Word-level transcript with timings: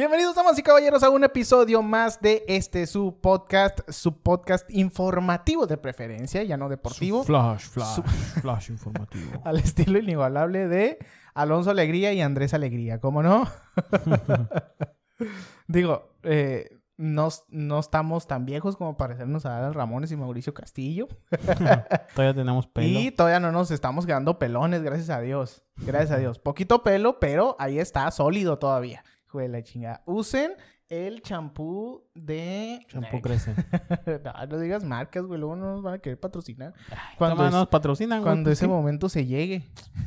Bienvenidos, 0.00 0.34
damas 0.34 0.58
y 0.58 0.62
caballeros, 0.62 1.02
a 1.02 1.10
un 1.10 1.24
episodio 1.24 1.82
más 1.82 2.22
de 2.22 2.42
este 2.48 2.86
su 2.86 3.20
podcast, 3.20 3.80
su 3.90 4.16
podcast 4.22 4.64
informativo 4.70 5.66
de 5.66 5.76
preferencia, 5.76 6.42
ya 6.42 6.56
no 6.56 6.70
deportivo. 6.70 7.22
Flash, 7.22 7.64
flash, 7.68 7.96
Su- 7.96 8.02
flash 8.40 8.70
informativo. 8.70 9.42
Al 9.44 9.58
estilo 9.58 9.98
inigualable 9.98 10.68
de 10.68 10.96
Alonso 11.34 11.70
Alegría 11.70 12.14
y 12.14 12.22
Andrés 12.22 12.54
Alegría, 12.54 12.98
¿cómo 12.98 13.22
no? 13.22 13.46
Digo, 15.68 16.14
eh, 16.22 16.78
no, 16.96 17.28
no 17.50 17.78
estamos 17.78 18.26
tan 18.26 18.46
viejos 18.46 18.76
como 18.76 18.96
parecernos 18.96 19.44
a 19.44 19.58
Adal 19.58 19.74
Ramones 19.74 20.10
y 20.12 20.16
Mauricio 20.16 20.54
Castillo. 20.54 21.08
Todavía 22.14 22.34
tenemos 22.34 22.66
pelo. 22.68 22.88
Y 22.88 23.10
todavía 23.10 23.38
no 23.38 23.52
nos 23.52 23.70
estamos 23.70 24.06
quedando 24.06 24.38
pelones, 24.38 24.82
gracias 24.82 25.10
a 25.10 25.20
Dios. 25.20 25.62
Gracias 25.76 26.12
a 26.12 26.16
Dios. 26.16 26.38
Poquito 26.38 26.82
pelo, 26.82 27.20
pero 27.20 27.54
ahí 27.58 27.78
está, 27.78 28.10
sólido 28.10 28.58
todavía. 28.58 29.04
Hijo 29.30 29.38
de 29.38 29.48
la 29.48 29.62
chingada. 29.62 30.02
Usen 30.06 30.54
el 30.88 31.22
champú 31.22 32.02
de... 32.16 32.84
Champú 32.88 33.20
crece. 33.22 33.54
no, 34.24 34.46
no 34.48 34.58
digas 34.58 34.82
marcas, 34.82 35.22
güey. 35.24 35.38
Luego 35.38 35.54
no 35.54 35.66
nos 35.66 35.82
van 35.84 35.94
a 35.94 35.98
querer 36.00 36.18
patrocinar. 36.18 36.74
Cuando 37.16 37.36
Cuando, 37.36 37.46
es- 37.46 37.52
nos 37.52 37.68
patrocinan, 37.68 38.22
cuando 38.24 38.48
pues 38.48 38.58
ese 38.58 38.64
sí. 38.64 38.68
momento 38.68 39.08
se 39.08 39.24
llegue. 39.26 39.62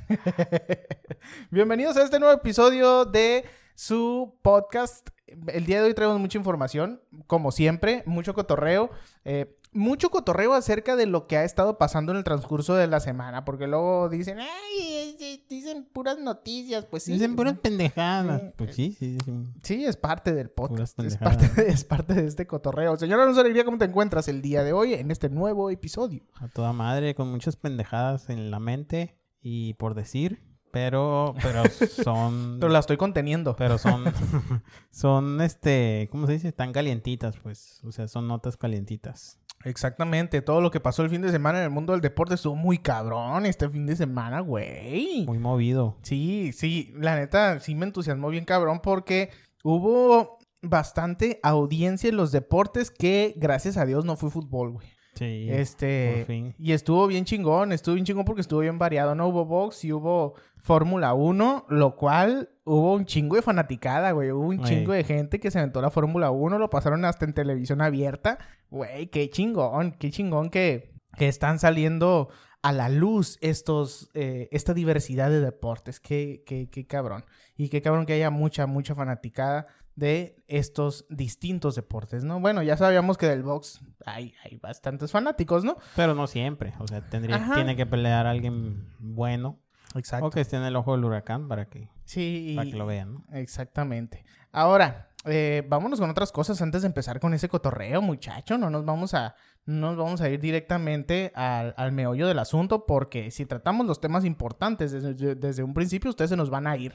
Bienvenidos 1.52 1.96
a 1.96 2.04
este 2.04 2.20
nuevo 2.20 2.34
episodio 2.34 3.06
de 3.06 3.46
su 3.76 4.38
podcast. 4.42 5.08
El 5.48 5.66
día 5.68 5.80
de 5.82 5.88
hoy 5.88 5.94
traemos 5.94 6.20
mucha 6.20 6.38
información, 6.38 7.02
como 7.26 7.54
siempre, 7.54 8.04
mucho 8.06 8.34
cotorreo. 8.34 8.90
eh, 9.24 9.58
mucho 9.74 10.10
cotorreo 10.10 10.54
acerca 10.54 10.96
de 10.96 11.06
lo 11.06 11.28
que 11.28 11.38
ha 11.38 11.44
estado 11.44 11.78
pasando 11.78 12.12
en 12.12 12.18
el 12.18 12.24
transcurso 12.24 12.76
de 12.76 12.88
la 12.88 13.00
semana, 13.00 13.46
porque 13.46 13.68
luego 13.68 14.10
dicen, 14.10 14.40
ay, 14.40 15.18
dicen 15.50 15.86
puras 15.92 16.20
noticias, 16.20 16.86
pues 16.86 17.04
sí. 17.04 17.14
Dicen 17.14 17.36
puras 17.36 17.58
pendejadas. 17.60 18.42
Sí. 18.42 18.48
Pues 18.56 18.76
sí, 18.76 18.96
sí, 18.98 19.18
sí. 19.24 19.34
Sí, 19.62 19.86
es 19.86 19.98
parte 19.98 20.34
del 20.34 20.50
podcast. 20.50 21.00
Es 21.00 21.18
parte, 21.18 21.48
de, 21.50 21.70
es 21.70 21.84
parte 21.84 22.14
de 22.14 22.28
este 22.28 22.48
cotorreo. 22.48 22.98
Señor 22.98 23.20
Alonso 23.20 23.42
Alegría, 23.42 23.66
¿cómo 23.66 23.78
te 23.78 23.86
encuentras 23.86 24.28
el 24.28 24.42
día 24.42 24.64
de 24.64 24.74
hoy 24.74 24.94
en 24.94 25.12
este 25.12 25.30
nuevo 25.30 25.70
episodio? 25.70 26.24
A 26.36 26.48
toda 26.48 26.74
madre, 26.74 27.16
con 27.16 27.30
muchas 27.30 27.56
pendejadas 27.56 28.30
en 28.30 28.52
la 28.52 28.60
mente 28.60 29.18
y 29.42 29.74
por 29.76 29.94
decir. 29.94 30.54
Pero, 30.72 31.36
pero 31.40 31.64
son... 32.04 32.58
Pero 32.60 32.72
la 32.74 32.80
estoy 32.80 32.98
conteniendo. 32.98 33.56
Pero 33.56 33.78
son, 33.78 34.06
son, 34.92 35.40
este, 35.42 36.10
¿cómo 36.12 36.26
se 36.26 36.34
dice? 36.34 36.48
Están 36.48 36.74
calientitas, 36.74 37.38
pues. 37.38 37.80
O 37.84 37.92
sea, 37.92 38.08
son 38.08 38.28
notas 38.28 38.58
calientitas. 38.58 39.40
Exactamente, 39.64 40.42
todo 40.42 40.62
lo 40.62 40.72
que 40.72 40.80
pasó 40.80 41.04
el 41.04 41.10
fin 41.10 41.22
de 41.22 41.32
semana 41.32 41.60
en 41.60 41.66
el 41.66 41.70
mundo 41.70 41.94
del 41.94 42.02
deporte 42.02 42.36
estuvo 42.36 42.56
muy 42.56 42.78
cabrón 42.78 43.46
este 43.46 43.70
fin 43.70 43.86
de 43.86 43.96
semana, 43.96 44.42
güey. 44.42 45.26
Muy 45.26 45.40
movido. 45.40 45.98
Sí, 46.02 46.52
sí, 46.54 46.94
la 46.98 47.16
neta 47.16 47.60
sí 47.60 47.76
me 47.76 47.86
entusiasmó 47.86 48.30
bien 48.30 48.46
cabrón 48.46 48.82
porque 48.82 49.30
hubo 49.64 50.38
bastante 50.62 51.40
audiencia 51.44 52.10
en 52.10 52.18
los 52.18 52.32
deportes 52.32 52.92
que 52.92 53.34
gracias 53.38 53.78
a 53.78 53.86
Dios 53.86 54.06
no 54.06 54.16
fue 54.16 54.30
fútbol, 54.30 54.72
güey. 54.72 54.88
Sí. 55.16 55.48
Este, 55.50 56.16
por 56.18 56.26
fin. 56.26 56.56
y 56.58 56.72
estuvo 56.72 57.06
bien 57.06 57.24
chingón, 57.26 57.72
estuvo 57.72 57.94
bien 57.96 58.06
chingón 58.06 58.26
porque 58.26 58.42
estuvo 58.42 58.62
bien 58.62 58.80
variado, 58.80 59.14
no 59.14 59.28
hubo 59.28 59.46
box 59.46 59.86
y 59.86 59.94
hubo 59.94 60.34
Fórmula 60.64 61.14
1, 61.14 61.66
lo 61.70 61.96
cual 61.96 62.50
hubo 62.64 62.94
un 62.94 63.06
chingo 63.06 63.36
de 63.36 63.42
fanaticada, 63.42 64.12
güey, 64.12 64.32
hubo 64.32 64.48
un 64.48 64.64
chingo 64.64 64.94
de 64.94 65.04
gente 65.04 65.40
que 65.40 65.52
se 65.52 65.60
aventó 65.60 65.82
la 65.82 65.92
Fórmula 65.92 66.32
1, 66.32 66.58
lo 66.58 66.70
pasaron 66.70 67.04
hasta 67.04 67.26
en 67.26 67.34
televisión 67.34 67.82
abierta, 67.82 68.40
güey, 68.74 69.06
qué 69.08 69.30
chingón, 69.30 69.92
qué 70.00 70.10
chingón 70.10 70.50
que, 70.50 70.96
que 71.16 71.28
están 71.28 71.60
saliendo 71.60 72.30
a 72.64 72.72
la 72.72 72.90
luz 72.90 73.38
estos, 73.42 74.10
eh, 74.16 74.50
esta 74.52 74.74
diversidad 74.74 75.30
de 75.30 75.42
deportes, 75.42 76.00
qué, 76.00 76.44
qué, 76.46 76.70
qué 76.72 76.88
cabrón, 76.88 77.24
y 77.56 77.70
qué 77.70 77.84
cabrón 77.84 78.08
que 78.08 78.14
haya 78.14 78.32
mucha, 78.32 78.66
mucha 78.66 78.96
fanaticada 78.96 79.68
de 79.96 80.44
estos 80.48 81.06
distintos 81.10 81.76
deportes, 81.76 82.24
¿no? 82.24 82.40
Bueno, 82.40 82.64
ya 82.64 82.76
sabíamos 82.76 83.20
que 83.20 83.28
del 83.28 83.44
box 83.44 83.80
hay, 84.08 84.34
hay 84.44 84.58
bastantes 84.58 85.12
fanáticos, 85.12 85.64
¿no? 85.64 85.78
Pero 85.96 86.16
no 86.16 86.26
siempre. 86.26 86.74
O 86.80 86.88
sea, 86.88 87.08
tendría, 87.08 87.36
Ajá. 87.36 87.54
tiene 87.54 87.76
que 87.76 87.86
pelear 87.86 88.26
alguien 88.26 88.88
bueno. 88.98 89.60
Exacto. 89.94 90.26
O 90.26 90.30
que 90.32 90.42
esté 90.42 90.56
en 90.56 90.64
el 90.64 90.76
ojo 90.76 90.94
del 90.94 91.06
huracán 91.06 91.48
para 91.48 91.66
que, 91.70 91.90
Sí, 92.06 92.54
para 92.56 92.68
que 92.68 92.76
lo 92.76 92.88
vean, 92.88 93.14
¿no? 93.14 93.26
exactamente. 93.34 94.26
Ahora, 94.52 95.13
eh, 95.26 95.64
vámonos 95.68 96.00
con 96.00 96.10
otras 96.10 96.32
cosas 96.32 96.62
antes 96.62 96.82
de 96.82 96.88
empezar 96.88 97.20
con 97.20 97.34
ese 97.34 97.50
cotorreo, 97.50 98.02
muchacho. 98.02 98.58
No 98.58 98.70
nos 98.70 98.84
vamos 98.86 99.14
a, 99.14 99.36
no 99.66 99.90
nos 99.90 99.98
vamos 99.98 100.22
a 100.22 100.30
ir 100.30 100.40
directamente 100.40 101.32
al, 101.36 101.74
al 101.78 101.92
meollo 101.92 102.28
del 102.28 102.40
asunto 102.40 102.86
porque 102.86 103.32
si 103.32 103.46
tratamos 103.46 103.86
los 103.88 104.02
temas 104.02 104.26
importantes 104.26 104.92
desde, 104.92 105.36
desde 105.36 105.64
un 105.64 105.74
principio, 105.74 106.10
ustedes 106.10 106.30
se 106.30 106.36
nos 106.38 106.50
van 106.50 106.68
a 106.68 106.76
ir. 106.78 106.94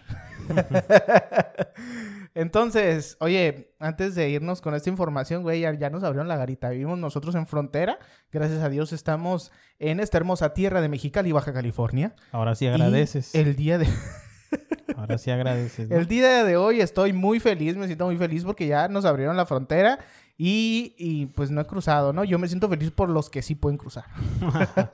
Entonces, 2.34 3.16
oye, 3.20 3.72
antes 3.80 4.14
de 4.14 4.28
irnos 4.30 4.60
con 4.60 4.74
esta 4.74 4.88
información, 4.90 5.42
güey, 5.42 5.60
ya, 5.60 5.72
ya 5.74 5.90
nos 5.90 6.04
abrieron 6.04 6.28
la 6.28 6.36
garita. 6.36 6.68
Vivimos 6.70 6.98
nosotros 6.98 7.34
en 7.34 7.46
frontera. 7.46 7.98
Gracias 8.30 8.62
a 8.62 8.68
Dios 8.68 8.92
estamos 8.92 9.50
en 9.78 9.98
esta 10.00 10.18
hermosa 10.18 10.52
tierra 10.54 10.80
de 10.80 10.88
Mexicali, 10.88 11.32
Baja 11.32 11.52
California. 11.52 12.14
Ahora 12.30 12.54
sí 12.54 12.66
Y 12.66 12.68
agradeces. 12.68 13.34
el 13.34 13.56
día 13.56 13.78
de... 13.78 13.88
Ahora 14.96 15.18
sí 15.18 15.30
agradeces. 15.30 15.88
¿no? 15.88 15.96
El 15.96 16.06
día 16.06 16.44
de 16.44 16.56
hoy 16.56 16.80
estoy 16.80 17.12
muy 17.12 17.40
feliz, 17.40 17.76
me 17.76 17.86
siento 17.86 18.06
muy 18.06 18.16
feliz 18.16 18.44
porque 18.44 18.66
ya 18.66 18.88
nos 18.88 19.04
abrieron 19.04 19.36
la 19.36 19.46
frontera 19.46 19.98
y, 20.36 20.94
y, 20.98 21.26
pues 21.26 21.50
no 21.50 21.60
he 21.60 21.66
cruzado, 21.66 22.12
¿no? 22.12 22.24
Yo 22.24 22.38
me 22.38 22.48
siento 22.48 22.68
feliz 22.68 22.90
por 22.90 23.08
los 23.08 23.28
que 23.30 23.42
sí 23.42 23.54
pueden 23.54 23.76
cruzar. 23.76 24.04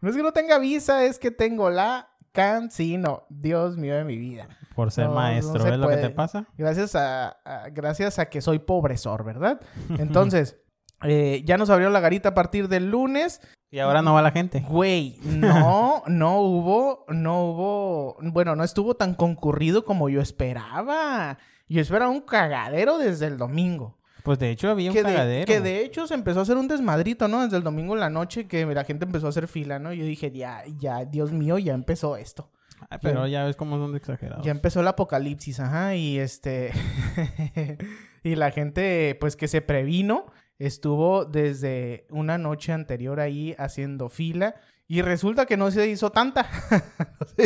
no 0.00 0.10
es 0.10 0.16
que 0.16 0.22
no 0.22 0.32
tenga 0.32 0.58
visa, 0.58 1.04
es 1.04 1.18
que 1.18 1.30
tengo 1.30 1.70
la 1.70 2.08
cancino. 2.32 3.24
Dios 3.28 3.76
mío 3.76 3.96
de 3.96 4.04
mi 4.04 4.16
vida. 4.16 4.48
Por 4.74 4.90
ser 4.92 5.04
No, 5.06 5.10
no 5.10 5.16
maestro, 5.16 5.62
se 5.62 5.70
¿ves 5.70 5.78
lo 5.78 5.88
que 5.88 5.96
te 5.96 6.10
pasa? 6.10 6.46
Gracias 6.56 6.94
a, 6.94 7.28
a- 7.44 7.68
gracias 7.70 8.18
a 8.18 8.26
que 8.28 8.40
soy 8.40 8.60
pobresor, 8.60 9.24
¿verdad? 9.24 9.60
Entonces, 9.98 10.56
eh, 11.02 11.42
ya 11.44 11.56
nos 11.56 11.70
abrieron 11.70 11.92
la 11.92 12.00
garita 12.00 12.30
a 12.30 12.34
partir 12.34 12.68
del 12.68 12.90
lunes. 12.90 13.40
Y 13.70 13.78
ahora 13.78 14.02
no 14.02 14.14
va 14.14 14.22
la 14.22 14.32
gente. 14.32 14.60
Güey, 14.60 15.18
no, 15.22 16.02
no 16.06 16.40
hubo, 16.40 17.04
no 17.08 17.44
hubo, 17.44 18.16
bueno, 18.20 18.56
no 18.56 18.64
estuvo 18.64 18.94
tan 18.94 19.14
concurrido 19.14 19.84
como 19.84 20.08
yo 20.08 20.20
esperaba. 20.20 21.38
Yo 21.68 21.80
esperaba 21.80 22.10
un 22.10 22.20
cagadero 22.20 22.98
desde 22.98 23.26
el 23.26 23.38
domingo. 23.38 23.96
Pues 24.24 24.38
de 24.38 24.50
hecho 24.50 24.68
había 24.68 24.90
un 24.90 24.96
de, 24.96 25.02
cagadero. 25.02 25.46
que 25.46 25.60
de 25.60 25.82
hecho 25.82 26.06
se 26.06 26.14
empezó 26.14 26.40
a 26.40 26.42
hacer 26.42 26.56
un 26.56 26.68
desmadrito, 26.68 27.28
¿no? 27.28 27.42
Desde 27.42 27.56
el 27.56 27.62
domingo 27.62 27.94
en 27.94 28.00
la 28.00 28.10
noche 28.10 28.46
que 28.46 28.66
la 28.66 28.84
gente 28.84 29.04
empezó 29.04 29.26
a 29.26 29.30
hacer 29.30 29.48
fila, 29.48 29.78
¿no? 29.78 29.92
Yo 29.92 30.04
dije, 30.04 30.30
ya, 30.30 30.62
ya, 30.78 31.04
Dios 31.04 31.32
mío, 31.32 31.58
ya 31.58 31.74
empezó 31.74 32.16
esto. 32.16 32.50
Ay, 32.88 32.98
pero 33.00 33.26
ya 33.26 33.44
ves 33.44 33.56
cómo 33.56 33.76
son 33.78 33.94
exagerados. 33.96 34.44
Ya 34.44 34.50
empezó 34.50 34.80
el 34.80 34.88
apocalipsis, 34.88 35.60
ajá, 35.60 35.94
y 35.94 36.18
este... 36.18 36.72
y 38.22 38.34
la 38.34 38.50
gente, 38.50 39.16
pues 39.20 39.36
que 39.36 39.48
se 39.48 39.60
previno, 39.62 40.26
estuvo 40.60 41.24
desde 41.24 42.06
una 42.10 42.38
noche 42.38 42.72
anterior 42.72 43.18
ahí 43.18 43.56
haciendo 43.58 44.08
fila. 44.08 44.54
Y 44.86 45.02
resulta 45.02 45.46
que 45.46 45.56
no 45.56 45.70
se 45.70 45.88
hizo 45.88 46.10
tanta. 46.10 46.46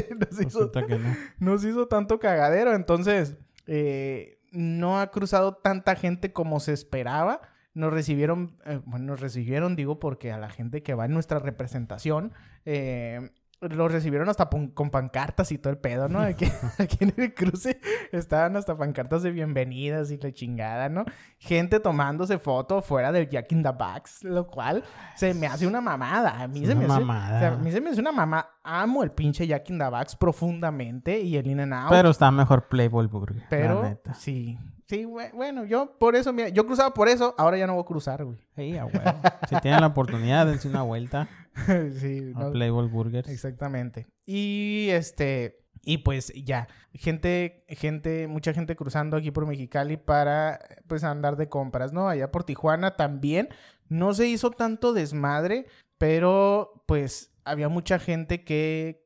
hizo, 0.41 0.73
que 0.73 0.99
no. 0.99 1.17
no 1.39 1.59
se 1.59 1.71
hizo 1.71 1.87
tanto 1.87 2.19
cagadero. 2.19 2.75
Entonces, 2.75 3.37
eh, 3.67 4.39
no 4.51 5.01
ha 5.01 5.11
cruzado 5.11 5.55
tanta 5.55 5.95
gente 5.95 6.33
como 6.33 6.59
se 6.59 6.73
esperaba. 6.73 7.41
Nos 7.73 7.93
recibieron, 7.93 8.57
eh, 8.65 8.81
bueno, 8.85 9.07
nos 9.07 9.21
recibieron, 9.21 9.77
digo, 9.77 10.01
porque 10.01 10.33
a 10.33 10.39
la 10.39 10.49
gente 10.49 10.83
que 10.83 10.95
va 10.95 11.05
en 11.05 11.13
nuestra 11.13 11.39
representación, 11.39 12.33
eh, 12.65 13.31
los 13.69 13.91
recibieron 13.93 14.29
hasta 14.29 14.49
con 14.49 14.91
pancartas 14.91 15.51
y 15.53 15.59
todo 15.59 15.71
el 15.73 15.79
pedo, 15.79 16.09
¿no? 16.09 16.21
Aquí, 16.21 16.47
aquí 16.79 16.99
en 17.01 17.15
el 17.17 17.35
cruce 17.35 17.81
estaban 18.13 18.57
hasta 18.57 18.77
pancartas 18.77 19.23
de 19.23 19.31
bienvenidas 19.31 20.11
y 20.11 20.19
la 20.19 20.33
chingada, 20.33 20.89
¿no? 20.89 21.05
Gente 21.39 21.81
tomándose 21.81 22.39
foto 22.39 22.83
fuera 22.83 23.13
del 23.13 23.29
Jack 23.29 23.53
in 23.53 23.63
the 23.63 23.71
Box, 23.71 24.25
lo 24.25 24.47
cual 24.47 24.85
se 25.17 25.35
me 25.35 25.47
hace 25.47 25.67
una 25.67 25.81
mamada. 25.81 26.41
A 26.43 26.49
mí 26.49 26.63
Es 26.63 26.69
se 26.69 26.75
me 26.75 26.85
una 26.85 26.95
hace... 26.97 27.05
mamada. 27.05 27.37
o 27.37 27.41
sea, 27.41 27.49
a 27.53 27.57
mí 27.57 27.71
se 27.73 27.81
me 27.81 27.91
hace 27.91 28.01
una 28.01 28.13
mamá. 28.13 28.49
Amo 28.63 29.03
el 29.03 29.11
pinche 29.11 29.47
Jack 29.47 29.69
in 29.71 29.79
the 29.79 29.89
Box 29.89 30.17
profundamente 30.17 31.21
y 31.21 31.37
el 31.37 31.47
In 31.47 31.61
and 31.61 31.75
Out. 31.75 31.91
Pero 31.91 32.11
está 32.11 32.31
mejor 32.31 32.69
Playboy 32.69 33.07
Burger. 33.07 33.37
la 33.37 33.47
Pero 33.51 33.83
neta. 33.83 34.15
sí, 34.15 34.59
sí, 34.87 35.05
bue- 35.05 35.33
bueno, 35.35 35.65
yo 35.65 35.97
por 35.99 36.17
eso, 36.17 36.33
mira, 36.33 36.49
yo 36.49 36.65
cruzaba 36.67 36.95
por 36.95 37.09
eso, 37.09 37.35
ahora 37.37 37.59
ya 37.59 37.67
no 37.67 37.75
voy 37.75 37.83
a 37.83 37.87
cruzar, 37.87 38.25
güey. 38.25 38.39
Sí, 38.57 38.77
a 38.79 38.87
huevo. 38.87 39.01
si 39.49 39.57
tienen 39.61 39.81
la 39.81 39.89
oportunidad, 39.89 40.47
dense 40.47 40.69
una 40.69 40.83
vuelta 40.83 41.29
sí, 41.99 42.33
a 42.35 42.39
no- 42.41 42.53
Playboy 42.53 42.89
Burgers. 42.89 43.29
exactamente. 43.29 44.07
Y 44.27 44.89
este, 44.91 45.65
y 45.83 45.99
pues 45.99 46.33
ya, 46.35 46.69
gente, 46.95 47.65
gente, 47.69 48.27
mucha 48.27 48.53
gente 48.55 48.77
cruzando 48.77 49.17
aquí 49.17 49.31
por 49.31 49.47
Mexicali 49.47 49.97
para, 49.97 50.61
pues, 50.87 51.05
andar 51.05 51.37
de 51.37 51.49
compras, 51.49 51.93
¿no? 51.93 52.09
Allá 52.09 52.31
por 52.31 52.45
Tijuana 52.45 52.97
también, 52.97 53.49
no 53.89 54.15
se 54.15 54.27
hizo 54.27 54.51
tanto 54.51 54.93
desmadre, 54.93 55.67
pero, 55.99 56.83
pues, 56.87 57.33
había 57.45 57.69
mucha 57.69 57.99
gente 57.99 58.45
que, 58.45 59.05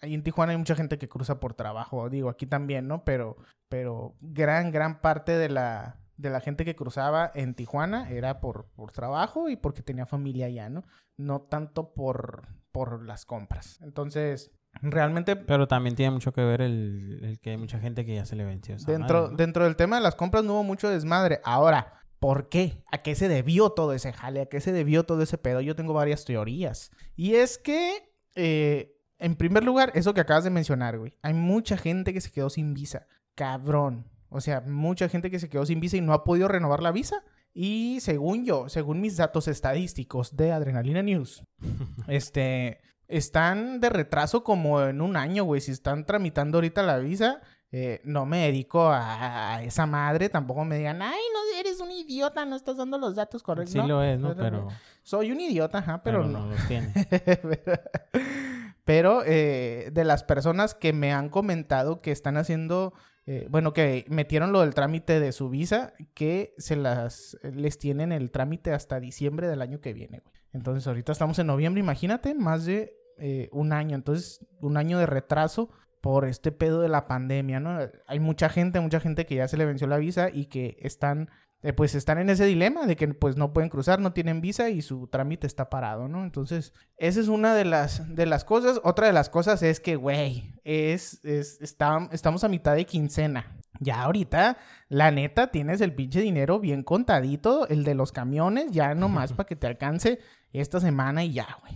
ahí 0.00 0.14
en 0.14 0.22
Tijuana 0.22 0.52
hay 0.52 0.58
mucha 0.58 0.76
gente 0.76 0.98
que 0.98 1.08
cruza 1.08 1.40
por 1.40 1.54
trabajo, 1.54 2.08
digo, 2.08 2.28
aquí 2.28 2.46
también, 2.46 2.86
¿no? 2.86 3.04
Pero, 3.04 3.36
pero 3.68 4.14
gran, 4.20 4.70
gran 4.70 5.00
parte 5.00 5.32
de 5.32 5.48
la, 5.48 5.98
de 6.20 6.30
la 6.30 6.40
gente 6.40 6.64
que 6.64 6.76
cruzaba 6.76 7.30
en 7.34 7.54
Tijuana 7.54 8.10
era 8.10 8.40
por, 8.40 8.66
por 8.76 8.92
trabajo 8.92 9.48
y 9.48 9.56
porque 9.56 9.82
tenía 9.82 10.06
familia 10.06 10.46
allá, 10.46 10.68
¿no? 10.68 10.84
No 11.16 11.42
tanto 11.42 11.94
por, 11.94 12.48
por 12.72 13.04
las 13.04 13.24
compras. 13.24 13.78
Entonces, 13.82 14.52
Realmente 14.82 15.34
Pero 15.36 15.66
también 15.66 15.96
tiene 15.96 16.12
mucho 16.12 16.32
que 16.32 16.42
ver 16.42 16.62
el, 16.62 17.18
el 17.22 17.40
que 17.40 17.50
hay 17.50 17.56
mucha 17.56 17.80
gente 17.80 18.04
que 18.04 18.14
ya 18.14 18.24
se 18.24 18.36
le 18.36 18.44
venció. 18.44 18.76
esa 18.76 18.90
dentro, 18.90 19.22
madre, 19.22 19.30
¿no? 19.32 19.36
dentro 19.36 19.64
del 19.64 19.76
tema 19.76 19.96
de 19.96 20.02
las 20.02 20.14
compras 20.14 20.44
no 20.44 20.54
hubo 20.54 20.62
mucho 20.62 20.88
desmadre. 20.88 21.40
Ahora, 21.44 22.04
¿por 22.20 22.48
qué? 22.48 22.82
¿A 22.92 22.98
qué 22.98 23.14
se 23.14 23.28
debió 23.28 23.70
todo 23.70 23.92
ese 23.92 24.12
jale? 24.12 24.42
¿A 24.42 24.46
qué 24.46 24.60
se 24.60 24.72
debió 24.72 25.04
todo 25.04 25.22
ese 25.22 25.38
pedo? 25.38 25.60
Yo 25.60 25.74
tengo 25.74 25.92
varias 25.92 26.24
teorías. 26.24 26.92
Y 27.16 27.34
es 27.34 27.58
que, 27.58 28.12
eh, 28.36 28.96
en 29.18 29.34
primer 29.34 29.64
lugar, 29.64 29.90
eso 29.94 30.14
que 30.14 30.20
acabas 30.20 30.44
de 30.44 30.50
mencionar, 30.50 30.98
güey. 30.98 31.12
Hay 31.22 31.34
mucha 31.34 31.76
gente 31.76 32.14
que 32.14 32.20
se 32.20 32.30
quedó 32.30 32.48
sin 32.48 32.72
visa. 32.72 33.06
Cabrón. 33.34 34.06
O 34.30 34.40
sea, 34.40 34.60
mucha 34.62 35.08
gente 35.08 35.30
que 35.30 35.38
se 35.40 35.48
quedó 35.48 35.66
sin 35.66 35.80
visa 35.80 35.96
y 35.96 36.00
no 36.00 36.12
ha 36.12 36.24
podido 36.24 36.48
renovar 36.48 36.82
la 36.82 36.92
visa. 36.92 37.22
Y 37.52 37.98
según 38.00 38.44
yo, 38.44 38.68
según 38.68 39.00
mis 39.00 39.16
datos 39.16 39.48
estadísticos 39.48 40.36
de 40.36 40.52
Adrenalina 40.52 41.02
News, 41.02 41.42
este, 42.08 42.80
están 43.08 43.80
de 43.80 43.90
retraso 43.90 44.44
como 44.44 44.82
en 44.82 45.00
un 45.00 45.16
año, 45.16 45.44
güey. 45.44 45.60
Si 45.60 45.72
están 45.72 46.06
tramitando 46.06 46.58
ahorita 46.58 46.82
la 46.82 46.98
visa, 46.98 47.40
eh, 47.72 48.00
no 48.04 48.24
me 48.26 48.46
dedico 48.46 48.86
a, 48.88 49.56
a 49.56 49.62
esa 49.64 49.84
madre. 49.86 50.28
Tampoco 50.28 50.64
me 50.64 50.78
digan, 50.78 51.02
ay, 51.02 51.18
no, 51.34 51.58
eres 51.58 51.80
un 51.80 51.90
idiota, 51.90 52.44
no 52.44 52.54
estás 52.56 52.76
dando 52.76 52.98
los 52.98 53.16
datos 53.16 53.42
correctos. 53.42 53.72
Sí 53.72 53.78
No, 53.78 53.88
lo 53.88 54.02
es, 54.04 54.18
¿no? 54.20 54.34
pero- 54.36 54.68
Soy 55.02 55.32
un 55.32 55.40
idiota, 55.40 55.78
ajá, 55.78 56.02
pero, 56.04 56.20
pero 56.20 56.30
no. 56.30 56.46
no 56.46 56.52
los 56.52 56.68
tiene. 56.68 56.92
pero 57.10 57.80
pero, 58.84 59.22
eh, 59.24 59.90
de 59.92 60.04
las 60.04 60.24
personas 60.24 60.74
que 60.74 60.92
me 60.92 61.12
han 61.12 61.28
comentado 61.28 62.00
que 62.00 62.10
están 62.12 62.36
haciendo, 62.36 62.92
eh, 63.26 63.46
bueno, 63.50 63.72
que 63.72 64.04
metieron 64.08 64.52
lo 64.52 64.60
del 64.60 64.74
trámite 64.74 65.20
de 65.20 65.32
su 65.32 65.50
visa, 65.50 65.92
que 66.14 66.54
se 66.58 66.76
las 66.76 67.38
les 67.42 67.78
tienen 67.78 68.12
el 68.12 68.30
trámite 68.30 68.72
hasta 68.72 69.00
diciembre 69.00 69.48
del 69.48 69.62
año 69.62 69.80
que 69.80 69.92
viene. 69.92 70.20
güey. 70.20 70.34
Entonces, 70.52 70.86
ahorita 70.86 71.12
estamos 71.12 71.38
en 71.38 71.46
noviembre, 71.46 71.80
imagínate, 71.80 72.34
más 72.34 72.64
de 72.64 72.96
eh, 73.18 73.48
un 73.52 73.72
año. 73.72 73.94
Entonces, 73.94 74.46
un 74.60 74.76
año 74.76 74.98
de 74.98 75.06
retraso 75.06 75.70
por 76.00 76.26
este 76.26 76.50
pedo 76.50 76.80
de 76.80 76.88
la 76.88 77.06
pandemia, 77.06 77.60
¿no? 77.60 77.78
Hay 78.06 78.20
mucha 78.20 78.48
gente, 78.48 78.80
mucha 78.80 79.00
gente 79.00 79.26
que 79.26 79.34
ya 79.34 79.48
se 79.48 79.56
le 79.56 79.66
venció 79.66 79.86
la 79.86 79.98
visa 79.98 80.30
y 80.32 80.46
que 80.46 80.78
están 80.80 81.30
eh, 81.62 81.72
pues 81.72 81.94
están 81.94 82.18
en 82.18 82.30
ese 82.30 82.44
dilema 82.46 82.86
de 82.86 82.96
que 82.96 83.08
pues 83.08 83.36
no 83.36 83.52
pueden 83.52 83.68
cruzar, 83.70 84.00
no 84.00 84.12
tienen 84.12 84.40
visa 84.40 84.70
y 84.70 84.80
su 84.82 85.06
trámite 85.08 85.46
está 85.46 85.68
parado, 85.70 86.08
¿no? 86.08 86.22
Entonces, 86.24 86.72
esa 86.96 87.20
es 87.20 87.28
una 87.28 87.54
de 87.54 87.64
las, 87.64 88.14
de 88.14 88.26
las 88.26 88.44
cosas. 88.44 88.80
Otra 88.84 89.06
de 89.06 89.12
las 89.12 89.28
cosas 89.28 89.62
es 89.62 89.78
que, 89.80 89.96
güey, 89.96 90.54
es, 90.64 91.24
es, 91.24 91.60
está- 91.60 92.08
estamos 92.12 92.44
a 92.44 92.48
mitad 92.48 92.74
de 92.74 92.86
quincena. 92.86 93.56
Ya 93.78 94.02
ahorita, 94.02 94.58
la 94.88 95.10
neta, 95.10 95.50
tienes 95.50 95.80
el 95.80 95.94
pinche 95.94 96.20
dinero 96.20 96.60
bien 96.60 96.82
contadito, 96.82 97.66
el 97.68 97.84
de 97.84 97.94
los 97.94 98.12
camiones, 98.12 98.70
ya 98.72 98.94
nomás 98.94 99.32
para 99.32 99.46
que 99.46 99.56
te 99.56 99.66
alcance 99.66 100.18
esta 100.52 100.80
semana 100.80 101.24
y 101.24 101.32
ya, 101.34 101.46
güey. 101.62 101.74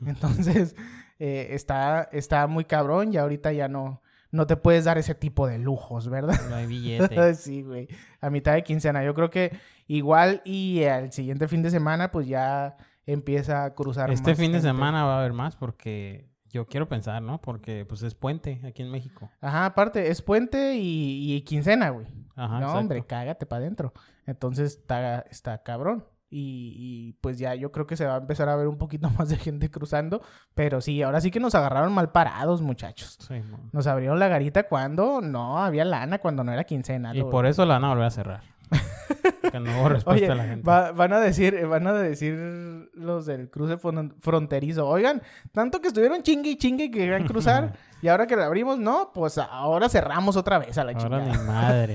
Entonces, 0.06 0.74
eh, 1.18 1.48
está, 1.50 2.08
está 2.12 2.46
muy 2.46 2.64
cabrón 2.64 3.12
y 3.12 3.16
ahorita 3.18 3.52
ya 3.52 3.68
no, 3.68 4.00
no 4.34 4.48
te 4.48 4.56
puedes 4.56 4.84
dar 4.84 4.98
ese 4.98 5.14
tipo 5.14 5.46
de 5.46 5.58
lujos, 5.58 6.08
¿verdad? 6.08 6.36
No 6.50 6.56
hay 6.56 6.66
billete. 6.66 7.34
sí, 7.34 7.62
güey. 7.62 7.86
A 8.20 8.30
mitad 8.30 8.54
de 8.54 8.64
quincena. 8.64 9.04
Yo 9.04 9.14
creo 9.14 9.30
que 9.30 9.56
igual 9.86 10.42
y 10.44 10.82
al 10.82 11.12
siguiente 11.12 11.46
fin 11.46 11.62
de 11.62 11.70
semana, 11.70 12.10
pues 12.10 12.26
ya 12.26 12.76
empieza 13.06 13.64
a 13.64 13.74
cruzar. 13.74 14.10
Este 14.10 14.30
más 14.30 14.38
fin 14.38 14.50
de 14.50 14.60
semana 14.60 15.04
va 15.04 15.16
a 15.16 15.18
haber 15.20 15.34
más 15.34 15.54
porque 15.54 16.28
yo 16.50 16.66
quiero 16.66 16.88
pensar, 16.88 17.22
¿no? 17.22 17.40
Porque 17.40 17.86
pues 17.86 18.02
es 18.02 18.16
puente 18.16 18.60
aquí 18.64 18.82
en 18.82 18.90
México. 18.90 19.30
Ajá, 19.40 19.66
aparte, 19.66 20.10
es 20.10 20.20
puente 20.20 20.74
y, 20.74 21.32
y 21.32 21.42
quincena, 21.42 21.90
güey. 21.90 22.08
Ajá, 22.34 22.54
no, 22.54 22.66
exacto. 22.66 22.78
hombre, 22.80 23.06
cágate 23.06 23.46
para 23.46 23.60
adentro. 23.60 23.92
Entonces 24.26 24.72
está, 24.72 25.20
está 25.30 25.62
cabrón. 25.62 26.04
Y, 26.36 26.74
y, 26.76 27.12
pues 27.20 27.38
ya 27.38 27.54
yo 27.54 27.70
creo 27.70 27.86
que 27.86 27.96
se 27.96 28.04
va 28.06 28.14
a 28.14 28.18
empezar 28.18 28.48
a 28.48 28.56
ver 28.56 28.66
un 28.66 28.76
poquito 28.76 29.08
más 29.18 29.28
de 29.28 29.36
gente 29.36 29.70
cruzando. 29.70 30.20
Pero 30.54 30.80
sí, 30.80 31.00
ahora 31.00 31.20
sí 31.20 31.30
que 31.30 31.38
nos 31.38 31.54
agarraron 31.54 31.92
mal 31.92 32.10
parados, 32.10 32.60
muchachos. 32.60 33.18
Sí, 33.20 33.40
Nos 33.70 33.86
abrieron 33.86 34.18
la 34.18 34.26
garita 34.26 34.64
cuando 34.64 35.20
no 35.20 35.62
había 35.62 35.84
lana, 35.84 36.18
cuando 36.18 36.42
no 36.42 36.52
era 36.52 36.64
quincena. 36.64 37.14
Y 37.14 37.18
lo- 37.18 37.30
por 37.30 37.46
eso 37.46 37.64
la 37.64 37.74
van 37.74 37.84
a 37.84 37.88
volver 37.90 38.06
a 38.06 38.10
cerrar. 38.10 38.40
que 39.52 39.60
no 39.60 39.78
hubo 39.78 39.90
respuesta 39.90 40.24
Oye, 40.24 40.32
a 40.32 40.34
la 40.34 40.44
gente. 40.44 40.68
va- 40.68 40.90
van 40.90 41.12
a 41.12 41.20
decir, 41.20 41.66
van 41.66 41.86
a 41.86 41.92
decir 41.92 42.90
los 42.94 43.26
del 43.26 43.48
cruce 43.50 43.76
fron- 43.78 44.14
fronterizo, 44.18 44.88
oigan, 44.88 45.22
tanto 45.52 45.80
que 45.80 45.88
estuvieron 45.88 46.22
chingue 46.22 46.50
y 46.50 46.56
chingue 46.56 46.90
que 46.90 46.98
querían 46.98 47.26
cruzar 47.26 47.74
y 48.02 48.08
ahora 48.08 48.26
que 48.26 48.34
la 48.36 48.46
abrimos, 48.46 48.78
no, 48.78 49.10
pues 49.14 49.38
ahora 49.38 49.88
cerramos 49.88 50.36
otra 50.36 50.58
vez 50.58 50.76
a 50.78 50.84
la 50.84 50.92
Ahora 50.92 51.02
chingada. 51.02 51.24
ni 51.26 51.46
madre. 51.46 51.94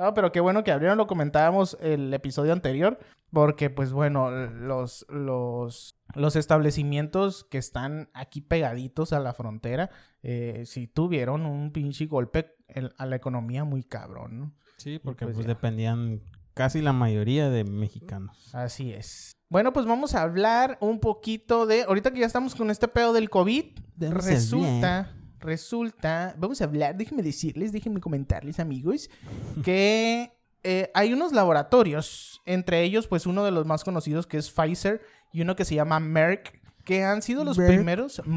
No, 0.00 0.14
pero 0.14 0.32
qué 0.32 0.40
bueno 0.40 0.64
que 0.64 0.72
abrieron, 0.72 0.96
lo 0.96 1.06
comentábamos 1.06 1.76
el 1.78 2.14
episodio 2.14 2.54
anterior, 2.54 2.98
porque 3.30 3.68
pues 3.68 3.92
bueno, 3.92 4.30
los, 4.30 5.04
los, 5.10 6.00
los 6.14 6.36
establecimientos 6.36 7.44
que 7.44 7.58
están 7.58 8.08
aquí 8.14 8.40
pegaditos 8.40 9.12
a 9.12 9.20
la 9.20 9.34
frontera, 9.34 9.90
eh, 10.22 10.62
sí 10.64 10.86
tuvieron 10.86 11.44
un 11.44 11.70
pinche 11.70 12.06
golpe 12.06 12.56
a 12.96 13.04
la 13.04 13.16
economía 13.16 13.64
muy 13.64 13.82
cabrón, 13.82 14.38
¿no? 14.38 14.54
Sí, 14.78 14.98
porque 14.98 15.26
pues 15.26 15.36
pues, 15.36 15.46
dependían 15.46 16.22
casi 16.54 16.80
la 16.80 16.94
mayoría 16.94 17.50
de 17.50 17.64
mexicanos. 17.64 18.54
Así 18.54 18.94
es. 18.94 19.32
Bueno, 19.50 19.74
pues 19.74 19.84
vamos 19.84 20.14
a 20.14 20.22
hablar 20.22 20.78
un 20.80 21.00
poquito 21.00 21.66
de. 21.66 21.82
Ahorita 21.82 22.10
que 22.10 22.20
ya 22.20 22.26
estamos 22.26 22.54
con 22.54 22.70
este 22.70 22.88
pedo 22.88 23.12
del 23.12 23.28
COVID, 23.28 23.66
resulta, 23.98 25.12
resulta. 25.40 26.34
Vamos 26.38 26.60
a 26.60 26.64
hablar, 26.64 26.96
déjenme 26.96 27.22
decirles, 27.22 27.72
déjenme 27.72 28.00
comentarles, 28.00 28.60
amigos, 28.60 29.10
que 29.64 30.32
eh, 30.62 30.90
hay 30.94 31.12
unos 31.12 31.32
laboratorios, 31.32 32.40
entre 32.44 32.82
ellos, 32.82 33.06
pues 33.06 33.26
uno 33.26 33.44
de 33.44 33.50
los 33.50 33.66
más 33.66 33.84
conocidos 33.84 34.26
que 34.26 34.36
es 34.36 34.50
Pfizer 34.50 35.00
y 35.32 35.42
uno 35.42 35.56
que 35.56 35.64
se 35.64 35.74
llama 35.74 36.00
Merck, 36.00 36.59
que 36.90 37.04
han 37.04 37.22
sido 37.22 37.44
los 37.44 37.56
primeros. 37.56 38.20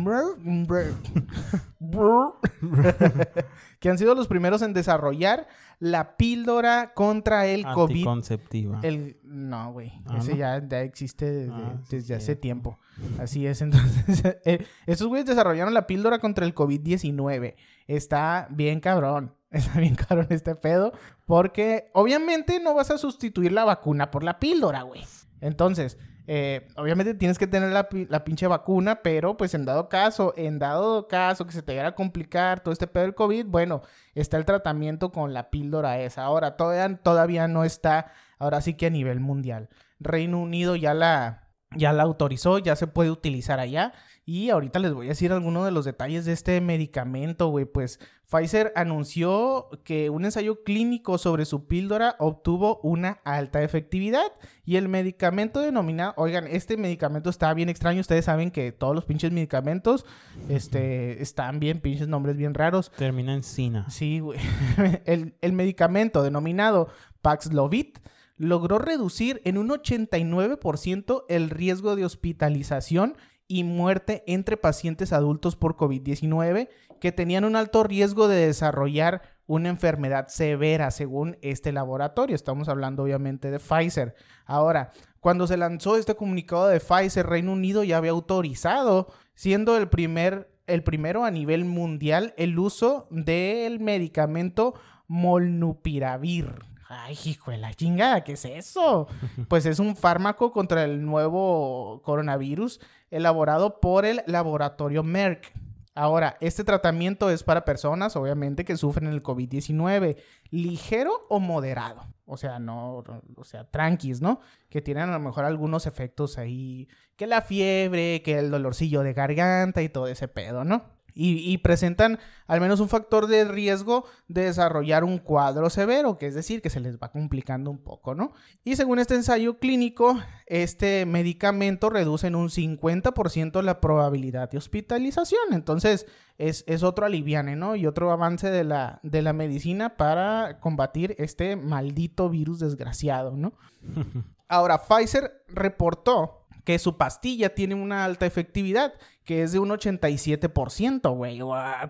Que 3.80 3.90
han 3.90 3.98
sido 3.98 4.14
los 4.14 4.28
primeros 4.28 4.62
en 4.62 4.74
desarrollar 4.74 5.48
la 5.80 6.16
píldora 6.18 6.94
contra 6.94 7.48
el 7.48 7.64
COVID. 7.66 7.96
Anticonceptiva. 7.96 8.80
El, 8.84 9.18
no, 9.24 9.74
güey. 9.74 9.92
Ah, 10.06 10.20
Ese 10.20 10.34
¿no? 10.34 10.38
ya, 10.38 10.66
ya 10.68 10.82
existe 10.82 11.30
desde, 11.30 11.52
Ah, 11.52 11.80
sí, 11.90 11.96
desde 11.98 12.14
hace 12.16 12.26
cierto. 12.26 12.42
tiempo. 12.42 12.80
Así 13.20 13.48
es. 13.48 13.62
Entonces, 13.64 14.38
eh, 14.46 14.66
estos 14.86 15.08
güeyes 15.08 15.26
desarrollaron 15.26 15.74
la 15.74 15.88
píldora 15.88 16.20
contra 16.20 16.46
el 16.46 16.54
COVID-19. 16.54 17.56
Está 17.88 18.48
bien 18.52 18.80
cabrón. 18.80 19.34
Está 19.52 19.80
bien 19.80 19.96
cabrón 19.96 20.28
este 20.30 20.54
pedo. 20.56 20.94
Porque 21.26 21.90
obviamente 21.96 22.60
no 22.60 22.76
vas 22.76 22.92
a 22.92 23.00
sustituir 23.00 23.52
la 23.52 23.66
vacuna 23.66 24.12
por 24.12 24.24
la 24.24 24.38
píldora, 24.40 24.84
güey. 24.84 25.04
Entonces, 25.42 25.98
eh, 26.26 26.68
obviamente 26.78 27.14
tienes 27.14 27.38
que 27.38 27.48
tener 27.48 27.72
la, 27.72 27.88
la 28.10 28.24
pinche 28.24 28.48
vacuna, 28.48 29.02
pero 29.02 29.36
pues 29.36 29.54
en 29.54 29.66
dado 29.66 29.90
caso, 29.90 30.34
en 30.38 30.58
dado 30.58 31.08
caso 31.08 31.46
que 31.46 31.52
se 31.52 31.62
te 31.62 31.74
llegara 31.74 31.90
a 31.90 31.96
complicar 31.96 32.62
todo 32.62 32.72
este 32.72 32.88
pedo 32.88 33.04
del 33.04 33.16
COVID, 33.16 33.46
bueno, 33.48 33.82
está 34.16 34.38
el 34.38 34.46
tratamiento 34.46 35.12
con 35.12 35.34
la 35.34 35.50
píldora 35.50 36.00
esa. 36.00 36.24
Ahora, 36.24 36.56
todavía, 36.56 36.98
todavía 36.98 37.48
no 37.48 37.64
está, 37.64 38.12
ahora 38.40 38.62
sí 38.62 38.76
que 38.76 38.86
a 38.88 38.90
nivel 38.90 39.20
mundial. 39.20 39.70
Reino 40.00 40.40
Unido 40.40 40.76
ya 40.76 40.94
la, 40.94 41.50
ya 41.76 41.92
la 41.94 42.04
autorizó, 42.04 42.58
ya 42.60 42.76
se 42.76 42.88
puede 42.88 43.12
utilizar 43.12 43.60
allá. 43.60 43.94
Y 44.26 44.50
ahorita 44.50 44.80
les 44.80 44.94
voy 44.94 45.08
a 45.08 45.10
decir 45.10 45.34
algunos 45.34 45.66
de 45.66 45.72
los 45.72 45.84
detalles 45.84 46.24
de 46.24 46.32
este 46.32 46.62
medicamento, 46.62 47.48
güey. 47.50 47.66
Pues 47.66 48.00
Pfizer 48.26 48.72
anunció 48.76 49.68
que 49.84 50.10
un 50.10 50.24
ensayo 50.24 50.64
clínico 50.64 51.18
sobre 51.18 51.44
su 51.44 51.68
píldora 51.68 52.16
obtuvo 52.20 52.80
una 52.84 53.20
alta 53.26 53.62
efectividad. 53.64 54.32
Y 54.66 54.78
el 54.78 54.88
medicamento 54.88 55.60
denominado, 55.60 56.14
oigan, 56.16 56.48
este 56.48 56.78
medicamento 56.78 57.30
está 57.30 57.54
bien 57.54 57.68
extraño. 57.68 58.00
Ustedes 58.00 58.24
saben 58.24 58.50
que 58.50 58.72
todos 58.72 58.96
los 58.96 59.04
pinches 59.04 59.34
medicamentos 59.34 60.06
este, 60.48 61.22
están 61.22 61.60
bien, 61.60 61.82
pinches 61.82 62.08
nombres 62.08 62.38
bien 62.38 62.54
raros. 62.54 62.94
Termina 62.96 63.34
en 63.34 63.44
Sina. 63.44 63.90
Sí, 63.90 64.20
güey. 64.20 64.40
El, 65.06 65.36
el 65.42 65.52
medicamento 65.52 66.24
denominado 66.24 66.88
Paxlovid 67.22 67.98
logró 68.38 68.80
reducir 68.80 69.42
en 69.44 69.58
un 69.58 69.70
89% 69.70 71.26
el 71.28 71.50
riesgo 71.50 71.96
de 71.96 72.06
hospitalización 72.06 73.16
y 73.54 73.64
muerte 73.64 74.24
entre 74.26 74.58
pacientes 74.58 75.14
adultos 75.14 75.56
por 75.56 75.76
COVID-19 75.76 76.70
que 77.00 77.12
tenían 77.12 77.46
un 77.46 77.56
alto 77.56 77.84
riesgo 77.84 78.28
de 78.28 78.48
desarrollar 78.48 79.22
una 79.46 79.70
enfermedad 79.70 80.28
severa 80.28 80.90
según 80.90 81.38
este 81.44 81.72
laboratorio. 81.72 82.36
Estamos 82.36 82.68
hablando 82.68 83.04
obviamente 83.04 83.52
de 83.52 83.60
Pfizer. 83.60 84.16
Ahora, 84.48 84.90
cuando 85.20 85.46
se 85.46 85.58
lanzó 85.58 85.98
este 85.98 86.16
comunicado 86.16 86.68
de 86.68 86.80
Pfizer, 86.80 87.28
Reino 87.28 87.54
Unido 87.54 87.84
ya 87.84 87.98
había 87.98 88.10
autorizado, 88.10 89.14
siendo 89.36 89.78
el 89.78 89.88
primer 89.88 90.50
el 90.66 90.82
primero 90.82 91.24
a 91.24 91.30
nivel 91.30 91.66
mundial 91.66 92.34
el 92.38 92.58
uso 92.58 93.06
del 93.12 93.80
medicamento 93.80 94.74
Molnupiravir. 95.08 96.73
Ay, 97.02 97.18
hijo 97.26 97.52
de 97.52 97.58
la 97.58 97.74
chingada, 97.74 98.24
¿qué 98.24 98.34
es 98.34 98.46
eso? 98.46 99.08
Pues 99.48 99.66
es 99.66 99.80
un 99.80 99.96
fármaco 99.96 100.52
contra 100.52 100.84
el 100.84 101.04
nuevo 101.06 102.02
coronavirus 102.04 102.80
elaborado 103.10 103.80
por 103.80 104.06
el 104.06 104.22
laboratorio 104.28 105.04
Merck. 105.04 105.52
Ahora, 105.96 106.38
este 106.42 106.64
tratamiento 106.64 107.30
es 107.30 107.44
para 107.44 107.66
personas, 107.66 108.16
obviamente, 108.16 108.66
que 108.66 108.78
sufren 108.78 109.08
el 109.08 109.22
COVID-19, 109.22 110.18
ligero 110.50 111.26
o 111.30 111.40
moderado. 111.40 112.08
O 112.26 112.38
sea, 112.38 112.58
no, 112.58 113.04
o 113.36 113.44
sea, 113.44 113.70
tranquis, 113.70 114.20
¿no? 114.20 114.40
Que 114.70 114.82
tienen 114.82 115.10
a 115.10 115.14
lo 115.14 115.20
mejor 115.20 115.46
algunos 115.46 115.86
efectos 115.86 116.40
ahí, 116.40 116.88
que 117.16 117.28
la 117.28 117.42
fiebre, 117.42 118.24
que 118.24 118.40
el 118.40 118.50
dolorcillo 118.50 119.04
de 119.04 119.14
garganta 119.14 119.84
y 119.84 119.90
todo 119.90 120.08
ese 120.08 120.28
pedo, 120.28 120.64
¿no? 120.64 120.84
Y, 121.16 121.58
presentan 121.60 122.20
al 122.48 122.60
menos 122.60 122.80
un 122.80 122.90
factor 122.90 123.28
de 123.28 123.46
riesgo 123.46 124.06
de 124.28 124.46
desarrollar 124.46 125.04
un 125.04 125.20
cuadro 125.20 125.70
severo, 125.70 126.18
que 126.18 126.28
es 126.28 126.34
decir, 126.34 126.62
que 126.62 126.70
se 126.70 126.80
les 126.80 126.98
va 126.98 127.12
complicando 127.12 127.70
un 127.70 127.78
poco, 127.78 128.16
¿no? 128.16 128.34
Y 128.64 128.76
según 128.76 129.00
este 129.00 129.16
ensayo 129.16 129.60
clínico, 129.60 130.20
este 130.48 131.06
medicamento 131.06 131.90
reduce 131.90 132.28
en 132.28 132.36
un 132.36 132.50
50% 132.50 133.62
la 133.62 133.80
probabilidad 133.80 134.50
de 134.50 134.58
hospitalización. 134.58 135.54
Entonces, 135.54 136.08
es, 136.38 136.64
es, 136.68 136.84
otro 136.84 137.06
aliviane, 137.06 137.56
¿no? 137.56 137.76
Y 137.76 137.86
otro 137.86 138.12
avance 138.12 138.50
de 138.50 138.64
la, 138.64 139.00
de 139.04 139.22
la 139.22 139.34
medicina 139.34 139.96
para 139.98 140.60
combatir 140.60 141.16
este 141.20 141.56
maldito 141.56 142.30
virus 142.30 142.60
desgraciado, 142.60 143.38
¿no? 143.38 143.54
Ahora, 144.48 144.80
Pfizer 144.80 145.44
reportó 145.48 146.44
que 146.64 146.80
su 146.80 146.98
pastilla 146.98 147.54
tiene 147.54 147.76
una 147.76 148.06
alta 148.06 148.26
efectividad, 148.26 148.94
que 149.24 149.44
es 149.44 149.52
de 149.54 149.60
un 149.60 149.70
87%, 149.70 151.16
güey. 151.16 151.40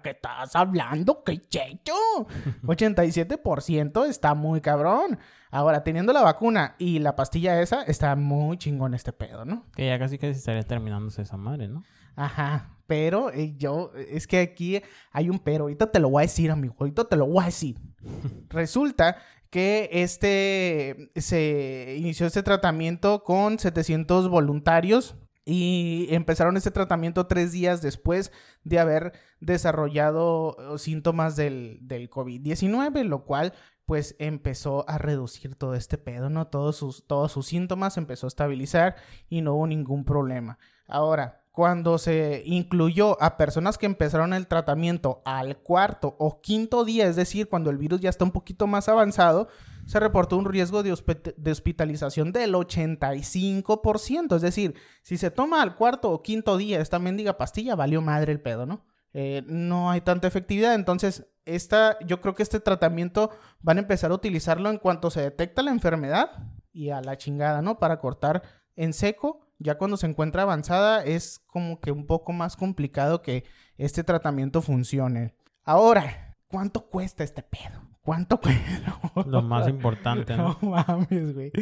¿Qué 0.04 0.12
estás 0.12 0.56
hablando? 0.56 1.24
¿Qué 1.24 1.48
checho? 1.48 1.94
87% 2.64 4.06
está 4.08 4.34
muy 4.34 4.62
cabrón. 4.62 5.18
Ahora, 5.52 5.84
teniendo 5.84 6.14
la 6.14 6.22
vacuna 6.22 6.76
y 6.80 7.00
la 7.00 7.16
pastilla 7.16 7.62
esa, 7.62 7.84
está 7.84 8.16
muy 8.16 8.58
chingón 8.58 8.94
este 8.94 9.14
pedo, 9.14 9.46
¿no? 9.46 9.66
Que 9.76 9.88
ya 9.88 10.00
casi 10.00 10.18
casi 10.18 10.32
estaría 10.32 10.64
terminándose 10.64 11.22
esa 11.22 11.38
madre, 11.38 11.68
¿no? 11.68 11.84
Ajá. 12.16 12.70
Pero 12.88 13.32
eh, 13.32 13.56
yo, 13.58 13.92
es 13.96 14.28
que 14.28 14.40
aquí 14.40 14.82
hay 15.12 15.30
un 15.30 15.40
pero. 15.40 15.66
Ahorita 15.66 15.92
te 15.92 16.00
lo 16.00 16.10
voy 16.10 16.22
a 16.22 16.26
decir, 16.26 16.52
amigo. 16.52 16.76
Ahorita 16.80 17.06
te 17.06 17.16
lo 17.16 17.28
voy 17.28 17.44
a 17.44 17.46
decir. 17.46 17.78
Resulta 18.50 19.18
que 19.50 19.90
este 19.92 21.12
se 21.16 21.96
inició 22.00 22.26
este 22.26 22.42
tratamiento 22.42 23.24
con 23.24 23.60
700 23.60 24.28
voluntarios 24.28 25.16
y 25.46 26.08
empezaron 26.10 26.58
este 26.58 26.72
tratamiento 26.72 27.28
tres 27.28 27.52
días 27.52 27.82
después 27.82 28.32
de 28.64 28.80
haber 28.80 29.14
desarrollado 29.40 30.56
uh, 30.56 30.78
síntomas 30.78 31.36
del, 31.36 31.80
del 31.82 32.10
COVID-19, 32.10 33.04
lo 33.04 33.26
cual 33.26 33.54
pues 33.86 34.16
empezó 34.20 34.90
a 34.90 34.98
reducir 34.98 35.56
todo 35.56 35.76
este 35.76 35.98
pedo, 35.98 36.30
¿no? 36.30 36.48
Todos 36.48 36.78
sus, 36.78 37.06
todos 37.06 37.32
sus 37.32 37.48
síntomas 37.48 37.98
empezó 37.98 38.28
a 38.28 38.30
estabilizar 38.30 38.96
y 39.30 39.42
no 39.42 39.56
hubo 39.56 39.68
ningún 39.68 40.06
problema. 40.06 40.58
Ahora, 40.88 41.44
cuando 41.52 41.98
se 41.98 42.42
incluyó 42.46 43.22
a 43.22 43.38
personas 43.38 43.78
que 43.78 43.86
empezaron 43.86 44.34
el 44.34 44.48
tratamiento 44.48 45.22
al 45.26 45.58
cuarto 45.58 46.16
o 46.18 46.42
quinto 46.42 46.86
día, 46.86 47.08
es 47.08 47.16
decir, 47.16 47.50
cuando 47.50 47.70
el 47.70 47.78
virus 47.78 48.00
ya 48.00 48.10
está 48.10 48.24
un 48.24 48.32
poquito 48.32 48.68
más 48.68 48.90
avanzado, 48.90 49.50
se 49.86 50.00
reportó 50.00 50.38
un 50.38 50.46
riesgo 50.46 50.84
de, 50.84 50.92
hospitalización 50.92 52.32
del 52.32 52.54
85%. 52.54 54.36
Es 54.36 54.42
decir, 54.42 54.76
si 55.02 55.18
se 55.18 55.32
toma 55.32 55.62
al 55.62 55.76
cuarto 55.76 56.12
o 56.12 56.22
quinto 56.22 56.58
día 56.58 56.80
esta 56.80 57.00
mendiga 57.00 57.38
pastilla, 57.38 57.76
valió 57.76 58.02
madre 58.02 58.32
el 58.32 58.42
pedo, 58.42 58.66
¿no? 58.66 58.86
Eh, 59.14 59.44
no 59.46 59.92
hay 59.92 60.02
tanta 60.02 60.28
efectividad. 60.28 60.76
Entonces, 60.76 61.28
esta, 61.46 61.98
yo 62.06 62.22
creo 62.22 62.34
que 62.34 62.44
este 62.44 62.60
tratamiento 62.60 63.30
van 63.62 63.78
a 63.78 63.82
empezar 63.82 64.12
a 64.12 64.16
utilizarlo 64.16 64.70
en 64.70 64.78
cuanto 64.78 65.12
se 65.12 65.22
detecta 65.22 65.62
la 65.62 65.72
enfermedad 65.72 66.32
y 66.72 66.90
a 66.90 67.02
la 67.02 67.18
chingada, 67.18 67.62
¿no? 67.62 67.78
Para 67.78 68.00
cortar 68.00 68.44
en 68.76 68.94
seco 68.94 69.44
ya 69.64 69.78
cuando 69.78 69.98
se 69.98 70.08
encuentra 70.08 70.44
avanzada 70.44 71.04
es 71.04 71.40
como 71.48 71.80
que 71.80 71.92
un 71.92 72.06
poco 72.06 72.34
más 72.34 72.58
complicado 72.58 73.22
que 73.22 73.46
este 73.78 74.04
tratamiento 74.04 74.62
funcione. 74.62 75.36
Ahora, 75.64 76.36
¿cuánto 76.48 76.90
cuesta 76.90 77.24
este 77.24 77.44
pedo? 77.44 77.83
¿Cuánto 78.04 78.38
cuesta? 78.38 79.00
Lo 79.28 79.42
más 79.42 79.70
importante, 79.70 80.36
¿no? 80.36 80.58
No 80.62 80.72
mames, 80.72 81.34
güey. 81.34 81.54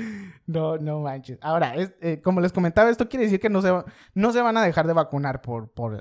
No, 0.48 0.76
no 0.78 1.00
manches. 1.00 1.38
Ahora, 1.40 1.76
eh, 1.78 2.20
como 2.24 2.42
les 2.42 2.52
comentaba, 2.52 2.90
esto 2.90 3.08
quiere 3.08 3.26
decir 3.26 3.40
que 3.40 3.50
no 3.50 3.62
se, 3.62 3.72
no 4.16 4.32
se 4.32 4.42
van 4.42 4.58
a 4.58 4.64
dejar 4.64 4.88
de 4.88 4.94
vacunar 4.94 5.44
por, 5.44 5.70
por, 5.70 5.94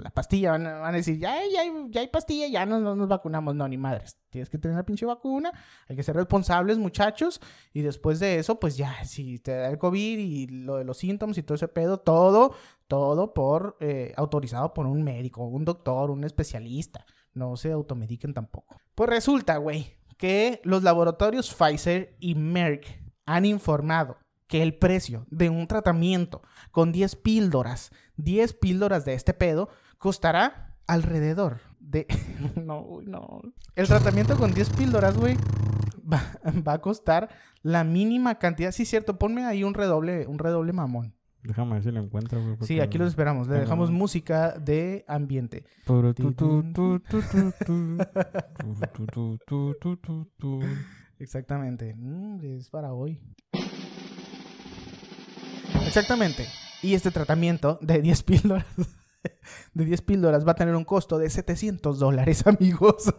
la 0.00 0.10
pastilla. 0.10 0.52
Van, 0.52 0.66
a 0.68 0.92
decir, 0.92 1.18
ya, 1.18 1.34
ya, 1.52 1.62
ya, 1.90 2.00
hay 2.00 2.06
pastilla, 2.06 2.46
ya 2.46 2.64
no, 2.64 2.78
nos 2.94 3.08
vacunamos. 3.08 3.56
No, 3.56 3.66
ni 3.66 3.76
madres. 3.76 4.16
Tienes 4.30 4.48
que 4.48 4.58
tener 4.58 4.76
la 4.76 4.84
pinche 4.84 5.04
vacuna. 5.04 5.50
Hay 5.88 5.96
que 5.96 6.04
ser 6.04 6.14
responsables, 6.14 6.78
muchachos. 6.78 7.40
Y 7.72 7.82
después 7.82 8.20
de 8.20 8.38
eso, 8.38 8.60
pues 8.60 8.76
ya, 8.76 9.04
si 9.04 9.40
te 9.40 9.50
da 9.50 9.68
el 9.68 9.78
COVID 9.78 10.16
y 10.16 10.46
lo 10.46 10.76
de 10.76 10.84
los 10.84 10.98
síntomas 10.98 11.38
y 11.38 11.42
todo 11.42 11.56
ese 11.56 11.66
pedo, 11.66 11.98
todo, 11.98 12.54
todo 12.86 13.34
por 13.34 13.76
eh, 13.80 14.14
autorizado 14.16 14.72
por 14.72 14.86
un 14.86 15.02
médico, 15.02 15.44
un 15.44 15.64
doctor, 15.64 16.12
un 16.12 16.22
especialista 16.22 17.04
no 17.38 17.56
se 17.56 17.72
automediquen 17.72 18.34
tampoco. 18.34 18.76
Pues 18.94 19.08
resulta, 19.08 19.56
güey, 19.56 19.96
que 20.16 20.60
los 20.64 20.82
laboratorios 20.82 21.54
Pfizer 21.54 22.16
y 22.18 22.34
Merck 22.34 23.00
han 23.24 23.44
informado 23.44 24.18
que 24.46 24.62
el 24.62 24.74
precio 24.74 25.26
de 25.30 25.50
un 25.50 25.66
tratamiento 25.66 26.42
con 26.70 26.90
10 26.90 27.16
píldoras, 27.16 27.92
10 28.16 28.54
píldoras 28.54 29.04
de 29.04 29.14
este 29.14 29.34
pedo, 29.34 29.68
costará 29.98 30.76
alrededor 30.86 31.60
de... 31.78 32.06
no, 32.56 33.00
no. 33.04 33.40
El 33.76 33.86
tratamiento 33.86 34.36
con 34.36 34.52
10 34.52 34.70
píldoras, 34.70 35.16
güey, 35.16 35.36
va, 36.12 36.72
a 36.72 36.78
costar 36.78 37.28
la 37.62 37.84
mínima 37.84 38.38
cantidad. 38.38 38.72
Sí, 38.72 38.84
cierto, 38.84 39.18
ponme 39.18 39.44
ahí 39.44 39.64
un 39.64 39.74
redoble, 39.74 40.26
un 40.26 40.38
redoble 40.38 40.72
mamón. 40.72 41.14
Déjame 41.42 41.74
ver 41.74 41.82
si 41.82 41.90
lo 41.90 42.00
encuentro, 42.00 42.42
güey. 42.42 42.56
Sí, 42.62 42.80
aquí 42.80 42.98
los 42.98 43.08
esperamos. 43.08 43.48
Le 43.48 43.60
dejamos 43.60 43.90
música 43.90 44.58
de 44.58 45.04
ambiente. 45.08 45.64
Exactamente. 51.18 51.96
es 52.42 52.70
para 52.70 52.92
hoy. 52.92 53.20
Exactamente. 55.86 56.46
Y 56.82 56.94
este 56.94 57.10
tratamiento 57.10 57.78
de 57.82 58.00
10 58.02 58.22
píldoras 58.22 58.66
de 59.74 59.84
10 59.84 60.02
píldoras 60.02 60.46
va 60.46 60.52
a 60.52 60.56
tener 60.56 60.74
un 60.74 60.84
costo 60.84 61.18
de 61.18 61.30
700 61.30 61.98
dólares, 61.98 62.46
amigos. 62.46 63.12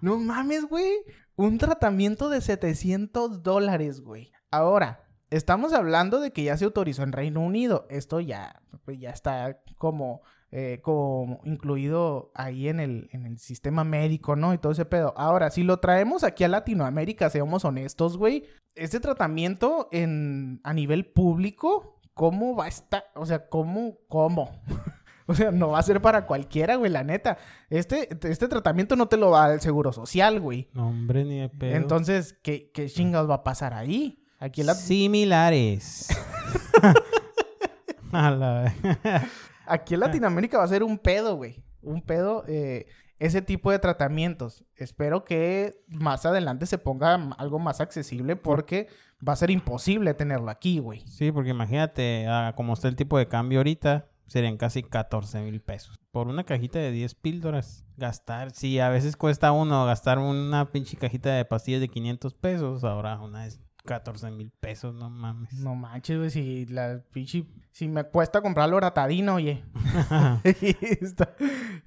no 0.00 0.18
mames, 0.18 0.66
güey. 0.68 0.92
Un 1.36 1.58
tratamiento 1.58 2.28
de 2.28 2.40
700 2.40 3.42
dólares, 3.42 4.00
güey. 4.00 4.32
Ahora, 4.50 5.03
Estamos 5.34 5.72
hablando 5.72 6.20
de 6.20 6.30
que 6.30 6.44
ya 6.44 6.56
se 6.56 6.64
autorizó 6.64 7.02
en 7.02 7.10
Reino 7.10 7.40
Unido. 7.40 7.86
Esto 7.90 8.20
ya, 8.20 8.62
pues, 8.84 9.00
ya 9.00 9.10
está 9.10 9.58
como, 9.78 10.22
eh, 10.52 10.78
como 10.80 11.40
incluido 11.42 12.30
ahí 12.36 12.68
en 12.68 12.78
el, 12.78 13.08
en 13.10 13.26
el 13.26 13.38
sistema 13.38 13.82
médico, 13.82 14.36
¿no? 14.36 14.54
Y 14.54 14.58
todo 14.58 14.70
ese 14.70 14.84
pedo. 14.84 15.12
Ahora, 15.16 15.50
si 15.50 15.64
lo 15.64 15.80
traemos 15.80 16.22
aquí 16.22 16.44
a 16.44 16.48
Latinoamérica, 16.48 17.30
seamos 17.30 17.64
honestos, 17.64 18.16
güey. 18.16 18.44
Este 18.76 19.00
tratamiento 19.00 19.88
en, 19.90 20.60
a 20.62 20.72
nivel 20.72 21.04
público, 21.04 22.00
¿cómo 22.14 22.54
va 22.54 22.66
a 22.66 22.68
estar? 22.68 23.06
O 23.16 23.26
sea, 23.26 23.48
¿cómo? 23.48 23.98
¿Cómo? 24.08 24.50
O 25.26 25.34
sea, 25.34 25.50
no 25.50 25.70
va 25.70 25.78
a 25.78 25.82
ser 25.82 26.02
para 26.02 26.26
cualquiera, 26.26 26.76
güey, 26.76 26.90
la 26.90 27.02
neta. 27.02 27.38
Este, 27.70 28.10
este 28.28 28.46
tratamiento 28.46 28.94
no 28.94 29.08
te 29.08 29.16
lo 29.16 29.30
va 29.30 29.54
el 29.54 29.60
seguro 29.62 29.90
social, 29.90 30.38
güey. 30.38 30.68
No, 30.74 30.88
hombre, 30.88 31.24
ni 31.24 31.40
de 31.40 31.48
pedo. 31.48 31.76
Entonces, 31.76 32.34
¿qué, 32.42 32.70
qué 32.74 32.90
chingados 32.90 33.30
va 33.30 33.36
a 33.36 33.42
pasar 33.42 33.72
ahí? 33.72 34.22
Aquí 34.38 34.62
Similares. 34.62 36.08
Aquí 39.66 39.94
en 39.94 40.00
Latinoamérica 40.00 40.58
va 40.58 40.64
a 40.64 40.68
ser 40.68 40.82
un 40.82 40.98
pedo, 40.98 41.36
güey. 41.36 41.62
Un 41.82 42.02
pedo, 42.02 42.44
eh, 42.46 42.86
ese 43.18 43.42
tipo 43.42 43.70
de 43.70 43.78
tratamientos. 43.78 44.64
Espero 44.76 45.24
que 45.24 45.82
más 45.88 46.26
adelante 46.26 46.66
se 46.66 46.78
ponga 46.78 47.14
algo 47.38 47.58
más 47.58 47.80
accesible 47.80 48.36
porque 48.36 48.88
va 49.26 49.32
a 49.32 49.36
ser 49.36 49.50
imposible 49.50 50.14
tenerlo 50.14 50.50
aquí, 50.50 50.78
güey. 50.78 51.00
Sí, 51.06 51.32
porque 51.32 51.50
imagínate, 51.50 52.26
ah, 52.28 52.52
como 52.56 52.74
está 52.74 52.88
el 52.88 52.96
tipo 52.96 53.18
de 53.18 53.28
cambio 53.28 53.60
ahorita, 53.60 54.06
serían 54.26 54.56
casi 54.56 54.82
14 54.82 55.40
mil 55.42 55.60
pesos. 55.60 55.98
Por 56.10 56.28
una 56.28 56.44
cajita 56.44 56.78
de 56.78 56.90
10 56.90 57.14
píldoras, 57.14 57.84
gastar, 57.96 58.50
sí, 58.52 58.78
a 58.78 58.88
veces 58.88 59.16
cuesta 59.16 59.52
uno 59.52 59.86
gastar 59.86 60.18
una 60.18 60.70
pinche 60.70 60.96
cajita 60.96 61.32
de 61.32 61.44
pastillas 61.44 61.80
de 61.80 61.88
500 61.88 62.34
pesos, 62.34 62.84
ahora 62.84 63.20
una 63.20 63.46
es 63.46 63.60
14 63.84 64.30
mil 64.30 64.50
pesos, 64.50 64.94
no 64.94 65.10
mames. 65.10 65.52
No 65.54 65.74
manches, 65.74 66.18
güey, 66.18 66.30
si 66.30 66.66
la 66.66 67.02
pinche... 67.12 67.46
Si 67.70 67.88
me 67.88 68.04
cuesta 68.04 68.40
comprarlo 68.40 68.78
ratadino, 68.80 69.34
oye. 69.34 69.64
está, 70.44 71.34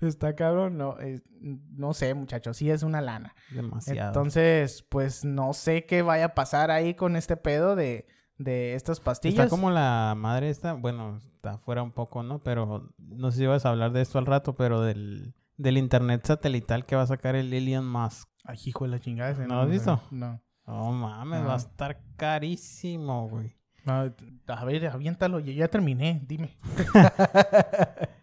está 0.02 0.36
cabrón, 0.36 0.78
no, 0.78 0.98
no 1.40 1.94
sé, 1.94 2.14
muchachos, 2.14 2.58
sí 2.58 2.70
es 2.70 2.84
una 2.84 3.02
lana. 3.02 3.34
Demasiado. 3.52 4.10
Entonces, 4.10 4.84
pues 4.90 5.24
no 5.24 5.54
sé 5.54 5.86
qué 5.86 6.02
vaya 6.02 6.26
a 6.26 6.36
pasar 6.36 6.72
ahí 6.72 6.94
con 6.94 7.16
este 7.16 7.38
pedo 7.38 7.76
de, 7.76 8.06
de 8.38 8.76
estas 8.76 9.00
pastillas. 9.00 9.46
Está 9.46 9.50
como 9.50 9.72
la 9.72 10.14
madre 10.18 10.50
esta, 10.50 10.74
bueno, 10.74 11.18
está 11.18 11.58
fuera 11.58 11.84
un 11.84 11.92
poco, 11.92 12.22
¿no? 12.22 12.44
Pero 12.44 12.94
no 12.98 13.32
sé 13.32 13.40
si 13.40 13.46
vas 13.46 13.66
a 13.66 13.70
hablar 13.70 13.92
de 13.92 14.02
esto 14.02 14.20
al 14.20 14.26
rato, 14.26 14.56
pero 14.56 14.82
del, 14.82 15.34
del 15.56 15.78
internet 15.78 16.26
satelital 16.26 16.86
que 16.86 16.96
va 16.96 17.04
a 17.04 17.08
sacar 17.08 17.36
el 17.36 17.54
Elon 17.54 17.88
Musk. 17.90 18.30
Ay, 18.44 18.60
hijo 18.66 18.86
de 18.86 18.92
la 18.92 19.00
chingada. 19.00 19.34
¿No, 19.46 19.56
¿No 19.56 19.62
has 19.62 19.70
visto? 19.70 20.02
No. 20.12 20.42
No 20.68 20.92
mames, 20.92 21.46
va 21.46 21.54
a 21.54 21.58
estar 21.58 21.98
carísimo, 22.18 23.28
güey. 23.30 23.56
a 23.86 24.66
ver, 24.66 24.88
aviéntalo, 24.88 25.40
yo 25.40 25.52
ya 25.54 25.68
terminé, 25.70 26.22
dime. 26.28 26.58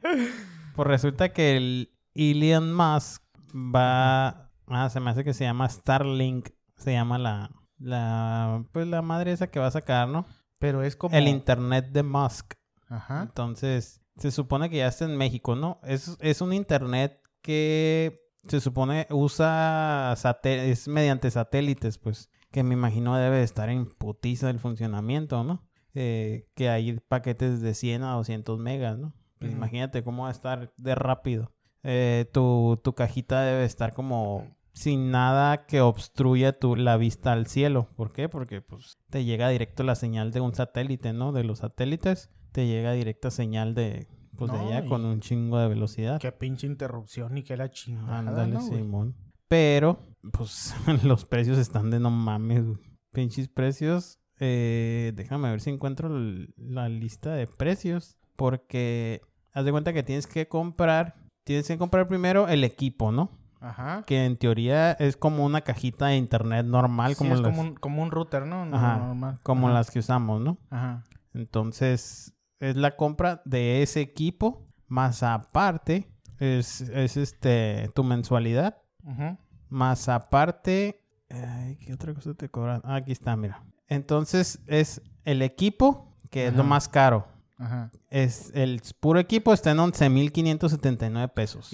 Pues 0.74 0.88
resulta 0.88 1.32
que 1.32 1.56
el 1.56 1.92
Elon 2.14 2.72
Musk 2.74 3.22
va... 3.54 4.50
Ah, 4.66 4.88
se 4.90 4.98
me 4.98 5.10
hace 5.10 5.22
que 5.24 5.32
se 5.34 5.44
llama 5.44 5.68
Starlink. 5.68 6.48
Se 6.76 6.92
llama 6.92 7.16
la... 7.18 7.50
La... 7.78 8.64
Pues 8.72 8.86
la 8.88 9.00
madre 9.02 9.32
esa 9.32 9.46
que 9.46 9.60
va 9.60 9.68
a 9.68 9.70
sacar, 9.72 10.08
¿no? 10.08 10.26
Pero 10.58 10.82
es 10.82 10.96
como... 10.96 11.16
El 11.16 11.28
internet 11.28 11.90
de 11.92 12.02
Musk. 12.02 12.54
Ajá. 12.88 13.22
Entonces, 13.22 14.00
se 14.16 14.30
supone 14.32 14.68
que 14.68 14.78
ya 14.78 14.88
está 14.88 15.04
en 15.04 15.16
México, 15.16 15.54
¿no? 15.54 15.78
Es, 15.84 16.16
es 16.20 16.40
un 16.40 16.52
internet 16.52 17.20
que 17.40 18.20
se 18.48 18.60
supone 18.60 19.06
usa 19.10 20.12
saté- 20.16 20.70
es 20.70 20.88
mediante 20.88 21.30
satélites, 21.30 21.98
pues, 21.98 22.30
que 22.54 22.62
me 22.62 22.74
imagino 22.74 23.16
debe 23.16 23.38
de 23.38 23.42
estar 23.42 23.68
en 23.68 23.86
putiza 23.86 24.48
el 24.48 24.60
funcionamiento, 24.60 25.42
¿no? 25.42 25.66
Eh, 25.92 26.46
que 26.54 26.68
hay 26.68 27.00
paquetes 27.08 27.60
de 27.60 27.74
100 27.74 28.04
a 28.04 28.12
200 28.12 28.60
megas, 28.60 28.96
¿no? 28.96 29.12
Pues 29.40 29.50
imagínate 29.50 30.04
cómo 30.04 30.22
va 30.22 30.28
a 30.28 30.32
estar 30.32 30.72
de 30.76 30.94
rápido. 30.94 31.50
Eh, 31.82 32.30
tu, 32.32 32.80
tu 32.84 32.94
cajita 32.94 33.42
debe 33.42 33.64
estar 33.64 33.92
como 33.92 34.56
sin 34.72 35.10
nada 35.10 35.66
que 35.66 35.80
obstruya 35.80 36.56
tu, 36.56 36.76
la 36.76 36.96
vista 36.96 37.32
al 37.32 37.48
cielo. 37.48 37.88
¿Por 37.96 38.12
qué? 38.12 38.28
Porque 38.28 38.62
pues 38.62 38.98
te 39.10 39.24
llega 39.24 39.48
directo 39.48 39.82
la 39.82 39.96
señal 39.96 40.30
de 40.30 40.40
un 40.40 40.54
satélite, 40.54 41.12
¿no? 41.12 41.32
De 41.32 41.42
los 41.42 41.58
satélites 41.58 42.30
te 42.52 42.68
llega 42.68 42.92
directa 42.92 43.32
señal 43.32 43.74
de, 43.74 44.06
pues, 44.36 44.52
de 44.52 44.58
allá 44.58 44.86
con 44.86 45.04
un 45.04 45.18
chingo 45.18 45.58
de 45.58 45.66
velocidad. 45.66 46.20
Qué 46.20 46.30
pinche 46.30 46.68
interrupción 46.68 47.36
y 47.36 47.42
qué 47.42 47.56
la 47.56 47.68
chingada, 47.68 48.18
Ándale. 48.20 48.60
Simón. 48.60 49.16
Pero, 49.48 49.98
pues, 50.32 50.74
los 51.04 51.24
precios 51.24 51.58
están 51.58 51.90
de 51.90 52.00
no 52.00 52.10
mames, 52.10 52.64
güey. 52.64 52.78
Pinches 53.12 53.48
precios. 53.48 54.18
Eh, 54.40 55.12
déjame 55.14 55.50
ver 55.50 55.60
si 55.60 55.70
encuentro 55.70 56.08
la 56.56 56.88
lista 56.88 57.34
de 57.34 57.46
precios. 57.46 58.16
Porque, 58.36 59.20
haz 59.52 59.64
de 59.64 59.70
cuenta 59.70 59.92
que 59.92 60.02
tienes 60.02 60.26
que 60.26 60.48
comprar. 60.48 61.14
Tienes 61.44 61.68
que 61.68 61.78
comprar 61.78 62.08
primero 62.08 62.48
el 62.48 62.64
equipo, 62.64 63.12
¿no? 63.12 63.30
Ajá. 63.60 64.02
Que 64.06 64.24
en 64.24 64.36
teoría 64.36 64.92
es 64.92 65.16
como 65.16 65.44
una 65.44 65.60
cajita 65.62 66.06
de 66.08 66.16
internet 66.16 66.66
normal, 66.66 67.12
Sí, 67.12 67.16
como, 67.18 67.34
es 67.34 67.40
las, 67.40 67.50
como 67.50 67.62
un, 67.62 67.74
como 67.76 68.02
un 68.02 68.10
router, 68.10 68.46
¿no? 68.46 68.62
Ajá, 68.76 68.98
normal. 68.98 69.40
como 69.42 69.68
Ajá. 69.68 69.74
las 69.78 69.90
que 69.90 70.00
usamos, 70.00 70.40
¿no? 70.40 70.58
Ajá. 70.70 71.02
Entonces, 71.32 72.34
es 72.60 72.76
la 72.76 72.96
compra 72.96 73.42
de 73.44 73.82
ese 73.82 74.00
equipo. 74.00 74.66
Más 74.86 75.22
aparte, 75.22 76.10
es, 76.38 76.80
es 76.82 77.16
este 77.16 77.90
tu 77.94 78.04
mensualidad. 78.04 78.82
Ujú. 79.02 79.38
Más 79.74 80.08
aparte, 80.08 81.02
ay, 81.28 81.74
¿qué 81.78 81.92
otra 81.92 82.14
cosa 82.14 82.32
te 82.34 82.48
cobran? 82.48 82.80
Ah, 82.84 82.94
aquí 82.94 83.10
está, 83.10 83.34
mira. 83.34 83.64
Entonces 83.88 84.60
es 84.68 85.02
el 85.24 85.42
equipo, 85.42 86.14
que 86.30 86.46
es 86.46 86.54
lo 86.54 86.62
más 86.62 86.88
caro. 86.88 87.26
Ajá. 87.58 87.90
Es 88.08 88.52
el 88.54 88.80
puro 89.00 89.18
equipo 89.18 89.52
está 89.52 89.72
en 89.72 89.78
11.579 89.78 91.28
pesos. 91.32 91.72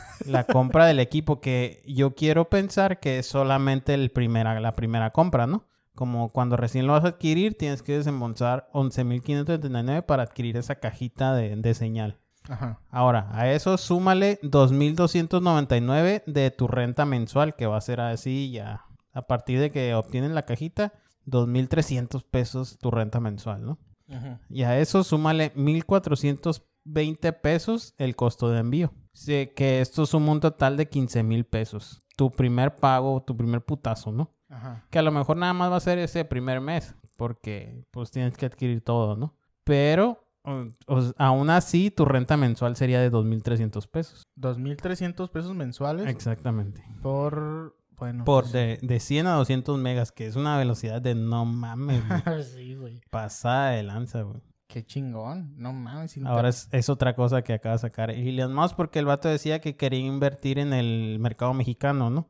La 0.24 0.44
compra 0.44 0.86
del 0.86 0.98
equipo 0.98 1.42
que 1.42 1.82
yo 1.86 2.14
quiero 2.14 2.48
pensar 2.48 2.98
que 2.98 3.18
es 3.18 3.26
solamente 3.26 3.92
el 3.92 4.10
primera, 4.10 4.58
la 4.58 4.72
primera 4.72 5.10
compra, 5.10 5.46
¿no? 5.46 5.64
Como 5.94 6.30
cuando 6.32 6.56
recién 6.56 6.86
lo 6.86 6.94
vas 6.94 7.04
a 7.04 7.08
adquirir, 7.08 7.58
tienes 7.58 7.82
que 7.82 7.98
desembolsar 7.98 8.70
11.579 8.72 10.02
para 10.06 10.22
adquirir 10.22 10.56
esa 10.56 10.76
cajita 10.76 11.34
de, 11.34 11.56
de 11.56 11.74
señal. 11.74 12.16
Ajá. 12.48 12.80
Ahora, 12.90 13.28
a 13.32 13.50
eso 13.50 13.76
súmale 13.76 14.38
2.299 14.42 16.22
de 16.26 16.50
tu 16.50 16.68
renta 16.68 17.04
mensual, 17.04 17.54
que 17.54 17.66
va 17.66 17.76
a 17.76 17.80
ser 17.80 18.00
así 18.00 18.50
ya. 18.50 18.84
A 19.12 19.22
partir 19.22 19.60
de 19.60 19.70
que 19.70 19.94
obtienen 19.94 20.34
la 20.34 20.42
cajita, 20.42 20.92
2.300 21.26 22.24
pesos 22.24 22.78
tu 22.78 22.90
renta 22.90 23.20
mensual, 23.20 23.64
¿no? 23.64 23.78
Y 24.48 24.62
a 24.62 24.78
eso 24.78 25.02
súmale 25.02 25.52
1.420 25.54 27.40
pesos 27.40 27.94
el 27.98 28.14
costo 28.14 28.50
de 28.50 28.60
envío. 28.60 28.92
Sí, 29.12 29.50
que 29.56 29.80
esto 29.80 30.06
suma 30.06 30.32
un 30.32 30.40
total 30.40 30.76
de 30.76 30.88
15.000 30.88 31.44
pesos. 31.44 32.02
Tu 32.16 32.30
primer 32.30 32.76
pago, 32.76 33.22
tu 33.22 33.36
primer 33.36 33.64
putazo, 33.64 34.12
¿no? 34.12 34.30
Ajá. 34.48 34.84
Que 34.90 35.00
a 35.00 35.02
lo 35.02 35.10
mejor 35.10 35.36
nada 35.36 35.54
más 35.54 35.72
va 35.72 35.76
a 35.76 35.80
ser 35.80 35.98
ese 35.98 36.24
primer 36.24 36.60
mes, 36.60 36.94
porque 37.16 37.84
pues 37.90 38.10
tienes 38.10 38.36
que 38.36 38.46
adquirir 38.46 38.82
todo, 38.82 39.16
¿no? 39.16 39.34
Pero 39.64 40.25
o- 40.46 40.72
o- 40.86 41.12
aún 41.18 41.50
así 41.50 41.90
tu 41.90 42.04
renta 42.04 42.36
mensual 42.36 42.76
sería 42.76 43.00
de 43.00 43.10
2.300 43.10 43.86
pesos. 43.88 44.22
2.300 44.36 45.28
pesos 45.30 45.54
mensuales 45.54 46.06
Exactamente. 46.08 46.82
por... 47.02 47.76
Bueno. 47.98 48.24
Por 48.26 48.44
pues- 48.44 48.52
de, 48.52 48.78
de 48.82 49.00
100 49.00 49.26
a 49.26 49.32
200 49.36 49.78
megas, 49.78 50.12
que 50.12 50.26
es 50.26 50.36
una 50.36 50.58
velocidad 50.58 51.00
de 51.00 51.14
no 51.14 51.44
mames, 51.46 52.02
güey. 52.06 52.42
sí, 52.44 52.74
güey. 52.74 53.00
Pasada 53.10 53.70
de 53.70 53.82
lanza, 53.82 54.20
güey. 54.22 54.42
Qué 54.68 54.84
chingón. 54.84 55.54
No 55.56 55.72
mames. 55.72 56.18
Ahora 56.26 56.50
es, 56.50 56.68
es 56.72 56.90
otra 56.90 57.14
cosa 57.14 57.40
que 57.42 57.54
acaba 57.54 57.74
de 57.76 57.78
sacar 57.78 58.10
Elon 58.10 58.52
Musk 58.52 58.76
porque 58.76 58.98
el 58.98 59.06
vato 59.06 59.28
decía 59.28 59.60
que 59.60 59.76
quería 59.76 60.00
invertir 60.00 60.58
en 60.58 60.74
el 60.74 61.18
mercado 61.20 61.54
mexicano, 61.54 62.10
¿no? 62.10 62.28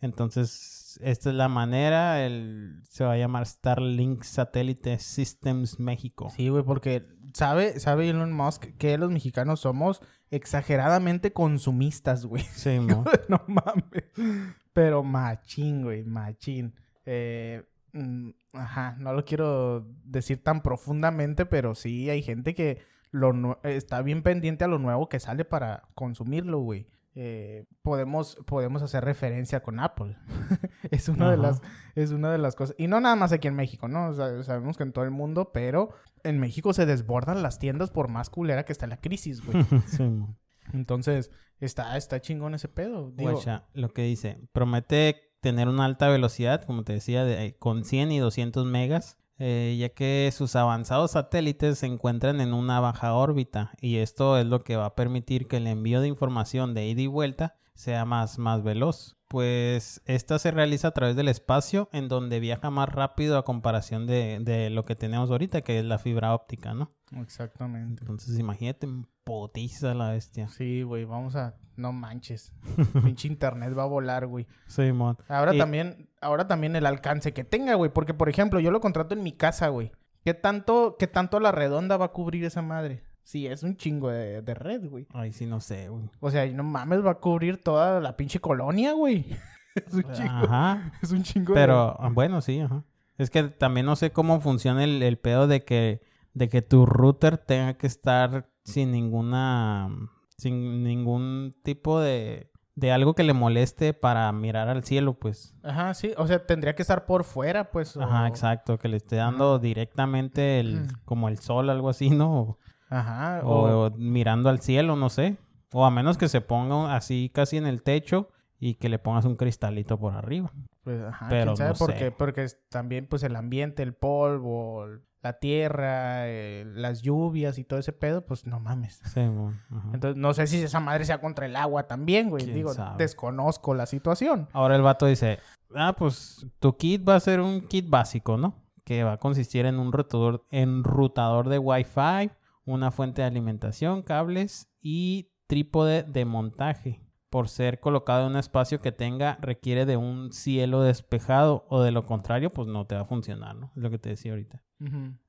Entonces, 0.00 0.98
esta 1.02 1.30
es 1.30 1.34
la 1.34 1.48
manera. 1.48 2.24
El, 2.24 2.80
se 2.88 3.04
va 3.04 3.12
a 3.12 3.16
llamar 3.18 3.46
Starlink 3.46 4.22
Satellite 4.22 4.98
Systems 4.98 5.78
México. 5.80 6.30
Sí, 6.36 6.48
güey, 6.48 6.62
porque 6.62 7.06
sabe, 7.34 7.78
sabe 7.80 8.08
Elon 8.08 8.32
Musk 8.32 8.76
que 8.78 8.96
los 8.98 9.10
mexicanos 9.10 9.60
somos 9.60 10.02
exageradamente 10.30 11.32
consumistas, 11.32 12.26
güey. 12.26 12.42
Sí, 12.54 12.78
mo. 12.80 13.04
no 13.28 13.42
mames. 13.46 14.54
Pero 14.72 15.02
machín, 15.02 15.82
güey, 15.82 16.04
machín. 16.04 16.74
Eh, 17.04 17.62
mm, 17.92 18.30
ajá, 18.52 18.96
no 18.98 19.12
lo 19.12 19.24
quiero 19.24 19.86
decir 20.04 20.42
tan 20.42 20.62
profundamente, 20.62 21.46
pero 21.46 21.74
sí 21.74 22.10
hay 22.10 22.22
gente 22.22 22.54
que 22.54 22.78
lo 23.10 23.60
está 23.64 24.02
bien 24.02 24.22
pendiente 24.22 24.64
a 24.64 24.68
lo 24.68 24.78
nuevo 24.78 25.08
que 25.08 25.20
sale 25.20 25.44
para 25.44 25.82
consumirlo, 25.94 26.60
güey. 26.60 26.86
Eh, 27.22 27.66
podemos, 27.82 28.38
podemos 28.46 28.80
hacer 28.80 29.04
referencia 29.04 29.62
con 29.62 29.78
Apple. 29.78 30.16
es 30.90 31.10
una 31.10 31.30
de 31.30 31.36
las, 31.36 31.60
es 31.94 32.12
una 32.12 32.32
de 32.32 32.38
las 32.38 32.54
cosas. 32.54 32.74
Y 32.78 32.86
no 32.86 32.98
nada 32.98 33.14
más 33.14 33.30
aquí 33.30 33.46
en 33.46 33.56
México, 33.56 33.88
¿no? 33.88 34.08
O 34.08 34.14
sea, 34.14 34.42
sabemos 34.42 34.78
que 34.78 34.84
en 34.84 34.92
todo 34.92 35.04
el 35.04 35.10
mundo, 35.10 35.50
pero 35.52 35.90
en 36.24 36.38
México 36.38 36.72
se 36.72 36.86
desbordan 36.86 37.42
las 37.42 37.58
tiendas 37.58 37.90
por 37.90 38.08
más 38.08 38.30
culera 38.30 38.64
que 38.64 38.72
está 38.72 38.86
la 38.86 39.02
crisis, 39.02 39.44
güey. 39.44 39.62
sí. 39.86 40.24
Entonces, 40.72 41.30
está, 41.58 41.94
está 41.98 42.22
chingón 42.22 42.54
ese 42.54 42.68
pedo. 42.68 43.10
Digo, 43.10 43.32
Guacha, 43.32 43.66
lo 43.74 43.90
que 43.90 44.00
dice, 44.00 44.40
promete 44.52 45.34
tener 45.42 45.68
una 45.68 45.84
alta 45.84 46.08
velocidad, 46.08 46.64
como 46.64 46.84
te 46.84 46.94
decía, 46.94 47.26
de- 47.26 47.54
con 47.58 47.84
100 47.84 48.12
y 48.12 48.18
200 48.18 48.64
megas, 48.64 49.18
eh, 49.40 49.76
ya 49.78 49.88
que 49.88 50.30
sus 50.32 50.54
avanzados 50.54 51.12
satélites 51.12 51.78
se 51.78 51.86
encuentran 51.86 52.42
en 52.42 52.52
una 52.52 52.78
baja 52.78 53.14
órbita 53.14 53.72
y 53.80 53.96
esto 53.96 54.38
es 54.38 54.44
lo 54.44 54.62
que 54.62 54.76
va 54.76 54.84
a 54.84 54.94
permitir 54.94 55.48
que 55.48 55.56
el 55.56 55.66
envío 55.66 56.02
de 56.02 56.08
información 56.08 56.74
de 56.74 56.86
ida 56.86 57.00
y 57.00 57.06
vuelta 57.06 57.56
sea 57.74 58.04
más, 58.04 58.38
más 58.38 58.62
veloz. 58.62 59.16
Pues 59.30 60.02
esta 60.06 60.40
se 60.40 60.50
realiza 60.50 60.88
a 60.88 60.90
través 60.90 61.14
del 61.14 61.28
espacio 61.28 61.88
en 61.92 62.08
donde 62.08 62.40
viaja 62.40 62.68
más 62.70 62.88
rápido 62.88 63.38
a 63.38 63.44
comparación 63.44 64.04
de, 64.08 64.40
de 64.40 64.70
lo 64.70 64.84
que 64.84 64.96
tenemos 64.96 65.30
ahorita, 65.30 65.60
que 65.60 65.78
es 65.78 65.84
la 65.84 65.98
fibra 66.00 66.34
óptica, 66.34 66.74
¿no? 66.74 66.90
Exactamente. 67.22 68.00
Entonces 68.02 68.36
imagínate, 68.40 68.88
potiza 69.22 69.94
la 69.94 70.10
bestia. 70.10 70.48
Sí, 70.48 70.82
güey, 70.82 71.04
vamos 71.04 71.36
a... 71.36 71.54
No 71.76 71.92
manches. 71.92 72.52
Pinche 73.04 73.28
internet 73.28 73.72
va 73.78 73.84
a 73.84 73.86
volar, 73.86 74.26
güey. 74.26 74.48
Sí, 74.66 74.90
mon. 74.90 75.16
Ahora 75.28 75.54
Y- 75.54 75.58
también, 75.58 76.10
ahora 76.20 76.48
también 76.48 76.74
el 76.74 76.84
alcance 76.84 77.32
que 77.32 77.44
tenga, 77.44 77.74
güey. 77.76 77.92
Porque, 77.92 78.14
por 78.14 78.28
ejemplo, 78.28 78.58
yo 78.58 78.72
lo 78.72 78.80
contrato 78.80 79.14
en 79.14 79.22
mi 79.22 79.30
casa, 79.30 79.68
güey. 79.68 79.92
¿Qué 80.24 80.34
tanto, 80.34 80.96
qué 80.98 81.06
tanto 81.06 81.38
la 81.38 81.52
redonda 81.52 81.96
va 81.96 82.06
a 82.06 82.12
cubrir 82.12 82.44
esa 82.44 82.62
madre? 82.62 83.04
Sí, 83.30 83.46
es 83.46 83.62
un 83.62 83.76
chingo 83.76 84.08
de, 84.10 84.42
de 84.42 84.54
red, 84.54 84.88
güey. 84.88 85.06
Ay, 85.14 85.32
sí, 85.32 85.46
no 85.46 85.60
sé, 85.60 85.88
güey. 85.88 86.10
O 86.18 86.30
sea, 86.32 86.44
no 86.46 86.64
mames, 86.64 87.04
va 87.06 87.12
a 87.12 87.20
cubrir 87.20 87.58
toda 87.62 88.00
la 88.00 88.16
pinche 88.16 88.40
colonia, 88.40 88.92
güey. 88.92 89.24
es 89.76 89.94
un 89.94 90.02
chingo. 90.12 90.32
Ajá. 90.46 90.90
Es 91.02 91.12
un 91.12 91.22
chingo 91.22 91.54
de- 91.54 91.60
Pero 91.60 91.96
ah, 92.00 92.08
bueno, 92.12 92.40
sí, 92.40 92.58
ajá. 92.58 92.82
Es 93.18 93.30
que 93.30 93.44
también 93.44 93.86
no 93.86 93.94
sé 93.94 94.10
cómo 94.10 94.40
funciona 94.40 94.82
el, 94.82 95.00
el 95.02 95.16
pedo 95.16 95.46
de 95.46 95.64
que, 95.64 96.00
de 96.34 96.48
que 96.48 96.60
tu 96.60 96.86
router 96.86 97.38
tenga 97.38 97.74
que 97.74 97.86
estar 97.86 98.50
sin 98.64 98.90
ninguna, 98.90 99.90
sin 100.36 100.82
ningún 100.82 101.54
tipo 101.62 102.00
de, 102.00 102.50
de 102.74 102.90
algo 102.90 103.14
que 103.14 103.22
le 103.22 103.32
moleste 103.32 103.94
para 103.94 104.32
mirar 104.32 104.68
al 104.68 104.82
cielo, 104.82 105.14
pues. 105.20 105.54
Ajá, 105.62 105.94
sí. 105.94 106.14
O 106.16 106.26
sea, 106.26 106.44
tendría 106.46 106.74
que 106.74 106.82
estar 106.82 107.06
por 107.06 107.22
fuera, 107.22 107.70
pues. 107.70 107.96
o- 107.96 108.02
Ajá, 108.02 108.26
exacto, 108.26 108.76
que 108.76 108.88
le 108.88 108.96
esté 108.96 109.14
dando 109.16 109.60
directamente 109.60 110.58
el, 110.58 110.80
Mm. 110.80 110.88
como 111.04 111.28
el 111.28 111.38
sol, 111.38 111.70
algo 111.70 111.88
así, 111.90 112.10
¿no? 112.10 112.58
Ajá. 112.90 113.40
o- 113.44 113.90
mirando 113.96 114.48
al 114.50 114.60
cielo, 114.60 114.96
no 114.96 115.08
sé. 115.08 115.36
O 115.72 115.84
a 115.86 115.90
menos 115.90 116.18
que 116.18 116.28
se 116.28 116.40
ponga 116.40 116.94
así 116.96 117.30
casi 117.32 117.56
en 117.56 117.66
el 117.66 117.82
techo 117.82 118.28
y 118.58 118.74
que 118.74 118.88
le 118.88 118.98
pongas 118.98 119.24
un 119.24 119.36
cristalito 119.36 119.98
por 119.98 120.14
arriba. 120.14 120.50
pues, 120.82 121.00
ajá, 121.02 121.26
pero 121.28 121.44
quién 121.52 121.56
sabe 121.58 121.70
no 121.70 121.76
por 121.76 121.92
sé. 121.92 121.98
qué. 121.98 122.10
Porque 122.10 122.46
también, 122.70 123.06
pues, 123.06 123.22
el 123.22 123.36
ambiente, 123.36 123.82
el 123.82 123.94
polvo, 123.94 124.86
la 125.22 125.34
tierra, 125.38 126.26
eh, 126.26 126.64
las 126.66 127.02
lluvias 127.02 127.58
y 127.58 127.64
todo 127.64 127.78
ese 127.78 127.92
pedo, 127.92 128.24
pues, 128.26 128.46
no 128.46 128.58
mames. 128.60 129.00
Sí, 129.04 129.20
ajá. 129.20 129.90
Entonces, 129.92 130.16
no 130.16 130.32
sé 130.34 130.46
si 130.46 130.62
esa 130.62 130.80
madre 130.80 131.04
sea 131.04 131.20
contra 131.20 131.44
el 131.46 131.54
agua 131.56 131.86
también, 131.86 132.30
güey. 132.30 132.42
¿Quién 132.44 132.56
Digo, 132.56 132.72
sabe? 132.74 132.96
desconozco 132.98 133.74
la 133.74 133.84
situación. 133.86 134.48
Ahora 134.52 134.74
el 134.76 134.82
vato 134.82 135.04
dice, 135.06 135.38
ah, 135.76 135.94
pues 135.96 136.46
tu 136.58 136.76
kit 136.76 137.06
va 137.08 137.16
a 137.16 137.20
ser 137.20 137.40
un 137.40 137.60
kit 137.68 137.88
básico, 137.88 138.36
¿no? 138.38 138.54
Que 138.84 139.04
va 139.04 139.12
a 139.12 139.18
consistir 139.18 139.66
en 139.66 139.78
un 139.78 139.92
rotador, 139.92 140.44
enrutador 140.50 141.48
de 141.50 141.58
Wi-Fi, 141.58 142.30
una 142.64 142.90
fuente 142.90 143.22
de 143.22 143.28
alimentación, 143.28 144.02
cables 144.02 144.70
y 144.80 145.30
trípode 145.46 146.02
de 146.04 146.24
montaje. 146.24 147.00
Por 147.30 147.48
ser 147.48 147.78
colocado 147.78 148.26
en 148.26 148.32
un 148.32 148.38
espacio 148.38 148.80
que 148.80 148.90
tenga, 148.90 149.38
requiere 149.40 149.86
de 149.86 149.96
un 149.96 150.32
cielo 150.32 150.82
despejado 150.82 151.64
o 151.68 151.80
de 151.80 151.92
lo 151.92 152.04
contrario, 152.04 152.52
pues 152.52 152.66
no 152.66 152.86
te 152.86 152.96
va 152.96 153.02
a 153.02 153.04
funcionar, 153.04 153.54
¿no? 153.54 153.70
Es 153.76 153.82
lo 153.82 153.88
que 153.90 153.98
te 154.00 154.08
decía 154.08 154.32
ahorita. 154.32 154.64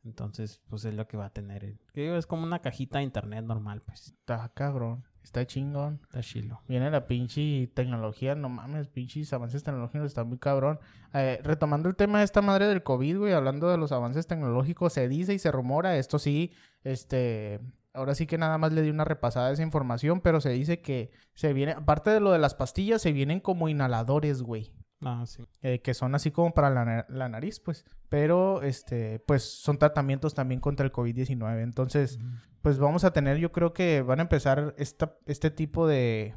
Entonces, 0.03 0.61
pues 0.67 0.83
es 0.85 0.93
lo 0.95 1.07
que 1.07 1.17
va 1.17 1.25
a 1.25 1.33
tener. 1.33 1.63
el- 1.63 1.79
Que 1.93 2.01
digo, 2.01 2.15
es 2.15 2.25
como 2.25 2.43
una 2.43 2.59
cajita 2.59 2.97
de 2.99 3.03
internet 3.03 3.45
normal, 3.45 3.81
pues. 3.83 4.07
Está 4.19 4.49
cabrón. 4.55 5.03
Está 5.23 5.45
chingón. 5.45 5.99
Está 6.03 6.21
chilo. 6.21 6.61
Viene 6.67 6.89
la 6.89 7.05
pinche 7.05 7.67
tecnología, 7.73 8.35
no 8.35 8.49
mames, 8.49 8.87
pinches 8.87 9.31
avances 9.33 9.63
tecnológicos, 9.63 10.07
está 10.07 10.23
muy 10.23 10.37
cabrón. 10.37 10.79
Eh, 11.13 11.39
retomando 11.43 11.89
el 11.89 11.95
tema 11.95 12.19
de 12.19 12.25
esta 12.25 12.41
madre 12.41 12.67
del 12.67 12.83
COVID, 12.83 13.17
güey, 13.19 13.33
hablando 13.33 13.69
de 13.69 13.77
los 13.77 13.91
avances 13.91 14.27
tecnológicos, 14.27 14.93
se 14.93 15.07
dice 15.07 15.33
y 15.33 15.39
se 15.39 15.51
rumora, 15.51 15.97
esto 15.97 16.19
sí, 16.19 16.51
este, 16.83 17.59
ahora 17.93 18.15
sí 18.15 18.25
que 18.25 18.37
nada 18.37 18.57
más 18.57 18.73
le 18.73 18.81
di 18.81 18.89
una 18.89 19.05
repasada 19.05 19.49
a 19.49 19.51
esa 19.51 19.63
información, 19.63 20.21
pero 20.21 20.41
se 20.41 20.49
dice 20.49 20.81
que 20.81 21.11
se 21.33 21.53
viene, 21.53 21.73
aparte 21.73 22.09
de 22.09 22.19
lo 22.19 22.31
de 22.31 22.39
las 22.39 22.55
pastillas, 22.55 23.01
se 23.01 23.11
vienen 23.11 23.39
como 23.39 23.69
inhaladores, 23.69 24.41
güey. 24.41 24.73
Ah, 25.03 25.23
sí. 25.25 25.43
eh, 25.63 25.79
que 25.81 25.95
son 25.95 26.13
así 26.13 26.29
como 26.29 26.53
para 26.53 26.69
la 27.09 27.29
nariz, 27.29 27.59
pues. 27.59 27.85
Pero, 28.07 28.61
este, 28.61 29.19
pues 29.19 29.43
son 29.43 29.79
tratamientos 29.79 30.35
también 30.35 30.61
contra 30.61 30.85
el 30.85 30.91
COVID-19. 30.91 31.63
Entonces, 31.63 32.19
pues 32.61 32.77
vamos 32.77 33.03
a 33.03 33.11
tener, 33.11 33.37
yo 33.37 33.51
creo 33.51 33.73
que 33.73 34.01
van 34.01 34.19
a 34.19 34.23
empezar 34.23 34.75
esta, 34.77 35.15
este 35.25 35.49
tipo 35.49 35.87
de, 35.87 36.35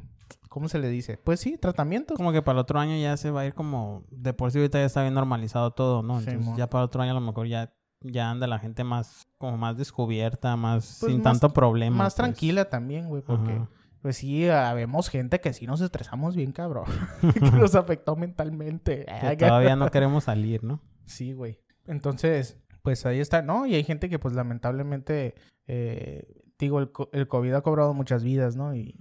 ¿cómo 0.49 0.69
se 0.69 0.79
le 0.79 0.89
dice? 0.89 1.19
Pues 1.19 1.41
sí, 1.41 1.59
tratamientos. 1.59 2.17
Como 2.17 2.33
que 2.33 2.43
para 2.43 2.55
el 2.57 2.61
otro 2.61 2.79
año 2.79 2.97
ya 2.97 3.17
se 3.17 3.31
va 3.31 3.43
a 3.43 3.47
ir 3.47 3.55
como... 3.55 4.05
De 4.11 4.33
por 4.33 4.51
sí 4.51 4.59
ahorita 4.59 4.79
ya 4.79 4.87
está 4.87 5.03
bien 5.03 5.15
normalizado 5.15 5.73
todo, 5.73 6.03
¿no? 6.03 6.19
Entonces 6.19 6.57
ya 6.57 6.71
para 6.71 6.83
el 6.83 6.87
otro 6.87 7.03
año 7.03 7.11
a 7.11 7.15
lo 7.15 7.21
mejor 7.21 7.47
ya, 7.47 7.75
ya 8.01 8.31
anda 8.31 8.47
la 8.47 8.59
gente 8.59 8.85
más... 8.85 9.27
Como 9.39 9.59
más 9.59 9.77
descubierta, 9.77 10.57
más... 10.57 10.99
Pues 11.01 11.13
sin 11.13 11.23
más- 11.23 11.41
tanto 11.41 11.53
problema. 11.53 11.97
Más 11.97 12.15
pues. 12.15 12.25
tranquila 12.25 12.71
también, 12.71 13.09
güey, 13.09 13.23
porque, 13.23 13.53
Ajá. 13.53 13.69
pues 14.01 14.17
sí, 14.17 14.49
habemos 14.49 15.11
gente 15.11 15.41
que 15.41 15.53
sí 15.53 15.67
nos 15.67 15.81
estresamos 15.81 16.37
bien, 16.37 16.53
cabrón. 16.53 16.87
que 17.35 17.41
nos 17.41 17.75
afectó 17.75 18.17
mentalmente. 18.17 19.07
Que 19.21 19.37
todavía 19.37 19.77
no 19.77 19.91
queremos 19.91 20.25
salir, 20.25 20.65
¿no? 20.65 20.81
Sí, 21.05 21.33
güey. 21.33 21.61
Entonces, 21.87 22.59
pues 22.83 23.05
ahí 23.07 23.19
está, 23.19 23.43
¿no? 23.43 23.67
Y 23.67 23.75
hay 23.75 23.83
gente 23.83 24.09
que, 24.09 24.19
pues 24.19 24.35
lamentablemente, 24.35 25.35
eh, 25.67 26.27
digo, 26.59 26.81
el, 26.81 26.91
el 27.13 27.29
COVID 27.29 27.53
ha 27.55 27.63
cobrado 27.63 27.95
muchas 27.95 28.23
vidas, 28.23 28.57
¿no? 28.57 28.75
Y, 28.75 28.95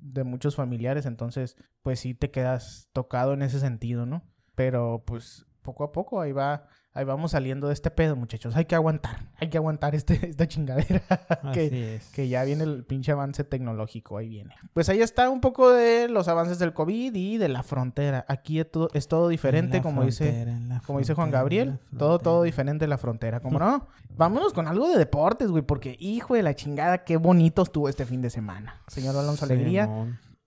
de 0.00 0.24
muchos 0.24 0.56
familiares, 0.56 1.06
entonces, 1.06 1.56
pues 1.82 2.00
sí 2.00 2.14
te 2.14 2.30
quedas 2.30 2.88
tocado 2.92 3.32
en 3.32 3.42
ese 3.42 3.60
sentido, 3.60 4.06
¿no? 4.06 4.22
Pero, 4.54 5.04
pues, 5.06 5.46
poco 5.62 5.84
a 5.84 5.92
poco 5.92 6.20
ahí 6.20 6.32
va, 6.32 6.66
ahí 6.94 7.04
vamos 7.04 7.32
saliendo 7.32 7.68
de 7.68 7.74
este 7.74 7.90
pedo, 7.90 8.16
muchachos. 8.16 8.54
Hay 8.56 8.64
que 8.64 8.74
aguantar, 8.74 9.26
hay 9.36 9.48
que 9.48 9.58
aguantar 9.58 9.94
este, 9.94 10.14
esta 10.30 10.46
chingadera. 10.46 11.00
que, 11.52 11.66
Así 11.66 11.82
es. 11.82 12.08
que 12.10 12.28
ya 12.28 12.44
viene 12.44 12.64
el 12.64 12.84
pinche 12.84 13.12
avance 13.12 13.44
tecnológico, 13.44 14.18
ahí 14.18 14.28
viene. 14.28 14.54
Pues 14.72 14.88
ahí 14.88 15.00
está 15.00 15.30
un 15.30 15.40
poco 15.40 15.70
de 15.70 16.08
los 16.08 16.28
avances 16.28 16.58
del 16.58 16.72
COVID 16.72 17.14
y 17.14 17.38
de 17.38 17.48
la 17.48 17.62
frontera. 17.62 18.24
Aquí 18.28 18.60
es 18.60 18.70
todo, 18.70 18.88
es 18.92 19.08
todo 19.08 19.28
diferente, 19.28 19.78
En 19.78 19.82
como 19.82 20.04
dice 20.04 20.24
frontera, 20.24 20.56
en 20.56 20.80
como 20.86 20.98
dice 20.98 21.14
Juan 21.14 21.28
en 21.28 21.32
Gabriel, 21.32 21.78
todo, 21.96 22.18
todo 22.18 22.42
diferente 22.42 22.84
de 22.84 22.88
la 22.88 22.98
frontera, 22.98 23.40
¿cómo 23.40 23.58
no? 23.58 23.86
Vámonos 24.16 24.52
con 24.52 24.68
algo 24.68 24.88
de 24.88 24.98
deportes, 24.98 25.50
güey, 25.50 25.62
porque 25.62 25.96
hijo 25.98 26.34
de 26.34 26.42
la 26.42 26.54
chingada, 26.54 27.04
qué 27.04 27.16
bonito 27.16 27.62
estuvo 27.62 27.88
este 27.88 28.04
fin 28.04 28.20
de 28.20 28.30
semana. 28.30 28.82
Señor 28.88 29.16
Alonso 29.16 29.44
Alegría, 29.44 29.88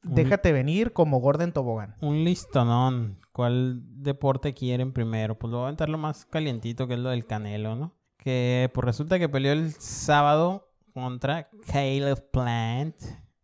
Un- 0.05 0.15
déjate 0.15 0.51
venir 0.51 0.93
como 0.93 1.19
Gordon 1.19 1.51
Tobogán. 1.51 1.95
Un 2.01 2.23
listonón. 2.23 3.19
¿Cuál 3.31 3.81
deporte 4.01 4.53
quieren 4.53 4.93
primero? 4.93 5.37
Pues 5.37 5.51
lo 5.51 5.57
voy 5.57 5.63
a 5.63 5.67
aventar 5.67 5.89
lo 5.89 5.97
más 5.97 6.25
calientito, 6.25 6.87
que 6.87 6.93
es 6.93 6.99
lo 6.99 7.09
del 7.09 7.25
Canelo, 7.25 7.75
¿no? 7.75 7.93
Que 8.17 8.69
pues 8.73 8.85
resulta 8.85 9.19
que 9.19 9.27
peleó 9.29 9.51
el 9.51 9.73
sábado 9.73 10.69
contra 10.93 11.49
Caleb 11.71 12.31
Plant. 12.31 12.95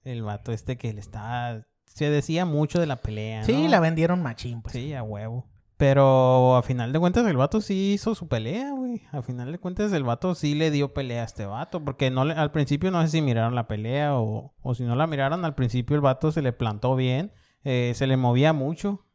El 0.03 0.23
vato 0.23 0.51
este 0.51 0.77
que 0.77 0.93
le 0.93 0.99
estaba... 1.01 1.65
Se 1.85 2.09
decía 2.09 2.45
mucho 2.45 2.79
de 2.79 2.85
la 2.87 2.95
pelea, 2.95 3.43
Sí, 3.43 3.63
¿no? 3.63 3.69
la 3.69 3.79
vendieron 3.81 4.23
machín, 4.23 4.61
pues. 4.61 4.71
Sí, 4.73 4.93
a 4.93 5.03
huevo. 5.03 5.45
Pero 5.81 6.55
a 6.57 6.61
final 6.61 6.93
de 6.93 6.99
cuentas 6.99 7.25
el 7.25 7.37
vato 7.37 7.59
sí 7.59 7.93
hizo 7.93 8.13
su 8.13 8.27
pelea, 8.27 8.69
güey. 8.73 9.01
A 9.11 9.23
final 9.23 9.51
de 9.51 9.57
cuentas 9.57 9.91
el 9.93 10.03
vato 10.03 10.35
sí 10.35 10.53
le 10.53 10.69
dio 10.69 10.93
pelea 10.93 11.23
a 11.23 11.25
este 11.25 11.47
vato. 11.47 11.83
Porque 11.83 12.11
no 12.11 12.21
al 12.21 12.51
principio 12.51 12.91
no 12.91 13.01
sé 13.01 13.07
si 13.07 13.21
miraron 13.23 13.55
la 13.55 13.67
pelea 13.67 14.15
o, 14.15 14.53
o 14.61 14.75
si 14.75 14.83
no 14.83 14.95
la 14.95 15.07
miraron. 15.07 15.43
Al 15.43 15.55
principio 15.55 15.95
el 15.95 16.03
vato 16.03 16.31
se 16.31 16.43
le 16.43 16.53
plantó 16.53 16.95
bien. 16.95 17.31
eh, 17.63 17.93
se 17.95 18.05
le 18.05 18.15
movía 18.15 18.53
mucho. 18.53 19.07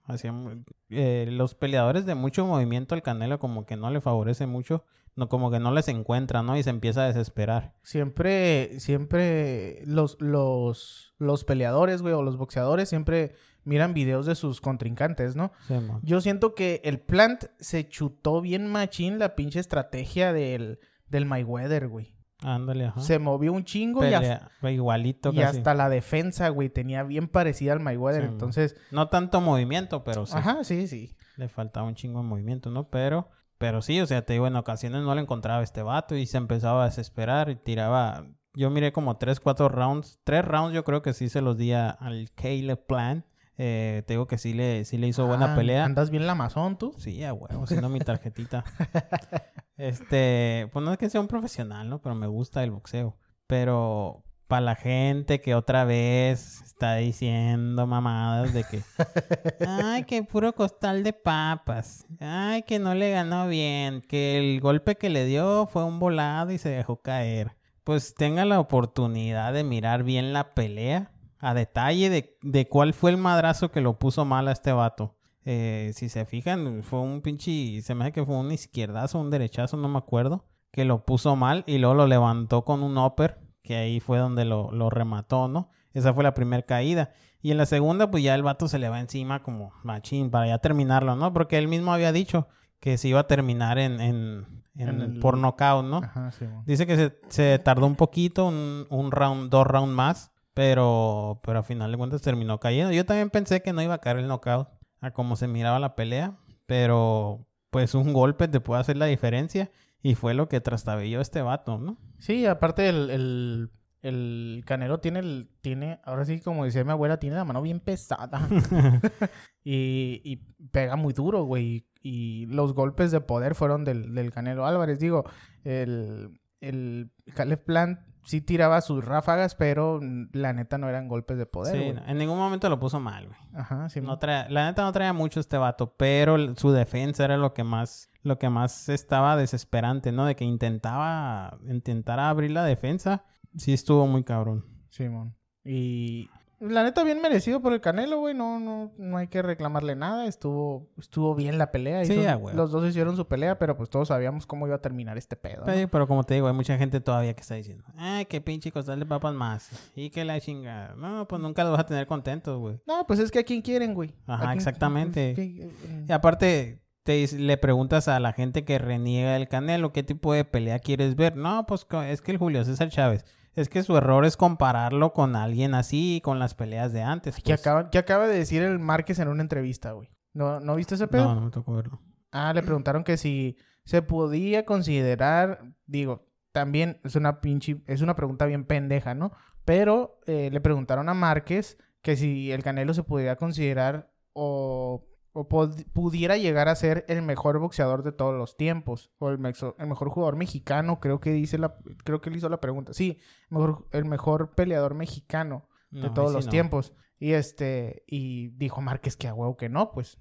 Eh, 0.91 1.29
los 1.31 1.55
peleadores 1.55 2.05
de 2.05 2.17
mucho 2.17 2.45
movimiento 2.45 2.97
al 2.97 3.03
Canelo 3.03 3.39
como 3.39 3.65
que 3.65 3.77
no 3.77 3.89
le 3.93 4.01
favorece 4.01 4.49
mucho. 4.49 4.83
No, 5.15 5.29
como 5.29 5.53
que 5.53 5.61
no 5.61 5.71
les 5.71 5.87
encuentra, 5.87 6.43
¿no? 6.43 6.57
Y 6.59 6.65
se 6.65 6.71
empieza 6.71 7.05
a 7.05 7.07
desesperar. 7.07 7.77
Siempre, 7.85 8.81
siempre 8.81 9.83
los, 9.87 10.21
los, 10.21 11.15
los 11.19 11.45
peleadores, 11.45 12.03
güey, 12.03 12.13
o 12.13 12.23
los 12.23 12.37
boxeadores 12.37 12.89
siempre 12.89 13.35
miran 13.67 13.93
videos 13.93 14.25
de 14.25 14.35
sus 14.35 14.61
contrincantes, 14.61 15.37
¿no? 15.37 15.53
Sí. 15.69 15.75
Yo 16.03 16.21
siento 16.21 16.55
que 16.55 16.81
el 16.85 17.01
Plant 17.01 17.45
se 17.59 17.89
chutó 17.89 18.41
bien 18.41 18.67
machín 18.67 19.19
la 19.19 19.35
pinche 19.35 19.61
estrategia 19.61 20.33
del, 20.33 20.79
del 21.09 21.27
Mayweather, 21.27 21.89
güey. 21.89 22.15
Ándale, 22.43 22.87
ajá. 22.87 23.01
Se 23.01 23.19
movió 23.19 23.53
un 23.53 23.65
chingo 23.65 24.07
y 24.07 24.13
hasta, 24.13 24.51
igualito 24.71 25.31
y 25.33 25.37
casi. 25.37 25.59
hasta 25.59 25.75
la 25.75 25.89
defensa, 25.89 26.49
güey, 26.51 26.69
tenía 26.69 27.03
bien 27.03 27.29
parecida 27.29 27.73
al 27.73 27.81
Mayweather. 27.81 28.23
Sí. 28.23 28.29
Entonces, 28.29 28.77
No 28.91 29.09
tanto 29.09 29.41
movimiento, 29.41 30.05
pero 30.05 30.27
sí. 30.27 30.37
ajá, 30.37 30.63
sí, 30.63 30.87
sí. 30.87 31.17
Le 31.37 31.49
faltaba 31.49 31.87
un 31.87 31.95
chingo 31.95 32.21
de 32.21 32.27
movimiento, 32.27 32.71
¿no? 32.71 32.89
Pero, 32.89 33.29
pero 33.59 33.83
sí, 33.83 34.01
o 34.01 34.07
sea, 34.07 34.25
te 34.25 34.35
digo, 34.35 34.47
en 34.47 34.57
ocasiones 34.57 35.03
no 35.03 35.15
le 35.15 35.23
encontraba 35.23 35.63
este 35.63 35.83
vato 35.83 36.15
y 36.15 36.27
se 36.27 36.37
empezaba 36.37 36.83
a 36.83 36.87
desesperar 36.87 37.49
y 37.51 37.57
tiraba. 37.57 38.27
Yo 38.55 38.71
miré 38.71 38.93
como 38.93 39.17
3, 39.17 39.41
4 39.41 39.69
rounds. 39.69 40.21
Tres 40.25 40.45
rounds 40.45 40.75
yo 40.75 40.85
creo 40.85 41.03
que 41.03 41.13
sí 41.15 41.29
se 41.29 41.41
los 41.41 41.57
di 41.57 41.73
al 41.73 42.31
Caleb 42.35 42.87
Plan. 42.87 43.25
Eh, 43.59 44.03
te 44.07 44.13
digo 44.15 44.27
que 44.27 44.37
sí 44.39 44.53
le, 44.53 44.85
sí 44.85 44.99
le 44.99 45.07
hizo 45.09 45.27
buena 45.27 45.53
Ah, 45.53 45.57
pelea. 45.57 45.85
¿Andas 45.85 46.11
bien 46.11 46.27
lamazón 46.27 46.77
tú? 46.77 46.95
Sí, 46.99 47.25
a 47.25 47.33
huevo, 47.33 47.65
haciendo 47.65 47.89
mi 47.89 48.01
tarjetita. 48.01 48.65
Este, 49.79 50.69
pues 50.73 50.83
no 50.83 50.91
es 50.93 50.97
que 50.99 51.11
sea 51.11 51.21
un 51.21 51.29
profesional, 51.29 51.91
¿no? 51.91 52.01
Pero 52.01 52.15
me 52.15 52.27
gusta 52.27 52.65
el 52.65 52.71
boxeo. 52.71 53.17
Pero 53.47 54.25
para 54.49 54.63
la 54.63 54.75
gente 54.75 55.41
que 55.43 55.55
otra 55.55 55.85
vez 55.85 56.63
está 56.63 56.95
diciendo 56.97 57.87
mamadas 57.87 58.55
de 58.55 58.65
que, 58.65 58.81
ay, 59.69 60.05
que 60.05 60.23
puro 60.23 60.55
costal 60.55 61.03
de 61.03 61.13
papas. 61.13 62.07
Ay, 62.21 62.63
que 62.63 62.79
no 62.79 62.95
le 62.95 63.11
ganó 63.11 63.49
bien. 63.49 64.01
Que 64.01 64.39
el 64.39 64.61
golpe 64.63 64.97
que 64.97 65.11
le 65.11 65.27
dio 65.27 65.67
fue 65.67 65.85
un 65.85 65.99
volado 65.99 66.53
y 66.53 66.59
se 66.59 66.71
dejó 66.71 67.03
caer. 67.03 67.55
Pues 67.85 68.15
tenga 68.15 68.47
la 68.47 68.59
oportunidad 68.61 69.53
de 69.53 69.63
mirar 69.63 70.05
bien 70.05 70.33
la 70.33 70.55
pelea 70.55 71.13
a 71.49 71.55
detalle 71.55 72.11
de, 72.11 72.37
de 72.43 72.69
cuál 72.69 72.93
fue 72.95 73.11
el 73.11 73.17
madrazo 73.17 73.71
que 73.71 73.81
lo 73.81 73.99
puso 73.99 74.25
mal 74.25 74.49
a 74.49 74.53
este 74.53 74.73
vato. 74.73 75.17
Eh, 75.45 75.93
si 75.95 76.09
se 76.09 76.25
fijan, 76.25 76.83
fue 76.83 77.01
un 77.01 77.21
pinche, 77.23 77.81
se 77.83 77.95
me 77.95 78.05
hace 78.05 78.13
que 78.13 78.25
fue 78.25 78.35
un 78.37 78.51
izquierdazo, 78.51 79.21
un 79.21 79.31
derechazo, 79.31 79.77
no 79.77 79.89
me 79.89 79.99
acuerdo, 79.99 80.45
que 80.73 80.85
lo 80.85 81.05
puso 81.05 81.37
mal 81.37 81.63
y 81.67 81.79
luego 81.79 81.95
lo 81.95 82.07
levantó 82.07 82.65
con 82.65 82.83
un 82.83 82.99
upper, 82.99 83.39
que 83.63 83.77
ahí 83.77 84.01
fue 84.01 84.19
donde 84.19 84.45
lo, 84.45 84.71
lo 84.73 84.91
remató, 84.91 85.47
¿no? 85.49 85.71
Esa 85.93 86.13
fue 86.13 86.25
la 86.25 86.35
primera 86.35 86.63
caída. 86.65 87.13
Y 87.43 87.53
en 87.53 87.59
la 87.59 87.67
segunda, 87.67 88.11
pues 88.11 88.25
ya 88.25 88.35
el 88.35 88.43
vato 88.43 88.67
se 88.67 88.79
le 88.81 88.89
va 88.89 88.99
encima 88.99 89.43
como 89.43 89.73
machín 89.85 90.31
para 90.31 90.49
ya 90.49 90.59
terminarlo, 90.59 91.15
¿no? 91.15 91.33
Porque 91.33 91.59
él 91.59 91.69
mismo 91.69 91.93
había 91.93 92.11
dicho 92.13 92.49
que 92.81 92.99
se 92.99 93.09
iba 93.09 93.21
a 93.21 93.27
terminar 93.29 93.79
en, 93.79 94.01
en, 94.01 94.47
en- 94.77 94.89
En 94.89 95.01
el- 95.01 95.21
por 95.21 95.39
nocaut, 95.39 95.85
¿no? 95.87 95.99
Ajá, 95.99 96.33
sí. 96.33 96.45
Dice 96.67 96.87
que 96.87 96.97
se, 96.97 97.17
se 97.29 97.59
tardó 97.61 97.87
un 97.87 97.95
poquito, 97.95 98.47
un, 98.47 98.87
un 98.91 99.11
round, 99.13 99.49
dos 99.49 99.65
rounds 99.67 99.95
más, 99.95 100.33
pero, 100.57 101.39
pero 101.45 101.59
a 101.59 101.63
final 101.63 101.93
de 101.93 101.99
cuentas 101.99 102.23
terminó 102.23 102.59
cayendo. 102.59 102.91
Yo 102.91 103.05
también 103.05 103.29
pensé 103.29 103.61
que 103.61 103.75
no 103.75 103.83
iba 103.83 103.93
a 103.93 103.99
caer 103.99 104.17
el 104.17 104.27
knockout 104.27 104.69
a 105.03 105.11
como 105.11 105.37
se 105.37 105.49
miraba 105.49 105.79
la 105.79 105.95
pelea, 105.95 106.39
pero 106.65 107.47
pues 107.69 107.95
un 107.95 108.15
golpe 108.15 108.49
te 108.49 108.61
puede 108.61 108.81
hacer 108.81 108.97
la 108.97 109.05
diferencia 109.05 109.71
y 110.03 110.15
fue 110.15 110.33
lo 110.33 110.49
que 110.49 110.63
trastabilló 110.63 111.21
este 111.21 111.43
vato, 111.43 111.77
¿no? 111.77 111.99
Sí, 112.19 112.47
aparte 112.47 112.89
el, 112.89 113.11
el, 113.11 113.71
el 114.01 114.63
Canelo 114.65 114.99
tiene, 114.99 115.19
el, 115.19 115.51
tiene, 115.61 116.01
ahora 116.05 116.25
sí 116.25 116.41
como 116.41 116.65
decía 116.65 116.85
mi 116.85 116.93
abuela, 116.93 117.19
tiene 117.19 117.37
la 117.37 117.45
mano 117.45 117.61
bien 117.61 117.81
pesada. 117.81 118.49
y, 119.63 120.23
y 120.25 120.37
pega 120.73 120.97
muy 120.97 121.13
duro, 121.13 121.45
güey. 121.45 121.87
Y 122.01 122.47
los 122.47 122.73
golpes 122.73 123.11
de 123.11 123.21
poder 123.21 123.57
fueron 123.57 123.85
del, 123.85 124.15
del 124.15 124.33
Canelo 124.33 124.65
Álvarez. 124.65 125.01
Digo, 125.01 125.27
el, 125.65 126.41
el 126.63 127.11
Caleb 127.35 127.63
Plant 127.63 128.01
sí 128.27 128.43
tiraba 128.43 128.81
sus 128.83 129.03
ráfagas, 129.05 129.55
pero 129.55 129.99
la 130.33 130.53
neta 130.53 130.77
no 130.77 130.89
eran 130.89 131.09
golpes 131.09 131.39
de 131.39 131.47
poder, 131.47 131.75
Sí, 131.77 131.93
no, 131.95 132.07
en 132.07 132.19
ningún 132.19 132.37
momento 132.37 132.69
lo 132.69 132.79
puso 132.79 133.01
mal, 133.01 133.29
güey. 133.29 133.39
Ajá, 133.55 133.89
sí. 133.89 134.01
No 134.03 134.19
traía- 134.19 134.49
la 134.51 134.67
neta 134.67 134.83
no 134.83 134.93
traía 134.93 135.15
mucho 135.15 135.41
este 135.41 135.57
vato, 135.57 135.95
pero 135.97 136.55
su 136.57 136.71
defensa 136.73 137.25
era 137.25 137.39
lo 137.39 137.55
que 137.55 137.65
más, 137.65 138.11
lo 138.23 138.39
que 138.39 138.51
más 138.51 138.89
estaba 138.91 139.37
desesperante, 139.37 140.13
¿no? 140.13 140.27
De 140.27 140.37
que 140.37 140.45
intentaba, 140.45 141.57
intentara 141.69 142.29
abrir 142.29 142.51
la 142.51 142.65
defensa, 142.65 143.25
sí 143.57 143.73
estuvo 143.73 144.07
muy 144.07 144.23
cabrón. 144.25 144.67
Simón. 144.91 145.35
Y 145.65 146.29
La 146.59 146.83
neta, 146.83 147.05
bien 147.05 147.21
merecido 147.21 147.61
por 147.61 147.75
el 147.75 147.83
Canelo, 147.83 148.19
güey. 148.19 148.35
No, 148.35 148.59
no, 148.59 148.91
no 148.97 149.17
hay 149.19 149.29
que 149.29 149.43
reclamarle 149.43 149.95
nada. 149.95 150.27
Estuvo, 150.27 150.89
estuvo 150.99 151.35
bien 151.35 151.59
la 151.59 151.71
pelea. 151.71 152.05
Sí, 152.07 152.15
Hizo- 152.15 152.31
a 152.31 152.37
huevo. 152.37 152.57
los 152.57 152.71
dos 152.71 152.89
hicieron 152.89 153.15
su 153.15 153.27
pelea, 153.29 153.59
pero 153.59 153.77
pues 153.77 153.91
todos 153.91 154.09
sabíamos 154.09 154.47
cómo 154.47 154.67
iba 154.67 154.77
a 154.77 154.81
terminar 154.81 155.19
este 155.19 155.37
pedo. 155.37 155.65
pero 155.91 156.09
como 156.09 156.25
te 156.25 156.33
digo, 156.35 156.47
hay 156.49 156.55
mucha 156.55 156.79
gente 156.79 157.01
todavía 157.01 157.35
que 157.35 157.43
está 157.43 157.57
diciendo, 157.57 157.85
ay, 157.97 158.25
qué 158.25 158.41
pinche 158.41 158.73
costal 158.73 158.99
de 158.99 159.05
papas 159.07 159.35
más. 159.35 159.71
Y 159.95 160.09
que 160.11 160.25
la 160.25 160.41
chingada. 160.41 160.95
No, 160.97 161.29
pues 161.29 161.43
nunca 161.43 161.63
los 161.63 161.73
vas 161.73 161.81
a 161.81 161.87
tener 161.87 162.07
contentos, 162.07 162.59
güey. 162.59 162.81
No, 162.87 163.07
pues 163.07 163.19
es 163.21 163.31
que 163.31 163.41
a 163.41 163.45
quién 163.45 163.61
quieren, 163.61 163.93
güey. 163.93 164.15
Ajá, 164.27 164.45
¿A 164.45 164.47
quién- 164.47 164.57
exactamente. 164.59 165.33
pues, 165.35 165.47
¿qué- 165.49 165.63
eh, 165.67 166.05
Y 166.09 166.13
aparte, 166.13 166.81
te, 167.03 167.27
le 167.37 167.57
preguntas 167.59 168.09
a 168.09 168.19
la 168.19 168.33
gente 168.33 168.65
que 168.65 168.79
reniega 168.79 169.35
del 169.35 169.47
Canelo, 169.49 169.93
¿qué 169.93 170.03
tipo 170.03 170.33
de 170.33 170.45
pelea 170.47 170.79
quieres 170.79 171.17
ver? 171.17 171.37
No, 171.37 171.67
pues 171.67 171.87
es 172.09 172.23
que 172.23 172.33
el 172.33 172.39
Julio 172.39 172.65
César 172.65 172.89
Chávez. 172.89 173.25
Es 173.57 173.69
que 173.71 173.83
su 173.83 173.97
error 173.97 174.25
es 174.27 174.37
compararlo 174.37 175.13
con 175.13 175.35
alguien 175.35 175.75
así, 175.75 176.21
con 176.23 176.39
las 176.39 176.55
peleas 176.55 176.93
de 176.93 177.03
antes. 177.03 177.37
¿Qué 177.37 177.43
pues. 177.43 177.61
acaba, 177.61 177.91
qué 177.91 177.99
acaba 177.99 178.29
de 178.29 178.37
decir 178.37 178.63
el 178.63 178.79
Márquez 178.79 179.19
en 179.19 179.29
una 179.29 179.43
entrevista, 179.43 179.93
güey? 179.93 180.11
¿No, 180.35 180.61
¿No 180.61 180.77
viste 180.77 180.95
ese 180.95 181.09
pedo? 181.09 181.25
No, 181.25 181.35
no 181.35 181.41
me 181.41 181.51
tocó 181.51 181.75
verlo. 181.75 182.01
Ah, 182.31 182.53
le 182.53 182.63
preguntaron 182.63 183.03
que 183.03 183.17
si 183.17 183.57
se 183.85 184.03
podía 184.03 184.67
considerar, 184.67 185.73
digo, 185.87 186.27
también 186.53 187.01
es 187.03 187.17
una 187.17 187.41
pinche, 187.41 187.83
es 187.87 188.03
una 188.03 188.15
pregunta 188.15 188.45
bien 188.45 188.65
pendeja, 188.65 189.15
¿no? 189.15 189.33
Pero 189.65 190.21
eh, 190.27 190.51
le 190.53 190.61
preguntaron 190.61 191.09
a 191.09 191.15
Márquez 191.15 191.79
que 192.03 192.17
si 192.17 192.53
el 192.53 192.63
Canelo 192.63 192.93
se 192.95 193.03
pudiera 193.03 193.37
considerar 193.37 194.13
o, 194.33 195.07
o 195.39 195.47
pudiera 195.49 196.39
llegar 196.39 196.67
a 196.69 196.75
ser 196.75 197.05
el 197.09 197.21
mejor 197.21 197.59
boxeador 197.59 198.03
de 198.03 198.13
todos 198.13 198.35
los 198.35 198.57
tiempos 198.57 199.11
o 199.19 199.29
el, 199.29 199.39
mejor 199.39 200.09
jugador 200.09 200.35
mexicano, 200.35 200.99
creo 200.99 201.21
que 201.21 201.31
dice 201.31 201.59
la, 201.59 201.77
creo 202.05 202.23
que 202.23 202.31
él 202.31 202.37
hizo 202.37 202.49
la 202.49 202.59
pregunta. 202.59 202.95
Sí, 202.95 203.19
mejor, 203.51 203.87
el 203.93 204.07
mejor 204.07 204.55
peleador 204.55 204.95
mexicano 204.95 205.69
de 205.91 206.09
No, 206.09 206.15
todos 206.15 206.33
los 206.33 206.47
no. 206.47 206.51
tiempos. 206.51 206.95
Y 207.19 207.33
este, 207.33 208.03
y 208.07 208.49
dijo 208.57 208.81
Márquez 208.81 209.19
que 209.19 209.29
a 209.29 209.35
huevo 209.35 209.59
que 209.59 209.69
no, 209.69 209.93
pues 209.93 210.19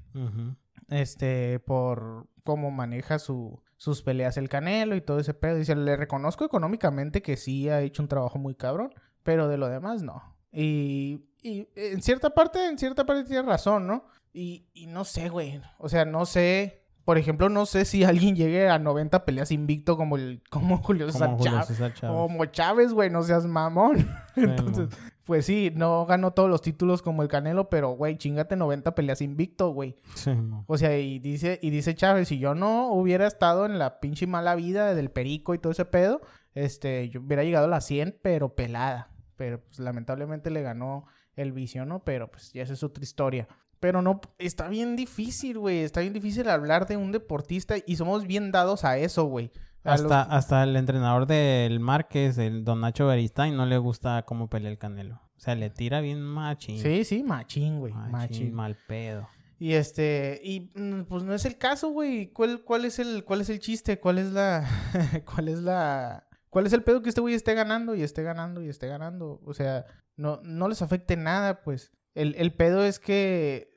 este, 0.89 1.59
por 1.59 2.27
cómo 2.43 2.69
maneja 2.69 3.17
su, 3.17 3.63
sus 3.77 4.01
peleas 4.01 4.35
el 4.35 4.49
Canelo 4.49 4.97
y 4.97 5.01
todo 5.01 5.19
ese 5.19 5.33
pedo. 5.33 5.55
Dice, 5.55 5.77
le 5.77 5.95
reconozco 5.95 6.43
económicamente 6.43 7.21
que 7.21 7.37
sí 7.37 7.69
ha 7.69 7.79
hecho 7.79 8.03
un 8.03 8.09
trabajo 8.09 8.37
muy 8.37 8.55
cabrón, 8.55 8.93
pero 9.23 9.47
de 9.47 9.57
lo 9.57 9.69
demás 9.69 10.03
no. 10.03 10.35
Y, 10.51 11.25
y 11.41 11.69
en 11.75 12.01
cierta 12.01 12.31
parte, 12.31 12.67
en 12.67 12.77
cierta 12.77 13.05
parte 13.05 13.23
tiene 13.23 13.43
razón, 13.43 13.87
¿no? 13.87 14.07
Y, 14.35 14.67
y 14.73 14.87
no 14.87 15.05
sé, 15.05 15.29
güey. 15.29 15.61
O 15.77 15.87
sea, 15.87 16.03
no 16.03 16.25
sé. 16.25 16.81
Por 17.05 17.17
ejemplo, 17.17 17.49
no 17.49 17.65
sé 17.65 17.85
si 17.85 18.03
alguien 18.03 18.35
llegue 18.35 18.67
a 18.67 18.79
90 18.79 19.25
peleas 19.25 19.51
invicto 19.51 19.95
como 19.95 20.17
el 20.17 20.41
como 20.49 20.79
Julio 20.79 21.09
César 21.09 21.37
Chávez. 21.37 22.01
Como 22.01 22.45
Chávez, 22.45 22.91
güey, 22.93 23.09
no 23.09 23.23
seas 23.23 23.45
mamón. 23.45 24.09
Sí, 24.35 24.41
Entonces, 24.41 24.89
pues 25.23 25.45
sí, 25.45 25.71
no 25.73 26.05
ganó 26.05 26.31
todos 26.31 26.49
los 26.49 26.61
títulos 26.61 27.01
como 27.01 27.23
el 27.23 27.29
Canelo, 27.29 27.69
pero, 27.69 27.91
güey, 27.91 28.17
chingate 28.17 28.57
90 28.57 28.93
peleas 28.93 29.21
invicto, 29.21 29.69
güey. 29.69 29.95
Sí. 30.15 30.31
O 30.67 30.77
sea, 30.77 30.97
y 30.97 31.19
dice, 31.19 31.57
y 31.61 31.69
dice 31.69 31.95
Chávez, 31.95 32.27
si 32.27 32.37
yo 32.37 32.53
no 32.53 32.91
hubiera 32.91 33.25
estado 33.25 33.65
en 33.65 33.79
la 33.79 34.01
pinche 34.01 34.27
mala 34.27 34.55
vida 34.55 34.93
del 34.93 35.09
perico 35.09 35.53
y 35.53 35.59
todo 35.59 35.71
ese 35.71 35.85
pedo, 35.85 36.19
este, 36.53 37.07
yo 37.07 37.21
hubiera 37.21 37.45
llegado 37.45 37.67
a 37.67 37.69
la 37.69 37.79
100, 37.79 38.19
pero 38.21 38.55
pelada. 38.55 39.11
Pero 39.37 39.61
pues 39.61 39.79
lamentablemente 39.79 40.49
le 40.49 40.61
ganó 40.61 41.05
el 41.37 41.53
vicio, 41.53 41.85
¿no? 41.85 42.03
Pero 42.03 42.29
pues 42.29 42.51
ya 42.51 42.63
esa 42.63 42.73
es 42.73 42.83
otra 42.83 43.03
historia. 43.03 43.47
Pero 43.79 44.01
no, 44.01 44.21
está 44.39 44.67
bien 44.69 44.95
difícil, 44.95 45.59
güey. 45.59 45.79
Está 45.79 46.01
bien 46.01 46.13
difícil 46.13 46.49
hablar 46.49 46.87
de 46.87 46.97
un 46.97 47.11
deportista 47.11 47.75
y 47.85 47.95
somos 47.97 48.25
bien 48.25 48.51
dados 48.51 48.83
a 48.85 48.97
eso, 48.97 49.25
güey. 49.25 49.51
Los- 49.83 50.01
Hasta, 50.01 50.21
hasta 50.23 50.63
el 50.63 50.75
entrenador 50.75 51.27
del 51.27 51.79
Márquez, 51.79 52.37
el 52.39 52.63
Don 52.63 52.81
Nacho 52.81 53.05
Beristain, 53.07 53.55
no 53.55 53.65
le 53.65 53.77
gusta 53.77 54.23
cómo 54.23 54.49
pelea 54.49 54.71
el 54.71 54.77
Canelo. 54.79 55.21
O 55.37 55.39
sea, 55.39 55.53
le 55.53 55.69
tira 55.69 56.01
bien 56.01 56.21
machín. 56.21 56.79
Sí, 56.81 57.03
sí, 57.03 57.21
machín, 57.23 57.79
güey. 57.79 57.93
Machín, 57.93 58.11
Machín. 58.11 58.53
mal 58.53 58.77
pedo. 58.87 59.27
Y 59.59 59.73
este, 59.73 60.41
y 60.43 60.71
mm, 60.73 61.03
pues 61.03 61.23
no 61.23 61.33
es 61.33 61.45
el 61.45 61.57
caso, 61.57 61.89
güey. 61.89 62.27
¿Cuál, 62.31 62.63
cuál 62.63 62.85
es 62.85 62.97
el, 62.99 63.23
cuál 63.25 63.41
es 63.41 63.49
el 63.49 63.59
chiste? 63.59 63.99
¿Cuál 63.99 64.17
es 64.17 64.31
la, 64.31 64.65
cuál 65.35 65.49
es 65.49 65.59
la, 65.59 66.27
cuál 66.49 66.65
es 66.65 66.73
el 66.73 66.81
pedo 66.83 67.01
que 67.01 67.09
este 67.09 67.21
güey 67.21 67.35
esté 67.35 67.53
ganando 67.53 67.93
y 67.95 68.01
esté 68.01 68.23
ganando 68.23 68.61
y 68.63 68.69
esté 68.69 68.87
ganando? 68.87 69.39
O 69.45 69.53
sea, 69.53 69.85
no, 70.17 70.39
no 70.43 70.67
les 70.67 70.81
afecte 70.81 71.15
nada, 71.15 71.61
pues. 71.61 71.91
El, 72.15 72.35
el 72.35 72.53
pedo 72.53 72.83
es 72.83 72.99
que 72.99 73.71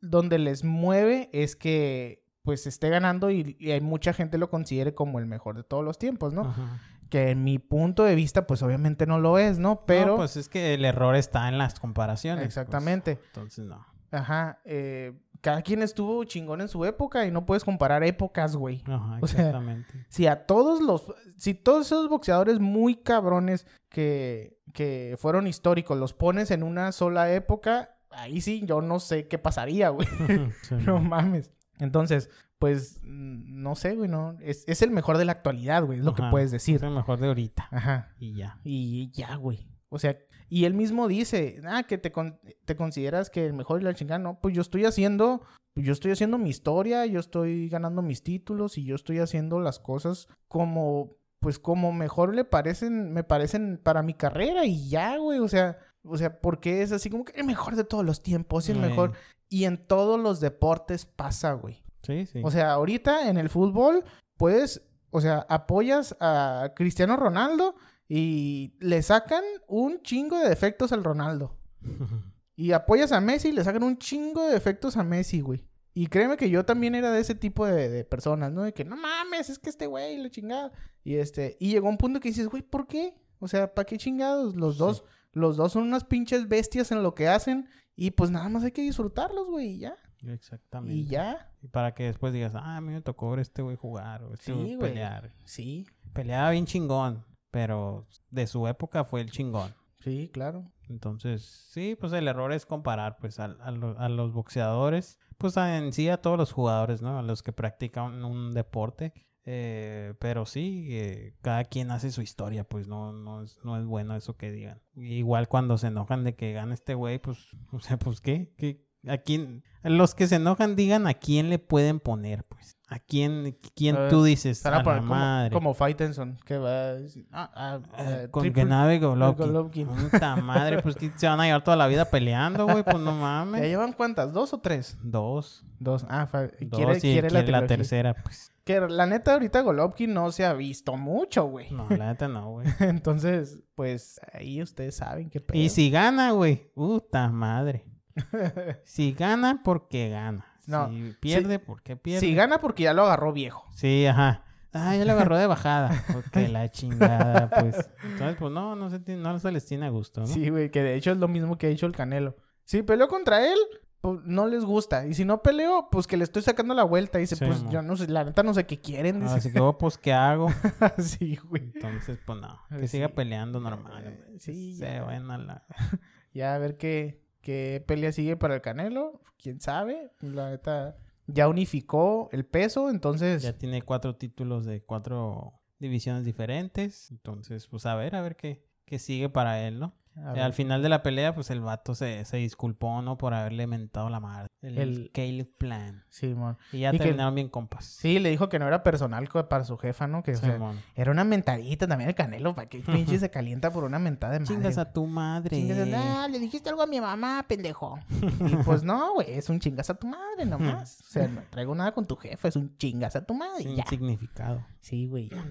donde 0.00 0.38
les 0.38 0.62
mueve 0.62 1.28
es 1.32 1.56
que 1.56 2.24
pues 2.42 2.66
esté 2.66 2.88
ganando 2.88 3.30
y, 3.30 3.56
y 3.58 3.72
hay 3.72 3.80
mucha 3.80 4.12
gente 4.12 4.38
lo 4.38 4.48
considere 4.48 4.94
como 4.94 5.18
el 5.18 5.26
mejor 5.26 5.56
de 5.56 5.64
todos 5.64 5.84
los 5.84 5.98
tiempos, 5.98 6.32
¿no? 6.32 6.42
Ajá. 6.42 6.80
Que 7.10 7.30
en 7.30 7.42
mi 7.42 7.58
punto 7.58 8.04
de 8.04 8.14
vista, 8.14 8.46
pues 8.46 8.62
obviamente 8.62 9.06
no 9.06 9.18
lo 9.18 9.38
es, 9.38 9.58
¿no? 9.58 9.84
Pero, 9.86 10.12
No, 10.12 10.16
pues 10.16 10.36
es 10.36 10.48
que 10.48 10.74
el 10.74 10.84
error 10.84 11.16
está 11.16 11.48
en 11.48 11.58
las 11.58 11.80
comparaciones. 11.80 12.44
pues. 12.44 12.56
exactamente. 12.56 13.18
Entonces, 13.28 13.64
no. 13.66 13.84
Ajá, 14.10 14.60
eh, 14.64 15.12
cada 15.40 15.62
quien 15.62 15.82
estuvo 15.82 16.24
chingón 16.24 16.60
en 16.60 16.68
su 16.68 16.84
época 16.84 17.26
y 17.26 17.30
no 17.30 17.46
puedes 17.46 17.64
comparar 17.64 18.02
épocas, 18.04 18.56
güey. 18.56 18.82
Ajá, 18.86 19.18
O 19.20 19.26
sea, 19.26 19.40
exactamente. 19.40 20.06
Si 20.08 20.26
a 20.26 20.46
todos 20.46 20.80
los, 20.80 21.12
si 21.36 21.54
todos 21.54 21.86
esos 21.86 22.08
boxeadores 22.08 22.58
muy 22.58 22.96
cabrones 22.96 23.66
que, 23.88 24.58
que 24.72 25.16
fueron 25.18 25.46
históricos 25.46 25.98
los 25.98 26.12
pones 26.12 26.50
en 26.50 26.62
una 26.62 26.92
sola 26.92 27.32
época, 27.32 27.96
ahí 28.10 28.40
sí 28.40 28.62
yo 28.66 28.80
no 28.80 29.00
sé 29.00 29.28
qué 29.28 29.38
pasaría, 29.38 29.90
güey. 29.90 30.08
Sí, 30.62 30.74
no 30.86 31.00
mames. 31.00 31.50
Entonces, 31.78 32.30
pues, 32.58 32.98
mm, 33.02 33.62
no 33.62 33.76
sé, 33.76 33.94
güey, 33.94 34.08
no. 34.08 34.36
Es, 34.40 34.64
es 34.66 34.82
el 34.82 34.90
mejor 34.90 35.18
de 35.18 35.24
la 35.24 35.32
actualidad, 35.32 35.84
güey, 35.84 36.00
es 36.00 36.04
lo 36.04 36.14
que 36.14 36.24
puedes 36.30 36.50
decir. 36.50 36.76
Es 36.76 36.82
el 36.82 36.90
mejor 36.90 37.20
de 37.20 37.28
ahorita. 37.28 37.68
Ajá. 37.70 38.12
Y 38.18 38.34
ya. 38.34 38.58
Y 38.64 39.10
ya, 39.12 39.36
güey. 39.36 39.68
O 39.90 39.98
sea, 39.98 40.18
y 40.48 40.64
él 40.64 40.74
mismo 40.74 41.08
dice, 41.08 41.60
ah, 41.66 41.82
que 41.84 41.98
te, 41.98 42.10
con- 42.12 42.38
te 42.64 42.76
consideras 42.76 43.30
que 43.30 43.44
el 43.46 43.52
mejor 43.52 43.80
y 43.80 43.84
la 43.84 43.94
chingada, 43.94 44.18
no, 44.18 44.38
pues 44.40 44.54
yo 44.54 44.62
estoy 44.62 44.84
haciendo, 44.84 45.42
pues 45.74 45.86
yo 45.86 45.92
estoy 45.92 46.10
haciendo 46.12 46.38
mi 46.38 46.50
historia, 46.50 47.06
yo 47.06 47.20
estoy 47.20 47.68
ganando 47.68 48.02
mis 48.02 48.22
títulos 48.22 48.78
y 48.78 48.84
yo 48.84 48.94
estoy 48.94 49.18
haciendo 49.18 49.60
las 49.60 49.78
cosas 49.78 50.28
como, 50.48 51.16
pues 51.40 51.58
como 51.58 51.92
mejor 51.92 52.34
le 52.34 52.44
parecen, 52.44 53.12
me 53.12 53.24
parecen 53.24 53.78
para 53.82 54.02
mi 54.02 54.14
carrera 54.14 54.64
y 54.64 54.88
ya, 54.88 55.16
güey, 55.18 55.38
o 55.38 55.48
sea, 55.48 55.78
o 56.02 56.16
sea, 56.16 56.40
porque 56.40 56.82
es 56.82 56.92
así 56.92 57.10
como 57.10 57.24
que 57.24 57.38
el 57.38 57.46
mejor 57.46 57.76
de 57.76 57.84
todos 57.84 58.04
los 58.04 58.22
tiempos 58.22 58.68
y 58.68 58.72
el 58.72 58.78
mejor, 58.78 59.12
y 59.48 59.64
en 59.64 59.76
todos 59.76 60.18
los 60.18 60.40
deportes 60.40 61.06
pasa, 61.06 61.52
güey. 61.52 61.82
Sí, 62.02 62.26
sí. 62.26 62.40
O 62.42 62.50
sea, 62.50 62.72
ahorita 62.72 63.28
en 63.28 63.36
el 63.36 63.50
fútbol, 63.50 64.04
puedes, 64.38 64.82
o 65.10 65.20
sea, 65.20 65.44
apoyas 65.48 66.16
a 66.20 66.72
Cristiano 66.76 67.16
Ronaldo 67.16 67.74
y 68.08 68.74
le 68.80 69.02
sacan 69.02 69.44
un 69.66 70.00
chingo 70.02 70.38
de 70.38 70.48
defectos 70.48 70.92
al 70.92 71.04
Ronaldo. 71.04 71.56
Y 72.60 72.72
apoyas 72.72 73.12
a 73.12 73.20
Messi 73.20 73.50
y 73.50 73.52
le 73.52 73.62
sacan 73.62 73.84
un 73.84 73.98
chingo 73.98 74.44
de 74.44 74.52
defectos 74.52 74.96
a 74.96 75.04
Messi, 75.04 75.40
güey. 75.42 75.64
Y 75.94 76.08
créeme 76.08 76.36
que 76.36 76.50
yo 76.50 76.64
también 76.64 76.96
era 76.96 77.12
de 77.12 77.20
ese 77.20 77.36
tipo 77.36 77.64
de, 77.64 77.88
de 77.88 78.04
personas, 78.04 78.50
¿no? 78.50 78.62
De 78.62 78.74
que 78.74 78.84
no 78.84 78.96
mames, 78.96 79.48
es 79.48 79.60
que 79.60 79.70
este 79.70 79.86
güey, 79.86 80.16
la 80.16 80.28
chingada. 80.28 80.72
Y 81.04 81.14
este, 81.14 81.56
y 81.60 81.70
llegó 81.70 81.88
un 81.88 81.98
punto 81.98 82.18
que 82.18 82.30
dices, 82.30 82.48
güey, 82.48 82.64
¿por 82.64 82.88
qué? 82.88 83.14
O 83.38 83.46
sea, 83.46 83.72
¿para 83.72 83.86
qué 83.86 83.96
chingados? 83.96 84.56
Los 84.56 84.76
dos, 84.76 85.04
los 85.30 85.56
dos 85.56 85.70
son 85.70 85.84
unas 85.84 86.02
pinches 86.02 86.48
bestias 86.48 86.90
en 86.90 87.04
lo 87.04 87.14
que 87.14 87.28
hacen. 87.28 87.68
Y 87.94 88.10
pues 88.10 88.32
nada 88.32 88.48
más 88.48 88.64
hay 88.64 88.72
que 88.72 88.82
disfrutarlos, 88.82 89.46
güey, 89.46 89.74
y 89.74 89.78
ya. 89.78 89.94
Exactamente. 90.26 90.96
Y 90.96 91.06
ya. 91.06 91.52
Y 91.62 91.68
para 91.68 91.94
que 91.94 92.06
después 92.06 92.32
digas, 92.32 92.54
ah, 92.56 92.78
a 92.78 92.80
mí 92.80 92.92
me 92.92 93.02
tocó 93.02 93.30
ver 93.30 93.38
este 93.38 93.62
güey 93.62 93.76
jugar 93.76 94.24
o 94.24 94.34
este 94.34 94.46
Sí, 94.46 94.74
güey. 94.74 94.78
pelear. 94.78 95.30
Sí, 95.44 95.86
Peleaba 96.12 96.50
bien 96.50 96.66
chingón, 96.66 97.24
pero 97.50 98.06
de 98.30 98.46
su 98.46 98.66
época 98.68 99.04
fue 99.04 99.20
el 99.20 99.30
chingón. 99.30 99.74
sí, 100.00 100.30
claro. 100.32 100.70
Entonces, 100.88 101.42
sí, 101.70 101.96
pues 102.00 102.12
el 102.14 102.28
error 102.28 102.52
es 102.52 102.64
comparar 102.64 103.16
pues 103.18 103.38
a, 103.40 103.44
a 103.44 103.70
lo- 103.70 103.98
a 103.98 104.08
los 104.08 104.32
boxeadores, 104.32 105.18
pues 105.36 105.56
a- 105.58 105.76
en 105.76 105.92
sí 105.92 106.08
a 106.08 106.22
todos 106.22 106.38
los 106.38 106.52
jugadores, 106.52 107.02
¿no? 107.02 107.18
A 107.18 107.22
los 107.22 107.42
que 107.42 107.52
practican 107.52 108.24
un 108.24 108.54
deporte. 108.54 109.12
Eh, 109.50 110.14
pero 110.18 110.44
sí, 110.46 110.88
eh, 110.90 111.34
cada 111.40 111.64
quien 111.64 111.90
hace 111.90 112.10
su 112.10 112.20
historia, 112.22 112.64
pues 112.64 112.86
no, 112.86 113.12
no, 113.12 113.42
es, 113.42 113.58
no 113.64 113.78
es 113.78 113.84
bueno 113.86 114.14
eso 114.14 114.36
que 114.36 114.50
digan. 114.50 114.82
Igual 114.94 115.48
cuando 115.48 115.78
se 115.78 115.86
enojan 115.86 116.22
de 116.24 116.34
que 116.34 116.52
gane 116.52 116.74
este 116.74 116.94
güey, 116.94 117.18
pues, 117.18 117.38
o 117.72 117.80
sea, 117.80 117.98
pues 117.98 118.20
qué, 118.20 118.54
¿Qué? 118.58 118.86
¿A 119.08 119.18
quién? 119.18 119.62
Los 119.82 120.14
que 120.14 120.26
se 120.26 120.36
enojan 120.36 120.76
digan 120.76 121.06
a 121.06 121.14
quién 121.14 121.50
le 121.50 121.58
pueden 121.58 122.00
poner, 122.00 122.44
pues. 122.44 122.78
¿A 122.90 122.98
quién, 122.98 123.58
quién 123.74 123.96
A 123.96 124.00
ver, 124.00 124.10
tú 124.10 124.24
dices? 124.24 124.64
A 124.64 124.70
la 124.70 124.82
como, 124.82 125.02
madre. 125.02 125.52
como 125.52 125.74
Fight 125.74 125.98
Tenson, 125.98 126.38
que 126.46 126.56
va 126.56 126.92
ah, 127.32 127.50
ah, 127.54 127.80
eh, 127.98 128.28
con 128.30 128.50
Golovkin. 128.50 129.88
Puta 129.88 130.36
madre, 130.36 130.80
pues 130.80 130.96
que 130.96 131.12
se 131.14 131.26
van 131.26 131.38
a 131.38 131.44
llevar 131.44 131.62
toda 131.62 131.76
la 131.76 131.86
vida 131.86 132.06
peleando, 132.06 132.64
güey, 132.64 132.82
pues 132.82 132.98
no 132.98 133.10
¿Ya 133.14 133.20
mames. 133.20 133.60
llevan 133.60 133.92
cuántas? 133.92 134.32
¿Dos 134.32 134.54
o 134.54 134.60
tres? 134.60 134.96
Dos. 135.02 135.66
Dos. 135.78 136.06
Ah, 136.08 136.26
fa- 136.26 136.48
Dos 136.60 136.78
quiere, 136.78 136.96
y 136.96 137.00
quiere 137.00 137.30
la, 137.30 137.40
quiere 137.40 137.52
la 137.52 137.66
tercera, 137.66 138.14
pues. 138.14 138.52
Que 138.64 138.80
la 138.80 139.04
neta 139.04 139.34
ahorita 139.34 139.60
Golovkin 139.60 140.14
no 140.14 140.32
se 140.32 140.46
ha 140.46 140.54
visto 140.54 140.96
mucho, 140.96 141.44
güey. 141.44 141.70
No, 141.70 141.86
la 141.90 142.06
neta 142.06 142.26
no, 142.26 142.52
güey. 142.52 142.66
Entonces, 142.80 143.60
pues 143.74 144.18
ahí 144.32 144.62
ustedes 144.62 144.96
saben 144.96 145.28
qué 145.28 145.40
pedo. 145.40 145.58
Y 145.58 145.68
si 145.68 145.90
gana, 145.90 146.30
güey, 146.30 146.70
puta 146.72 147.28
madre. 147.28 147.84
Si 148.84 149.12
gana, 149.12 149.60
porque 149.64 150.08
gana. 150.10 150.46
No, 150.66 150.88
Si 150.90 151.14
pierde, 151.20 151.58
porque 151.58 151.96
pierde. 151.96 152.20
Si 152.20 152.34
gana 152.34 152.60
porque 152.60 152.84
ya 152.84 152.92
lo 152.92 153.04
agarró 153.04 153.32
viejo. 153.32 153.64
Sí, 153.74 154.06
ajá. 154.06 154.44
Ah, 154.72 154.94
ya 154.96 155.04
lo 155.06 155.12
agarró 155.12 155.38
de 155.38 155.46
bajada. 155.46 156.04
Porque 156.12 156.48
la 156.48 156.68
chingada, 156.70 157.48
pues. 157.48 157.90
Entonces, 158.04 158.36
pues 158.38 158.52
no, 158.52 158.76
no 158.76 158.90
se, 158.90 158.98
no 159.16 159.38
se 159.38 159.50
les 159.50 159.64
tiene 159.64 159.86
a 159.86 159.88
gusto, 159.88 160.20
¿no? 160.20 160.26
Sí, 160.26 160.50
güey, 160.50 160.70
que 160.70 160.82
de 160.82 160.94
hecho 160.94 161.10
es 161.10 161.16
lo 161.16 161.26
mismo 161.26 161.56
que 161.56 161.66
ha 161.68 161.70
hecho 161.70 161.86
el 161.86 161.92
Canelo. 161.92 162.36
Si 162.64 162.82
peleó 162.82 163.08
contra 163.08 163.46
él, 163.50 163.58
pues 164.02 164.20
no 164.24 164.46
les 164.46 164.64
gusta. 164.64 165.06
Y 165.06 165.14
si 165.14 165.24
no 165.24 165.42
peleo, 165.42 165.88
pues 165.90 166.06
que 166.06 166.18
le 166.18 166.24
estoy 166.24 166.42
sacando 166.42 166.74
la 166.74 166.84
vuelta. 166.84 167.18
Y 167.18 167.22
dice, 167.22 167.36
Sí, 167.36 167.46
pues 167.46 167.64
yo 167.70 167.80
no 167.80 167.96
sé, 167.96 168.08
la 168.08 168.24
neta 168.24 168.42
no 168.42 168.52
sé 168.52 168.66
qué 168.66 168.78
quieren. 168.78 169.20
Dice. 169.20 169.34
Así 169.36 169.52
que, 169.52 169.60
oh, 169.60 169.78
pues, 169.78 169.96
¿qué 169.96 170.12
hago? 170.12 170.48
sí, 170.98 171.36
güey. 171.36 171.72
Entonces, 171.74 172.18
pues 172.26 172.38
no. 172.38 172.60
Que 172.68 172.82
Sí. 172.82 172.98
siga 172.98 173.08
peleando 173.08 173.60
normal. 173.60 174.04
Eh, 174.06 174.36
sí, 174.38 174.76
Se 174.76 175.00
la... 175.00 175.64
Ya 176.34 176.54
a 176.54 176.58
ver 176.58 176.76
qué, 176.76 177.22
qué 177.48 177.82
pelea 177.86 178.12
sigue 178.12 178.36
para 178.36 178.56
el 178.56 178.60
Canelo. 178.60 179.22
Quién 179.38 179.58
sabe. 179.58 180.10
La 180.20 180.50
neta 180.50 180.98
ya 181.26 181.48
unificó 181.48 182.28
el 182.30 182.44
peso, 182.44 182.90
entonces. 182.90 183.42
Ya 183.42 183.56
tiene 183.56 183.80
cuatro 183.80 184.16
títulos 184.16 184.66
de 184.66 184.82
cuatro 184.82 185.54
divisiones 185.78 186.26
diferentes. 186.26 187.10
Entonces, 187.10 187.66
pues 187.66 187.86
a 187.86 187.94
ver, 187.94 188.16
a 188.16 188.20
ver 188.20 188.36
qué, 188.36 188.62
qué 188.84 188.98
sigue 188.98 189.30
para 189.30 189.66
él, 189.66 189.78
¿no? 189.80 189.94
Eh. 190.34 190.40
Al 190.40 190.52
final 190.52 190.82
de 190.82 190.88
la 190.88 191.02
pelea, 191.02 191.34
pues 191.34 191.50
el 191.50 191.60
vato 191.60 191.94
se, 191.94 192.24
se 192.24 192.36
disculpó, 192.38 193.00
¿no? 193.02 193.16
Por 193.18 193.34
haberle 193.34 193.66
mentado 193.66 194.08
la 194.10 194.20
madre. 194.20 194.48
El, 194.60 194.78
El- 194.78 195.10
Caleb 195.12 195.48
Plan. 195.56 196.04
Simón. 196.08 196.58
Y 196.72 196.80
ya 196.80 196.88
Y 196.88 196.98
que- 196.98 197.04
terminaron 197.04 197.34
bien 197.36 197.48
compas. 197.48 197.84
Sí, 197.84 198.18
le 198.18 198.28
dijo 198.30 198.48
que 198.48 198.58
no 198.58 198.66
era 198.66 198.82
personal 198.82 199.28
para 199.48 199.64
su 199.64 199.76
jefa, 199.78 200.06
¿no? 200.08 200.22
Que 200.24 200.32
o 200.32 200.36
sea, 200.36 200.52
Simón. 200.54 200.76
era 200.96 201.10
una 201.12 201.22
mentadita 201.24 201.86
también 201.86 202.08
el 202.10 202.16
Canelo. 202.16 202.54
¿Para 202.54 202.68
qué 202.68 202.80
pinche 203.16 203.18
se 203.18 203.30
calienta 203.30 203.70
por 203.70 203.84
una 203.84 203.98
mentada 204.00 204.32
de 204.34 204.40
madre? 204.40 204.54
Chingas 204.54 204.78
a 204.78 204.92
tu 204.92 205.06
madre. 205.06 205.56
Chingas 205.56 205.78
a- 205.92 206.24
Ah, 206.24 206.28
le 206.28 206.38
dijiste 206.40 206.68
algo 206.68 206.82
a 206.82 206.86
mi 206.86 207.00
mamá, 207.00 207.44
pendejo. 207.48 207.98
Y 208.40 208.56
pues 208.64 208.82
no, 208.82 209.14
güey, 209.14 209.30
es 209.34 209.48
un 209.48 209.60
chingas 209.60 209.88
a 209.90 209.94
tu 209.94 210.06
madre 210.08 210.44
nomás. 210.46 211.00
O 211.06 211.10
sea, 211.10 211.28
no 211.28 211.42
traigo 211.50 211.74
nada 211.74 211.92
con 211.92 212.06
tu 212.06 212.16
jefa, 212.16 212.48
es 212.48 212.56
un 212.56 212.76
chingas 212.76 213.14
a 213.16 213.24
tu 213.24 213.34
madre. 213.34 213.62
Sin 213.62 213.76
Ya. 213.76 213.84
significado. 213.86 214.64
Sí, 214.80 215.06
güey, 215.06 215.28
ya. 215.28 215.44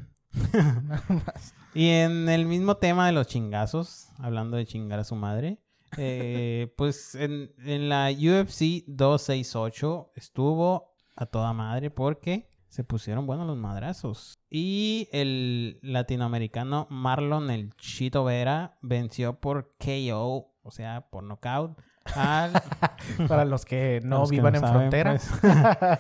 Nada 0.54 1.04
más. 1.10 1.54
Y 1.74 1.90
en 1.90 2.28
el 2.30 2.46
mismo 2.46 2.78
tema 2.78 3.06
de 3.06 3.12
los 3.12 3.28
chingazos, 3.28 4.10
hablando 4.18 4.58
de 4.58 4.66
chingar 4.66 5.00
a 5.00 5.04
su 5.04 5.16
madre, 5.16 5.60
eh, 5.98 6.74
pues 6.78 7.16
en, 7.16 7.52
en 7.60 7.90
la 7.90 8.10
UFC 8.12 8.84
268 8.88 10.12
estuvo 10.16 10.96
a 11.16 11.26
toda 11.26 11.54
madre 11.54 11.92
porque 11.92 12.50
se 12.68 12.84
pusieron 12.84 13.26
buenos 13.26 13.48
los 13.48 13.58
madrazos. 13.58 14.40
Y 14.50 15.08
el 15.12 15.80
latinoamericano 15.82 16.88
Marlon 16.90 17.50
el 17.50 17.76
Chito 17.76 18.24
Vera 18.24 18.78
venció 18.82 19.40
por 19.40 19.76
KO, 19.78 20.54
o 20.62 20.72
sea, 20.72 21.08
por 21.10 21.24
knockout, 21.24 21.78
al 22.16 22.52
Para 23.28 23.46
los 23.46 23.66
que 23.66 24.00
no 24.04 24.20
los 24.20 24.30
que 24.30 24.38
vivan 24.38 24.54
no 24.54 24.60
en 24.60 24.66
saben, 24.66 24.92
frontera. 24.92 25.20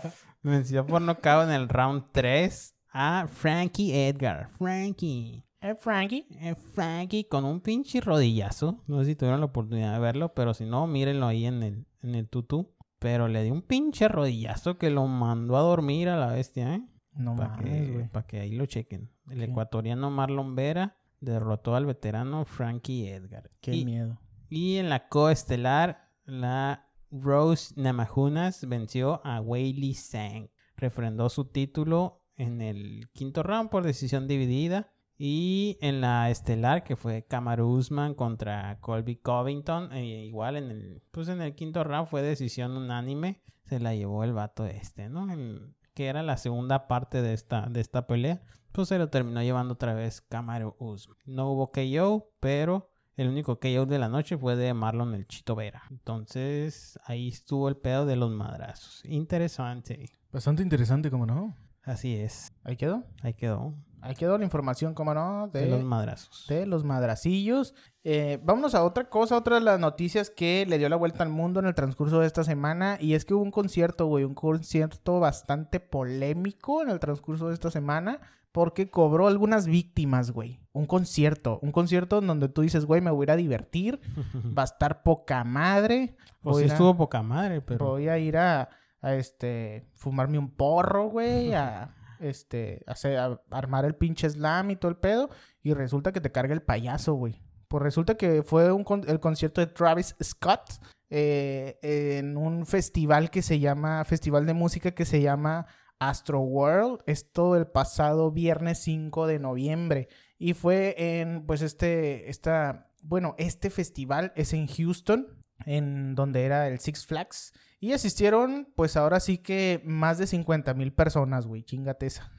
pues. 0.01 0.13
venció 0.41 0.85
por 0.85 1.01
knockout 1.01 1.45
en 1.45 1.51
el 1.51 1.69
round 1.69 2.05
3 2.11 2.76
a 2.97 3.27
Frankie 3.27 3.93
Edgar. 3.93 4.49
Frankie. 4.57 5.43
Eh, 5.61 5.75
Frankie. 5.75 6.25
Eh, 6.41 6.55
Frankie 6.55 7.25
con 7.25 7.45
un 7.45 7.61
pinche 7.61 8.01
rodillazo. 8.01 8.83
No 8.87 8.99
sé 8.99 9.05
si 9.05 9.15
tuvieron 9.15 9.39
la 9.39 9.45
oportunidad 9.45 9.93
de 9.93 9.99
verlo, 9.99 10.33
pero 10.33 10.55
si 10.55 10.65
no, 10.65 10.87
mírenlo 10.87 11.27
ahí 11.27 11.45
en 11.45 11.61
el, 11.61 11.85
en 12.01 12.15
el 12.15 12.27
tutú. 12.27 12.73
Pero 12.97 13.27
le 13.27 13.43
dio 13.43 13.53
un 13.53 13.61
pinche 13.61 14.07
rodillazo 14.07 14.79
que 14.79 14.89
lo 14.89 15.05
mandó 15.05 15.57
a 15.57 15.61
dormir 15.61 16.09
a 16.09 16.17
la 16.17 16.27
bestia, 16.27 16.73
¿eh? 16.73 16.87
No 17.13 17.35
Para 17.35 17.57
que, 17.57 18.09
pa' 18.11 18.25
que 18.25 18.39
ahí 18.39 18.55
lo 18.55 18.65
chequen. 18.65 19.11
El 19.29 19.43
ecuatoriano 19.43 20.09
Marlon 20.09 20.55
Vera 20.55 20.97
derrotó 21.19 21.75
al 21.75 21.85
veterano 21.85 22.45
Frankie 22.45 23.09
Edgar. 23.09 23.51
Qué 23.61 23.75
y, 23.75 23.85
miedo. 23.85 24.19
y 24.49 24.77
en 24.77 24.89
la 24.89 25.07
coestelar, 25.07 26.09
la 26.25 26.89
Rose 27.11 27.73
Namajunas 27.79 28.67
venció 28.67 29.21
a 29.23 29.39
Weili 29.39 29.93
Sang. 29.93 30.49
Refrendó 30.75 31.29
su 31.29 31.45
título 31.45 32.23
en 32.37 32.61
el 32.61 33.09
quinto 33.13 33.43
round 33.43 33.69
por 33.69 33.83
decisión 33.83 34.27
dividida. 34.27 34.91
Y 35.19 35.79
en 35.81 35.99
la 35.99 36.29
estelar, 36.29 36.83
que 36.83 36.95
fue 36.95 37.25
Kamaru 37.25 37.67
Usman 37.67 38.13
contra 38.13 38.79
Colby 38.81 39.15
Covington, 39.15 39.91
eh, 39.93 40.25
igual 40.25 40.57
en 40.57 40.69
el, 40.69 41.01
pues 41.11 41.27
en 41.27 41.41
el 41.41 41.55
quinto 41.55 41.83
round 41.83 42.07
fue 42.07 42.21
decisión 42.21 42.77
unánime. 42.77 43.41
Se 43.65 43.79
la 43.79 43.95
llevó 43.95 44.23
el 44.23 44.33
vato 44.33 44.65
este, 44.67 45.09
¿no? 45.09 45.31
El- 45.33 45.73
que 45.95 46.05
era 46.05 46.21
la 46.21 46.37
segunda 46.37 46.87
parte 46.87 47.23
de 47.23 47.33
esta, 47.33 47.65
de 47.67 47.81
esta 47.81 48.05
pelea. 48.05 48.43
Pues 48.71 48.89
se 48.89 48.99
lo 48.99 49.09
terminó 49.09 49.41
llevando 49.41 49.73
otra 49.73 49.95
vez 49.95 50.21
Kamaru 50.21 50.75
Usman. 50.77 51.17
No 51.25 51.49
hubo 51.49 51.71
KO, 51.71 52.29
pero 52.39 52.91
el 53.15 53.27
único 53.29 53.59
KO 53.59 53.87
de 53.87 53.97
la 53.97 54.07
noche 54.09 54.37
fue 54.37 54.55
de 54.55 54.71
Marlon 54.75 55.15
el 55.15 55.25
Chito 55.25 55.55
Vera. 55.55 55.81
Entonces 55.89 56.99
ahí 57.05 57.29
estuvo 57.29 57.67
el 57.69 57.77
pedo 57.77 58.05
de 58.05 58.15
los 58.15 58.29
madrazos. 58.29 59.03
Interesante. 59.05 60.11
Bastante 60.31 60.61
interesante, 60.61 61.09
¿cómo 61.09 61.25
no? 61.25 61.55
Así 61.87 62.15
es. 62.15 62.51
Ahí 62.63 62.75
quedó. 62.75 63.03
Ahí 63.21 63.33
quedó. 63.33 63.73
Ahí 64.01 64.13
quedó 64.13 64.37
la 64.37 64.43
información, 64.43 64.93
¿cómo 64.93 65.13
no? 65.13 65.47
De, 65.47 65.65
los 65.67 65.83
madrazos. 65.83 66.45
de 66.47 66.65
los 66.67 66.83
madracillos. 66.83 67.73
Eh, 68.03 68.39
vámonos 68.43 68.75
a 68.75 68.83
otra 68.83 69.09
cosa, 69.09 69.35
otra 69.35 69.55
de 69.55 69.61
las 69.61 69.79
noticias 69.79 70.29
que 70.29 70.65
le 70.67 70.77
dio 70.77 70.87
la 70.87 70.95
vuelta 70.97 71.23
al 71.23 71.29
mundo 71.29 71.59
en 71.59 71.65
el 71.65 71.73
transcurso 71.73 72.19
de 72.19 72.27
esta 72.27 72.43
semana. 72.43 72.97
Y 73.01 73.13
es 73.15 73.25
que 73.25 73.33
hubo 73.33 73.41
un 73.43 73.51
concierto, 73.51 74.05
güey, 74.05 74.23
un 74.23 74.35
concierto 74.35 75.19
bastante 75.19 75.79
polémico 75.79 76.83
en 76.83 76.89
el 76.89 76.99
transcurso 76.99 77.47
de 77.47 77.53
esta 77.55 77.71
semana. 77.71 78.19
Porque 78.51 78.89
cobró 78.89 79.27
algunas 79.27 79.67
víctimas, 79.67 80.31
güey. 80.31 80.59
Un 80.73 80.85
concierto. 80.87 81.59
Un 81.61 81.71
concierto 81.71 82.19
en 82.19 82.27
donde 82.27 82.49
tú 82.49 82.61
dices, 82.61 82.85
güey, 82.85 83.01
me 83.01 83.11
voy 83.11 83.23
a 83.23 83.25
ir 83.25 83.31
a 83.31 83.35
divertir. 83.35 83.99
Va 84.57 84.63
a 84.63 84.65
estar 84.65 85.03
poca 85.03 85.43
madre. 85.43 86.15
Pues 86.41 86.57
sí 86.57 86.63
a- 86.63 86.67
estuvo 86.67 86.95
poca 86.97 87.21
madre, 87.23 87.61
pero... 87.61 87.85
Voy 87.85 88.07
a 88.09 88.17
ir 88.17 88.37
a, 88.37 88.69
a, 89.01 89.15
este, 89.15 89.87
fumarme 89.93 90.37
un 90.39 90.51
porro, 90.51 91.09
güey, 91.09 91.53
a, 91.53 91.95
este, 92.19 92.83
hacer, 92.87 93.17
a 93.17 93.39
armar 93.51 93.85
el 93.85 93.95
pinche 93.95 94.29
slam 94.29 94.71
y 94.71 94.75
todo 94.75 94.89
el 94.89 94.97
pedo. 94.97 95.29
Y 95.61 95.73
resulta 95.73 96.11
que 96.11 96.21
te 96.21 96.31
carga 96.31 96.53
el 96.53 96.61
payaso, 96.61 97.13
güey. 97.13 97.41
Pues 97.67 97.83
resulta 97.83 98.15
que 98.15 98.43
fue 98.43 98.71
un 98.71 98.83
con- 98.83 99.07
el 99.09 99.19
concierto 99.19 99.59
de 99.61 99.67
Travis 99.67 100.15
Scott 100.23 100.81
eh, 101.09 101.77
en 101.81 102.37
un 102.37 102.65
festival 102.65 103.29
que 103.29 103.41
se 103.41 103.59
llama, 103.59 104.03
festival 104.05 104.45
de 104.45 104.53
música 104.53 104.91
que 104.91 105.05
se 105.05 105.21
llama 105.21 105.67
Astro 105.99 106.39
World. 106.39 107.01
Esto 107.05 107.55
el 107.55 107.67
pasado 107.67 108.31
viernes 108.31 108.79
5 108.79 109.27
de 109.27 109.39
noviembre. 109.39 110.07
Y 110.37 110.53
fue 110.53 110.95
en, 110.97 111.45
pues, 111.45 111.61
este, 111.61 112.29
esta, 112.29 112.91
bueno, 113.01 113.35
este 113.37 113.69
festival 113.69 114.31
es 114.35 114.53
en 114.53 114.67
Houston, 114.67 115.27
en 115.65 116.15
donde 116.15 116.45
era 116.45 116.67
el 116.67 116.79
Six 116.79 117.05
Flags. 117.05 117.53
Y 117.79 117.93
asistieron, 117.93 118.67
pues 118.75 118.97
ahora 118.97 119.19
sí 119.19 119.37
que 119.37 119.81
más 119.85 120.17
de 120.17 120.25
50 120.27 120.73
mil 120.73 120.91
personas, 120.93 121.45
güey. 121.45 121.63
Chingate 121.63 122.07
esa. 122.07 122.31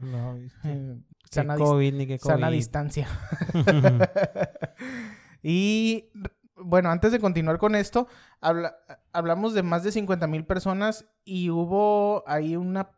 No, 0.00 0.38
sana, 1.30 1.56
COVID, 1.56 1.94
ni 1.94 2.06
qué 2.06 2.18
COVID. 2.18 2.32
sana 2.34 2.50
distancia. 2.50 3.06
y 5.42 6.10
bueno, 6.56 6.90
antes 6.90 7.12
de 7.12 7.20
continuar 7.20 7.58
con 7.58 7.74
esto, 7.74 8.06
habla- 8.40 8.76
hablamos 9.12 9.54
de 9.54 9.62
más 9.62 9.82
de 9.82 9.92
50 9.92 10.26
mil 10.26 10.44
personas 10.44 11.04
y 11.24 11.50
hubo 11.50 12.24
ahí 12.26 12.56
una, 12.56 12.90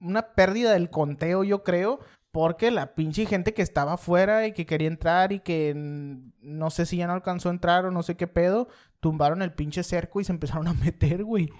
una 0.00 0.22
pérdida 0.34 0.72
del 0.72 0.90
conteo, 0.90 1.44
yo 1.44 1.62
creo, 1.64 2.00
porque 2.30 2.70
la 2.70 2.94
pinche 2.94 3.26
gente 3.26 3.54
que 3.54 3.62
estaba 3.62 3.94
afuera 3.94 4.46
y 4.46 4.52
que 4.52 4.66
quería 4.66 4.88
entrar 4.88 5.32
y 5.32 5.40
que 5.40 5.72
no 5.76 6.70
sé 6.70 6.84
si 6.86 6.96
ya 6.98 7.06
no 7.06 7.12
alcanzó 7.14 7.48
a 7.48 7.52
entrar 7.52 7.84
o 7.86 7.90
no 7.90 8.02
sé 8.02 8.16
qué 8.16 8.26
pedo, 8.26 8.68
tumbaron 9.04 9.42
el 9.42 9.52
pinche 9.52 9.82
cerco 9.82 10.18
y 10.18 10.24
se 10.24 10.32
empezaron 10.32 10.66
a 10.66 10.72
meter, 10.84 11.24
güey. 11.24 11.50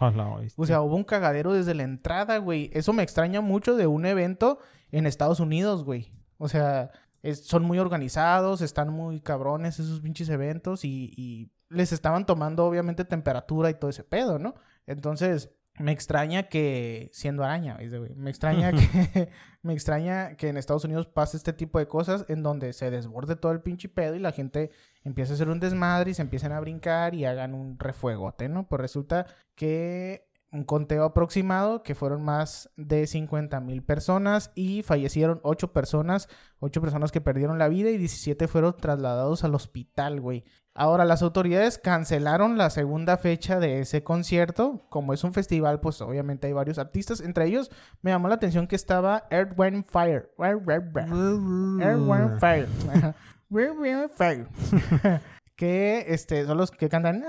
O 0.57 0.64
sea, 0.64 0.80
hubo 0.80 0.96
un 0.96 1.04
cagadero 1.04 1.52
desde 1.52 1.74
la 1.74 1.83
entrada, 1.83 2.38
güey. 2.38 2.70
Eso 2.72 2.94
me 2.94 3.02
extraña 3.02 3.42
mucho 3.42 3.76
de 3.76 3.87
un 3.87 4.07
evento 4.07 4.59
en 4.90 5.04
Estados 5.07 5.40
Unidos, 5.40 5.85
güey. 5.85 6.11
O 6.38 6.48
sea, 6.48 6.90
es- 7.22 7.44
son 7.46 7.62
muy 7.64 7.78
organizados, 7.78 8.62
están 8.62 8.88
muy 8.88 9.20
cabrones 9.20 9.78
esos 9.78 10.00
pinches 10.00 10.30
eventos 10.30 10.87
y, 10.87 11.12
y 11.18 11.52
les 11.68 11.92
estaban 11.92 12.24
tomando 12.24 12.64
obviamente 12.64 13.04
temperatura 13.04 13.68
y 13.68 13.74
todo 13.74 13.90
ese 13.90 14.04
pedo, 14.04 14.38
¿no? 14.38 14.54
Entonces, 14.87 15.50
me 15.78 15.92
extraña 15.92 16.44
que, 16.44 17.11
siendo 17.12 17.44
araña, 17.44 17.76
¿viste, 17.76 17.98
güey? 17.98 18.14
Me 18.14 18.30
extraña 18.30 18.72
que, 19.12 19.28
me 19.62 19.74
extraña 19.74 20.37
que 20.37 20.48
en 20.48 20.57
Estados 20.57 20.85
Unidos 20.85 21.07
pase 21.09 21.37
este 21.37 21.52
tipo 21.52 21.78
de 21.78 21.88
cosas 21.88 22.24
en 22.28 22.42
donde 22.42 22.72
se 22.72 22.90
desborde 22.90 23.37
todo 23.37 23.52
el 23.52 23.61
pinche 23.61 23.88
pedo 23.90 24.14
y 24.14 24.20
la 24.20 24.33
gente 24.33 24.70
empieza 25.04 25.32
a 25.32 25.34
hacer 25.34 25.48
un 25.48 25.60
desmadre 25.60 26.10
y 26.10 26.14
se 26.14 26.22
empiezan 26.22 26.52
a 26.52 26.60
brincar 26.60 27.14
y 27.14 27.24
hagan 27.24 27.54
un 27.54 27.78
refuegote, 27.78 28.48
¿no? 28.48 28.66
Pues 28.66 28.81
resulta 28.81 29.26
que 29.54 30.29
un 30.54 30.64
conteo 30.64 31.04
aproximado 31.04 31.83
que 31.83 31.94
fueron 31.96 32.22
más 32.22 32.70
de 32.76 33.06
50 33.06 33.58
mil 33.60 33.83
personas 33.83 34.52
y 34.54 34.83
fallecieron 34.83 35.40
8 35.42 35.72
personas, 35.72 36.29
8 36.60 36.81
personas 36.81 37.10
que 37.10 37.20
perdieron 37.20 37.58
la 37.58 37.68
vida 37.68 37.90
y 37.90 37.98
17 37.98 38.46
fueron 38.46 38.76
trasladados 38.76 39.42
al 39.42 39.54
hospital, 39.54 40.20
güey. 40.20 40.44
Ahora, 40.76 41.04
las 41.04 41.22
autoridades 41.22 41.79
cancelaron 41.79 42.58
la 42.58 42.70
segunda 42.70 43.16
fecha 43.16 43.60
de 43.60 43.81
ese 43.81 44.02
concierto. 44.02 44.81
Como 44.88 45.12
es 45.12 45.22
un 45.22 45.33
festival, 45.33 45.81
pues 45.81 46.00
obviamente 46.00 46.48
hay 46.48 46.52
varios 46.52 46.79
artistas. 46.79 47.20
Entre 47.20 47.46
ellos, 47.46 47.70
me 48.02 48.10
llamó 48.10 48.29
la 48.29 48.35
atención 48.35 48.66
que 48.66 48.74
estaba 48.74 49.24
Earth, 49.31 49.56
Wind, 49.56 49.85
Fire. 49.87 50.33
Earth, 50.38 50.66
Wind, 50.66 52.40
Fire. 52.40 52.68
Que 55.57 56.07
este, 56.09 56.44
son 56.46 56.59
los 56.59 56.73
que 56.73 56.88
cantan. 56.88 57.23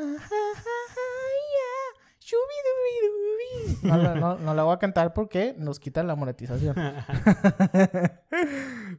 No, 3.84 3.98
la- 3.98 4.16
no- 4.16 4.38
no 4.40 4.56
la 4.56 4.64
voy 4.64 4.74
a 4.74 4.80
cantar 4.80 5.14
porque 5.14 5.54
nos 5.60 5.80
quitan 5.80 6.08
la 6.08 6.16
monetización. 6.16 6.76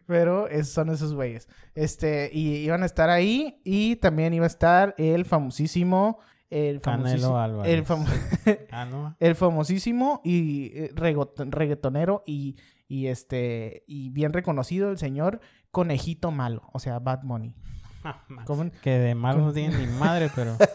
Pero 0.07 0.49
esos 0.49 0.69
son 0.73 0.91
esos 0.91 1.15
güeyes. 1.15 1.49
Este, 1.75 2.31
y 2.33 2.57
iban 2.59 2.83
a 2.83 2.87
estar 2.87 3.11
ahí 3.11 3.61
y 3.65 3.97
también 3.97 4.35
iba 4.35 4.45
a 4.45 4.49
estar 4.49 4.95
el 4.99 5.25
famosísimo... 5.25 6.19
El 6.49 6.79
famosísimo, 6.81 7.33
el, 7.65 7.85
famo- 7.85 8.07
ah, 8.71 8.85
no. 8.85 9.17
el 9.21 9.35
famosísimo 9.35 10.21
y 10.23 10.71
eh, 10.79 10.91
reggaetonero 10.95 12.23
y, 12.25 12.55
y 12.89 13.09
este 13.09 13.85
y 13.87 14.11
bien 14.11 14.33
reconocido 14.33 14.91
el 14.91 14.99
señor 14.99 15.41
Conejito 15.71 16.31
Malo, 16.31 16.69
o 16.73 16.79
sea, 16.79 16.99
Bad 16.99 17.23
Money. 17.23 17.55
¿Cómo? 18.47 18.71
Que 18.83 18.99
de 18.99 19.15
malo 19.15 19.41
no 19.41 19.53
tiene 19.53 19.77
ni 19.79 19.87
madre, 19.87 20.31
pero. 20.35 20.57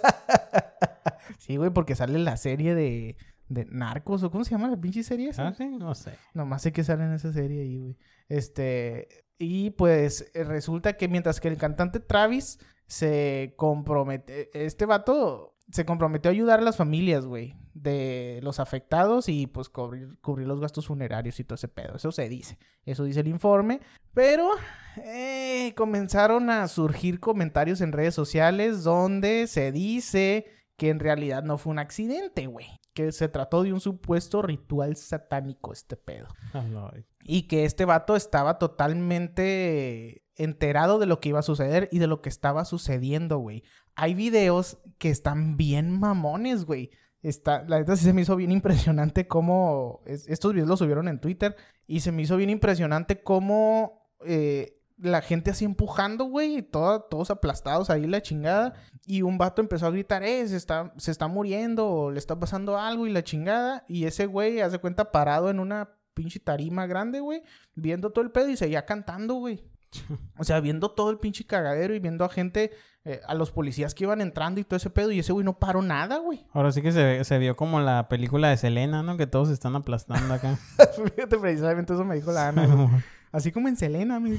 Sí, 1.37 1.55
güey, 1.55 1.71
porque 1.71 1.95
sale 1.95 2.19
la 2.19 2.37
serie 2.37 2.75
de, 2.75 3.17
de 3.49 3.65
Narcos, 3.65 4.21
o 4.21 4.29
¿cómo 4.29 4.43
se 4.43 4.51
llama 4.51 4.69
la 4.69 4.79
pinche 4.79 5.01
serie 5.01 5.29
esa? 5.29 5.47
Ah, 5.47 5.53
sí, 5.53 5.65
no 5.65 5.95
sé. 5.95 6.13
Nomás 6.35 6.61
sé 6.61 6.71
que 6.71 6.83
sale 6.83 7.03
en 7.03 7.13
esa 7.13 7.33
serie 7.33 7.61
ahí, 7.61 7.79
güey. 7.79 7.97
Este, 8.29 9.07
y 9.39 9.71
pues 9.71 10.29
eh, 10.35 10.43
resulta 10.43 10.97
que 10.97 11.07
mientras 11.07 11.39
que 11.39 11.47
el 11.47 11.57
cantante 11.57 11.99
Travis 11.99 12.59
se 12.85 13.55
compromete, 13.57 14.51
este 14.53 14.85
vato 14.85 15.55
se 15.71 15.85
comprometió 15.85 16.29
a 16.29 16.33
ayudar 16.33 16.59
a 16.59 16.63
las 16.63 16.77
familias, 16.77 17.25
güey, 17.25 17.55
de 17.73 18.39
los 18.43 18.59
afectados 18.59 19.29
y 19.29 19.47
pues 19.47 19.69
cubrir, 19.69 20.17
cubrir 20.21 20.47
los 20.47 20.59
gastos 20.59 20.87
funerarios 20.87 21.39
y 21.39 21.43
todo 21.43 21.55
ese 21.55 21.67
pedo. 21.67 21.95
Eso 21.95 22.11
se 22.11 22.27
dice, 22.29 22.57
eso 22.85 23.03
dice 23.03 23.21
el 23.21 23.27
informe. 23.27 23.79
Pero 24.13 24.49
eh, 24.97 25.73
comenzaron 25.75 26.49
a 26.49 26.67
surgir 26.67 27.19
comentarios 27.19 27.81
en 27.81 27.93
redes 27.93 28.13
sociales 28.13 28.83
donde 28.83 29.47
se 29.47 29.71
dice 29.71 30.45
que 30.75 30.89
en 30.89 30.99
realidad 30.99 31.43
no 31.43 31.57
fue 31.57 31.71
un 31.71 31.79
accidente, 31.79 32.47
güey. 32.47 32.67
Que 32.93 33.13
se 33.13 33.29
trató 33.29 33.63
de 33.63 33.71
un 33.71 33.79
supuesto 33.79 34.41
ritual 34.41 34.97
satánico 34.97 35.71
este 35.71 35.95
pedo. 35.95 36.27
Y 37.23 37.43
que 37.43 37.65
este 37.65 37.85
vato 37.85 38.15
estaba 38.15 38.57
totalmente 38.57 40.23
enterado 40.43 40.99
de 40.99 41.05
lo 41.05 41.19
que 41.19 41.29
iba 41.29 41.39
a 41.39 41.43
suceder 41.43 41.89
y 41.91 41.99
de 41.99 42.07
lo 42.07 42.21
que 42.21 42.29
estaba 42.29 42.65
sucediendo, 42.65 43.37
güey. 43.37 43.63
Hay 43.95 44.13
videos 44.13 44.77
que 44.97 45.09
están 45.09 45.57
bien 45.57 45.91
mamones, 45.99 46.65
güey. 46.65 46.91
Está, 47.21 47.63
la 47.67 47.77
neta 47.79 47.95
sí 47.95 48.03
se 48.05 48.13
me 48.13 48.21
hizo 48.21 48.35
bien 48.35 48.51
impresionante 48.51 49.27
cómo... 49.27 50.01
es- 50.05 50.27
estos 50.27 50.53
videos 50.53 50.67
los 50.69 50.79
subieron 50.79 51.07
en 51.07 51.19
Twitter 51.19 51.55
y 51.85 51.99
se 51.99 52.11
me 52.11 52.23
hizo 52.23 52.35
bien 52.37 52.49
impresionante 52.49 53.21
cómo 53.21 54.09
eh, 54.25 54.79
la 54.97 55.21
gente 55.21 55.51
así 55.51 55.65
empujando, 55.65 56.25
güey, 56.25 56.61
todos 56.63 57.29
aplastados 57.29 57.89
ahí 57.89 58.07
la 58.07 58.21
chingada. 58.21 58.73
Y 59.05 59.21
un 59.23 59.37
vato 59.37 59.61
empezó 59.61 59.87
a 59.87 59.91
gritar, 59.91 60.23
eh, 60.23 60.47
se 60.47 60.57
está, 60.57 60.93
se 60.97 61.11
está 61.11 61.27
muriendo 61.27 61.87
o 61.87 62.11
le 62.11 62.17
está 62.19 62.39
pasando 62.39 62.77
algo 62.77 63.05
y 63.07 63.11
la 63.11 63.23
chingada. 63.23 63.83
Y 63.87 64.05
ese 64.05 64.25
güey, 64.25 64.61
hace 64.61 64.79
cuenta, 64.79 65.11
parado 65.11 65.49
en 65.49 65.59
una 65.59 65.89
pinche 66.13 66.39
tarima 66.39 66.87
grande, 66.87 67.19
güey, 67.19 67.41
viendo 67.75 68.09
todo 68.11 68.23
el 68.23 68.31
pedo 68.31 68.49
y 68.49 68.57
seguía 68.57 68.85
cantando, 68.85 69.35
güey. 69.35 69.63
O 70.37 70.43
sea, 70.43 70.59
viendo 70.59 70.91
todo 70.91 71.11
el 71.11 71.19
pinche 71.19 71.45
cagadero 71.45 71.93
y 71.93 71.99
viendo 71.99 72.25
a 72.25 72.29
gente, 72.29 72.71
eh, 73.03 73.19
a 73.27 73.33
los 73.33 73.51
policías 73.51 73.95
que 73.95 74.03
iban 74.03 74.21
entrando 74.21 74.59
y 74.59 74.63
todo 74.63 74.77
ese 74.77 74.89
pedo. 74.89 75.11
Y 75.11 75.19
ese 75.19 75.33
güey 75.33 75.45
no 75.45 75.57
paró 75.59 75.81
nada, 75.81 76.17
güey. 76.17 76.45
Ahora 76.51 76.71
sí 76.71 76.81
que 76.81 76.91
se, 76.91 77.23
se 77.23 77.37
vio 77.37 77.55
como 77.55 77.79
la 77.79 78.07
película 78.09 78.49
de 78.49 78.57
Selena, 78.57 79.03
¿no? 79.03 79.17
Que 79.17 79.27
todos 79.27 79.47
se 79.47 79.53
están 79.53 79.75
aplastando 79.75 80.33
acá. 80.33 80.57
Fíjate, 81.15 81.37
precisamente 81.37 81.93
eso 81.93 82.05
me 82.05 82.15
dijo 82.15 82.31
la 82.31 82.49
Ana, 82.49 82.67
güey. 82.67 82.87
Así 83.31 83.53
como 83.53 83.69
en 83.69 83.77
Selena, 83.77 84.19
me 84.19 84.37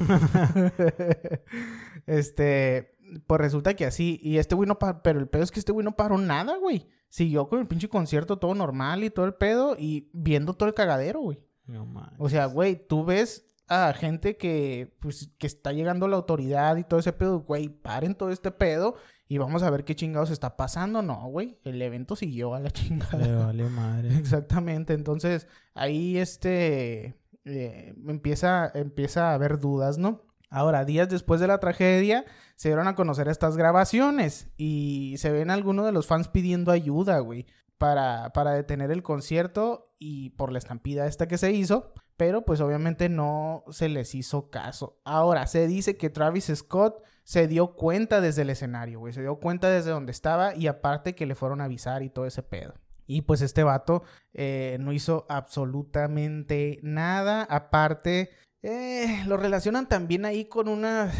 este, 2.06 2.94
pues 3.26 3.40
resulta 3.40 3.72
que 3.72 3.86
así. 3.86 4.20
Y 4.22 4.36
este 4.36 4.54
güey 4.54 4.68
no 4.68 4.78
paró, 4.78 5.00
pero 5.02 5.18
el 5.18 5.28
pedo 5.28 5.42
es 5.42 5.50
que 5.50 5.60
este 5.60 5.72
güey 5.72 5.82
no 5.82 5.96
paró 5.96 6.18
nada, 6.18 6.58
güey. 6.58 6.86
Siguió 7.08 7.48
con 7.48 7.60
el 7.60 7.66
pinche 7.66 7.88
concierto 7.88 8.38
todo 8.38 8.54
normal 8.54 9.02
y 9.02 9.08
todo 9.08 9.24
el 9.24 9.32
pedo 9.32 9.76
y 9.78 10.10
viendo 10.12 10.52
todo 10.52 10.68
el 10.68 10.74
cagadero, 10.74 11.20
güey. 11.20 11.40
No. 11.64 11.88
O 12.18 12.28
sea, 12.28 12.44
güey, 12.44 12.86
tú 12.86 13.02
ves 13.02 13.50
a 13.72 13.92
gente 13.94 14.36
que, 14.36 14.94
pues, 15.00 15.30
que 15.38 15.46
está 15.46 15.72
llegando 15.72 16.08
la 16.08 16.16
autoridad 16.16 16.76
y 16.76 16.84
todo 16.84 17.00
ese 17.00 17.12
pedo, 17.12 17.40
güey, 17.40 17.68
paren 17.68 18.14
todo 18.14 18.30
este 18.30 18.50
pedo 18.50 18.96
y 19.28 19.38
vamos 19.38 19.62
a 19.62 19.70
ver 19.70 19.84
qué 19.84 19.96
chingados 19.96 20.30
está 20.30 20.56
pasando. 20.56 21.00
No, 21.02 21.26
güey, 21.28 21.58
el 21.64 21.80
evento 21.80 22.16
siguió 22.16 22.54
a 22.54 22.60
la 22.60 22.70
chingada. 22.72 23.18
Le 23.18 23.34
valió 23.34 23.68
madre. 23.70 24.16
Exactamente, 24.16 24.92
entonces 24.92 25.46
ahí 25.74 26.18
este 26.18 27.16
eh, 27.44 27.94
empieza, 28.06 28.70
empieza 28.74 29.30
a 29.30 29.34
haber 29.34 29.58
dudas, 29.58 29.98
¿no? 29.98 30.22
Ahora, 30.50 30.84
días 30.84 31.08
después 31.08 31.40
de 31.40 31.46
la 31.46 31.60
tragedia, 31.60 32.26
se 32.56 32.68
dieron 32.68 32.86
a 32.86 32.94
conocer 32.94 33.26
estas 33.28 33.56
grabaciones 33.56 34.50
y 34.58 35.14
se 35.16 35.32
ven 35.32 35.50
algunos 35.50 35.86
de 35.86 35.92
los 35.92 36.06
fans 36.06 36.28
pidiendo 36.28 36.70
ayuda, 36.70 37.20
güey, 37.20 37.46
para, 37.78 38.34
para 38.34 38.52
detener 38.52 38.90
el 38.90 39.02
concierto 39.02 39.94
y 39.98 40.30
por 40.30 40.52
la 40.52 40.58
estampida 40.58 41.06
esta 41.06 41.26
que 41.26 41.38
se 41.38 41.52
hizo, 41.52 41.94
pero 42.22 42.42
pues 42.42 42.60
obviamente 42.60 43.08
no 43.08 43.64
se 43.70 43.88
les 43.88 44.14
hizo 44.14 44.48
caso. 44.48 44.96
Ahora, 45.02 45.48
se 45.48 45.66
dice 45.66 45.96
que 45.96 46.08
Travis 46.08 46.52
Scott 46.54 47.02
se 47.24 47.48
dio 47.48 47.74
cuenta 47.74 48.20
desde 48.20 48.42
el 48.42 48.50
escenario, 48.50 49.00
güey, 49.00 49.12
se 49.12 49.22
dio 49.22 49.40
cuenta 49.40 49.68
desde 49.68 49.90
donde 49.90 50.12
estaba 50.12 50.54
y 50.54 50.68
aparte 50.68 51.16
que 51.16 51.26
le 51.26 51.34
fueron 51.34 51.60
a 51.60 51.64
avisar 51.64 52.04
y 52.04 52.10
todo 52.10 52.24
ese 52.24 52.44
pedo. 52.44 52.74
Y 53.08 53.22
pues 53.22 53.42
este 53.42 53.64
vato 53.64 54.04
eh, 54.34 54.76
no 54.78 54.92
hizo 54.92 55.26
absolutamente 55.28 56.78
nada. 56.84 57.42
Aparte, 57.42 58.30
eh, 58.62 59.24
lo 59.26 59.36
relacionan 59.36 59.88
también 59.88 60.24
ahí 60.24 60.44
con 60.44 60.68
unas, 60.68 61.12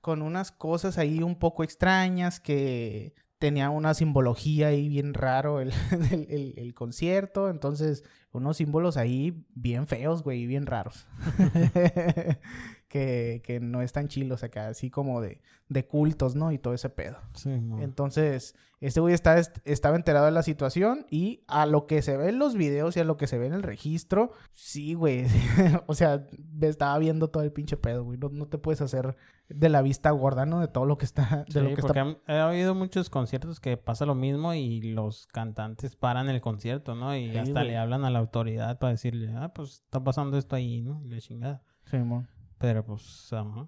con 0.00 0.22
unas 0.22 0.52
cosas 0.52 0.96
ahí 0.96 1.22
un 1.22 1.38
poco 1.38 1.64
extrañas 1.64 2.40
que 2.40 3.12
tenía 3.38 3.70
una 3.70 3.94
simbología 3.94 4.68
ahí 4.68 4.88
bien 4.88 5.14
raro 5.14 5.60
el, 5.60 5.72
el- 6.10 6.54
el- 6.56 6.74
concierto. 6.74 7.50
Entonces, 7.50 8.04
unos 8.32 8.56
símbolos 8.58 8.96
ahí 8.96 9.44
bien 9.54 9.86
feos, 9.86 10.22
güey, 10.22 10.46
bien 10.46 10.66
raros. 10.66 11.06
que, 12.88 13.40
que 13.44 13.60
no 13.60 13.82
están 13.82 14.08
chilos 14.08 14.42
acá, 14.42 14.68
así 14.68 14.90
como 14.90 15.20
de, 15.20 15.40
de 15.68 15.86
cultos, 15.86 16.34
¿no? 16.36 16.52
Y 16.52 16.58
todo 16.58 16.74
ese 16.74 16.88
pedo. 16.90 17.18
Sí, 17.34 17.48
mo. 17.48 17.80
Entonces, 17.80 18.54
este 18.80 19.00
güey 19.00 19.14
está, 19.14 19.36
estaba 19.64 19.96
enterado 19.96 20.26
de 20.26 20.32
la 20.32 20.42
situación 20.42 21.06
y 21.10 21.42
a 21.48 21.66
lo 21.66 21.86
que 21.86 22.02
se 22.02 22.16
ve 22.16 22.28
en 22.28 22.38
los 22.38 22.54
videos 22.54 22.96
y 22.96 23.00
a 23.00 23.04
lo 23.04 23.16
que 23.16 23.26
se 23.26 23.38
ve 23.38 23.46
en 23.46 23.54
el 23.54 23.62
registro, 23.62 24.30
sí, 24.52 24.94
güey. 24.94 25.24
o 25.86 25.94
sea, 25.94 26.26
estaba 26.60 26.96
viendo 26.98 27.28
todo 27.28 27.42
el 27.42 27.52
pinche 27.52 27.76
pedo, 27.76 28.04
güey. 28.04 28.18
No, 28.18 28.28
no 28.28 28.46
te 28.46 28.58
puedes 28.58 28.80
hacer 28.80 29.16
de 29.48 29.68
la 29.68 29.80
vista 29.82 30.10
gorda, 30.10 30.44
¿no? 30.46 30.60
De 30.60 30.68
todo 30.68 30.86
lo 30.86 30.98
que 30.98 31.04
está... 31.06 31.44
De 31.48 31.60
lo 31.62 31.70
Sí, 31.70 31.74
que 31.76 31.82
porque 31.82 32.00
está... 32.00 32.32
he 32.36 32.42
oído 32.42 32.74
muchos 32.74 33.10
conciertos 33.10 33.60
que 33.60 33.76
pasa 33.76 34.04
lo 34.06 34.14
mismo 34.14 34.54
y 34.54 34.80
los 34.82 35.26
cantantes 35.28 35.96
paran 35.96 36.28
el 36.28 36.40
concierto, 36.40 36.94
¿no? 36.94 37.16
Y 37.16 37.30
Sí, 37.32 37.38
hasta 37.38 37.60
güey. 37.60 37.68
le 37.68 37.76
hablan 37.78 38.04
a 38.04 38.10
la 38.10 38.18
autoridad 38.20 38.78
para 38.78 38.92
decirle, 38.92 39.32
ah, 39.36 39.52
pues 39.54 39.82
está 39.84 40.02
pasando 40.04 40.36
esto 40.38 40.54
ahí, 40.56 40.82
¿no? 40.82 41.00
Y 41.04 41.08
la 41.08 41.20
chingada. 41.20 41.62
Sí, 41.90 41.96
mon. 41.98 42.28
Pero 42.58 42.84
pues, 42.84 43.32
ajá. 43.32 43.66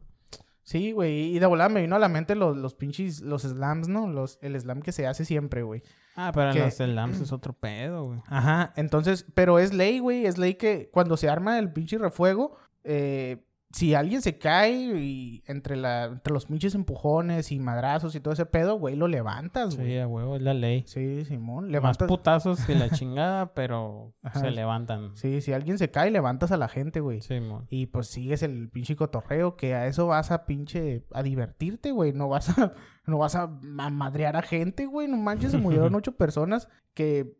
Sí, 0.63 0.93
güey. 0.93 1.35
Y 1.35 1.39
de 1.39 1.47
volada 1.47 1.71
me 1.71 1.81
vino 1.81 1.97
a 1.97 1.99
la 1.99 2.09
mente 2.09 2.35
los, 2.35 2.57
los 2.57 2.75
pinches... 2.75 3.21
Los 3.23 3.43
slams, 3.43 3.89
¿no? 3.89 4.07
Los, 4.07 4.39
el 4.43 4.59
slam 4.61 4.83
que 4.83 4.93
se 4.93 5.07
hace 5.07 5.25
siempre, 5.25 5.63
güey. 5.63 5.83
Ah, 6.15 6.31
pero 6.35 6.53
Que- 6.53 6.61
los 6.61 6.75
slams 6.75 7.21
es 7.21 7.33
otro 7.33 7.53
pedo, 7.55 8.05
güey. 8.05 8.21
Ajá, 8.27 8.73
entonces, 8.77 9.25
pero 9.35 9.59
es 9.59 9.73
ley, 9.73 9.99
güey, 9.99 10.27
es 10.27 10.37
ley 10.37 10.55
que 10.57 10.91
cuando 10.93 11.17
se 11.17 11.29
arma 11.31 11.59
el 11.59 11.73
pinche 11.73 11.97
refuego, 11.97 12.57
eh, 12.85 13.47
si 13.71 13.95
alguien 13.95 14.23
se 14.23 14.39
cae 14.39 14.73
y 14.99 15.43
entre, 15.47 15.77
la, 15.77 16.05
entre 16.07 16.33
los 16.33 16.47
pinches 16.47 16.75
empujones 16.75 17.53
y 17.53 17.59
madrazos 17.59 18.15
y 18.15 18.21
todo 18.21 18.33
ese 18.33 18.47
pedo, 18.47 18.79
güey, 18.79 18.97
lo 18.97 19.09
levantas, 19.09 19.77
güey. 19.77 19.89
Sí, 19.89 19.99
a 19.99 20.07
huevo, 20.07 20.37
es 20.37 20.43
la 20.43 20.55
ley. 20.55 20.85
Sí, 20.87 21.25
Simón, 21.27 21.65
Más 21.65 21.73
levantas. 21.73 22.09
putazos 22.09 22.65
que 22.65 22.75
la 22.75 22.89
chingada, 22.91 23.53
pero 23.53 24.15
Ajá. 24.23 24.41
se 24.41 24.51
levantan. 24.53 25.15
Sí, 25.17 25.43
si 25.43 25.53
alguien 25.53 25.77
se 25.77 25.91
cae, 25.91 26.11
levantas 26.11 26.51
a 26.51 26.57
la 26.57 26.69
gente, 26.69 27.01
güey. 27.01 27.21
Sí, 27.21 27.41
mon. 27.41 27.67
Y 27.69 27.87
pues 27.87 28.07
sigues 28.07 28.43
el 28.43 28.71
pinche 28.71 28.97
cotorreo, 28.97 29.57
que 29.57 29.75
a 29.75 29.87
eso 29.87 30.07
vas 30.07 30.31
a 30.31 30.47
pinche 30.47 31.05
a 31.13 31.23
divertirte, 31.23 31.91
güey. 31.93 32.15
No 32.15 32.29
vas 32.29 32.59
a, 32.59 32.73
no 33.07 33.19
vas 33.19 33.35
a 33.35 33.49
ma- 33.49 33.91
madrear 33.91 34.37
a 34.37 34.43
gente, 34.43 34.87
güey. 34.87 35.09
No 35.09 35.19
manches, 35.19 35.51
se 35.53 35.59
murieron 35.59 35.95
ocho 35.95 36.13
personas 36.17 36.69
que 36.95 37.37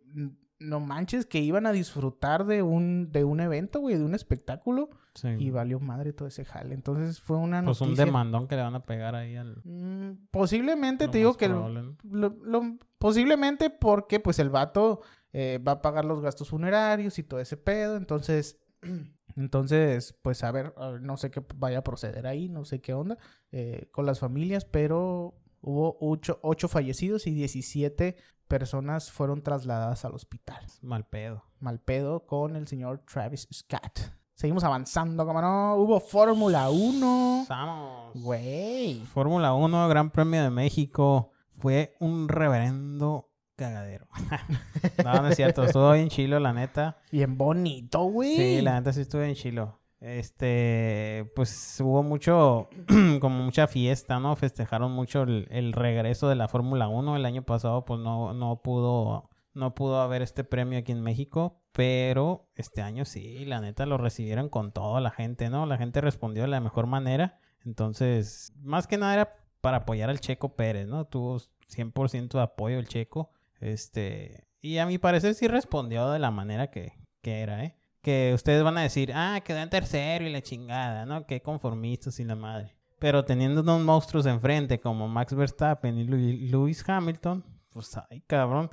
no 0.61 0.81
manches, 0.81 1.25
que 1.25 1.39
iban 1.39 1.67
a 1.67 1.73
disfrutar 1.73 2.45
de 2.45 2.63
un, 2.63 3.13
de 3.13 3.25
un 3.25 3.41
evento, 3.41 3.81
güey, 3.81 3.97
de 3.97 4.05
un 4.05 4.15
espectáculo. 4.15 4.91
Sí. 5.21 5.29
Y 5.39 5.51
valió 5.51 5.81
madre 5.81 6.13
todo 6.13 6.29
ese 6.29 6.45
jale. 6.45 6.75
Entonces 6.75 7.21
fue 7.21 7.37
una 7.37 7.63
pues 7.65 7.81
un 7.81 7.89
noticia. 7.89 8.05
demandón 8.07 8.47
que 8.49 8.57
le 8.57 8.63
van 8.63 8.75
a 8.75 8.85
pegar 8.85 9.15
ahí 9.15 9.37
al. 9.37 9.61
Mm, 9.65 10.27
posiblemente, 10.31 11.07
lo 11.07 11.11
te 11.11 11.19
digo 11.19 11.37
que 11.37 11.49
lo- 11.49 12.79
posiblemente 12.99 13.71
porque 13.71 14.21
pues 14.21 14.39
el 14.39 14.51
vato 14.51 15.01
eh, 15.33 15.59
va 15.67 15.73
a 15.73 15.83
pagar 15.83 16.05
los 16.05 16.21
gastos 16.21 16.49
funerarios 16.51 17.19
y 17.19 17.23
todo 17.23 17.41
ese 17.41 17.57
pedo. 17.57 17.97
Entonces, 17.97 18.61
entonces, 19.37 20.15
pues 20.23 20.43
a 20.45 20.51
ver, 20.53 20.73
a 20.77 20.89
ver, 20.91 21.03
no 21.03 21.17
sé 21.17 21.31
qué 21.31 21.43
vaya 21.57 21.79
a 21.79 21.85
proceder 21.85 22.27
ahí, 22.27 22.49
no 22.49 22.65
sé 22.65 22.81
qué 22.81 22.95
onda 22.95 23.19
eh, 23.53 23.89
con 23.93 24.07
las 24.07 24.19
familias, 24.21 24.65
pero 24.65 25.35
hubo 25.61 25.97
ocho, 26.01 26.39
ocho 26.43 26.69
fallecidos 26.69 27.27
y 27.27 27.33
17 27.35 28.17
personas 28.47 29.11
fueron 29.13 29.43
trasladadas 29.43 30.05
al 30.05 30.15
hospital. 30.15 30.65
Mal 30.81 31.07
pedo. 31.07 31.45
Mal 31.61 31.81
pedo 31.81 32.25
con 32.27 32.57
el 32.57 32.67
señor 32.67 33.01
Travis 33.01 33.47
Scott. 33.53 34.13
Seguimos 34.39 34.63
avanzando, 34.63 35.27
como 35.27 35.41
no. 35.41 35.75
Hubo 35.75 35.99
Fórmula 35.99 36.71
1. 36.71 37.47
Vamos. 37.49 38.13
Güey. 38.15 39.01
Fórmula 39.01 39.53
1, 39.53 39.89
Gran 39.89 40.11
Premio 40.11 40.45
de 40.45 40.51
México. 40.51 41.33
Fue 41.57 41.97
un 41.99 42.29
reverendo 42.29 43.33
cagadero. 43.57 44.07
no, 45.05 45.23
no 45.23 45.27
es 45.27 45.35
cierto. 45.35 45.65
Estuvo 45.65 45.91
bien 45.91 46.09
chilo, 46.09 46.39
la 46.39 46.53
neta. 46.53 46.99
Bien 47.11 47.37
bonito, 47.37 48.05
güey. 48.05 48.37
Sí, 48.37 48.61
la 48.63 48.75
neta 48.75 48.93
sí 48.93 49.01
estuvo 49.01 49.23
bien 49.23 49.35
chilo. 49.35 49.81
Este, 49.99 51.33
pues 51.35 51.81
hubo 51.81 52.05
mucho, 52.05 52.69
como 53.21 53.43
mucha 53.43 53.67
fiesta, 53.67 54.21
¿no? 54.21 54.37
Festejaron 54.37 54.93
mucho 54.93 55.23
el, 55.25 55.49
el 55.51 55.73
regreso 55.73 56.29
de 56.29 56.37
la 56.37 56.47
Fórmula 56.47 56.87
1. 56.87 57.17
El 57.17 57.27
año 57.27 57.43
pasado, 57.43 57.85
pues 57.85 57.99
no, 57.99 58.35
no 58.35 58.63
pudo, 58.63 59.31
no 59.59 59.75
pudo 59.75 60.01
haber 60.01 60.23
este 60.23 60.45
premio 60.45 60.79
aquí 60.79 60.93
en 60.93 61.03
México. 61.03 61.61
Pero 61.73 62.49
este 62.55 62.83
año 62.83 63.05
sí, 63.05 63.45
la 63.45 63.61
neta 63.61 63.87
lo 63.87 63.99
recibieron 63.99 64.49
con 64.49 64.73
toda 64.73 65.01
la 65.01 65.11
gente, 65.11 65.51
¿no? 65.51 65.67
La 65.67 65.79
gente 65.79 66.01
respondió 66.01 66.43
de 66.43 66.49
la 66.49 66.61
mejor 66.61 66.87
manera. 66.87 67.39
Entonces, 67.65 68.53
más 68.63 68.87
que 68.87 68.97
nada 68.99 69.15
era 69.15 69.37
para 69.61 69.79
apoyar 69.79 70.11
al 70.11 70.21
Checo 70.21 70.57
Pérez, 70.57 70.87
¿no? 70.87 71.05
Tuvo 71.05 71.39
100% 71.69 72.31
de 72.31 72.43
apoyo 72.43 72.79
el 72.79 72.89
Checo. 72.89 73.31
Este, 73.61 74.49
y 74.61 74.79
a 74.79 74.87
mi 74.87 74.99
parecer 74.99 75.35
sí 75.35 75.47
respondió 75.47 76.11
de 76.11 76.19
la 76.19 76.31
manera 76.31 76.71
que, 76.71 76.93
que 77.21 77.41
era, 77.41 77.65
¿eh? 77.65 77.77
Que 78.01 78.33
ustedes 78.35 78.63
van 78.63 78.79
a 78.79 78.83
decir, 78.83 79.13
ah, 79.15 79.41
quedó 79.45 79.59
en 79.59 79.71
tercero 79.71 80.27
y 80.27 80.33
la 80.33 80.41
chingada, 80.41 81.05
¿no? 81.05 81.27
Qué 81.27 81.43
conformistas 81.43 82.19
y 82.21 82.25
la 82.25 82.37
madre. 82.37 82.77
Pero 82.99 83.25
teniendo 83.25 83.61
unos 83.61 83.81
monstruos 83.83 84.27
enfrente 84.27 84.81
como 84.81 85.09
Max 85.09 85.35
Verstappen 85.35 85.99
y 85.99 86.05
Lewis 86.05 86.89
Hamilton, 86.89 87.45
pues 87.79 87.97
ay, 88.11 88.21
cabrón. 88.27 88.71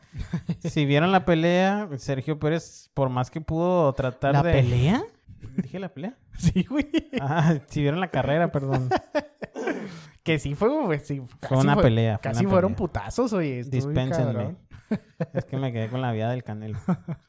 si 0.59 0.85
vieron 0.85 1.11
la 1.11 1.25
pelea, 1.25 1.87
Sergio 1.97 2.39
Pérez, 2.39 2.89
por 2.93 3.09
más 3.09 3.29
que 3.29 3.39
pudo 3.41 3.93
tratar 3.93 4.33
¿La 4.33 4.43
de. 4.43 4.51
pelea? 4.53 5.03
¿Dije 5.57 5.79
la 5.79 5.89
pelea? 5.89 6.17
Sí, 6.37 6.65
güey. 6.69 6.89
Ah, 7.21 7.55
si 7.67 7.81
vieron 7.81 7.99
la 8.01 8.09
carrera, 8.09 8.51
perdón. 8.51 8.89
Que 10.23 10.37
sí 10.39 10.53
fue, 10.55 10.69
güey. 10.69 10.99
Sí, 10.99 11.21
Fue 11.47 11.57
una 11.57 11.75
pelea. 11.77 12.17
fue 12.17 12.23
Casi 12.31 12.41
una 12.45 12.49
fueron 12.49 12.71
pelea. 12.73 12.77
putazos, 12.77 13.31
oye. 13.33 13.63
Dispénsenme. 13.63 14.55
Es 15.33 15.45
que 15.45 15.55
me 15.57 15.71
quedé 15.71 15.87
con 15.89 16.01
la 16.01 16.11
vida 16.11 16.29
del 16.31 16.43
canelo. 16.43 16.77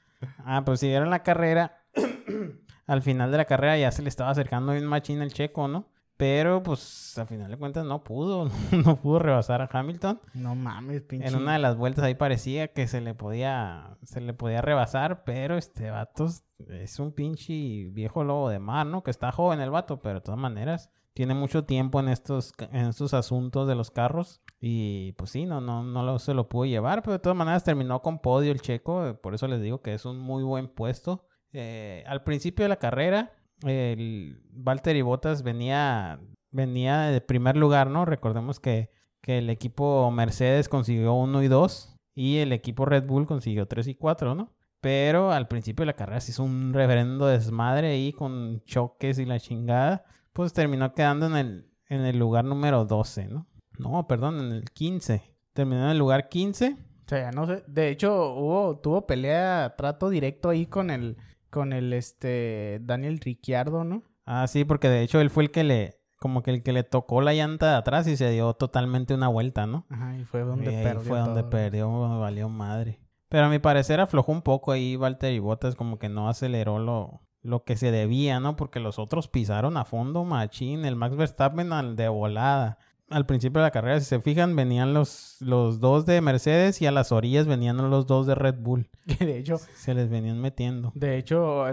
Ah, 0.46 0.62
pues 0.64 0.80
si 0.80 0.88
vieron 0.88 1.10
la 1.10 1.22
carrera, 1.22 1.82
al 2.86 3.02
final 3.02 3.30
de 3.30 3.36
la 3.36 3.44
carrera 3.44 3.76
ya 3.76 3.92
se 3.92 4.00
le 4.02 4.08
estaba 4.08 4.30
acercando 4.30 4.72
bien 4.72 4.86
machín 4.86 5.20
el 5.20 5.30
checo, 5.32 5.68
¿no? 5.68 5.90
Pero 6.16 6.62
pues 6.62 7.16
al 7.18 7.26
final 7.26 7.50
de 7.50 7.58
cuentas 7.58 7.84
no 7.84 8.02
pudo, 8.02 8.48
no 8.72 8.96
pudo 8.96 9.18
rebasar 9.18 9.60
a 9.60 9.68
Hamilton. 9.70 10.20
No 10.34 10.54
mames, 10.54 11.02
pinche. 11.02 11.28
En 11.28 11.36
una 11.36 11.54
de 11.54 11.58
las 11.58 11.76
vueltas 11.76 12.04
ahí 12.04 12.14
parecía 12.14 12.68
que 12.68 12.86
se 12.86 13.00
le 13.00 13.14
podía, 13.14 13.98
se 14.02 14.20
le 14.20 14.32
podía 14.32 14.62
rebasar, 14.62 15.24
pero 15.24 15.58
este 15.58 15.90
vato 15.90 16.26
es 16.70 16.98
un 16.98 17.12
pinche 17.12 17.88
viejo 17.90 18.24
lobo 18.24 18.48
de 18.48 18.58
mar, 18.58 18.86
¿no? 18.86 19.02
Que 19.02 19.10
está 19.10 19.30
joven 19.30 19.60
el 19.60 19.70
vato, 19.70 20.00
pero 20.00 20.16
de 20.16 20.20
todas 20.22 20.40
maneras 20.40 20.90
tiene 21.16 21.32
mucho 21.32 21.64
tiempo 21.64 21.98
en 22.00 22.08
estos, 22.08 22.52
en 22.58 22.86
estos 22.86 23.14
asuntos 23.14 23.66
de 23.66 23.74
los 23.74 23.90
carros. 23.90 24.42
Y 24.60 25.12
pues 25.12 25.30
sí, 25.30 25.46
no, 25.46 25.62
no, 25.62 25.82
no 25.82 26.02
lo, 26.02 26.18
se 26.18 26.34
lo 26.34 26.48
pudo 26.48 26.66
llevar, 26.66 27.02
pero 27.02 27.12
de 27.12 27.18
todas 27.18 27.36
maneras 27.36 27.64
terminó 27.64 28.02
con 28.02 28.18
podio 28.18 28.52
el 28.52 28.60
checo. 28.60 29.18
Por 29.22 29.34
eso 29.34 29.48
les 29.48 29.62
digo 29.62 29.80
que 29.80 29.94
es 29.94 30.04
un 30.04 30.18
muy 30.18 30.42
buen 30.42 30.68
puesto. 30.68 31.26
Eh, 31.54 32.04
al 32.06 32.22
principio 32.22 32.64
de 32.64 32.68
la 32.68 32.76
carrera, 32.76 33.32
el 33.62 34.40
Valtteri 34.50 35.02
Bottas 35.02 35.42
venía, 35.42 36.20
venía 36.50 37.02
de 37.02 37.20
primer 37.20 37.57
lugar, 37.57 37.90
¿no? 37.90 38.04
Recordemos 38.04 38.61
que, 38.61 38.90
que 39.20 39.38
el 39.38 39.50
equipo 39.50 40.11
Mercedes 40.11 40.68
consiguió 40.68 41.14
1 41.14 41.42
y 41.42 41.48
2 41.48 41.96
y 42.14 42.38
el 42.38 42.52
equipo 42.52 42.84
Red 42.84 43.04
Bull 43.07 43.26
consiguió 43.26 43.66
3 43.66 43.88
y 43.88 43.94
4, 43.94 44.34
¿no? 44.34 44.52
Pero 44.80 45.32
al 45.32 45.48
principio 45.48 45.82
de 45.82 45.86
la 45.86 45.96
carrera 45.96 46.20
se 46.20 46.32
hizo 46.32 46.44
un 46.44 46.72
reverendo 46.72 47.26
desmadre 47.26 47.88
ahí 47.88 48.12
con 48.12 48.62
choques 48.64 49.18
y 49.18 49.24
la 49.24 49.40
chingada. 49.40 50.04
Pues 50.32 50.52
terminó 50.52 50.92
quedando 50.92 51.26
en 51.26 51.36
el, 51.36 51.70
en 51.88 52.02
el 52.02 52.18
lugar 52.18 52.44
número 52.44 52.84
12, 52.84 53.28
¿no? 53.28 53.46
No, 53.78 54.07
perdón, 54.07 54.38
en 54.38 54.52
el 54.52 54.70
15. 54.70 55.22
Terminó 55.52 55.84
en 55.84 55.90
el 55.90 55.98
lugar 55.98 56.28
15. 56.28 56.76
O 57.07 57.09
sea, 57.09 57.30
no 57.32 57.46
sé. 57.46 57.64
De 57.66 57.88
hecho, 57.88 58.34
hubo, 58.34 58.78
tuvo 58.78 59.07
pelea, 59.07 59.74
trato 59.76 60.09
directo 60.09 60.50
ahí 60.50 60.66
con 60.66 60.90
el, 60.90 61.16
con 61.57 61.72
el, 61.72 61.94
este, 61.94 62.80
Daniel 62.82 63.18
Ricciardo, 63.18 63.82
¿no? 63.82 64.02
Ah, 64.26 64.46
sí, 64.46 64.66
porque 64.66 64.90
de 64.90 65.00
hecho 65.00 65.22
él 65.22 65.30
fue 65.30 65.44
el 65.44 65.50
que 65.50 65.64
le, 65.64 65.98
como 66.18 66.42
que 66.42 66.50
el 66.50 66.62
que 66.62 66.74
le 66.74 66.84
tocó 66.84 67.22
la 67.22 67.32
llanta 67.32 67.70
de 67.70 67.76
atrás 67.76 68.07
y 68.09 68.18
se 68.18 68.30
dio 68.30 68.52
totalmente 68.52 69.14
una 69.14 69.28
vuelta, 69.28 69.66
¿no? 69.66 69.86
Ajá, 69.88 70.18
y 70.18 70.24
fue 70.24 70.42
donde 70.42 70.70
y 70.70 70.74
ahí 70.74 70.84
perdió 70.84 71.00
fue 71.00 71.18
donde 71.18 71.44
perdió, 71.44 72.18
valió 72.20 72.50
madre. 72.50 73.00
Pero 73.30 73.46
a 73.46 73.48
mi 73.48 73.59
parecer 73.59 74.00
aflojó 74.00 74.32
un 74.32 74.42
poco 74.42 74.70
ahí 74.70 74.96
Valtteri 74.96 75.38
Bottas, 75.38 75.76
como 75.76 75.98
que 75.98 76.11
no 76.11 76.28
aceleró 76.28 76.78
lo, 76.78 77.22
lo 77.40 77.64
que 77.64 77.76
se 77.76 77.90
debía, 77.90 78.38
¿no? 78.38 78.54
Porque 78.57 78.78
los 78.78 78.98
otros 78.98 79.26
pisaron 79.26 79.78
a 79.78 79.86
fondo, 79.86 80.24
machín. 80.24 80.84
El 80.84 80.94
Max 80.94 81.16
Verstappen 81.16 81.72
al 81.72 81.96
de 81.96 82.09
volada. 82.09 82.76
Al 83.09 83.24
principio 83.24 83.61
de 83.61 83.66
la 83.66 83.70
carrera, 83.70 84.00
si 84.00 84.07
se 84.07 84.20
fijan, 84.20 84.57
venían 84.57 84.92
los, 84.92 85.36
los 85.40 85.78
dos 85.78 86.07
de 86.07 86.20
Mercedes 86.20 86.82
y 86.82 86.86
a 86.86 86.90
las 86.90 87.12
orillas 87.12 87.46
venían 87.46 87.76
los 87.88 88.07
dos 88.07 88.26
de 88.26 88.34
Red 88.34 88.57
Bull. 88.59 88.90
Que 89.18 89.24
de 89.24 89.38
hecho, 89.38 89.59
Se 89.59 89.94
les 89.94 90.11
venían 90.11 90.40
metiendo. 90.40 90.90
de 90.96 91.16
hecho, 91.16 91.64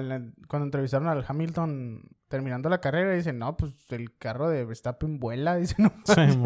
cuando 0.47 0.65
entrevistaron 0.65 1.07
al 1.07 1.25
Hamilton 1.27 2.03
terminando 2.27 2.69
la 2.69 2.81
carrera, 2.81 3.13
dicen, 3.13 3.39
no, 3.39 3.57
pues 3.57 3.73
el 3.89 4.15
carro 4.17 4.47
de 4.49 4.63
Verstappen 4.65 5.19
vuela, 5.19 5.55
dice, 5.57 5.75
no. 5.79 5.91
Sí, 6.05 6.37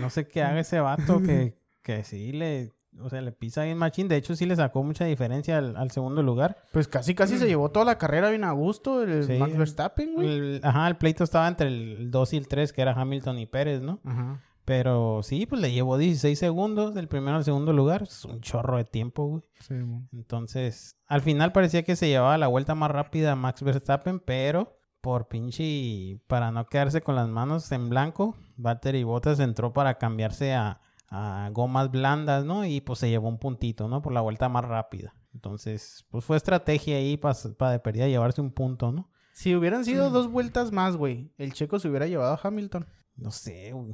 no 0.00 0.10
sé 0.10 0.26
qué 0.26 0.42
haga 0.42 0.60
ese 0.60 0.80
vato 0.80 1.20
que, 1.22 1.56
que 1.82 2.04
sí 2.04 2.32
le... 2.32 2.72
O 3.00 3.08
sea, 3.08 3.20
le 3.22 3.32
pisa 3.32 3.64
bien 3.64 3.78
machín. 3.78 4.06
De 4.08 4.16
hecho, 4.16 4.36
sí 4.36 4.44
le 4.46 4.54
sacó 4.54 4.82
mucha 4.82 5.04
diferencia 5.06 5.58
al, 5.58 5.76
al 5.76 5.90
segundo 5.90 6.22
lugar. 6.22 6.56
Pues 6.72 6.88
casi, 6.88 7.14
casi 7.14 7.38
se 7.38 7.46
llevó 7.46 7.70
toda 7.70 7.86
la 7.86 7.98
carrera 7.98 8.28
bien 8.30 8.44
a 8.44 8.52
gusto 8.52 9.02
el 9.02 9.24
Sí. 9.24 9.32
Max 9.38 9.56
Verstappen, 9.56 10.14
güey. 10.14 10.28
El- 10.28 10.60
ajá, 10.62 10.88
el 10.88 10.96
pleito 10.96 11.24
estaba 11.24 11.48
entre 11.48 11.68
el 11.68 12.10
2 12.10 12.32
y 12.34 12.36
el 12.36 12.48
3, 12.48 12.72
que 12.72 12.82
era 12.82 12.92
Hamilton 12.92 13.38
y 13.38 13.46
Pérez, 13.46 13.80
¿no? 13.82 14.00
Ajá. 14.04 14.40
Pero 14.64 15.22
sí, 15.24 15.46
pues 15.46 15.60
le 15.60 15.72
llevó 15.72 15.98
16 15.98 16.38
segundos 16.38 16.94
del 16.94 17.08
primero 17.08 17.36
al 17.36 17.44
segundo 17.44 17.72
lugar. 17.72 18.02
Es 18.04 18.24
un 18.24 18.40
chorro 18.40 18.76
de 18.76 18.84
tiempo, 18.84 19.26
güey. 19.26 19.42
Sí, 19.58 19.74
mo. 19.74 20.06
Entonces, 20.12 20.96
al 21.08 21.20
final 21.22 21.50
parecía 21.50 21.82
que 21.82 21.96
se 21.96 22.08
llevaba 22.08 22.38
la 22.38 22.46
vuelta 22.46 22.74
más 22.76 22.90
rápida 22.92 23.32
a 23.32 23.36
Max 23.36 23.62
Verstappen, 23.62 24.20
pero 24.20 24.78
por 25.00 25.26
pinche, 25.26 26.20
para 26.28 26.52
no 26.52 26.66
quedarse 26.66 27.00
con 27.00 27.16
las 27.16 27.28
manos 27.28 27.72
en 27.72 27.88
blanco, 27.88 28.36
Valtteri 28.56 29.02
Bottas 29.02 29.40
entró 29.40 29.72
para 29.72 29.98
cambiarse 29.98 30.54
a, 30.54 30.80
a 31.14 31.50
gomas 31.52 31.90
blandas, 31.90 32.44
¿no? 32.44 32.64
Y 32.64 32.80
pues 32.80 32.98
se 32.98 33.10
llevó 33.10 33.28
un 33.28 33.38
puntito, 33.38 33.86
¿no? 33.86 34.00
Por 34.00 34.12
la 34.14 34.22
vuelta 34.22 34.48
más 34.48 34.64
rápida. 34.64 35.14
Entonces, 35.34 36.06
pues 36.10 36.24
fue 36.24 36.36
estrategia 36.38 36.96
ahí 36.96 37.16
para 37.16 37.34
de 37.70 37.78
perdida 37.78 38.08
llevarse 38.08 38.40
un 38.40 38.50
punto, 38.50 38.92
¿no? 38.92 39.10
Si 39.32 39.54
hubieran 39.54 39.84
sido 39.84 40.08
Mm. 40.10 40.12
dos 40.12 40.28
vueltas 40.30 40.72
más, 40.72 40.96
güey, 40.96 41.30
el 41.38 41.52
checo 41.52 41.78
se 41.78 41.88
hubiera 41.88 42.06
llevado 42.06 42.32
a 42.34 42.40
Hamilton. 42.42 42.86
No 43.16 43.30
sé, 43.30 43.72
güey. 43.72 43.92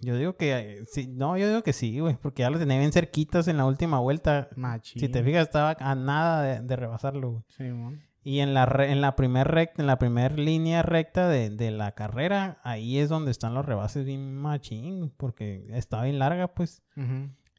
Yo 0.00 0.16
digo 0.16 0.36
que 0.36 0.52
eh, 0.78 0.84
sí, 0.86 1.06
no, 1.06 1.36
yo 1.36 1.46
digo 1.48 1.62
que 1.62 1.74
sí, 1.74 2.00
güey, 2.00 2.16
porque 2.16 2.40
ya 2.42 2.50
lo 2.50 2.58
tenía 2.58 2.78
bien 2.78 2.92
cerquitas 2.92 3.46
en 3.48 3.58
la 3.58 3.66
última 3.66 3.98
vuelta. 3.98 4.48
Machín. 4.56 5.00
Si 5.00 5.08
te 5.10 5.22
fijas, 5.22 5.42
estaba 5.48 5.76
a 5.78 5.94
nada 5.94 6.42
de, 6.42 6.60
de 6.60 6.76
rebasarlo, 6.76 7.30
güey. 7.30 7.42
Sí, 7.48 7.64
mo. 7.64 7.92
Y 8.26 8.40
en 8.40 8.54
la, 8.54 8.64
re- 8.64 8.90
en 8.90 9.02
la 9.02 9.16
primer 9.16 9.48
recta, 9.48 9.82
en 9.82 9.86
la 9.86 9.98
primer 9.98 10.38
línea 10.38 10.82
recta 10.82 11.28
de, 11.28 11.50
de 11.50 11.70
la 11.70 11.92
carrera, 11.92 12.58
ahí 12.64 12.98
es 12.98 13.10
donde 13.10 13.30
están 13.30 13.52
los 13.52 13.66
rebases 13.66 14.06
bien 14.06 14.34
machín, 14.34 15.12
porque 15.16 15.66
estaba 15.70 16.04
bien 16.04 16.18
larga, 16.18 16.54
pues. 16.54 16.82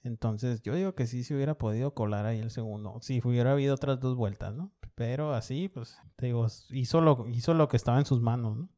Entonces, 0.03 0.61
yo 0.63 0.73
digo 0.75 0.95
que 0.95 1.05
sí 1.07 1.23
se 1.23 1.35
hubiera 1.35 1.55
podido 1.57 1.93
colar 1.93 2.25
ahí 2.25 2.39
el 2.39 2.49
segundo. 2.51 2.97
Si 3.01 3.21
hubiera 3.23 3.51
habido 3.51 3.75
otras 3.75 3.99
dos 3.99 4.15
vueltas, 4.15 4.53
¿no? 4.55 4.71
Pero 4.95 5.33
así, 5.33 5.67
pues, 5.69 5.97
te 6.15 6.27
digo, 6.27 6.47
hizo 6.71 7.01
lo, 7.01 7.27
hizo 7.29 7.53
lo 7.53 7.67
que 7.67 7.77
estaba 7.77 7.99
en 7.99 8.05
sus 8.05 8.21
manos, 8.21 8.57
¿no? 8.57 8.69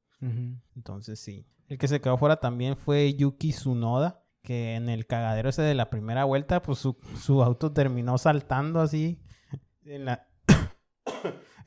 Entonces, 0.75 1.19
sí. 1.19 1.45
El 1.69 1.77
que 1.77 1.87
se 1.87 2.01
quedó 2.01 2.17
fuera 2.17 2.37
también 2.41 2.75
fue 2.75 3.13
Yuki 3.13 3.51
Tsunoda, 3.51 4.23
que 4.41 4.75
en 4.75 4.89
el 4.89 5.05
cagadero 5.05 5.49
ese 5.49 5.61
de 5.61 5.75
la 5.75 5.89
primera 5.89 6.23
vuelta, 6.23 6.61
pues 6.61 6.79
su, 6.79 6.97
su 7.17 7.43
auto 7.43 7.71
terminó 7.71 8.17
saltando 8.17 8.79
así. 8.81 9.21
En, 9.85 10.05
la... 10.05 10.27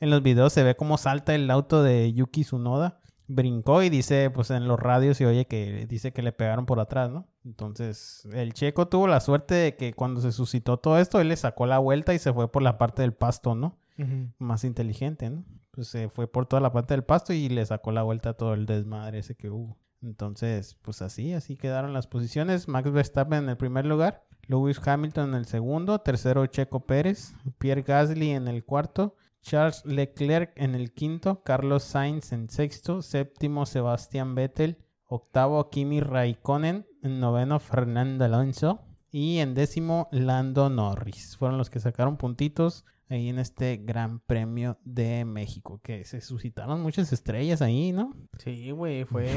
en 0.01 0.09
los 0.09 0.21
videos 0.21 0.51
se 0.51 0.63
ve 0.63 0.75
cómo 0.75 0.97
salta 0.97 1.33
el 1.33 1.49
auto 1.49 1.83
de 1.83 2.11
Yuki 2.11 2.41
Tsunoda. 2.41 2.99
Brincó 3.27 3.81
y 3.81 3.89
dice, 3.89 4.29
pues 4.29 4.51
en 4.51 4.67
los 4.67 4.77
radios 4.77 5.15
se 5.15 5.25
oye 5.25 5.45
que 5.45 5.85
dice 5.87 6.11
que 6.11 6.21
le 6.21 6.33
pegaron 6.33 6.65
por 6.65 6.81
atrás, 6.81 7.09
¿no? 7.09 7.27
Entonces, 7.45 8.27
el 8.33 8.53
checo 8.53 8.89
tuvo 8.89 9.07
la 9.07 9.21
suerte 9.21 9.55
de 9.55 9.75
que 9.77 9.93
cuando 9.93 10.19
se 10.19 10.33
suscitó 10.33 10.77
todo 10.77 10.97
esto, 10.97 11.21
él 11.21 11.29
le 11.29 11.37
sacó 11.37 11.65
la 11.65 11.79
vuelta 11.79 12.13
y 12.13 12.19
se 12.19 12.33
fue 12.33 12.51
por 12.51 12.61
la 12.61 12.77
parte 12.77 13.03
del 13.03 13.13
pasto, 13.13 13.55
¿no? 13.55 13.77
Más 14.39 14.63
inteligente, 14.63 15.29
¿no? 15.29 15.45
Pues 15.69 15.87
se 15.87 16.09
fue 16.09 16.27
por 16.27 16.47
toda 16.47 16.59
la 16.59 16.73
parte 16.73 16.93
del 16.93 17.03
pasto 17.03 17.31
y 17.31 17.47
le 17.47 17.65
sacó 17.65 17.91
la 17.91 18.03
vuelta 18.03 18.31
a 18.31 18.33
todo 18.33 18.53
el 18.53 18.65
desmadre 18.65 19.19
ese 19.19 19.35
que 19.35 19.49
hubo. 19.49 19.77
Entonces, 20.01 20.77
pues 20.81 21.01
así, 21.01 21.33
así 21.33 21.55
quedaron 21.55 21.93
las 21.93 22.07
posiciones. 22.07 22.67
Max 22.67 22.91
Verstappen 22.91 23.43
en 23.43 23.49
el 23.49 23.57
primer 23.57 23.85
lugar, 23.85 24.25
Lewis 24.47 24.81
Hamilton 24.83 25.29
en 25.29 25.35
el 25.35 25.45
segundo, 25.45 25.99
tercero 25.99 26.45
Checo 26.47 26.85
Pérez, 26.85 27.33
Pierre 27.59 27.83
Gasly 27.83 28.31
en 28.31 28.47
el 28.47 28.65
cuarto, 28.65 29.15
Charles 29.41 29.85
Leclerc 29.85 30.53
en 30.55 30.75
el 30.75 30.93
quinto, 30.93 31.43
Carlos 31.43 31.83
Sainz 31.83 32.31
en 32.31 32.49
sexto, 32.49 33.01
séptimo 33.01 33.65
Sebastián 33.65 34.35
Vettel, 34.35 34.77
octavo 35.05 35.69
Kimi 35.69 35.99
Raikkonen, 35.99 36.85
en 37.03 37.19
noveno 37.19 37.59
Fernando 37.59 38.25
Alonso 38.25 38.81
y 39.11 39.39
en 39.39 39.53
décimo 39.53 40.07
Lando 40.11 40.69
Norris. 40.69 41.35
Fueron 41.37 41.57
los 41.57 41.69
que 41.69 41.79
sacaron 41.79 42.17
puntitos 42.17 42.85
ahí 43.09 43.29
en 43.29 43.39
este 43.39 43.77
Gran 43.77 44.19
Premio 44.19 44.77
de 44.85 45.25
México, 45.25 45.81
que 45.83 46.05
se 46.05 46.21
suscitaron 46.21 46.81
muchas 46.81 47.11
estrellas 47.11 47.61
ahí, 47.61 47.91
¿no? 47.91 48.15
Sí, 48.37 48.71
güey, 48.71 49.03
fue, 49.05 49.27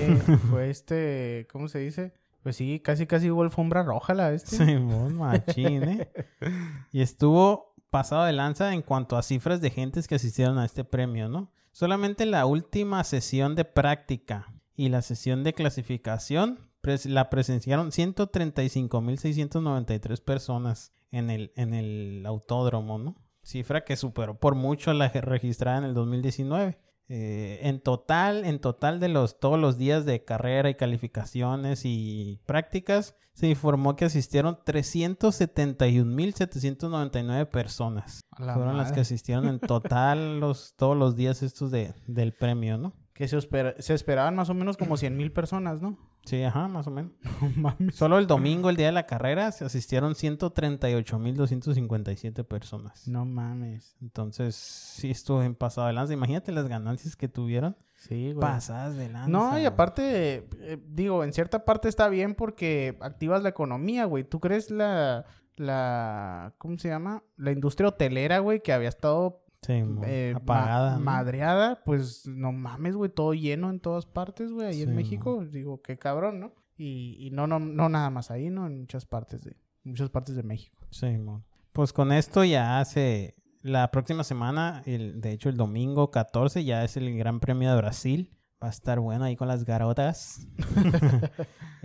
fue 0.51 0.71
este, 0.71 1.49
¿cómo 1.51 1.69
se 1.69 1.81
dice? 1.81 2.15
Pues 2.43 2.57
sí, 2.57 2.79
casi 2.81 3.07
casi 3.07 3.31
hubo 3.31 3.43
alfombra 3.43 3.83
roja 3.83 4.13
la 4.13 4.33
este. 4.33 4.57
Sí, 4.57 4.77
bon, 4.77 5.17
machín, 5.17 5.83
¿eh? 5.85 6.13
Y 6.93 7.01
estuvo 7.01 7.74
pasado 7.95 8.24
de 8.24 8.32
lanza 8.32 8.74
en 8.74 8.82
cuanto 8.82 9.16
a 9.16 9.22
cifras 9.22 9.61
de 9.61 9.70
gentes 9.70 10.09
que 10.09 10.16
asistieron 10.16 10.59
a 10.59 10.64
este 10.64 10.82
premio, 10.82 11.28
¿no? 11.28 11.53
Solamente 11.70 12.26
la 12.26 12.45
última 12.45 13.05
sesión 13.05 13.55
de 13.55 13.64
práctica 13.64 14.53
y 14.74 14.88
la 14.88 15.01
sesión 15.01 15.45
de 15.45 15.53
clasificación 15.53 16.59
la 17.05 17.30
presenciaron 17.30 17.92
135.693 17.92 20.24
personas 20.24 20.92
en 21.12 21.30
el, 21.30 21.53
en 21.55 21.72
el 21.72 22.24
autódromo, 22.26 22.99
¿no? 22.99 23.14
Cifra 23.45 23.84
que 23.84 23.95
superó 23.95 24.40
por 24.40 24.57
mucho 24.57 24.92
la 24.92 25.11
registrada 25.11 25.78
en 25.78 25.84
el 25.84 25.95
2019. 25.95 26.76
Eh, 27.09 27.61
en 27.63 27.81
total, 27.81 28.45
en 28.45 28.61
total 28.61 28.99
de 28.99 29.09
los 29.09 29.39
todos 29.39 29.59
los 29.59 29.77
días 29.77 30.07
de 30.07 30.25
carrera 30.25 30.71
y 30.71 30.75
calificaciones 30.75 31.83
y 31.85 32.41
prácticas, 32.47 33.15
se 33.35 33.49
informó 33.49 33.97
que 33.97 34.07
asistieron 34.07 34.59
371.799 34.65 37.51
personas. 37.51 38.25
La 38.39 38.55
Fueron 38.55 38.77
las 38.77 38.93
que 38.93 39.01
asistieron 39.01 39.49
en 39.49 39.59
total 39.61 40.39
los 40.41 40.75
todos 40.77 40.97
los 40.97 41.17
días 41.17 41.43
estos 41.43 41.71
de, 41.71 41.95
del 42.07 42.33
premio, 42.33 42.79
¿no? 42.79 42.95
Que 43.15 43.29
se, 43.29 43.39
espera- 43.39 43.75
se 43.79 43.95
esperaban 43.95 44.35
más 44.37 44.51
o 44.51 44.55
menos 44.55 44.77
como 44.77 44.97
100 44.97 45.17
mil 45.17 45.31
personas, 45.33 45.81
¿no? 45.81 45.97
Sí, 46.25 46.43
ajá, 46.43 46.69
más 46.69 46.87
o 46.87 46.91
menos. 46.91 47.12
No 47.43 47.51
mames. 47.55 47.95
Solo 47.97 48.19
el 48.19 48.27
domingo, 48.27 48.71
el 48.71 48.77
día 48.77 48.87
de 48.87 48.93
la 48.93 49.05
carrera, 49.05 49.53
se 49.53 49.67
asistieron 49.67 50.15
138.257 50.15 52.45
personas. 52.45 53.07
No 53.09 53.25
mames. 53.25 53.97
Entonces, 54.01 54.55
sí 54.57 55.11
estuvo 55.11 55.43
en 55.43 55.55
pasado 55.55 55.87
de 55.87 55.93
lanza. 55.93 56.12
Imagínate 56.15 56.53
las 56.53 56.69
ganancias 56.69 57.17
que 57.17 57.29
tuvieron. 57.29 57.77
Sí, 57.97 58.33
güey. 58.33 58.41
Pasadas 58.41 58.97
de 58.97 59.09
lanza. 59.09 59.29
No, 59.31 59.59
y 59.59 59.65
aparte, 59.65 60.49
eh, 60.61 60.79
digo, 60.89 61.25
en 61.25 61.33
cierta 61.33 61.65
parte 61.65 61.89
está 61.89 62.09
bien 62.09 62.35
porque 62.35 62.97
activas 63.01 63.43
la 63.43 63.49
economía, 63.51 64.05
güey. 64.07 64.25
¿Tú 64.25 64.41
crees 64.41 64.71
la, 64.71 65.25
la, 65.57 66.55
¿cómo 66.59 66.79
se 66.79 66.89
llama? 66.89 67.23
La 67.37 67.53
industria 67.53 67.89
hotelera, 67.89 68.39
güey, 68.41 68.62
que 68.62 68.73
había 68.73 68.89
estado 68.89 69.43
Sí, 69.65 69.83
eh, 70.05 70.35
apagada. 70.37 70.99
madreada, 70.99 71.83
pues 71.85 72.27
no 72.27 72.53
mames, 72.53 72.95
güey, 72.97 73.11
todo 73.11 73.33
lleno 73.35 73.71
en 73.71 73.81
todas 73.81 74.07
partes, 74.07 74.53
güey, 74.53 74.67
ahí 74.69 74.75
Sí, 74.75 74.83
en 74.83 74.95
México, 74.95 75.45
digo, 75.45 75.81
qué 75.83 75.97
cabrón, 75.99 76.41
¿no? 76.41 76.53
Y, 76.77 77.17
y 77.19 77.31
no, 77.31 77.47
no, 77.47 77.59
no 77.59 77.89
nada 77.89 78.11
más 78.11 78.31
ahí, 78.31 78.51
¿no? 78.51 78.67
En 78.67 78.81
muchas 78.81 79.07
partes 79.07 79.43
de, 79.45 79.57
muchas 79.85 80.11
partes 80.11 80.35
de 80.37 80.43
México. 80.43 80.87
Sí, 80.91 81.17
mo. 81.19 81.45
Pues 81.73 81.93
con 81.93 82.12
esto 82.12 82.45
ya 82.45 82.81
hace... 82.81 83.35
La 83.62 83.91
próxima 83.91 84.25
semana, 84.25 84.83
el, 84.85 85.23
de 85.23 85.33
hecho 85.33 85.49
el 85.49 85.57
domingo 85.57 86.11
14, 86.11 86.65
ya 86.65 86.85
es 86.85 86.99
el 86.99 87.17
Gran 87.17 87.41
Premio 87.41 87.71
de 87.71 87.77
Brasil. 87.79 88.31
Va 88.62 88.67
a 88.67 88.71
estar 88.71 89.01
bueno 89.01 89.25
ahí 89.25 89.37
con 89.37 89.49
las 89.49 89.65
garotas. 89.65 90.47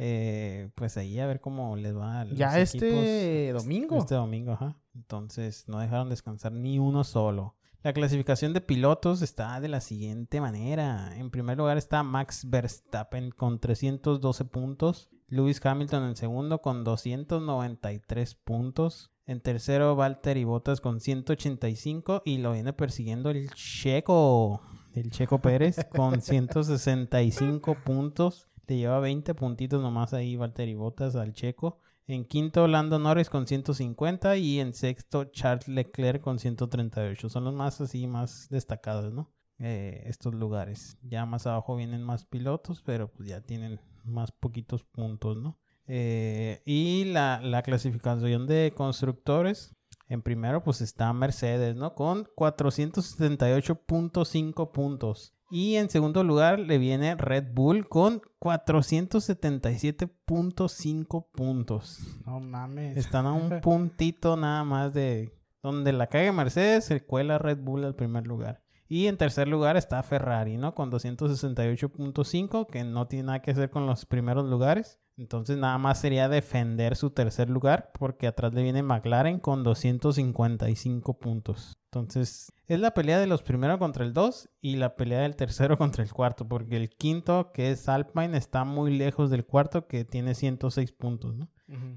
Eh, 0.02 0.70
pues 0.76 0.96
ahí 0.96 1.20
a 1.20 1.28
ver 1.28 1.42
cómo 1.42 1.76
les 1.76 1.94
va. 1.96 2.22
a 2.22 2.26
los 2.26 2.38
Ya 2.38 2.58
este 2.58 3.48
equipos. 3.50 3.64
domingo. 3.64 3.98
Este 3.98 4.16
domingo, 4.16 4.54
ajá. 4.54 4.78
Entonces 4.96 5.66
no 5.68 5.80
dejaron 5.80 6.08
descansar 6.10 6.54
ni 6.54 6.80
uno 6.80 7.04
solo. 7.04 7.58
La 7.82 7.94
clasificación 7.94 8.52
de 8.52 8.60
pilotos 8.60 9.22
está 9.22 9.62
de 9.62 9.70
la 9.70 9.80
siguiente 9.80 10.42
manera. 10.42 11.16
En 11.16 11.32
primer 11.32 11.58
lugar 11.58 11.78
está 11.78 12.04
Max 12.04 12.50
Verstappen 12.50 13.32
con 13.32 13.60
312 13.60 14.44
puntos. 14.44 15.10
Lewis 15.30 15.66
Hamilton 15.66 16.04
en 16.04 16.16
segundo 16.18 16.62
con 16.62 16.84
293 16.84 18.36
puntos. 18.36 19.12
En 19.26 19.40
tercero, 19.40 19.96
Valtteri 19.96 20.44
Bottas 20.44 20.82
con 20.82 21.00
185 21.00 22.24
y 22.26 22.40
lo 22.40 22.52
viene 22.52 22.74
persiguiendo 22.74 23.30
el 23.30 23.50
Checo, 23.52 24.62
el 24.94 25.10
Checo 25.12 25.40
Pérez 25.40 25.86
con 25.86 26.22
165 26.22 27.78
puntos. 27.86 28.50
Le 28.68 28.76
lleva 28.76 29.00
20 29.00 29.34
puntitos 29.36 29.82
nomás 29.82 30.14
ahí 30.14 30.36
Valtteri 30.36 30.74
Bottas 30.74 31.16
al 31.16 31.32
Checo. 31.32 31.80
En 32.10 32.26
quinto, 32.26 32.68
Lando 32.68 32.97
Norris 32.97 33.30
con 33.30 33.45
150 33.45 34.36
y 34.38 34.60
en 34.60 34.74
sexto, 34.74 35.26
Charles 35.26 35.68
Leclerc 35.68 36.24
con 36.24 36.39
138. 36.39 37.30
Son 37.30 37.43
los 37.43 37.53
más 37.53 37.80
así, 37.82 38.07
más 38.07 38.49
destacados, 38.49 39.14
¿no? 39.14 39.32
Eh, 39.60 40.01
estos 40.07 40.34
lugares. 40.34 40.97
Ya 41.03 41.28
más 41.28 41.45
abajo 41.45 41.76
vienen 41.76 42.01
más 42.01 42.26
pilotos, 42.26 42.82
pero 42.82 43.12
pues 43.12 43.30
ya 43.30 43.41
tienen 43.41 43.80
más 44.05 44.32
poquitos 44.32 44.84
puntos, 44.84 45.38
¿no? 45.38 45.60
Eh, 45.86 46.64
y 46.66 47.05
la, 47.05 47.41
la 47.43 47.62
clasificación 47.62 48.47
de 48.47 48.74
constructores. 48.76 49.76
En 50.07 50.24
primero, 50.24 50.64
pues 50.64 50.82
está 50.82 51.14
Mercedes, 51.14 51.76
¿no? 51.76 51.93
Con 51.93 52.26
478.5 52.36 54.72
puntos. 54.72 55.36
Y 55.52 55.76
en 55.76 55.89
segundo 55.89 56.24
lugar 56.24 56.60
le 56.60 56.78
viene 56.78 57.16
Red 57.16 57.54
Bull 57.54 57.88
con 57.88 58.22
477.5 58.39 61.26
puntos. 61.32 62.00
No 62.26 62.39
mames. 62.39 62.97
Están 62.97 63.26
a 63.26 63.34
un 63.34 63.50
puntito 63.62 64.38
nada 64.38 64.64
más 64.64 64.93
de 64.93 65.34
donde 65.64 65.91
la 65.91 66.08
cague 66.08 66.32
Mercedes, 66.32 66.86
se 66.86 67.04
cuela 67.04 67.38
Red 67.38 67.58
Bull 67.60 67.84
al 67.84 67.95
primer 67.95 68.28
lugar. 68.28 68.62
Y 68.88 69.08
en 69.08 69.18
tercer 69.18 69.47
lugar 69.47 69.78
está 69.78 70.02
Ferrari, 70.02 70.58
¿no? 70.58 70.74
Con 70.74 70.91
268.5, 70.91 72.68
que 72.68 72.84
no 72.84 73.08
tiene 73.08 73.26
nada 73.26 73.41
que 73.41 73.52
hacer 73.52 73.70
con 73.70 73.86
los 73.86 74.06
primeros 74.06 74.50
lugares. 74.50 75.00
Entonces 75.20 75.58
nada 75.58 75.78
más 75.78 76.00
sería 76.00 76.30
defender 76.30 76.96
su 76.96 77.10
tercer 77.10 77.50
lugar, 77.50 77.92
porque 78.00 78.26
atrás 78.26 78.54
le 78.54 78.64
viene 78.64 78.84
McLaren 78.84 79.40
con 79.40 79.66
255 79.66 81.20
puntos. 81.20 81.78
Entonces 81.88 82.54
es 82.68 82.80
la 82.80 82.94
pelea 82.94 83.20
de 83.20 83.28
los 83.28 83.44
primeros 83.44 83.80
contra 83.80 84.06
el 84.06 84.14
2 84.14 84.50
y 84.62 84.78
la 84.78 84.96
pelea 84.96 85.20
del 85.20 85.36
tercero 85.36 85.78
contra 85.78 86.06
el 86.06 86.14
cuarto, 86.14 86.48
porque 86.48 86.78
el 86.78 86.90
quinto, 86.90 87.52
que 87.52 87.72
es 87.72 87.90
Alpine, 87.90 88.38
está 88.38 88.64
muy 88.64 88.98
lejos 88.98 89.30
del 89.30 89.46
cuarto, 89.46 89.88
que 89.88 90.06
tiene 90.06 90.36
106 90.36 90.94
puntos, 90.94 91.36
¿no? 91.36 91.50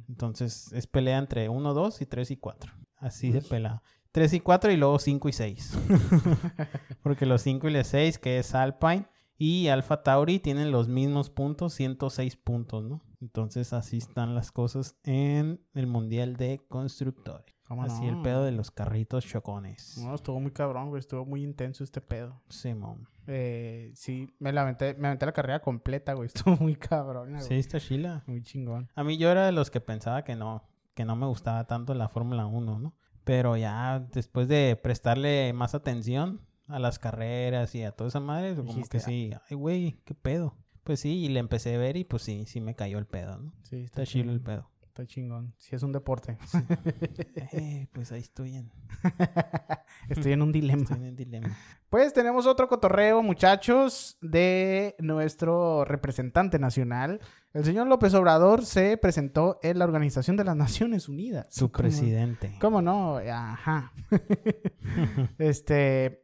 Entonces 0.09 0.73
es 0.73 0.89
pelea 0.89 1.19
entre 1.19 1.49
1, 1.49 1.75
2 1.75 2.03
y 2.03 2.07
3 2.07 2.31
y 2.33 2.37
4. 2.37 2.73
Así 2.97 3.31
de 3.31 3.41
pelada. 3.41 3.85
3 4.11 4.35
y 4.35 4.41
4 4.41 4.73
y 4.73 4.77
luego 4.77 4.99
5 4.99 5.29
y 5.29 5.33
6. 5.33 5.79
Porque 7.03 7.25
los 7.25 7.41
5 7.43 7.69
y 7.69 7.73
los 7.73 7.87
6, 7.87 8.19
que 8.19 8.39
es 8.39 8.55
Alpine 8.55 9.07
y 9.43 9.67
Alpha 9.67 10.05
Tauri, 10.05 10.39
tienen 10.39 10.71
los 10.71 10.87
mismos 10.87 11.29
puntos, 11.29 11.75
106 11.75 12.37
puntos, 12.37 12.85
¿no? 12.85 13.01
Entonces 13.21 13.73
así 13.73 13.97
están 13.97 14.37
las 14.37 14.53
cosas 14.53 14.95
en 15.03 15.61
el 15.75 15.89
Mundial 15.89 16.37
de 16.37 16.61
Constructores. 16.69 17.53
¿Cómo 17.65 17.83
Así 17.83 18.05
no? 18.05 18.19
el 18.19 18.23
pedo 18.23 18.45
de 18.45 18.53
los 18.53 18.71
carritos 18.71 19.27
chocones. 19.27 19.99
No, 19.99 20.15
estuvo 20.15 20.39
muy 20.39 20.53
cabrón, 20.53 20.91
güey. 20.91 21.01
Estuvo 21.01 21.27
muy 21.27 21.43
intenso 21.43 21.83
este 21.83 22.01
pedo. 22.01 22.41
Simón. 22.51 23.09
Eh, 23.27 23.91
sí, 23.97 24.33
me 24.39 24.53
la 24.53 24.63
aventé, 24.63 24.95
me 24.95 25.09
aventé 25.09 25.27
la 25.27 25.33
carrera 25.33 25.61
completa, 25.61 26.13
güey. 26.13 26.27
Estuvo 26.33 26.57
muy 26.59 26.77
cabrón, 26.77 27.41
Sí, 27.41 27.55
está 27.55 27.81
chila. 27.81 28.23
Muy 28.29 28.45
chingón. 28.45 28.91
A 28.95 29.03
mí 29.03 29.17
yo 29.19 29.29
era 29.29 29.45
de 29.45 29.51
los 29.51 29.73
que 29.73 29.81
pensaba 29.81 30.23
que 30.23 30.37
no, 30.37 30.63
que 30.95 31.05
no 31.05 31.17
me 31.17 31.27
gustaba 31.27 31.67
tanto 31.67 31.95
la 31.95 32.09
Fórmula 32.09 32.47
1, 32.47 32.79
¿no? 32.79 32.95
Pero 33.25 33.57
ya 33.57 34.07
después 34.13 34.47
de 34.47 34.79
prestarle 34.81 35.53
más 35.53 35.75
atención 35.75 36.43
a 36.73 36.79
las 36.79 36.99
carreras 36.99 37.75
y 37.75 37.83
a 37.85 37.93
toda 37.93 38.09
esa 38.09 38.21
madre, 38.21 38.55
como 38.57 38.69
Dijiste, 38.73 38.99
que 38.99 39.05
sí, 39.05 39.31
ay 39.51 39.57
güey, 39.57 40.01
qué 40.05 40.15
pedo. 40.15 40.55
Pues 40.85 41.01
sí, 41.01 41.25
y 41.25 41.29
le 41.29 41.39
empecé 41.41 41.75
a 41.75 41.79
ver 41.79 41.97
y 41.97 42.05
pues 42.05 42.23
sí, 42.23 42.45
sí 42.47 42.61
me 42.61 42.75
cayó 42.75 42.99
el 42.99 43.07
pedo, 43.07 43.39
¿no? 43.39 43.53
Sí, 43.63 43.77
Está 43.85 44.03
está 44.03 44.13
chido 44.13 44.33
el 44.33 44.41
pedo. 44.41 44.69
Está 44.83 45.07
chingón. 45.07 45.55
Sí, 45.57 45.75
es 45.75 45.83
un 45.83 45.93
deporte. 45.93 46.37
Eh, 47.55 47.87
pues 47.93 48.11
ahí 48.13 48.21
estoy 48.21 48.57
en, 48.57 48.71
Estoy 50.09 50.33
en 50.33 50.43
un 50.43 50.53
dilema. 50.53 50.83
estoy 50.83 50.97
en 50.99 51.05
el 51.05 51.17
dilema. 51.17 51.57
Pues 51.91 52.13
tenemos 52.15 52.47
otro 52.47 52.67
cotorreo, 52.69 53.23
muchachos, 53.23 54.17
de 54.23 54.95
nuestro 54.99 55.85
representante 55.85 56.59
nacional. 56.59 57.21
El 57.53 57.65
señor 57.65 57.87
López 57.89 58.15
Obrador 58.15 58.65
se 58.65 58.97
presentó 58.97 59.59
en 59.63 59.79
la 59.79 59.85
Organización 59.85 60.37
de 60.37 60.45
las 60.45 60.57
Naciones 60.57 61.09
Unidas. 61.09 61.47
Su 61.51 61.71
¿Cómo- 61.71 61.83
presidente. 61.83 62.57
¿Cómo 62.61 62.81
no? 62.83 63.19
Ajá. 63.19 63.93
este, 65.39 66.22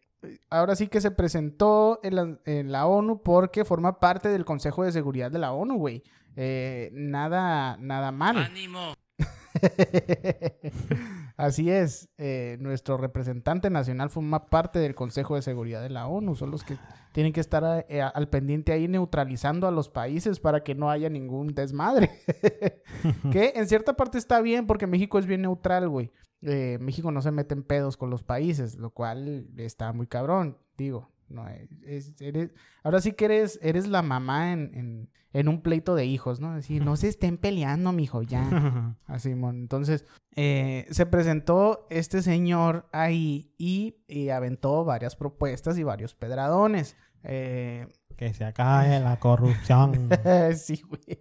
ahora 0.50 0.76
sí 0.76 0.88
que 0.88 1.00
se 1.00 1.10
presentó 1.10 2.00
en 2.02 2.16
la, 2.16 2.38
en 2.44 2.72
la 2.72 2.86
ONU 2.86 3.22
porque 3.22 3.64
forma 3.64 4.00
parte 4.00 4.28
del 4.28 4.44
Consejo 4.44 4.84
de 4.84 4.92
Seguridad 4.92 5.30
de 5.30 5.38
la 5.38 5.52
ONU, 5.52 5.76
güey. 5.76 6.02
Eh, 6.36 6.90
nada, 6.92 7.76
nada 7.78 8.12
mal. 8.12 8.36
ánimo. 8.36 8.94
Así 11.38 11.70
es, 11.70 12.08
eh, 12.18 12.56
nuestro 12.58 12.96
representante 12.96 13.70
nacional 13.70 14.10
forma 14.10 14.46
parte 14.46 14.80
del 14.80 14.96
Consejo 14.96 15.36
de 15.36 15.42
Seguridad 15.42 15.80
de 15.80 15.88
la 15.88 16.08
ONU, 16.08 16.34
son 16.34 16.50
los 16.50 16.64
que 16.64 16.76
tienen 17.12 17.32
que 17.32 17.38
estar 17.38 17.86
eh, 17.88 18.02
al 18.02 18.28
pendiente 18.28 18.72
ahí 18.72 18.88
neutralizando 18.88 19.68
a 19.68 19.70
los 19.70 19.88
países 19.88 20.40
para 20.40 20.64
que 20.64 20.74
no 20.74 20.90
haya 20.90 21.08
ningún 21.08 21.54
desmadre. 21.54 22.10
que 23.30 23.52
en 23.54 23.68
cierta 23.68 23.92
parte 23.94 24.18
está 24.18 24.40
bien 24.40 24.66
porque 24.66 24.88
México 24.88 25.16
es 25.20 25.26
bien 25.26 25.42
neutral, 25.42 25.88
güey. 25.88 26.10
Eh, 26.42 26.76
México 26.80 27.12
no 27.12 27.22
se 27.22 27.30
mete 27.30 27.54
en 27.54 27.62
pedos 27.62 27.96
con 27.96 28.10
los 28.10 28.24
países, 28.24 28.74
lo 28.74 28.90
cual 28.90 29.46
está 29.58 29.92
muy 29.92 30.08
cabrón, 30.08 30.58
digo. 30.76 31.08
No, 31.30 31.46
es- 31.48 31.68
es- 31.84 32.20
eres, 32.20 32.50
ahora 32.82 33.00
sí 33.00 33.12
que 33.12 33.26
eres, 33.26 33.58
eres 33.62 33.86
la 33.86 34.02
mamá 34.02 34.52
en, 34.52 34.70
en, 34.74 35.10
en 35.32 35.48
un 35.48 35.60
pleito 35.62 35.94
de 35.94 36.06
hijos, 36.06 36.40
¿no? 36.40 36.52
Así, 36.52 36.80
no 36.80 36.96
se 36.96 37.08
estén 37.08 37.36
peleando, 37.36 37.92
mijo, 37.92 38.22
ya. 38.22 38.96
Así, 39.06 39.34
mon. 39.34 39.56
Entonces, 39.56 40.04
eh, 40.36 40.86
se 40.90 41.06
presentó 41.06 41.86
este 41.90 42.22
señor 42.22 42.88
ahí 42.92 43.52
y, 43.58 43.96
y 44.08 44.30
aventó 44.30 44.84
varias 44.84 45.16
propuestas 45.16 45.78
y 45.78 45.82
varios 45.82 46.14
pedradones. 46.14 46.96
Eh, 47.24 47.86
que 48.16 48.32
se 48.34 48.44
acabe 48.44 48.98
la 49.00 49.18
corrupción. 49.20 50.08
sí, 50.56 50.82
güey. 50.88 51.20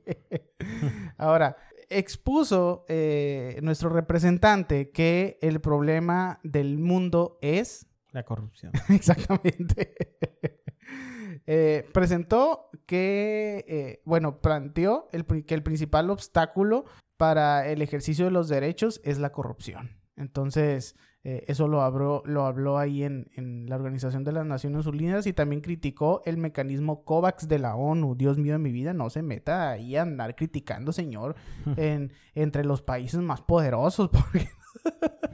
Ahora, 1.18 1.58
expuso 1.90 2.86
eh, 2.88 3.60
nuestro 3.62 3.90
representante 3.90 4.90
que 4.92 5.38
el 5.42 5.60
problema 5.62 6.40
del 6.44 6.78
mundo 6.80 7.38
es... 7.42 7.88
La 8.18 8.24
corrupción. 8.24 8.72
Exactamente. 8.90 9.94
Eh, 11.50 11.88
presentó 11.94 12.70
que, 12.86 13.64
eh, 13.70 14.02
bueno, 14.04 14.42
planteó 14.42 15.08
el, 15.14 15.26
que 15.26 15.54
el 15.54 15.64
principal 15.64 16.10
obstáculo 16.10 16.84
para 17.16 17.70
el 17.70 17.82
ejercicio 17.82 18.26
de 18.26 18.32
los 18.32 18.50
derechos 18.50 19.00
es 19.06 19.18
la 19.18 19.32
corrupción. 19.32 19.92
Entonces, 20.18 20.98
eh, 21.24 21.46
eso 21.48 21.70
lo 21.70 21.84
habló, 21.84 22.22
lo 22.26 22.46
habló 22.46 22.78
ahí 22.78 23.04
en, 23.04 23.30
en, 23.36 23.70
la 23.70 23.78
Organización 23.78 24.26
de 24.26 24.34
las 24.34 24.46
Naciones 24.46 24.88
Unidas 24.88 25.26
y 25.26 25.32
también 25.32 25.62
criticó 25.62 26.22
el 26.26 26.36
mecanismo 26.36 27.06
COVAX 27.06 27.48
de 27.48 27.60
la 27.60 27.76
ONU. 27.76 28.16
Dios 28.16 28.38
mío 28.38 28.54
de 28.54 28.60
mi 28.60 28.74
vida, 28.74 28.94
no 28.94 29.10
se 29.10 29.22
meta 29.22 29.70
ahí 29.70 29.96
a 29.96 30.02
andar 30.02 30.36
criticando, 30.36 30.92
señor, 30.92 31.38
en, 31.78 32.12
entre 32.36 32.66
los 32.66 32.82
países 32.82 33.22
más 33.22 33.40
poderosos, 33.40 34.10
porque 34.10 34.50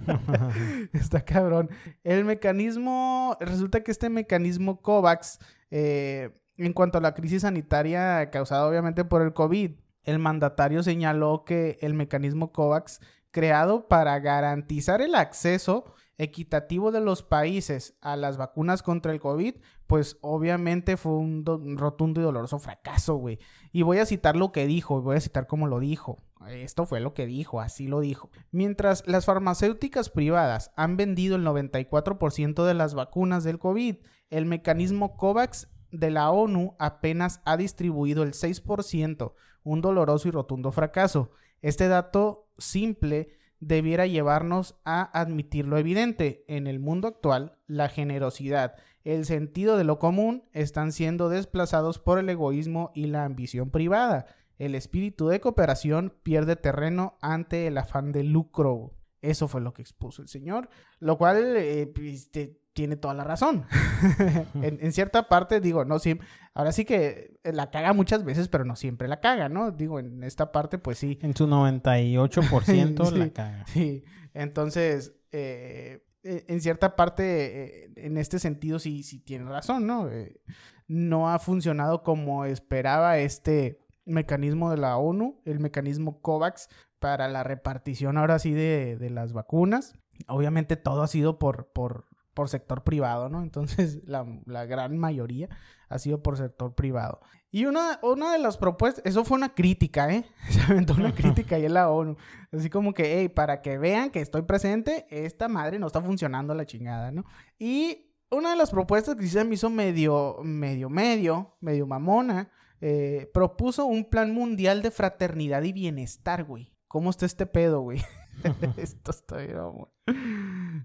está 0.93 1.23
cabrón. 1.23 1.69
El 2.03 2.25
mecanismo, 2.25 3.37
resulta 3.39 3.83
que 3.83 3.91
este 3.91 4.09
mecanismo 4.09 4.81
COVAX, 4.81 5.39
eh, 5.71 6.31
en 6.57 6.73
cuanto 6.73 6.97
a 6.97 7.01
la 7.01 7.13
crisis 7.13 7.41
sanitaria 7.41 8.29
causada 8.29 8.67
obviamente 8.67 9.05
por 9.05 9.21
el 9.21 9.33
COVID, 9.33 9.71
el 10.03 10.19
mandatario 10.19 10.83
señaló 10.83 11.45
que 11.45 11.77
el 11.81 11.93
mecanismo 11.93 12.51
COVAX 12.51 12.99
creado 13.31 13.87
para 13.87 14.19
garantizar 14.19 15.01
el 15.01 15.15
acceso 15.15 15.93
equitativo 16.17 16.91
de 16.91 17.01
los 17.01 17.23
países 17.23 17.97
a 18.01 18.15
las 18.15 18.37
vacunas 18.37 18.83
contra 18.83 19.11
el 19.11 19.19
COVID, 19.19 19.55
pues 19.87 20.17
obviamente 20.21 20.97
fue 20.97 21.13
un, 21.13 21.43
rotundo 21.77 22.21
y 22.21 22.23
doloroso 22.23 22.59
fracaso, 22.59 23.15
güey. 23.15 23.39
Y 23.71 23.81
voy 23.81 23.97
a 23.97 24.05
citar 24.05 24.35
lo 24.35 24.51
que 24.51 24.67
dijo, 24.67 25.01
voy 25.01 25.17
a 25.17 25.21
citar 25.21 25.47
cómo 25.47 25.67
lo 25.67 25.79
dijo. 25.79 26.17
Esto 26.47 26.85
fue 26.85 26.99
lo 26.99 27.13
que 27.13 27.25
dijo, 27.25 27.61
así 27.61 27.87
lo 27.87 28.01
dijo. 28.01 28.29
Mientras 28.51 29.07
las 29.07 29.25
farmacéuticas 29.25 30.09
privadas 30.09 30.71
han 30.75 30.97
vendido 30.97 31.35
el 31.35 31.45
94% 31.45 32.65
de 32.65 32.73
las 32.73 32.95
vacunas 32.95 33.43
del 33.43 33.59
COVID, 33.59 33.95
el 34.29 34.45
mecanismo 34.45 35.15
COVAX 35.15 35.69
de 35.91 36.11
la 36.11 36.31
ONU 36.31 36.75
apenas 36.79 37.41
ha 37.45 37.55
distribuido 37.55 38.23
el 38.23 38.33
6%, 38.33 39.33
un 39.63 39.81
doloroso 39.81 40.27
y 40.27 40.31
rotundo 40.31 40.71
fracaso. 40.71 41.31
Este 41.61 41.87
dato 41.87 42.49
simple 42.57 43.29
debiera 43.67 44.07
llevarnos 44.07 44.75
a 44.85 45.01
admitir 45.19 45.67
lo 45.67 45.77
evidente. 45.77 46.43
En 46.47 46.67
el 46.67 46.79
mundo 46.79 47.07
actual, 47.07 47.57
la 47.67 47.89
generosidad, 47.89 48.75
el 49.03 49.25
sentido 49.25 49.77
de 49.77 49.83
lo 49.83 49.99
común 49.99 50.43
están 50.53 50.91
siendo 50.91 51.29
desplazados 51.29 51.99
por 51.99 52.19
el 52.19 52.29
egoísmo 52.29 52.91
y 52.95 53.07
la 53.07 53.25
ambición 53.25 53.69
privada. 53.69 54.27
El 54.57 54.75
espíritu 54.75 55.27
de 55.27 55.41
cooperación 55.41 56.13
pierde 56.23 56.55
terreno 56.55 57.17
ante 57.21 57.67
el 57.67 57.77
afán 57.77 58.11
de 58.11 58.23
lucro. 58.23 58.93
Eso 59.21 59.47
fue 59.47 59.61
lo 59.61 59.73
que 59.73 59.81
expuso 59.81 60.21
el 60.21 60.27
señor, 60.27 60.69
lo 60.99 61.17
cual 61.17 61.55
eh, 61.57 61.87
pues, 61.87 62.29
tiene 62.73 62.95
toda 62.95 63.13
la 63.13 63.23
razón. 63.23 63.65
en, 64.55 64.91
cierta 64.91 65.29
parte, 65.29 65.61
digo, 65.61 65.85
no 65.85 65.99
siempre. 65.99 66.27
Ahora 66.53 66.71
sí 66.71 66.85
que 66.85 67.39
la 67.43 67.69
caga 67.69 67.93
muchas 67.93 68.23
veces, 68.23 68.47
pero 68.47 68.65
no 68.65 68.75
siempre 68.75 69.07
la 69.07 69.19
caga, 69.19 69.47
¿no? 69.49 69.71
Digo, 69.71 69.99
en 69.99 70.23
esta 70.23 70.51
parte, 70.51 70.77
pues 70.79 70.97
sí. 70.97 71.19
En 71.21 71.35
su 71.35 71.47
98% 71.47 73.11
la 73.17 73.29
caga. 73.29 73.65
Sí. 73.67 74.03
Entonces, 74.33 75.15
eh, 75.31 76.03
e, 76.23 76.45
en 76.47 76.61
cierta 76.61 76.95
parte, 76.95 77.85
eh, 77.85 77.91
en 77.95 78.17
este 78.17 78.39
sentido, 78.39 78.79
sí, 78.79 79.03
sí 79.03 79.19
tiene 79.19 79.45
razón, 79.45 79.85
¿no? 79.85 80.09
Eh, 80.09 80.41
no 80.87 81.29
ha 81.29 81.39
funcionado 81.39 82.03
como 82.03 82.45
esperaba 82.45 83.19
este 83.19 83.79
mecanismo 84.05 84.71
de 84.71 84.77
la 84.77 84.97
ONU, 84.97 85.41
el 85.45 85.59
mecanismo 85.59 86.21
COVAX, 86.21 86.69
para 86.99 87.27
la 87.27 87.43
repartición 87.43 88.17
ahora 88.17 88.39
sí 88.39 88.51
de, 88.53 88.97
de 88.97 89.09
las 89.09 89.33
vacunas. 89.33 89.95
Obviamente 90.27 90.75
todo 90.75 91.03
ha 91.03 91.07
sido 91.07 91.39
por, 91.39 91.71
por 91.71 92.05
por 92.33 92.49
sector 92.49 92.83
privado, 92.83 93.29
¿no? 93.29 93.41
Entonces, 93.41 93.99
la, 94.05 94.65
gran 94.65 94.97
mayoría 94.97 95.49
ha 95.89 95.99
sido 95.99 96.21
por 96.21 96.37
sector 96.37 96.73
privado. 96.75 97.21
Y 97.51 97.65
una, 97.65 97.99
una 98.01 98.33
de 98.33 98.39
las 98.39 98.57
propuestas, 98.57 99.05
eso 99.05 99.23
fue 99.23 99.37
una 99.37 99.53
crítica, 99.53 100.11
¿eh? 100.11 100.25
Se 100.49 100.61
aventó 100.61 100.93
una 100.93 101.13
crítica 101.13 101.55
ahí 101.55 101.65
en 101.65 101.75
la 101.75 101.89
ONU. 101.89 102.17
Así 102.51 102.69
como 102.69 102.93
que, 102.93 103.19
hey, 103.19 103.29
para 103.29 103.61
que 103.61 103.77
vean 103.77 104.09
que 104.09 104.21
estoy 104.21 104.41
presente, 104.41 105.05
esta 105.09 105.47
madre 105.47 105.77
no 105.77 105.87
está 105.87 106.01
funcionando 106.01 106.55
la 106.55 106.65
chingada, 106.65 107.11
¿no? 107.11 107.25
Y 107.59 108.09
una 108.31 108.51
de 108.51 108.55
las 108.55 108.71
propuestas 108.71 109.15
que 109.15 109.27
se 109.27 109.43
me 109.43 109.53
hizo 109.55 109.69
medio, 109.69 110.37
medio, 110.43 110.89
medio, 110.89 111.55
medio 111.61 111.85
mamona, 111.85 112.49
eh, 112.81 113.29
propuso 113.33 113.85
un 113.85 114.09
plan 114.09 114.33
mundial 114.33 114.81
de 114.81 114.91
fraternidad 114.91 115.63
y 115.63 115.71
bienestar, 115.71 116.43
güey. 116.43 116.73
¿Cómo 116.87 117.11
está 117.11 117.25
este 117.25 117.45
pedo, 117.45 117.81
güey? 117.81 118.01
Esto 118.77 119.11
está 119.11 119.37
bien, 119.37 119.57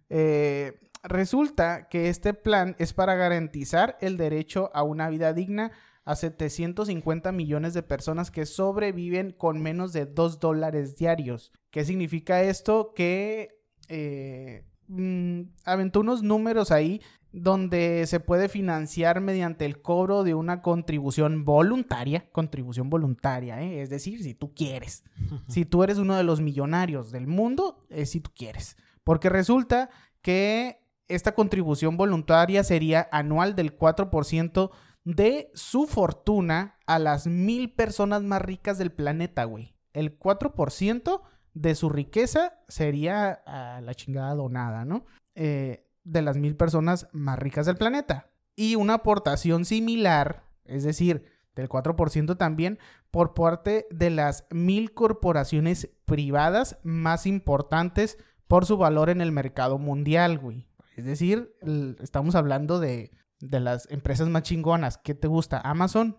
eh, 0.09 0.79
resulta 1.03 1.89
que 1.89 2.09
este 2.09 2.35
plan 2.35 2.77
es 2.79 2.93
para 2.93 3.15
garantizar 3.15 3.97
el 4.01 4.17
derecho 4.17 4.71
a 4.75 4.83
una 4.83 5.09
vida 5.09 5.33
digna 5.33 5.73
a 6.05 6.17
750 6.17 7.33
millones 7.33 7.75
de 7.75 7.83
personas 7.83 8.31
que 8.31 8.47
sobreviven 8.47 9.33
con 9.33 9.61
menos 9.61 9.93
de 9.93 10.07
2 10.07 10.41
dólares 10.41 10.97
diarios. 10.97 11.53
¿Qué 11.71 11.85
significa 11.85 12.43
esto? 12.43 12.93
Que 12.95 13.61
eh, 13.89 14.65
mm, 14.87 15.43
aventó 15.65 16.01
unos 16.01 16.23
números 16.23 16.71
ahí 16.71 17.03
donde 17.31 18.07
se 18.07 18.21
puede 18.21 18.49
financiar 18.49 19.21
mediante 19.21 19.67
el 19.67 19.83
cobro 19.83 20.25
de 20.25 20.35
una 20.35 20.63
contribución 20.63 21.45
voluntaria, 21.45 22.31
contribución 22.33 22.89
voluntaria, 22.89 23.63
¿eh? 23.63 23.83
es 23.83 23.91
decir, 23.91 24.23
si 24.23 24.35
tú 24.35 24.55
quieres, 24.55 25.05
si 25.49 25.65
tú 25.65 25.83
eres 25.83 25.99
uno 25.99 26.17
de 26.17 26.25
los 26.25 26.41
millonarios 26.41 27.13
del 27.13 27.27
mundo, 27.27 27.85
es 27.91 28.11
si 28.11 28.21
tú 28.21 28.31
quieres, 28.35 28.77
porque 29.05 29.29
resulta 29.29 29.91
que 30.23 30.88
esta 31.09 31.35
contribución 31.35 31.97
voluntaria 31.97 32.63
sería 32.65 33.09
anual 33.13 33.55
del 33.57 33.77
4% 33.77 34.71
de 35.05 35.51
su 35.55 35.87
fortuna 35.87 36.77
a 36.87 36.99
las 36.99 37.27
mil 37.27 37.73
personas 37.73 38.23
más 38.23 38.43
ricas 38.43 38.79
del 38.79 38.93
planeta, 38.93 39.45
güey. 39.45 39.75
El 39.95 40.19
4% 40.19 41.23
de 41.55 41.75
su 41.75 41.89
riqueza 41.89 42.59
sería 42.69 43.31
a 43.47 43.81
la 43.81 43.95
chingada 43.95 44.35
donada, 44.35 44.85
¿no? 44.85 45.07
Eh, 45.35 45.87
de 46.05 46.23
las 46.23 46.37
mil 46.37 46.57
personas 46.57 47.09
más 47.13 47.39
ricas 47.39 47.67
del 47.67 47.77
planeta. 47.77 48.31
Y 48.55 48.77
una 48.77 48.95
aportación 48.95 49.65
similar, 49.65 50.45
es 50.65 50.85
decir, 50.85 51.25
del 51.55 51.69
4% 51.69 52.37
también, 52.37 52.79
por 53.11 53.35
parte 53.35 53.87
de 53.91 54.11
las 54.11 54.47
mil 54.51 54.93
corporaciones 54.93 55.91
privadas 56.05 56.79
más 56.83 57.27
importantes 57.27 58.19
por 58.47 58.67
su 58.67 58.77
valor 58.77 59.11
en 59.11 59.21
el 59.21 59.33
mercado 59.33 59.79
mundial, 59.79 60.39
güey. 60.39 60.68
Es 60.99 61.05
decir, 61.05 61.55
estamos 62.01 62.35
hablando 62.35 62.81
de, 62.81 63.13
las 63.39 63.89
empresas 63.89 64.29
más 64.29 64.43
chingonas. 64.43 64.99
¿Qué 64.99 65.15
te 65.15 65.29
gusta? 65.29 65.61
Amazon. 65.61 66.17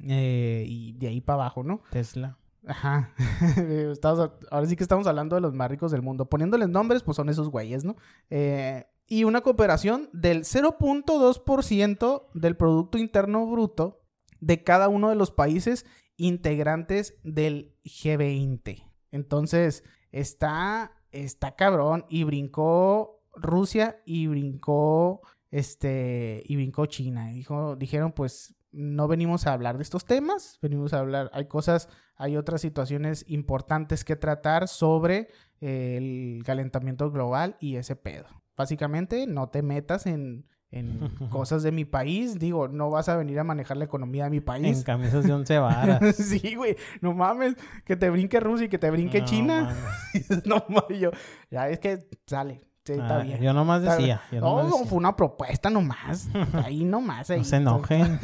Eh, 0.00 0.64
y 0.66 0.94
de 0.94 1.08
ahí 1.08 1.20
para 1.20 1.42
abajo, 1.42 1.62
¿no? 1.62 1.82
Tesla. 1.90 2.38
Ajá. 2.66 3.12
ahora 4.50 4.66
sí 4.66 4.74
que 4.74 4.82
estamos 4.82 5.06
hablando 5.06 5.34
de 5.36 5.42
los 5.42 5.52
más 5.52 5.70
ricos 5.70 5.92
del 5.92 6.00
mundo. 6.00 6.30
Poniéndoles 6.30 6.70
nombres, 6.70 7.02
pues 7.02 7.16
son 7.16 7.28
esos 7.28 7.50
güeyes, 7.50 7.84
¿no? 7.84 7.96
Eh, 8.30 8.86
y 9.06 9.24
una 9.24 9.42
cooperación 9.42 10.08
del 10.14 10.44
0.2% 10.44 12.28
del 12.32 12.56
Producto 12.56 12.96
Interno 12.96 13.46
Bruto 13.46 14.00
de 14.40 14.64
cada 14.64 14.88
uno 14.88 15.10
de 15.10 15.16
los 15.16 15.30
países 15.30 15.84
integrantes 16.16 17.18
del 17.22 17.74
G20. 17.84 18.90
Entonces, 19.10 19.84
está, 20.10 20.92
está 21.12 21.54
cabrón 21.54 22.06
y 22.08 22.24
brincó 22.24 23.20
Rusia 23.36 24.00
y 24.04 24.26
brincó 24.26 25.22
este 25.50 26.42
y 26.46 26.56
brincó 26.56 26.86
China. 26.86 27.28
dijo, 27.28 27.76
dijeron, 27.76 28.12
pues 28.12 28.54
no 28.72 29.06
venimos 29.06 29.46
a 29.46 29.52
hablar 29.52 29.76
de 29.76 29.84
estos 29.84 30.04
temas, 30.04 30.58
venimos 30.60 30.92
a 30.92 30.98
hablar, 30.98 31.30
hay 31.32 31.46
cosas, 31.46 31.88
hay 32.16 32.36
otras 32.36 32.60
situaciones 32.60 33.24
importantes 33.28 34.04
que 34.04 34.16
tratar 34.16 34.66
sobre 34.66 35.28
el 35.60 36.42
calentamiento 36.44 37.10
global 37.10 37.56
y 37.60 37.76
ese 37.76 37.96
pedo. 37.96 38.26
Básicamente, 38.56 39.26
no 39.26 39.48
te 39.48 39.62
metas 39.62 40.06
en, 40.06 40.46
en 40.70 40.98
cosas 41.30 41.62
de 41.62 41.72
mi 41.72 41.84
país. 41.84 42.38
Digo, 42.38 42.68
no 42.68 42.90
vas 42.90 43.08
a 43.08 43.16
venir 43.16 43.38
a 43.38 43.44
manejar 43.44 43.76
la 43.76 43.84
economía 43.84 44.24
de 44.24 44.30
mi 44.30 44.40
país. 44.40 44.78
En 44.78 44.82
camisas 44.82 45.24
de 45.24 45.32
once 45.32 45.58
varas. 45.58 46.16
sí, 46.16 46.54
güey. 46.56 46.76
No 47.00 47.14
mames. 47.14 47.56
Que 47.84 47.96
te 47.96 48.10
brinque 48.10 48.40
Rusia 48.40 48.66
y 48.66 48.68
que 48.68 48.78
te 48.78 48.90
brinque 48.90 49.24
China. 49.24 49.74
no 50.44 50.64
mames. 50.68 50.98
Yo, 50.98 51.10
ya 51.50 51.68
es 51.68 51.78
que 51.78 52.06
sale. 52.26 52.62
Sí, 52.84 52.92
está 52.92 53.20
ah, 53.20 53.22
bien. 53.22 53.40
Yo 53.40 53.54
nomás 53.54 53.80
decía. 53.80 54.20
no, 54.32 54.68
fue 54.84 54.98
una 54.98 55.16
propuesta 55.16 55.70
nomás. 55.70 56.28
Ahí 56.64 56.84
nomás. 56.84 57.30
Ahí, 57.30 57.38
no 57.38 57.44
se 57.44 57.56
enojen. 57.56 58.20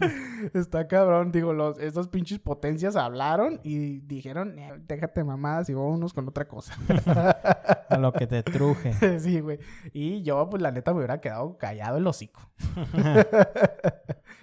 está 0.54 0.88
cabrón. 0.88 1.30
Digo, 1.30 1.52
los, 1.52 1.78
estas 1.80 2.08
pinches 2.08 2.38
potencias 2.38 2.96
hablaron 2.96 3.60
y 3.62 3.98
dijeron, 4.00 4.58
eh, 4.58 4.72
déjate 4.86 5.22
mamadas 5.22 5.68
y 5.68 5.74
vámonos 5.74 6.14
con 6.14 6.28
otra 6.28 6.48
cosa. 6.48 6.78
A 7.90 7.98
lo 7.98 8.10
que 8.14 8.26
te 8.26 8.42
truje. 8.42 9.20
sí, 9.20 9.40
güey. 9.40 9.58
Y 9.92 10.22
yo, 10.22 10.48
pues 10.48 10.62
la 10.62 10.70
neta, 10.70 10.92
me 10.92 11.00
hubiera 11.00 11.20
quedado 11.20 11.58
callado 11.58 11.98
el 11.98 12.06
hocico. 12.06 12.40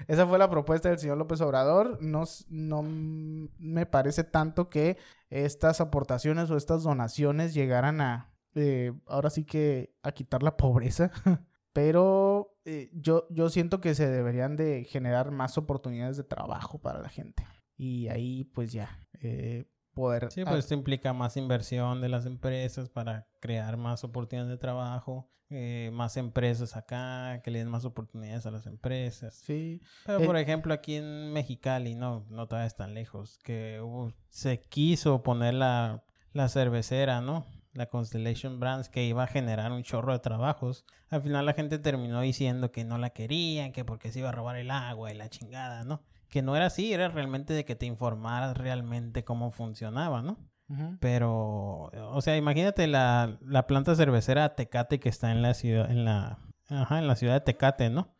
esa 0.07 0.27
fue 0.27 0.37
la 0.37 0.51
propuesta 0.51 0.89
del 0.89 0.99
señor 0.99 1.17
López 1.17 1.41
Obrador. 1.41 1.97
No, 1.99 2.25
no 2.49 2.83
me 2.83 3.87
parece 3.87 4.23
tanto 4.23 4.69
que 4.69 4.97
estas 5.31 5.81
aportaciones 5.81 6.51
o 6.51 6.57
estas 6.57 6.83
donaciones 6.83 7.55
llegaran 7.55 8.01
a, 8.01 8.34
eh, 8.55 8.93
ahora 9.05 9.29
sí 9.29 9.43
que, 9.45 9.93
a 10.01 10.11
quitar 10.11 10.41
la 10.43 10.57
pobreza. 10.57 11.11
Pero 11.73 12.57
eh, 12.63 12.89
yo, 12.93 13.27
yo 13.29 13.49
siento 13.49 13.81
que 13.81 13.95
se 13.95 14.07
deberían 14.09 14.55
de 14.55 14.85
generar 14.85 15.31
más 15.31 15.57
oportunidades 15.57 16.15
de 16.17 16.23
trabajo 16.23 16.79
para 16.79 17.01
la 17.01 17.09
gente. 17.09 17.45
Y 17.77 18.07
ahí, 18.07 18.45
pues 18.45 18.71
ya, 18.71 18.97
eh, 19.19 19.65
poder... 19.93 20.31
Sí, 20.31 20.45
pues 20.45 20.59
esto 20.59 20.73
implica 20.73 21.11
más 21.11 21.35
inversión 21.35 21.99
de 21.99 22.07
las 22.09 22.25
empresas 22.25 22.89
para 22.89 23.27
crear 23.41 23.75
más 23.75 24.05
oportunidades 24.05 24.49
de 24.51 24.57
trabajo, 24.57 25.29
eh, 25.49 25.89
más 25.93 26.15
empresas 26.15 26.77
acá, 26.77 27.41
que 27.43 27.51
le 27.51 27.59
den 27.59 27.67
más 27.67 27.83
oportunidades 27.83 28.45
a 28.45 28.51
las 28.51 28.65
empresas. 28.67 29.35
sí, 29.35 29.81
Pero, 30.05 30.19
Eh, 30.21 30.25
por 30.25 30.37
ejemplo, 30.37 30.73
aquí 30.73 30.95
en 30.95 31.33
Mexicali, 31.33 31.95
no, 31.95 32.25
no 32.29 32.47
te 32.47 32.55
vayas 32.55 32.77
tan 32.77 32.93
lejos, 32.93 33.37
que 33.43 33.81
hubo- 33.81 34.13
se 34.29 34.61
quiso 34.61 35.23
poner 35.23 35.53
la, 35.55 36.05
la 36.31 36.47
cervecera, 36.47 37.19
¿no? 37.19 37.45
La 37.75 37.87
Constellation 37.87 38.59
Brands, 38.59 38.89
que 38.89 39.03
iba 39.03 39.23
a 39.23 39.27
generar 39.27 39.71
un 39.71 39.83
chorro 39.83 40.13
de 40.13 40.19
trabajos. 40.19 40.85
Al 41.09 41.21
final 41.21 41.45
la 41.45 41.53
gente 41.53 41.77
terminó 41.77 42.21
diciendo 42.21 42.71
que 42.71 42.85
no 42.85 42.97
la 42.97 43.11
querían, 43.11 43.71
que 43.71 43.85
porque 43.85 44.11
se 44.11 44.19
iba 44.19 44.29
a 44.29 44.31
robar 44.31 44.55
el 44.55 44.71
agua 44.71 45.11
y 45.11 45.15
la 45.15 45.29
chingada, 45.29 45.83
¿no? 45.83 46.01
Que 46.29 46.41
no 46.41 46.55
era 46.55 46.67
así, 46.67 46.93
era 46.93 47.09
realmente 47.09 47.53
de 47.53 47.65
que 47.65 47.75
te 47.75 47.85
informaras 47.85 48.57
realmente 48.57 49.23
cómo 49.23 49.51
funcionaba, 49.51 50.21
¿no? 50.21 50.37
Pero, 50.99 51.91
o 51.93 52.21
sea, 52.21 52.37
imagínate 52.37 52.87
la, 52.87 53.37
la 53.41 53.67
planta 53.67 53.95
cervecera 53.95 54.55
Tecate 54.55 54.99
que 54.99 55.09
está 55.09 55.31
en 55.31 55.43
la 55.43 55.53
ciudad, 55.53 55.91
en 55.91 56.05
la, 56.05 56.39
ajá, 56.69 56.97
en 56.97 57.07
la 57.07 57.15
ciudad 57.15 57.35
de 57.35 57.41
Tecate, 57.41 57.89
¿no? 57.91 58.15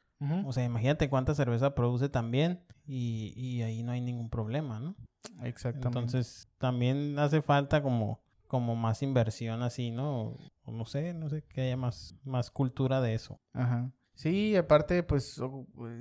O 0.45 0.53
sea, 0.53 0.63
imagínate 0.63 1.09
cuánta 1.09 1.35
cerveza 1.35 1.75
produce 1.75 2.09
también 2.09 2.61
y, 2.85 3.33
y 3.35 3.61
ahí 3.63 3.83
no 3.83 3.91
hay 3.91 4.01
ningún 4.01 4.29
problema, 4.29 4.79
¿no? 4.79 4.95
exactamente. 5.43 5.87
Entonces, 5.87 6.47
también 6.57 7.17
hace 7.19 7.41
falta 7.41 7.81
como, 7.81 8.21
como 8.47 8.75
más 8.75 9.01
inversión 9.01 9.63
así, 9.63 9.91
¿no? 9.91 10.37
O 10.63 10.71
no 10.71 10.85
sé, 10.85 11.13
no 11.13 11.29
sé, 11.29 11.43
que 11.43 11.61
haya 11.61 11.77
más, 11.77 12.15
más 12.23 12.51
cultura 12.51 13.01
de 13.01 13.13
eso. 13.13 13.39
Ajá. 13.53 13.91
Sí, 14.15 14.51
y 14.51 14.55
aparte, 14.55 15.03
pues, 15.03 15.41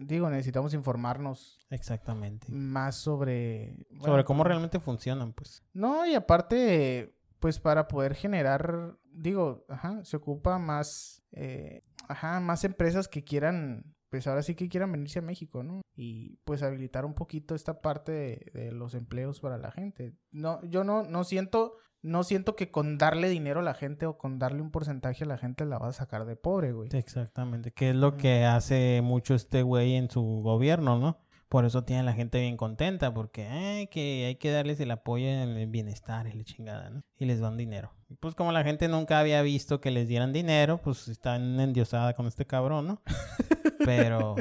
digo, 0.03 0.31
necesitamos 0.31 0.73
informarnos 0.73 1.67
Exactamente. 1.71 2.47
más 2.51 2.95
sobre... 2.95 3.87
Sobre 4.01 4.25
cómo 4.25 4.45
realmente 4.45 4.79
funcionan, 4.79 5.33
pues. 5.33 5.65
No, 5.73 6.07
y 6.07 6.15
aparte, 6.15 7.17
pues 7.41 7.59
para 7.59 7.89
poder 7.89 8.15
generar, 8.15 8.97
digo, 9.05 9.65
ajá, 9.69 10.05
se 10.05 10.17
ocupa 10.17 10.59
más, 10.59 11.25
eh, 11.33 11.83
ajá, 12.09 12.39
más 12.39 12.65
empresas 12.65 13.09
que 13.09 13.25
quieran, 13.25 13.97
pues 14.11 14.29
ahora 14.29 14.43
sí 14.43 14.55
que 14.55 14.69
quieran 14.69 14.93
venirse 14.93 15.19
a 15.19 15.23
México, 15.23 15.65
¿no? 15.65 15.81
Y 15.97 16.37
pues 16.45 16.63
habilitar 16.63 17.05
un 17.05 17.15
poquito 17.15 17.57
esta 17.57 17.81
parte 17.81 18.13
de, 18.13 18.51
de 18.55 18.73
los 18.73 18.95
empleos 18.95 19.41
para 19.41 19.59
la 19.59 19.73
gente. 19.73 20.15
No, 20.31 20.65
yo 20.65 20.85
no, 20.85 21.03
no 21.03 21.25
siento, 21.25 21.75
no 22.05 22.23
siento 22.23 22.55
que 22.55 22.71
con 22.71 22.99
darle 22.99 23.31
dinero 23.31 23.61
a 23.61 23.63
la 23.63 23.73
gente 23.73 24.05
o 24.05 24.19
con 24.19 24.39
darle 24.39 24.61
un 24.61 24.71
porcentaje 24.71 25.25
a 25.25 25.27
la 25.27 25.39
gente 25.39 25.65
la 25.65 25.79
vas 25.79 25.97
a 25.97 26.05
sacar 26.05 26.27
de 26.27 26.37
pobre, 26.37 26.73
güey. 26.73 26.91
Exactamente. 26.93 27.73
Que 27.73 27.91
es 27.91 27.97
lo 27.97 28.19
que 28.19 28.45
hace 28.45 29.01
mucho 29.03 29.35
este 29.35 29.63
güey 29.63 29.95
en 29.97 30.11
su 30.11 30.23
gobierno, 30.23 30.99
¿no? 30.99 31.19
Por 31.49 31.65
eso 31.65 31.85
tiene 31.85 32.03
la 32.03 32.13
gente 32.13 32.41
bien 32.41 32.59
contenta, 32.59 33.15
porque 33.15 33.89
que 33.91 34.27
hay 34.27 34.37
que 34.37 34.51
darles 34.51 34.81
el 34.81 34.91
apoyo 34.91 35.27
en 35.27 35.51
el 35.51 35.67
bienestar 35.67 36.27
y 36.27 36.33
la 36.33 36.45
chingada, 36.45 36.91
¿no? 36.91 37.05
Y 37.17 37.25
les 37.25 37.41
dan 37.41 37.57
dinero. 37.57 37.95
Y 38.11 38.17
pues 38.17 38.35
como 38.35 38.53
la 38.53 38.65
gente 38.65 38.87
nunca 38.89 39.19
había 39.19 39.41
visto 39.41 39.81
que 39.81 39.91
les 39.91 40.07
dieran 40.07 40.33
dinero, 40.33 40.83
pues 40.83 41.09
están 41.09 41.59
endiosada 41.59 42.13
con 42.15 42.27
este 42.27 42.47
cabrón, 42.47 42.87
¿no? 42.87 43.03
Pero, 43.85 44.37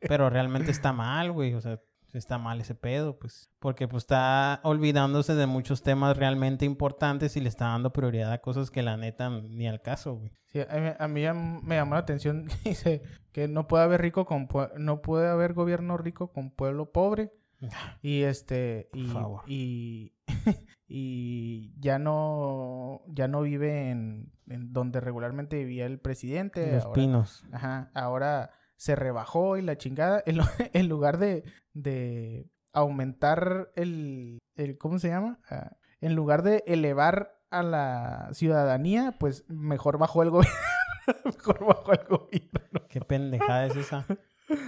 pero 0.00 0.30
realmente 0.30 0.72
está 0.72 0.92
mal, 0.92 1.30
güey. 1.30 1.54
O 1.54 1.60
sea, 1.60 1.80
está 2.18 2.38
mal 2.38 2.60
ese 2.60 2.74
pedo, 2.74 3.18
pues. 3.18 3.50
Porque 3.58 3.86
pues 3.88 4.04
está 4.04 4.60
olvidándose 4.64 5.34
de 5.34 5.46
muchos 5.46 5.82
temas 5.82 6.16
realmente 6.16 6.64
importantes 6.64 7.36
y 7.36 7.40
le 7.40 7.48
está 7.48 7.66
dando 7.66 7.92
prioridad 7.92 8.32
a 8.32 8.38
cosas 8.40 8.70
que 8.70 8.82
la 8.82 8.96
neta 8.96 9.30
ni 9.30 9.68
al 9.68 9.80
caso, 9.82 10.14
güey. 10.14 10.32
Sí, 10.46 10.60
a 10.60 10.76
mí, 11.06 11.24
a 11.24 11.32
mí 11.32 11.60
me 11.62 11.76
llamó 11.76 11.94
la 11.94 12.00
atención 12.00 12.46
que 12.48 12.54
dice 12.70 13.02
que 13.32 13.46
no 13.48 13.68
puede 13.68 13.84
haber 13.84 14.00
rico 14.02 14.24
con 14.26 14.48
no 14.78 15.00
puede 15.02 15.28
haber 15.28 15.54
gobierno 15.54 15.96
rico 15.96 16.32
con 16.32 16.50
pueblo 16.50 16.90
pobre 16.90 17.32
y 18.02 18.22
este 18.22 18.88
Por 18.90 19.00
y, 19.00 19.06
favor. 19.06 19.42
y 19.46 20.12
y 20.88 21.72
ya 21.78 21.98
no 21.98 23.02
ya 23.08 23.28
no 23.28 23.42
vive 23.42 23.90
en, 23.90 24.32
en 24.48 24.72
donde 24.72 25.00
regularmente 25.00 25.56
vivía 25.58 25.86
el 25.86 26.00
presidente 26.00 26.72
Los 26.72 26.84
ahora, 26.86 26.94
pinos. 26.94 27.44
ajá, 27.52 27.90
ahora 27.94 28.50
se 28.80 28.96
rebajó 28.96 29.58
y 29.58 29.62
la 29.62 29.76
chingada 29.76 30.22
en, 30.24 30.38
lu- 30.38 30.44
en 30.72 30.88
lugar 30.88 31.18
de, 31.18 31.44
de 31.74 32.48
aumentar 32.72 33.70
el, 33.76 34.38
el 34.56 34.78
¿cómo 34.78 34.98
se 34.98 35.08
llama? 35.08 35.38
Ah, 35.50 35.76
en 36.00 36.14
lugar 36.14 36.42
de 36.42 36.64
elevar 36.66 37.36
a 37.50 37.62
la 37.62 38.30
ciudadanía, 38.32 39.16
pues 39.20 39.44
mejor 39.48 39.98
bajó 39.98 40.22
el 40.22 40.30
gobierno. 40.30 40.56
mejor 41.26 41.66
bajó 41.66 41.92
el 41.92 42.06
gobierno. 42.08 42.86
Qué 42.88 43.02
pendejada 43.02 43.66
es 43.66 43.76
esa. 43.76 44.06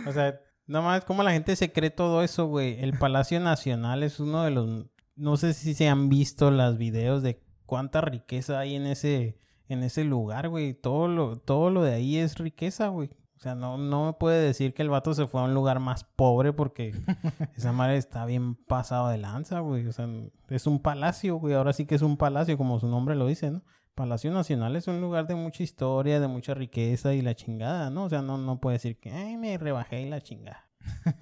O 0.07 0.13
sea, 0.13 0.39
nada 0.67 0.85
más 0.85 1.05
como 1.07 1.23
la 1.23 1.33
gente 1.33 1.57
se 1.57 1.73
cree 1.73 1.89
todo 1.89 2.23
eso, 2.23 2.49
güey. 2.49 2.83
El 2.85 2.99
Palacio 2.99 3.41
Nacional 3.41 4.03
es 4.03 4.21
uno 4.21 4.45
de 4.45 4.51
los... 4.51 4.87
No 5.17 5.37
sé 5.39 5.55
si 5.55 5.73
se 5.73 5.89
han 5.89 6.11
visto 6.11 6.51
los 6.51 6.77
videos 6.77 7.23
de 7.23 7.43
cuánta 7.65 8.03
riqueza 8.03 8.59
hay 8.59 8.75
en 8.75 8.87
ese, 8.87 9.39
en 9.69 9.83
ese 9.85 10.05
lugar, 10.05 10.51
güey. 10.51 10.75
Todo 10.75 11.09
lo, 11.09 11.39
todo 11.39 11.71
lo 11.71 11.83
de 11.83 11.95
ahí 11.95 12.19
es 12.19 12.37
riqueza, 12.39 12.89
güey. 12.89 13.09
O 13.43 13.45
sea, 13.45 13.57
no, 13.57 13.77
no 13.77 14.07
me 14.07 14.13
puede 14.13 14.41
decir 14.41 14.73
que 14.73 14.83
el 14.83 14.89
vato 14.89 15.15
se 15.15 15.27
fue 15.27 15.41
a 15.41 15.45
un 15.47 15.53
lugar 15.53 15.81
más 15.81 16.05
pobre 16.05 16.53
porque 16.53 16.95
esa 17.57 17.73
madre 17.73 17.97
está 17.97 18.25
bien 18.25 18.55
pasado 18.55 19.09
de 19.09 19.19
lanza, 19.19 19.59
güey. 19.59 19.85
O 19.89 19.93
sea, 19.93 20.09
es 20.49 20.69
un 20.69 20.81
palacio, 20.81 21.35
güey. 21.39 21.55
Ahora 21.55 21.73
sí 21.73 21.85
que 21.85 21.97
es 21.97 22.03
un 22.03 22.17
palacio, 22.17 22.57
como 22.57 22.79
su 22.79 22.87
nombre 22.87 23.17
lo 23.17 23.27
dice, 23.27 23.51
¿no? 23.51 23.65
Palacio 23.97 24.31
Nacional 24.31 24.77
es 24.77 24.87
un 24.87 25.01
lugar 25.01 25.27
de 25.27 25.35
mucha 25.35 25.65
historia, 25.65 26.21
de 26.21 26.29
mucha 26.29 26.55
riqueza 26.55 27.15
y 27.15 27.21
la 27.21 27.35
chingada, 27.35 27.91
¿no? 27.91 28.05
O 28.05 28.09
sea, 28.09 28.23
no, 28.23 28.39
no 28.39 28.61
puede 28.61 28.77
decir 28.77 29.01
que, 29.01 29.11
ay, 29.11 29.37
me 29.37 29.59
rebajé 29.59 30.03
y 30.03 30.09
la 30.09 30.21
chingada. 30.21 30.71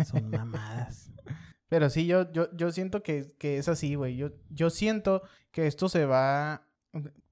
Son 0.04 0.28
mamadas. 0.30 1.10
Pero 1.70 1.88
sí, 1.88 2.04
yo, 2.04 2.30
yo, 2.32 2.54
yo 2.54 2.70
siento 2.70 3.02
que, 3.02 3.34
que 3.38 3.56
es 3.56 3.66
así, 3.66 3.94
güey. 3.94 4.16
Yo, 4.16 4.32
yo 4.50 4.68
siento 4.68 5.22
que 5.52 5.66
esto 5.66 5.88
se 5.88 6.04
va... 6.04 6.66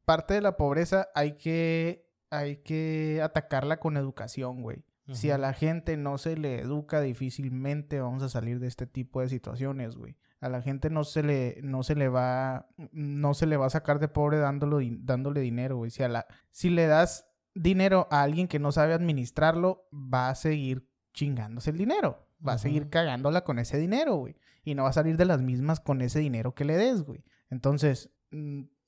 Parte 0.07 0.33
de 0.33 0.41
la 0.41 0.57
pobreza 0.57 1.11
hay 1.15 1.37
que, 1.37 2.08
hay 2.31 2.57
que 2.59 3.21
atacarla 3.23 3.79
con 3.81 3.97
educación, 3.97 4.63
güey. 4.63 4.85
Si 5.11 5.31
a 5.31 5.39
la 5.39 5.55
gente 5.55 5.97
no 5.97 6.19
se 6.19 6.37
le 6.37 6.61
educa, 6.61 7.01
difícilmente 7.01 7.99
vamos 7.99 8.23
a 8.23 8.29
salir 8.29 8.61
de 8.61 8.67
este 8.67 8.87
tipo 8.87 9.23
de 9.23 9.31
situaciones, 9.31 9.97
güey. 9.97 10.19
A 10.43 10.51
la 10.51 10.61
gente 10.61 10.91
no 10.91 11.03
se 11.03 11.23
le, 11.23 11.61
no 11.63 11.83
se 11.83 11.95
le 11.95 12.11
va, 12.11 12.69
no 12.93 13.33
se 13.33 13.47
le 13.47 13.57
va 13.57 13.65
a 13.67 13.71
sacar 13.71 14.01
de 14.01 14.09
pobre 14.09 14.37
dándolo, 14.37 14.79
di- 14.79 14.99
dándole 15.01 15.41
dinero, 15.41 15.79
güey. 15.79 15.91
Si, 15.91 16.03
a 16.03 16.09
la, 16.09 16.27
si 16.51 16.69
le 16.69 16.87
das 16.87 17.27
dinero 17.55 18.07
a 18.11 18.23
alguien 18.23 18.49
que 18.49 18.59
no 18.59 18.71
sabe 18.71 18.93
administrarlo, 18.93 19.89
va 19.95 20.29
a 20.29 20.35
seguir 20.35 20.87
chingándose 21.15 21.71
el 21.71 21.79
dinero. 21.79 22.29
Va 22.47 22.53
a 22.53 22.59
seguir 22.59 22.91
cagándola 22.91 23.45
con 23.45 23.59
ese 23.59 23.79
dinero, 23.79 24.17
güey. 24.17 24.37
Y 24.63 24.75
no 24.75 24.83
va 24.83 24.91
a 24.91 24.93
salir 24.93 25.17
de 25.17 25.25
las 25.25 25.41
mismas 25.41 25.81
con 25.81 26.03
ese 26.03 26.19
dinero 26.19 26.55
que 26.55 26.67
le 26.67 26.77
des, 26.77 27.03
güey. 27.03 27.25
Entonces, 27.49 28.11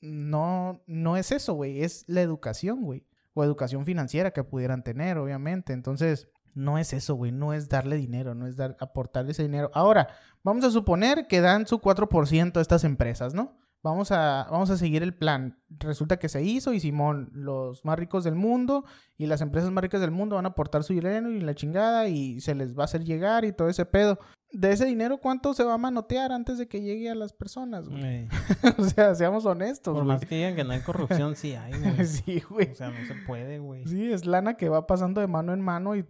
no, 0.00 0.82
no 0.86 1.16
es 1.16 1.32
eso, 1.32 1.54
güey. 1.54 1.82
Es 1.82 2.04
la 2.08 2.20
educación, 2.20 2.82
güey 2.82 3.06
educación 3.46 3.84
financiera 3.84 4.32
que 4.32 4.44
pudieran 4.44 4.82
tener, 4.82 5.18
obviamente. 5.18 5.72
Entonces, 5.72 6.28
no 6.54 6.78
es 6.78 6.92
eso, 6.92 7.14
güey, 7.14 7.32
no 7.32 7.52
es 7.52 7.68
darle 7.68 7.96
dinero, 7.96 8.34
no 8.34 8.46
es 8.46 8.56
dar, 8.56 8.76
aportarle 8.80 9.32
ese 9.32 9.42
dinero. 9.42 9.70
Ahora, 9.74 10.08
vamos 10.42 10.64
a 10.64 10.70
suponer 10.70 11.26
que 11.26 11.40
dan 11.40 11.66
su 11.66 11.80
4% 11.80 12.56
a 12.56 12.60
estas 12.60 12.84
empresas, 12.84 13.34
¿no? 13.34 13.56
Vamos 13.82 14.12
a, 14.12 14.46
vamos 14.50 14.68
a 14.68 14.76
seguir 14.76 15.02
el 15.02 15.14
plan. 15.14 15.58
Resulta 15.70 16.18
que 16.18 16.28
se 16.28 16.42
hizo 16.42 16.74
y 16.74 16.80
Simón, 16.80 17.30
los 17.32 17.84
más 17.84 17.98
ricos 17.98 18.24
del 18.24 18.34
mundo 18.34 18.84
y 19.16 19.26
las 19.26 19.40
empresas 19.40 19.70
más 19.70 19.82
ricas 19.82 20.02
del 20.02 20.10
mundo 20.10 20.36
van 20.36 20.44
a 20.44 20.50
aportar 20.50 20.84
su 20.84 20.92
dinero 20.92 21.30
y 21.30 21.40
la 21.40 21.54
chingada 21.54 22.06
y 22.06 22.40
se 22.40 22.54
les 22.54 22.76
va 22.76 22.82
a 22.82 22.84
hacer 22.84 23.04
llegar 23.04 23.46
y 23.46 23.52
todo 23.52 23.70
ese 23.70 23.86
pedo. 23.86 24.18
De 24.52 24.72
ese 24.72 24.84
dinero, 24.84 25.18
¿cuánto 25.18 25.54
se 25.54 25.62
va 25.62 25.74
a 25.74 25.78
manotear 25.78 26.32
antes 26.32 26.58
de 26.58 26.66
que 26.66 26.80
llegue 26.80 27.08
a 27.08 27.14
las 27.14 27.32
personas, 27.32 27.88
güey? 27.88 28.26
O 28.78 28.84
sea, 28.84 29.14
seamos 29.14 29.46
honestos, 29.46 29.94
Por 29.94 30.04
güey. 30.04 30.16
más 30.16 30.26
que 30.26 30.34
digan 30.34 30.56
que 30.56 30.64
no 30.64 30.72
hay 30.72 30.80
corrupción, 30.80 31.36
sí 31.36 31.54
hay, 31.54 31.72
güey. 31.72 32.06
sí, 32.06 32.40
güey. 32.40 32.72
O 32.72 32.74
sea, 32.74 32.90
no 32.90 33.06
se 33.06 33.14
puede, 33.26 33.58
güey. 33.58 33.86
Sí, 33.86 34.12
es 34.12 34.26
lana 34.26 34.56
que 34.56 34.68
va 34.68 34.86
pasando 34.86 35.20
de 35.20 35.26
mano 35.28 35.52
en 35.52 35.60
mano 35.60 35.94
y 35.94 36.04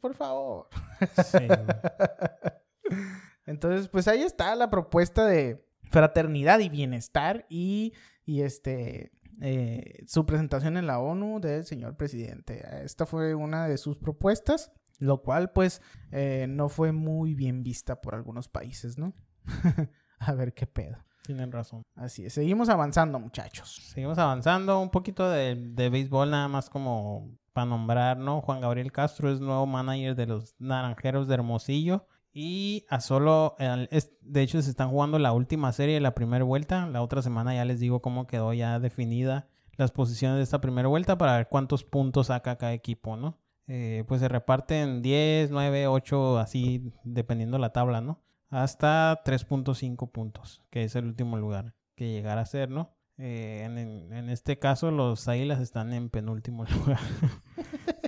por 0.00 0.14
favor. 0.14 0.68
Sí, 1.24 1.46
güey. 1.46 1.58
Entonces, 3.46 3.88
pues 3.88 4.08
ahí 4.08 4.22
está 4.22 4.54
la 4.56 4.70
propuesta 4.70 5.26
de 5.26 5.64
fraternidad 5.90 6.60
y 6.60 6.68
bienestar 6.68 7.46
y, 7.48 7.92
y 8.24 8.42
este 8.42 9.12
eh, 9.40 10.04
su 10.06 10.26
presentación 10.26 10.76
en 10.76 10.86
la 10.86 10.98
ONU 11.00 11.40
del 11.40 11.64
señor 11.64 11.96
presidente. 11.96 12.62
Esta 12.84 13.06
fue 13.06 13.34
una 13.34 13.66
de 13.68 13.78
sus 13.78 13.98
propuestas, 13.98 14.72
lo 15.00 15.22
cual 15.22 15.50
pues 15.50 15.82
eh, 16.12 16.46
no 16.48 16.68
fue 16.68 16.92
muy 16.92 17.34
bien 17.34 17.64
vista 17.64 18.00
por 18.00 18.14
algunos 18.14 18.48
países, 18.48 18.96
¿no? 18.96 19.14
A 20.20 20.32
ver 20.34 20.54
qué 20.54 20.66
pedo. 20.66 20.98
Tienen 21.24 21.50
razón. 21.50 21.82
Así 21.96 22.24
es, 22.24 22.34
seguimos 22.34 22.68
avanzando 22.68 23.18
muchachos. 23.18 23.80
Seguimos 23.92 24.18
avanzando. 24.18 24.80
Un 24.80 24.90
poquito 24.90 25.28
de, 25.28 25.54
de 25.54 25.90
béisbol, 25.90 26.30
nada 26.30 26.48
más 26.48 26.70
como 26.70 27.36
para 27.52 27.66
nombrar, 27.66 28.18
¿no? 28.18 28.40
Juan 28.40 28.60
Gabriel 28.60 28.92
Castro 28.92 29.30
es 29.30 29.40
nuevo 29.40 29.66
manager 29.66 30.14
de 30.14 30.26
los 30.26 30.54
Naranjeros 30.58 31.28
de 31.28 31.34
Hermosillo. 31.34 32.06
Y 32.32 32.86
a 32.88 33.00
solo, 33.00 33.56
de 33.58 34.42
hecho, 34.42 34.62
se 34.62 34.70
están 34.70 34.90
jugando 34.90 35.18
la 35.18 35.32
última 35.32 35.72
serie 35.72 35.94
de 35.94 36.00
la 36.00 36.14
primera 36.14 36.44
vuelta. 36.44 36.86
La 36.86 37.02
otra 37.02 37.22
semana 37.22 37.54
ya 37.54 37.64
les 37.64 37.80
digo 37.80 38.00
cómo 38.00 38.26
quedó 38.28 38.52
ya 38.52 38.78
definida 38.78 39.48
las 39.76 39.90
posiciones 39.90 40.36
de 40.36 40.44
esta 40.44 40.60
primera 40.60 40.88
vuelta 40.88 41.18
para 41.18 41.36
ver 41.36 41.48
cuántos 41.48 41.82
puntos 41.84 42.28
saca 42.28 42.56
cada 42.56 42.72
equipo, 42.72 43.16
¿no? 43.16 43.39
Eh, 43.72 44.02
pues 44.08 44.20
se 44.20 44.26
reparten 44.26 45.00
10, 45.00 45.52
9, 45.52 45.86
8, 45.86 46.38
así 46.40 46.92
dependiendo 47.04 47.56
la 47.56 47.72
tabla, 47.72 48.00
¿no? 48.00 48.20
Hasta 48.48 49.22
3.5 49.22 50.10
puntos, 50.10 50.60
que 50.70 50.82
es 50.82 50.96
el 50.96 51.04
último 51.04 51.36
lugar 51.36 51.74
que 51.94 52.10
llegará 52.10 52.40
a 52.40 52.46
ser, 52.46 52.68
¿no? 52.68 52.90
Eh, 53.16 53.62
en, 54.10 54.28
este 54.28 54.58
caso, 54.58 54.90
los 54.90 55.28
Águilas 55.28 55.60
están 55.60 55.92
en 55.92 56.10
penúltimo 56.10 56.64
lugar. 56.80 56.98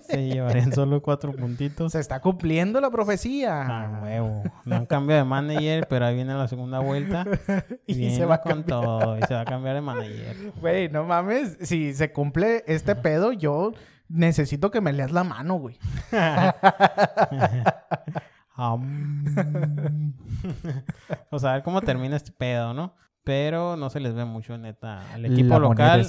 Se 0.03 0.27
llevarían 0.27 0.73
solo 0.75 1.01
cuatro 1.01 1.33
puntitos. 1.33 1.93
Se 1.93 2.01
está 2.01 2.21
cumpliendo 2.21 2.81
la 2.81 2.91
profecía. 2.91 3.63
Ah, 3.63 4.01
huevo. 4.03 4.43
No 4.65 4.75
han 4.75 4.87
cambiado 4.87 5.23
de 5.23 5.29
manager, 5.29 5.87
pero 5.89 6.07
ahí 6.07 6.17
viene 6.17 6.35
la 6.35 6.49
segunda 6.49 6.81
vuelta. 6.81 7.25
Y, 7.87 8.11
se 8.11 8.25
va 8.25 8.41
con 8.41 8.65
todo. 8.65 9.17
Y 9.17 9.23
se 9.23 9.35
va 9.35 9.43
a 9.43 9.45
cambiar 9.45 9.77
de 9.77 9.81
manager. 9.81 10.37
Güey, 10.61 10.89
no 10.89 11.05
mames. 11.05 11.59
Si 11.61 11.95
se 11.95 12.11
cumple 12.11 12.65
este 12.67 12.97
pedo, 12.97 13.33
yo 13.33 13.75
necesito 14.13 14.71
que 14.71 14.81
me 14.81 14.93
leas 14.93 15.13
la 15.13 15.25
mano, 15.25 15.55
güey. 15.55 15.79
pues 21.31 21.45
a 21.45 21.53
ver 21.53 21.63
cómo 21.63 21.81
termina 21.83 22.17
este 22.17 22.33
pedo, 22.33 22.75
¿no? 22.75 22.95
pero 23.25 23.77
no 23.77 23.91
se 23.91 24.01
les 24.01 24.15
ve 24.15 24.25
mucho, 24.25 24.57
neta. 24.59 25.03
Al 25.13 25.27
equipo 25.27 25.59
local. 25.59 26.01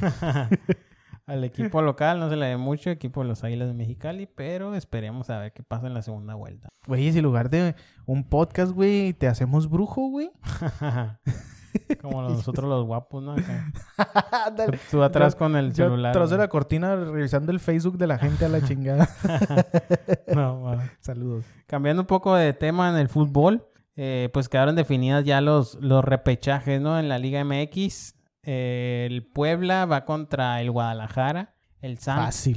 Al 1.26 1.44
equipo 1.44 1.80
local 1.80 2.18
no 2.18 2.28
se 2.28 2.34
le 2.34 2.48
ve 2.48 2.56
mucho, 2.56 2.90
equipo 2.90 3.22
de 3.22 3.28
los 3.28 3.44
Águilas 3.44 3.68
de 3.68 3.74
Mexicali, 3.74 4.26
pero 4.26 4.74
esperemos 4.74 5.30
a 5.30 5.38
ver 5.38 5.52
qué 5.52 5.62
pasa 5.62 5.86
en 5.86 5.94
la 5.94 6.02
segunda 6.02 6.34
vuelta. 6.34 6.68
Güey, 6.88 7.12
si 7.12 7.18
en 7.18 7.24
lugar 7.24 7.50
de 7.50 7.76
un 8.04 8.24
podcast, 8.24 8.72
güey, 8.72 9.12
te 9.12 9.28
hacemos 9.28 9.70
brujo, 9.70 10.08
güey. 10.08 10.32
Como 12.00 12.22
nosotros 12.22 12.68
los 12.68 12.86
guapos, 12.86 13.22
¿no? 13.22 13.34
Tú 14.90 15.02
atrás 15.02 15.34
con 15.34 15.56
el 15.56 15.74
celular. 15.74 16.10
Atrás 16.10 16.30
de 16.30 16.38
la 16.38 16.48
cortina 16.48 16.96
revisando 16.96 17.52
el 17.52 17.60
Facebook 17.60 17.98
de 17.98 18.06
la 18.06 18.18
gente 18.18 18.44
a 18.44 18.48
la 18.48 18.62
chingada. 18.62 19.08
no, 20.34 20.78
Saludos. 21.00 21.44
Cambiando 21.66 22.02
un 22.02 22.06
poco 22.06 22.34
de 22.34 22.52
tema 22.52 22.90
en 22.90 22.96
el 22.96 23.08
fútbol. 23.08 23.66
Eh, 23.96 24.30
pues 24.32 24.48
quedaron 24.48 24.76
definidas 24.76 25.24
ya 25.24 25.40
los, 25.40 25.74
los 25.74 26.02
repechajes, 26.04 26.80
¿no? 26.80 26.98
En 26.98 27.08
la 27.08 27.18
Liga 27.18 27.44
MX, 27.44 28.14
eh, 28.44 29.06
el 29.10 29.26
Puebla 29.26 29.84
va 29.84 30.06
contra 30.06 30.60
el 30.62 30.70
Guadalajara, 30.70 31.54
el, 31.82 31.98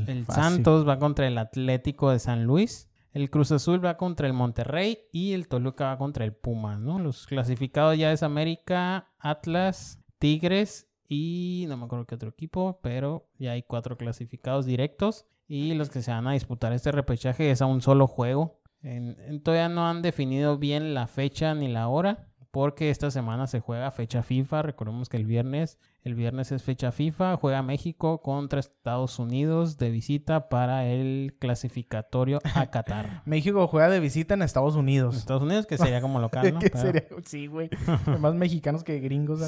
el 0.07 0.26
Santos 0.26 0.88
va 0.88 0.99
contra 0.99 1.28
el 1.28 1.38
Atlético 1.38 2.11
de 2.11 2.20
San 2.20 2.45
Luis, 2.45 2.88
el 3.14 3.30
Cruz 3.30 3.51
Azul 3.51 3.84
va 3.84 3.97
contra 3.97 4.28
el 4.28 4.34
Monterrey 4.34 4.99
y 5.11 5.34
el 5.34 5.47
Toluca 5.47 5.86
va 5.86 5.97
contra 5.97 6.26
el 6.26 6.34
Puma, 6.34 6.78
¿no? 6.78 6.99
Los 6.99 7.28
clasificados 7.28 7.97
ya 7.97 8.11
es 8.11 8.24
América, 8.24 9.11
Atlas, 9.20 9.99
Tigres 10.20 10.89
y 11.07 11.66
no 11.68 11.78
me 11.78 11.86
acuerdo 11.86 12.05
qué 12.05 12.16
otro 12.16 12.30
equipo, 12.30 12.80
pero 12.82 13.30
ya 13.38 13.51
hay 13.51 13.64
cuatro 13.64 13.97
clasificados 13.97 14.66
directos 14.66 15.26
y 15.47 15.74
los 15.74 15.89
que 15.89 16.01
se 16.01 16.11
van 16.11 16.28
a 16.28 16.34
disputar 16.34 16.74
este 16.74 16.91
repechaje 16.91 17.51
es 17.51 17.61
a 17.61 17.66
un 17.66 17.82
solo 17.82 18.07
juego 18.07 18.64
en, 18.84 19.41
todavía 19.41 19.70
no 19.70 19.88
han 19.88 20.01
definido 20.01 20.57
bien 20.57 20.93
la 20.93 21.07
fecha 21.07 21.55
ni 21.55 21.70
la 21.70 21.88
hora, 21.88 22.28
porque 22.54 22.91
esta 22.91 23.10
semana 23.10 23.47
se 23.47 23.62
juega 23.62 23.89
fecha 23.89 24.22
FIFA. 24.22 24.62
Recordemos 24.62 25.10
que 25.10 25.18
el 25.18 25.26
viernes, 25.26 25.80
el 26.04 26.14
viernes 26.14 26.51
es 26.51 26.62
fecha 26.62 26.91
FIFA. 26.91 27.36
Juega 27.38 27.64
México 27.64 28.22
contra 28.22 28.60
Estados 28.60 29.18
Unidos 29.18 29.80
de 29.80 29.89
visita 29.89 30.49
para 30.49 30.86
el 30.86 31.36
clasificatorio 31.39 32.38
a 32.54 32.68
Qatar. 32.70 33.24
México 33.26 33.68
juega 33.68 33.89
de 33.89 33.99
visita 33.99 34.36
en 34.36 34.43
Estados 34.43 34.76
Unidos. 34.76 35.18
Estados 35.18 35.41
Unidos, 35.41 35.66
que 35.66 35.80
sería 35.80 35.99
como 35.99 36.20
local, 36.20 36.54
¿no? 36.54 36.60
Sí, 37.26 37.47
güey. 37.47 37.72
Más 38.20 38.36
mexicanos 38.36 38.84
que 38.84 38.99
gringos. 38.99 39.41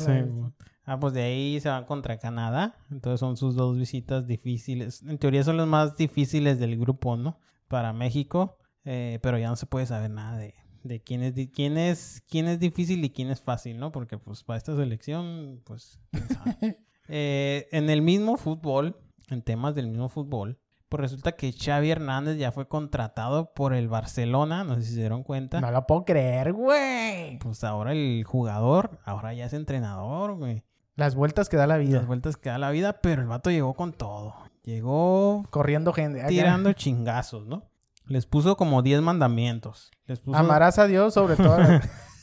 Ah, 0.83 0.99
pues 0.99 1.13
de 1.13 1.21
ahí 1.21 1.59
se 1.59 1.69
van 1.69 1.85
contra 1.85 2.17
Canadá. 2.17 2.75
Entonces 2.89 3.19
son 3.19 3.37
sus 3.37 3.53
dos 3.53 3.77
visitas 3.77 4.25
difíciles. 4.25 5.03
En 5.03 5.19
teoría 5.19 5.43
son 5.43 5.57
los 5.57 5.67
más 5.67 5.95
difíciles 5.95 6.57
del 6.57 6.79
grupo, 6.79 7.17
¿no? 7.17 7.37
Para 7.67 7.93
México. 7.93 8.57
Eh, 8.83 9.19
pero 9.21 9.37
ya 9.37 9.49
no 9.49 9.55
se 9.57 9.67
puede 9.67 9.85
saber 9.85 10.09
nada 10.09 10.37
de, 10.37 10.55
de 10.85 11.01
quién, 11.01 11.23
es, 11.23 11.33
quién, 11.51 11.77
es, 11.77 12.23
quién 12.29 12.47
es 12.47 12.59
difícil 12.59 13.03
y 13.03 13.09
quién 13.09 13.31
es 13.31 13.41
fácil, 13.41 13.79
¿no? 13.79 13.91
Porque 13.91 14.19
pues 14.19 14.43
para 14.43 14.57
esta 14.57 14.75
selección, 14.75 15.61
pues, 15.65 15.99
eh, 17.07 17.67
en 17.71 17.89
el 17.89 18.03
mismo 18.03 18.37
fútbol, 18.37 18.95
en 19.29 19.41
temas 19.41 19.73
del 19.73 19.87
mismo 19.87 20.09
fútbol, 20.09 20.59
pues 20.87 21.01
resulta 21.01 21.31
que 21.31 21.51
Xavi 21.51 21.89
Hernández 21.89 22.37
ya 22.37 22.51
fue 22.51 22.67
contratado 22.67 23.51
por 23.55 23.73
el 23.73 23.87
Barcelona, 23.87 24.63
no 24.63 24.75
sé 24.75 24.83
si 24.83 24.93
se 24.93 24.99
dieron 24.99 25.23
cuenta. 25.23 25.59
No 25.59 25.71
lo 25.71 25.87
puedo 25.87 26.05
creer, 26.05 26.53
güey. 26.53 27.39
Pues 27.39 27.63
ahora 27.63 27.91
el 27.91 28.23
jugador, 28.23 28.99
ahora 29.05 29.33
ya 29.33 29.45
es 29.45 29.53
entrenador, 29.53 30.35
güey. 30.35 30.63
Las 30.95 31.15
vueltas 31.15 31.49
que 31.49 31.57
da 31.57 31.65
la 31.65 31.77
vida. 31.77 31.97
Las 31.97 32.07
vueltas 32.07 32.37
que 32.37 32.49
da 32.49 32.59
la 32.59 32.69
vida, 32.69 33.01
pero 33.01 33.23
el 33.23 33.27
vato 33.27 33.49
llegó 33.49 33.73
con 33.73 33.91
todo. 33.91 34.35
Llegó... 34.63 35.43
Corriendo 35.49 35.93
gente. 35.93 36.23
Tirando 36.27 36.73
chingazos, 36.73 37.47
¿no? 37.47 37.63
Les 38.07 38.25
puso 38.25 38.55
como 38.57 38.81
10 38.81 39.01
mandamientos. 39.01 39.91
Les 40.05 40.19
puso... 40.19 40.37
Amarás 40.37 40.79
a 40.79 40.87
Dios 40.87 41.13
sobre 41.13 41.35
todo. 41.37 41.57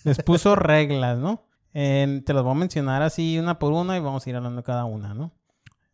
les 0.04 0.22
puso 0.22 0.54
reglas, 0.56 1.18
¿no? 1.18 1.46
te 1.72 2.34
las 2.34 2.42
voy 2.42 2.52
a 2.52 2.56
mencionar 2.56 3.00
así 3.00 3.38
una 3.38 3.58
por 3.58 3.72
una 3.72 3.96
y 3.96 4.00
vamos 4.00 4.26
a 4.26 4.30
ir 4.30 4.36
hablando 4.36 4.62
cada 4.62 4.84
una, 4.84 5.14
¿no? 5.14 5.32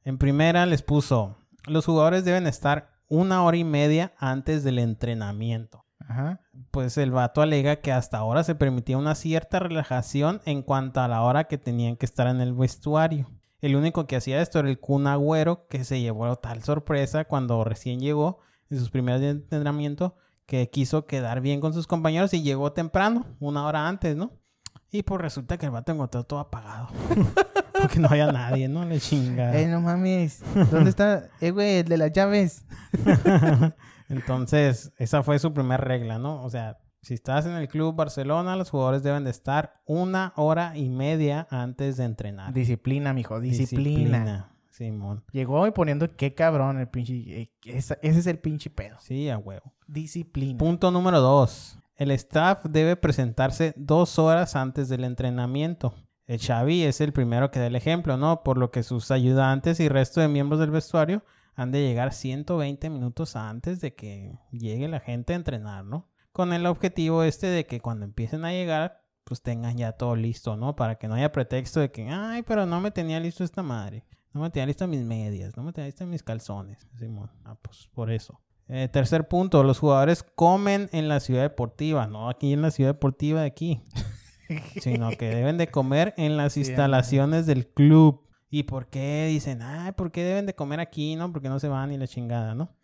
En 0.02 0.18
primera 0.18 0.66
les 0.66 0.82
puso, 0.82 1.36
los 1.66 1.86
jugadores 1.86 2.24
deben 2.24 2.48
estar 2.48 2.90
una 3.08 3.44
hora 3.44 3.56
y 3.56 3.64
media 3.64 4.12
antes 4.18 4.64
del 4.64 4.80
entrenamiento. 4.80 5.84
Ajá. 6.00 6.40
Pues 6.70 6.96
el 6.98 7.10
vato 7.10 7.42
alega 7.42 7.76
que 7.76 7.92
hasta 7.92 8.18
ahora 8.18 8.42
se 8.42 8.54
permitía 8.54 8.98
una 8.98 9.14
cierta 9.14 9.58
relajación 9.58 10.40
en 10.46 10.62
cuanto 10.62 11.00
a 11.00 11.08
la 11.08 11.22
hora 11.22 11.44
que 11.44 11.58
tenían 11.58 11.96
que 11.96 12.06
estar 12.06 12.26
en 12.26 12.40
el 12.40 12.54
vestuario. 12.54 13.30
El 13.60 13.76
único 13.76 14.06
que 14.06 14.16
hacía 14.16 14.40
esto 14.40 14.60
era 14.60 14.68
el 14.68 14.80
Kun 14.80 15.06
Agüero, 15.06 15.66
que 15.68 15.84
se 15.84 16.00
llevó 16.00 16.34
tal 16.36 16.62
sorpresa 16.62 17.24
cuando 17.24 17.62
recién 17.64 18.00
llegó 18.00 18.40
en 18.70 18.78
sus 18.78 18.90
primeros 18.90 19.20
días 19.20 19.34
de 19.34 19.40
entrenamiento 19.40 20.16
que 20.46 20.70
quiso 20.70 21.06
quedar 21.06 21.40
bien 21.40 21.60
con 21.60 21.74
sus 21.74 21.86
compañeros 21.86 22.32
y 22.32 22.42
llegó 22.42 22.72
temprano, 22.72 23.26
una 23.38 23.66
hora 23.66 23.86
antes, 23.86 24.16
¿no? 24.16 24.32
Y 24.90 25.02
pues 25.02 25.20
resulta 25.20 25.58
que 25.58 25.66
el 25.66 25.72
vato 25.72 25.92
encontró 25.92 26.24
todo 26.24 26.38
apagado. 26.38 26.88
Porque 27.80 27.98
no 28.00 28.08
había 28.08 28.32
nadie, 28.32 28.66
¿no? 28.66 28.84
Le 28.84 28.98
chingada. 28.98 29.56
Eh, 29.58 29.66
no 29.66 29.80
mames. 29.80 30.42
¿Dónde 30.70 30.90
está? 30.90 31.28
Eh, 31.40 31.50
güey, 31.50 31.78
el 31.78 31.88
de 31.88 31.98
las 31.98 32.12
llaves. 32.12 32.64
Entonces, 34.08 34.90
esa 34.96 35.22
fue 35.22 35.38
su 35.38 35.52
primera 35.52 35.76
regla, 35.76 36.18
¿no? 36.18 36.42
O 36.42 36.50
sea, 36.50 36.78
si 37.02 37.14
estás 37.14 37.46
en 37.46 37.52
el 37.52 37.68
club 37.68 37.94
Barcelona, 37.94 38.56
los 38.56 38.70
jugadores 38.70 39.02
deben 39.02 39.24
de 39.24 39.30
estar 39.30 39.80
una 39.86 40.32
hora 40.36 40.76
y 40.76 40.88
media 40.88 41.46
antes 41.50 41.98
de 41.98 42.04
entrenar. 42.04 42.52
Disciplina, 42.52 43.12
mijo, 43.12 43.38
disciplina. 43.38 44.18
disciplina. 44.18 44.57
Simón. 44.78 45.24
Llegó 45.32 45.66
y 45.66 45.72
poniendo 45.72 46.14
qué 46.16 46.34
cabrón 46.34 46.78
el 46.78 46.88
pinche. 46.88 47.14
Eh, 47.14 47.52
ese, 47.64 47.98
es 48.00 48.26
el 48.26 48.38
pinche 48.38 48.70
pedo. 48.70 48.96
Sí, 49.00 49.28
a 49.28 49.38
huevo. 49.38 49.72
Disciplina. 49.86 50.58
Punto 50.58 50.90
número 50.90 51.20
dos. 51.20 51.78
El 51.96 52.12
staff 52.12 52.64
debe 52.64 52.94
presentarse 52.96 53.74
dos 53.76 54.18
horas 54.18 54.54
antes 54.54 54.88
del 54.88 55.02
entrenamiento. 55.04 55.94
El 56.26 56.38
Xavi 56.38 56.84
es 56.84 57.00
el 57.00 57.12
primero 57.12 57.50
que 57.50 57.58
da 57.58 57.66
el 57.66 57.74
ejemplo, 57.74 58.16
¿no? 58.16 58.44
Por 58.44 58.56
lo 58.58 58.70
que 58.70 58.82
sus 58.82 59.10
ayudantes 59.10 59.80
y 59.80 59.88
resto 59.88 60.20
de 60.20 60.28
miembros 60.28 60.60
del 60.60 60.70
vestuario 60.70 61.24
han 61.54 61.72
de 61.72 61.80
llegar 61.80 62.12
120 62.12 62.88
minutos 62.90 63.34
antes 63.34 63.80
de 63.80 63.94
que 63.94 64.38
llegue 64.52 64.86
la 64.86 65.00
gente 65.00 65.32
a 65.32 65.36
entrenar, 65.36 65.84
¿no? 65.84 66.08
Con 66.30 66.52
el 66.52 66.66
objetivo 66.66 67.24
este 67.24 67.48
de 67.48 67.66
que 67.66 67.80
cuando 67.80 68.04
empiecen 68.04 68.44
a 68.44 68.52
llegar, 68.52 69.02
pues 69.24 69.42
tengan 69.42 69.76
ya 69.76 69.92
todo 69.92 70.14
listo, 70.14 70.56
¿no? 70.56 70.76
Para 70.76 70.96
que 70.96 71.08
no 71.08 71.14
haya 71.14 71.32
pretexto 71.32 71.80
de 71.80 71.90
que, 71.90 72.08
ay, 72.08 72.42
pero 72.42 72.64
no 72.64 72.80
me 72.80 72.92
tenía 72.92 73.18
listo 73.18 73.42
esta 73.42 73.62
madre. 73.64 74.04
No 74.32 74.40
me 74.42 74.50
tenía 74.50 74.66
listas 74.66 74.88
mis 74.88 75.04
medias, 75.04 75.56
no 75.56 75.62
me 75.62 75.72
tenía 75.72 75.86
listas 75.86 76.06
mis 76.06 76.22
calzones. 76.22 76.86
Ah, 77.44 77.56
pues 77.60 77.88
por 77.92 78.10
eso. 78.10 78.40
Eh, 78.68 78.88
tercer 78.92 79.28
punto, 79.28 79.62
los 79.62 79.78
jugadores 79.78 80.22
comen 80.22 80.90
en 80.92 81.08
la 81.08 81.20
ciudad 81.20 81.42
deportiva, 81.42 82.06
no 82.06 82.28
aquí 82.28 82.52
en 82.52 82.60
la 82.60 82.70
ciudad 82.70 82.90
deportiva 82.90 83.40
de 83.40 83.46
aquí, 83.46 83.80
sino 84.80 85.08
que 85.10 85.30
deben 85.30 85.56
de 85.56 85.68
comer 85.68 86.12
en 86.18 86.36
las 86.36 86.58
instalaciones 86.58 87.46
del 87.46 87.66
club. 87.66 88.26
¿Y 88.50 88.64
por 88.64 88.88
qué 88.88 89.26
dicen, 89.28 89.62
ay, 89.62 89.92
por 89.92 90.10
qué 90.10 90.22
deben 90.22 90.46
de 90.46 90.54
comer 90.54 90.80
aquí, 90.80 91.16
no? 91.16 91.32
Porque 91.32 91.48
no 91.48 91.58
se 91.58 91.68
van 91.68 91.90
ni 91.90 91.98
la 91.98 92.06
chingada, 92.06 92.54
¿no? 92.54 92.74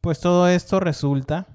Pues 0.00 0.20
todo 0.20 0.48
esto 0.48 0.80
resulta 0.80 1.46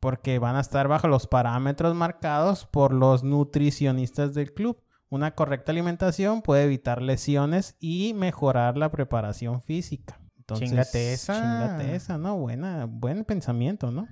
porque 0.00 0.38
van 0.38 0.56
a 0.56 0.60
estar 0.60 0.88
bajo 0.88 1.08
los 1.08 1.26
parámetros 1.26 1.94
marcados 1.94 2.66
por 2.66 2.92
los 2.92 3.24
nutricionistas 3.24 4.34
del 4.34 4.52
club. 4.52 4.80
Una 5.10 5.34
correcta 5.34 5.72
alimentación 5.72 6.42
puede 6.42 6.64
evitar 6.64 7.00
lesiones 7.00 7.76
y 7.80 8.12
mejorar 8.14 8.76
la 8.76 8.90
preparación 8.90 9.62
física. 9.62 10.20
Entonces, 10.38 10.68
chingate 10.68 11.12
esa. 11.12 11.34
Chingate 11.34 11.94
esa, 11.94 12.18
¿no? 12.18 12.36
Buena, 12.36 12.86
buen 12.86 13.24
pensamiento, 13.24 13.90
¿no? 13.90 14.06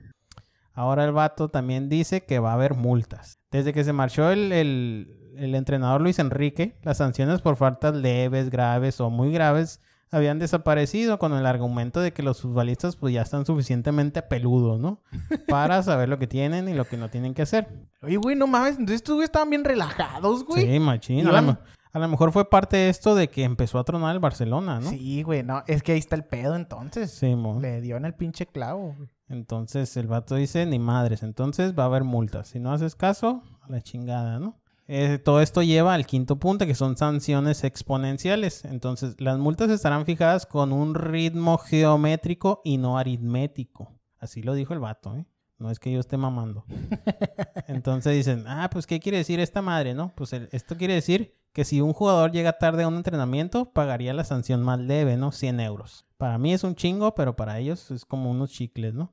Ahora 0.73 1.05
el 1.05 1.13
vato 1.13 1.49
también 1.49 1.89
dice 1.89 2.25
que 2.25 2.39
va 2.39 2.51
a 2.51 2.55
haber 2.55 2.75
multas. 2.75 3.39
Desde 3.51 3.73
que 3.73 3.85
se 3.85 3.93
marchó 3.93 4.31
el, 4.31 4.53
el, 4.53 5.35
el 5.37 5.55
entrenador 5.55 6.01
Luis 6.01 6.19
Enrique, 6.19 6.79
las 6.83 6.99
sanciones 6.99 7.41
por 7.41 7.57
faltas 7.57 7.95
leves, 7.95 8.51
graves 8.51 9.01
o 9.01 9.09
muy 9.11 9.33
graves 9.33 9.81
habían 10.11 10.39
desaparecido 10.39 11.19
con 11.19 11.33
el 11.35 11.47
argumento 11.47 12.01
de 12.01 12.13
que 12.13 12.23
los 12.23 12.41
futbolistas 12.43 12.97
pues 12.97 13.13
ya 13.15 13.23
están 13.23 13.45
suficientemente 13.47 14.23
peludos, 14.23 14.79
¿no? 14.81 15.01
Para 15.49 15.83
saber 15.83 16.09
lo 16.09 16.19
que 16.19 16.27
tienen 16.27 16.69
y 16.69 16.75
lo 16.75 16.85
que 16.85 16.97
no 16.97 17.09
tienen 17.11 17.35
que 17.35 17.43
hacer. 17.43 17.69
Oye, 18.03 18.17
güey, 18.17 18.37
no 18.37 18.47
mames, 18.47 18.73
entonces 18.73 18.97
estos 18.97 19.15
güeyes 19.17 19.29
estaban 19.29 19.51
bien 19.51 19.65
relajados, 19.65 20.45
güey. 20.45 20.65
Sí, 20.67 20.79
machín. 20.81 21.27
A 21.27 21.33
lo, 21.33 21.43
me- 21.43 21.59
a 21.93 21.99
lo 21.99 22.09
mejor 22.09 22.31
fue 22.31 22.49
parte 22.51 22.77
de 22.77 22.89
esto 22.91 23.15
de 23.15 23.29
que 23.31 23.43
empezó 23.43 23.79
a 23.79 23.85
tronar 23.85 24.15
el 24.15 24.21
Barcelona, 24.21 24.81
¿no? 24.81 24.91
Sí, 24.91 25.23
güey, 25.23 25.43
no, 25.43 25.63
es 25.67 25.83
que 25.83 25.93
ahí 25.93 25.99
está 25.99 26.15
el 26.15 26.25
pedo 26.25 26.55
entonces. 26.55 27.11
Sí, 27.11 27.35
mo. 27.35 27.59
Le 27.61 27.81
dio 27.81 27.97
en 27.97 28.05
el 28.05 28.15
pinche 28.15 28.47
clavo, 28.47 28.95
güey. 28.97 29.09
Entonces 29.29 29.97
el 29.97 30.07
vato 30.07 30.37
dice, 30.37 30.67
ni 30.67 30.79
madres, 30.79 31.23
entonces 31.25 31.73
va 31.77 31.83
a 31.83 31.87
haber 31.87 32.05
multas. 32.05 32.49
Si 32.49 32.61
no 32.61 32.73
haces 32.73 32.95
caso, 32.95 33.43
a 33.63 33.71
la 33.73 33.81
chingada, 33.81 34.39
¿no? 34.39 34.57
Eh, 34.89 35.19
todo 35.19 35.41
esto 35.41 35.63
lleva 35.63 35.95
al 35.95 36.07
quinto 36.07 36.37
punto, 36.37 36.65
que 36.67 36.75
son 36.77 36.97
sanciones 36.97 37.65
exponenciales. 37.65 38.65
Entonces, 38.65 39.17
las 39.21 39.39
multas 39.39 39.71
estarán 39.71 40.07
fijadas 40.07 40.47
con 40.47 40.73
un 40.73 40.95
ritmo 40.95 41.59
geométrico 41.59 42.61
y 42.65 42.79
no 42.79 42.97
aritmético. 42.99 43.93
Así 44.19 44.43
lo 44.43 44.55
dijo 44.55 44.75
el 44.75 44.81
vato, 44.81 45.17
¿eh? 45.17 45.27
No 45.59 45.71
es 45.71 45.79
que 45.81 45.91
yo 45.91 45.99
esté 46.01 46.17
mamando. 46.17 46.65
Entonces 47.67 48.15
dicen, 48.15 48.45
ah, 48.47 48.69
pues, 48.71 48.87
¿qué 48.87 49.01
quiere 49.01 49.19
decir 49.19 49.41
esta 49.41 49.63
madre, 49.63 49.95
no? 49.95 50.13
Pues 50.15 50.33
el- 50.33 50.49
esto 50.53 50.77
quiere 50.77 50.95
decir 50.95 51.35
que 51.53 51.65
si 51.65 51.81
un 51.81 51.93
jugador 51.95 52.31
llega 52.31 52.59
tarde 52.59 52.83
a 52.83 52.89
un 52.89 52.97
entrenamiento, 52.97 53.73
pagaría 53.73 54.13
la 54.13 54.25
sanción 54.25 54.63
más 54.63 54.79
leve, 54.79 55.17
¿no? 55.17 55.33
100 55.33 55.59
euros. 55.61 56.05
Para 56.19 56.37
mí 56.39 56.53
es 56.53 56.63
un 56.65 56.75
chingo, 56.75 57.15
pero 57.15 57.35
para 57.37 57.59
ellos 57.59 57.91
es 57.91 58.05
como 58.05 58.31
unos 58.31 58.51
chicles, 58.51 58.93
¿no? 58.95 59.13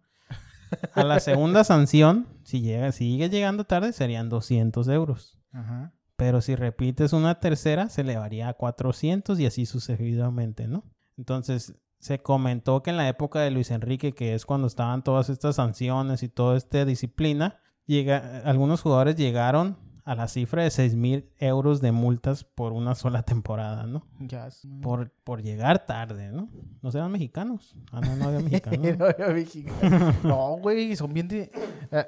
A 0.93 1.03
la 1.03 1.19
segunda 1.21 1.63
sanción, 1.63 2.27
si 2.43 2.61
llega, 2.61 2.91
si 2.91 3.05
sigue 3.11 3.29
llegando 3.29 3.63
tarde, 3.63 3.93
serían 3.93 4.27
200 4.27 4.87
euros. 4.89 5.37
Ajá. 5.53 5.93
Pero 6.15 6.41
si 6.41 6.55
repites 6.55 7.13
una 7.13 7.39
tercera, 7.39 7.89
se 7.89 8.01
elevaría 8.01 8.49
a 8.49 8.53
400 8.53 9.39
y 9.39 9.45
así 9.45 9.65
sucesivamente, 9.65 10.67
¿no? 10.67 10.83
Entonces, 11.17 11.75
se 11.99 12.21
comentó 12.21 12.83
que 12.83 12.89
en 12.89 12.97
la 12.97 13.07
época 13.07 13.39
de 13.39 13.51
Luis 13.51 13.71
Enrique, 13.71 14.13
que 14.13 14.33
es 14.33 14.45
cuando 14.45 14.67
estaban 14.67 15.03
todas 15.03 15.29
estas 15.29 15.55
sanciones 15.55 16.21
y 16.21 16.29
toda 16.29 16.57
esta 16.57 16.83
disciplina, 16.85 17.59
llega, 17.85 18.41
algunos 18.45 18.81
jugadores 18.81 19.15
llegaron 19.15 19.77
a 20.05 20.15
la 20.15 20.27
cifra 20.27 20.63
de 20.63 20.69
6 20.69 20.95
mil 20.95 21.29
euros 21.39 21.79
de 21.81 21.91
multas 21.91 22.43
por 22.43 22.73
una 22.73 22.93
sola 22.95 23.23
temporada, 23.23 23.85
¿no? 23.85 24.05
Ya. 24.19 24.47
es- 24.47 24.67
Por, 24.81 25.11
por 25.23 25.41
llegar 25.41 25.85
tarde, 25.85 26.29
¿no? 26.31 26.49
¿No 26.81 26.89
eran 26.89 27.11
mexicanos? 27.11 27.75
Ah, 27.91 28.01
no, 28.01 28.15
no 28.17 28.25
había 28.25 28.39
mexicanos. 28.49 28.97
No, 28.97 29.17
yo, 29.17 29.33
mexicano. 29.33 30.13
No, 30.23 30.57
güey, 30.57 30.95
son 30.95 31.13
bien... 31.13 31.27
di- 31.27 31.49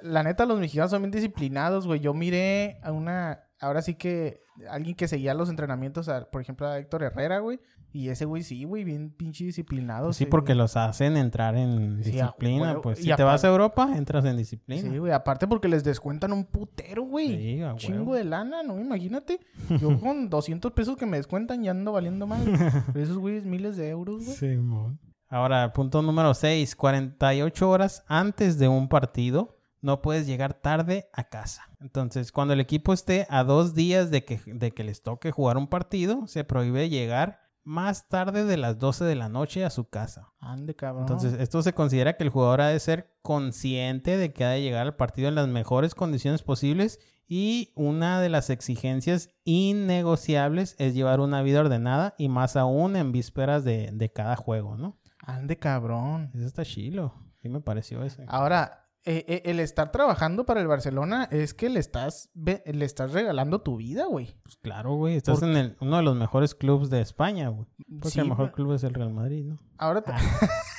La 0.02 0.24
neta, 0.24 0.46
los 0.46 0.60
mexicanos 0.60 0.92
son 0.92 1.02
bien 1.04 1.12
disciplinados, 1.12 1.88
güey. 1.88 2.00
Yo 2.00 2.14
miré 2.14 2.80
a 2.84 2.92
una... 2.92 3.42
Ahora 3.62 3.82
sí 3.82 3.96
que 3.96 4.42
alguien 4.70 4.96
que 4.96 5.08
seguía 5.08 5.34
los 5.34 5.50
entrenamientos, 5.50 6.10
a- 6.10 6.30
por 6.30 6.42
ejemplo, 6.42 6.68
a 6.68 6.78
Héctor 6.78 7.04
Herrera, 7.04 7.40
güey. 7.40 7.60
Y 7.96 8.10
ese 8.10 8.26
güey 8.26 8.44
sí, 8.44 8.66
güey, 8.66 8.84
bien 8.84 9.10
pinche 9.10 9.46
disciplinado. 9.46 10.12
Sí, 10.12 10.26
sí, 10.26 10.30
porque 10.30 10.52
güey. 10.52 10.58
los 10.58 10.76
hacen 10.76 11.16
entrar 11.16 11.56
en 11.56 12.04
Sí, 12.04 12.12
disciplina. 12.12 12.72
huevo. 12.72 12.82
Pues 12.82 13.00
si 13.00 13.14
te 13.16 13.24
vas 13.24 13.46
a 13.46 13.48
Europa, 13.48 13.90
entras 13.96 14.26
en 14.26 14.36
disciplina. 14.36 14.82
Sí, 14.92 14.98
güey, 14.98 15.14
aparte 15.14 15.48
porque 15.48 15.70
les 15.70 15.86
descuentan 15.86 16.34
un 16.34 16.44
putero, 16.44 17.04
güey. 17.04 17.28
Sí, 17.56 17.62
a 17.62 17.74
Chingo 17.78 18.00
huevo. 18.00 18.16
de 18.16 18.26
lana, 18.26 18.64
¿no? 18.64 18.78
Imagínate. 18.82 19.40
Yo 19.82 19.98
con 20.02 20.30
200 20.30 20.74
pesos 20.74 20.98
que 20.98 21.06
me 21.06 21.16
descuentan 21.16 21.64
ya 21.64 21.72
ando 21.72 21.94
valiendo 21.94 22.28
mal. 22.28 22.44
Pero 22.92 23.02
esos 23.06 23.18
güeyes 23.18 23.46
miles 23.46 23.78
de 23.78 23.88
euros, 23.90 24.26
güey. 24.26 24.36
Simón. 24.36 25.00
Ahora, 25.30 25.72
punto 25.72 26.02
número 26.02 26.34
6. 26.34 26.76
48 26.76 27.70
horas 27.70 28.04
antes 28.08 28.60
de 28.60 28.68
un 28.68 28.90
partido 28.90 29.58
no 29.82 30.02
puedes 30.02 30.28
llegar 30.28 30.54
tarde 30.54 31.08
a 31.14 31.30
casa. 31.30 31.70
Entonces, 31.80 32.32
cuando 32.34 32.54
el 32.56 32.60
equipo 32.60 32.92
esté 32.92 33.26
a 33.30 33.46
dos 33.46 33.74
días 33.74 34.12
de 34.12 34.26
que, 34.26 34.42
de 34.48 34.72
que 34.72 34.84
les 34.84 35.02
toque 35.02 35.32
jugar 35.32 35.56
un 35.58 35.68
partido, 35.68 36.28
se 36.28 36.44
prohíbe 36.44 36.90
llegar 36.90 37.45
más 37.66 38.08
tarde 38.08 38.46
de 38.46 38.58
las 38.58 38.78
12 38.80 39.04
de 39.04 39.16
la 39.16 39.28
noche 39.28 39.66
a 39.66 39.70
su 39.70 39.90
casa. 39.90 40.32
Ande, 40.40 40.76
cabrón. 40.76 41.04
Entonces, 41.04 41.34
esto 41.40 41.62
se 41.62 41.74
considera 41.74 42.16
que 42.16 42.24
el 42.24 42.30
jugador 42.30 42.62
ha 42.62 42.68
de 42.68 42.80
ser 42.80 43.14
consciente 43.22 44.18
de 44.18 44.32
que 44.32 44.46
ha 44.46 44.52
de 44.52 44.62
llegar 44.62 44.86
al 44.86 44.96
partido 44.96 45.28
en 45.28 45.36
las 45.36 45.48
mejores 45.48 45.96
condiciones 45.96 46.44
posibles 46.44 47.00
y 47.28 47.74
una 47.76 48.22
de 48.22 48.30
las 48.30 48.52
exigencias 48.52 49.32
innegociables 49.44 50.76
es 50.78 50.94
llevar 50.94 51.20
una 51.20 51.42
vida 51.42 51.62
ordenada 51.62 52.14
y 52.20 52.30
más 52.30 52.56
aún 52.56 52.96
en 52.96 53.12
vísperas 53.12 53.64
de, 53.64 53.90
de 53.92 54.12
cada 54.12 54.36
juego, 54.36 54.78
¿no? 54.78 55.00
Ande, 55.20 55.58
cabrón. 55.58 56.30
Eso 56.36 56.46
está 56.46 56.64
chilo. 56.64 57.16
Sí 57.42 57.50
me 57.50 57.62
pareció 57.62 58.04
ese. 58.04 58.26
Ahora, 58.28 58.85
eh, 59.06 59.24
eh, 59.28 59.42
el 59.46 59.60
estar 59.60 59.92
trabajando 59.92 60.46
para 60.46 60.62
el 60.62 60.68
Barcelona 60.68 61.28
es 61.32 61.54
que 61.54 61.70
le 61.70 61.80
estás, 61.80 62.30
le 62.34 62.86
estás 62.86 63.12
regalando 63.14 63.62
tu 63.62 63.78
vida, 63.78 64.06
güey. 64.08 64.36
Pues 64.44 64.58
claro, 64.58 64.96
güey. 64.96 65.16
Estás 65.16 65.40
¿Por 65.40 65.50
en 65.50 65.58
el- 65.58 65.78
uno 65.80 65.98
de 65.98 66.04
los 66.04 66.16
mejores 66.16 66.56
clubes 66.56 66.90
de 66.90 67.02
España, 67.02 67.50
güey. 67.50 67.68
Porque 68.00 68.10
Sí, 68.10 68.20
el 68.20 68.30
mejor 68.30 68.52
club 68.52 68.74
es 68.74 68.84
el 68.84 68.94
Real 68.94 69.14
Madrid, 69.14 69.46
¿no? 69.46 69.60
Ahora 69.78 70.02
te- 70.02 70.12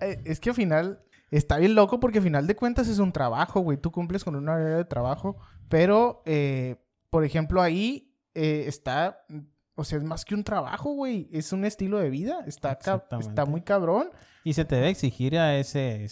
Eh, 0.00 0.20
es 0.24 0.38
que 0.40 0.50
al 0.50 0.56
final 0.56 1.02
está 1.30 1.56
bien 1.58 1.74
loco 1.74 1.98
porque 1.98 2.18
al 2.18 2.24
final 2.24 2.46
de 2.46 2.56
cuentas 2.56 2.88
es 2.88 2.98
un 2.98 3.12
trabajo, 3.12 3.60
güey. 3.60 3.78
Tú 3.78 3.90
cumples 3.90 4.22
con 4.24 4.36
una 4.36 4.54
área 4.54 4.76
de 4.76 4.84
trabajo, 4.84 5.36
pero, 5.68 6.22
eh, 6.26 6.76
por 7.10 7.24
ejemplo, 7.24 7.62
ahí 7.62 8.14
eh, 8.34 8.64
está, 8.66 9.24
o 9.74 9.84
sea, 9.84 9.98
es 9.98 10.04
más 10.04 10.24
que 10.24 10.34
un 10.34 10.44
trabajo, 10.44 10.92
güey. 10.92 11.28
Es 11.32 11.52
un 11.52 11.64
estilo 11.64 11.98
de 11.98 12.10
vida. 12.10 12.44
Está, 12.46 12.78
está 13.18 13.44
muy 13.46 13.62
cabrón. 13.62 14.10
Y 14.44 14.52
se 14.54 14.64
te 14.64 14.74
debe 14.76 14.88
exigir 14.90 15.38
a 15.38 15.56
ese, 15.56 16.04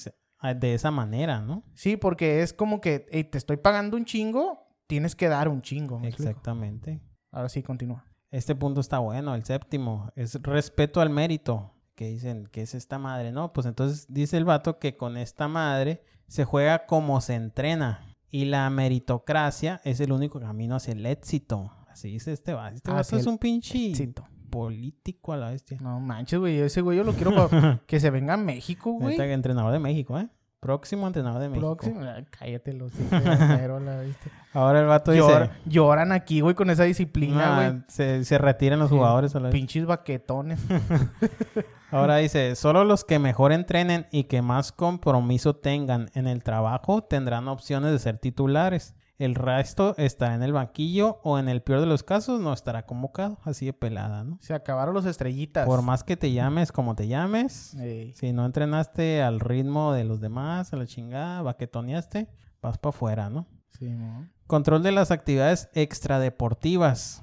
de 0.43 0.75
esa 0.75 0.91
manera, 0.91 1.41
¿no? 1.41 1.65
Sí, 1.75 1.97
porque 1.97 2.43
es 2.43 2.53
como 2.53 2.81
que 2.81 3.07
"Ey, 3.11 3.25
te 3.25 3.39
estoy 3.39 3.59
pagando 3.59 3.97
un 3.97 4.05
chingo, 4.05 4.67
tienes 4.87 5.15
que 5.15 5.29
dar 5.29 5.49
un 5.49 5.63
chingo. 5.63 6.01
Exactamente. 6.03 7.01
Ahora 7.31 7.49
sí, 7.49 7.63
continúa. 7.63 8.05
Este 8.31 8.55
punto 8.55 8.81
está 8.81 8.99
bueno, 8.99 9.35
el 9.35 9.45
séptimo, 9.45 10.11
es 10.17 10.41
respeto 10.43 11.01
al 11.01 11.11
mérito. 11.11 11.75
Que 11.95 12.07
dicen, 12.07 12.47
que 12.47 12.63
es 12.63 12.75
esta 12.75 12.99
madre? 12.99 13.31
No, 13.31 13.53
pues 13.53 13.67
entonces 13.67 14.07
dice 14.09 14.39
el 14.39 14.45
vato 14.47 14.79
que 14.79 14.97
con 14.97 15.17
esta 15.19 15.49
madre 15.49 16.03
se 16.29 16.45
juega 16.45 16.87
como 16.87 17.21
se 17.21 17.35
entrena. 17.35 18.07
Y 18.31 18.47
la 18.47 18.71
meritocracia 18.71 19.81
es 19.85 20.01
el 20.01 20.13
único 20.13 20.41
camino 20.41 20.77
hacia 20.77 20.93
el 20.93 21.05
éxito. 21.05 21.73
Así 21.89 22.11
dice 22.11 22.33
este 22.33 22.55
vato. 22.55 22.77
Este 22.77 22.91
vato 22.91 23.17
es 23.17 23.27
un 23.27 23.37
pinche 23.37 23.91
Éxito. 23.91 24.25
Político 24.51 25.33
a 25.33 25.37
la 25.37 25.51
bestia. 25.51 25.79
No 25.81 26.01
manches, 26.01 26.39
güey. 26.39 26.59
Ese 26.59 26.81
güey 26.81 26.99
yo 26.99 27.05
lo 27.05 27.13
quiero 27.13 27.49
que 27.87 28.01
se 28.01 28.11
venga 28.11 28.35
a 28.35 28.37
México, 28.37 28.93
güey. 28.93 29.19
Entrenador 29.21 29.73
de 29.73 29.79
México, 29.79 30.19
¿eh? 30.19 30.29
Próximo 30.61 31.07
entrenador 31.07 31.41
de 31.41 31.49
México. 31.49 31.75
Próximo. 31.79 32.01
Ay, 32.03 32.27
cállate 32.39 32.75
los 32.75 32.93
hijos 33.01 33.11
de 33.25 33.31
acero, 33.31 33.81
la 33.81 34.01
viste. 34.03 34.31
Ahora 34.53 34.81
el 34.81 34.87
vato 34.87 35.13
dice... 35.13 35.25
Llor- 35.27 35.51
lloran 35.65 36.13
aquí, 36.13 36.43
güey, 36.43 36.55
con 36.55 36.69
esa 36.69 36.85
disciplina, 36.85 37.47
"Nah, 37.57 37.71
güey. 37.71 37.83
se, 37.89 38.25
se 38.27 38.37
retiran 38.37 38.79
los 38.79 38.91
Sí, 38.91 38.95
jugadores 38.97 39.35
a 39.35 39.41
la. 39.41 39.49
Pinches 39.49 39.87
baquetones. 39.87 40.61
Ahora 41.91 42.19
dice, 42.19 42.55
solo 42.57 42.85
los 42.85 43.05
que 43.05 43.19
mejor 43.19 43.53
entrenen 43.53 44.07
y 44.13 44.25
que 44.25 44.43
más 44.43 44.71
compromiso 44.71 45.57
tengan 45.57 46.09
en 46.15 46.27
el 46.29 46.43
trabajo 46.45 47.03
tendrán 47.03 47.49
opciones 47.49 47.91
de 47.93 47.99
ser 47.99 48.19
titulares. 48.19 48.95
El 49.21 49.35
resto 49.35 49.95
estará 49.99 50.35
en 50.35 50.43
el 50.43 50.55
banquillo 50.55 51.21
o 51.23 51.39
en 51.39 51.51
el 51.51 51.61
peor 51.61 51.81
de 51.81 51.87
los 51.87 52.03
casos 52.03 52.41
no 52.41 52.55
estará 52.55 52.87
convocado. 52.87 53.39
Así 53.45 53.67
de 53.67 53.75
pelada, 53.75 54.25
¿no? 54.25 54.39
Se 54.41 54.55
acabaron 54.55 54.95
los 54.95 55.05
estrellitas. 55.05 55.67
Por 55.67 55.83
más 55.83 56.05
que 56.05 56.17
te 56.17 56.33
llames 56.33 56.73
como 56.73 56.97
te 56.97 57.07
llames, 57.07 57.75
Ey. 57.75 58.15
si 58.15 58.33
no 58.33 58.47
entrenaste 58.47 59.21
al 59.21 59.39
ritmo 59.39 59.93
de 59.93 60.05
los 60.05 60.23
demás, 60.23 60.73
a 60.73 60.77
la 60.77 60.87
chingada, 60.87 61.43
baquetoneaste, 61.43 62.31
vas 62.63 62.79
para 62.79 62.97
afuera, 62.97 63.29
¿no? 63.29 63.47
Sí, 63.79 63.91
mo. 63.91 64.27
Control 64.47 64.83
de 64.83 64.93
las 64.93 65.11
actividades 65.11 65.69
extradeportivas. 65.75 67.23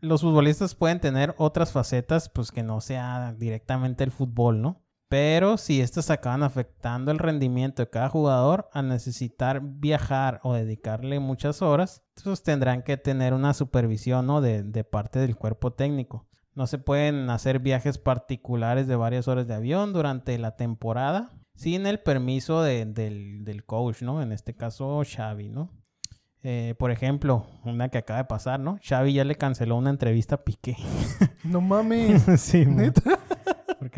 Los 0.00 0.22
futbolistas 0.22 0.74
pueden 0.74 1.00
tener 1.00 1.34
otras 1.36 1.70
facetas, 1.70 2.30
pues 2.30 2.50
que 2.50 2.62
no 2.62 2.80
sea 2.80 3.34
directamente 3.36 4.04
el 4.04 4.10
fútbol, 4.10 4.62
¿no? 4.62 4.85
Pero 5.08 5.56
si 5.56 5.80
estas 5.80 6.10
acaban 6.10 6.42
afectando 6.42 7.12
el 7.12 7.18
rendimiento 7.18 7.82
de 7.82 7.90
cada 7.90 8.08
jugador, 8.08 8.68
al 8.72 8.88
necesitar 8.88 9.60
viajar 9.62 10.40
o 10.42 10.52
dedicarle 10.54 11.20
muchas 11.20 11.62
horas, 11.62 12.02
pues 12.24 12.42
tendrán 12.42 12.82
que 12.82 12.96
tener 12.96 13.32
una 13.32 13.54
supervisión, 13.54 14.26
¿no? 14.26 14.40
De, 14.40 14.64
de 14.64 14.82
parte 14.84 15.20
del 15.20 15.36
cuerpo 15.36 15.72
técnico. 15.72 16.26
No 16.54 16.66
se 16.66 16.78
pueden 16.78 17.30
hacer 17.30 17.60
viajes 17.60 17.98
particulares 17.98 18.88
de 18.88 18.96
varias 18.96 19.28
horas 19.28 19.46
de 19.46 19.54
avión 19.54 19.92
durante 19.92 20.36
la 20.38 20.56
temporada 20.56 21.30
sin 21.54 21.86
el 21.86 22.00
permiso 22.00 22.62
de- 22.62 22.84
del, 22.86 23.44
del 23.44 23.64
coach, 23.64 24.02
¿no? 24.02 24.22
En 24.22 24.32
este 24.32 24.54
caso, 24.56 25.02
Xavi, 25.04 25.50
¿no? 25.50 25.70
Eh, 26.42 26.74
por 26.78 26.90
ejemplo, 26.90 27.46
una 27.64 27.88
que 27.88 27.98
acaba 27.98 28.18
de 28.20 28.24
pasar, 28.26 28.60
¿no? 28.60 28.78
Xavi 28.82 29.12
ya 29.14 29.24
le 29.24 29.34
canceló 29.36 29.76
una 29.76 29.90
entrevista 29.90 30.36
a 30.36 30.44
Piqué. 30.44 30.76
No 31.44 31.60
mames. 31.60 32.22
sí. 32.40 32.64
¿Neta? 32.66 33.15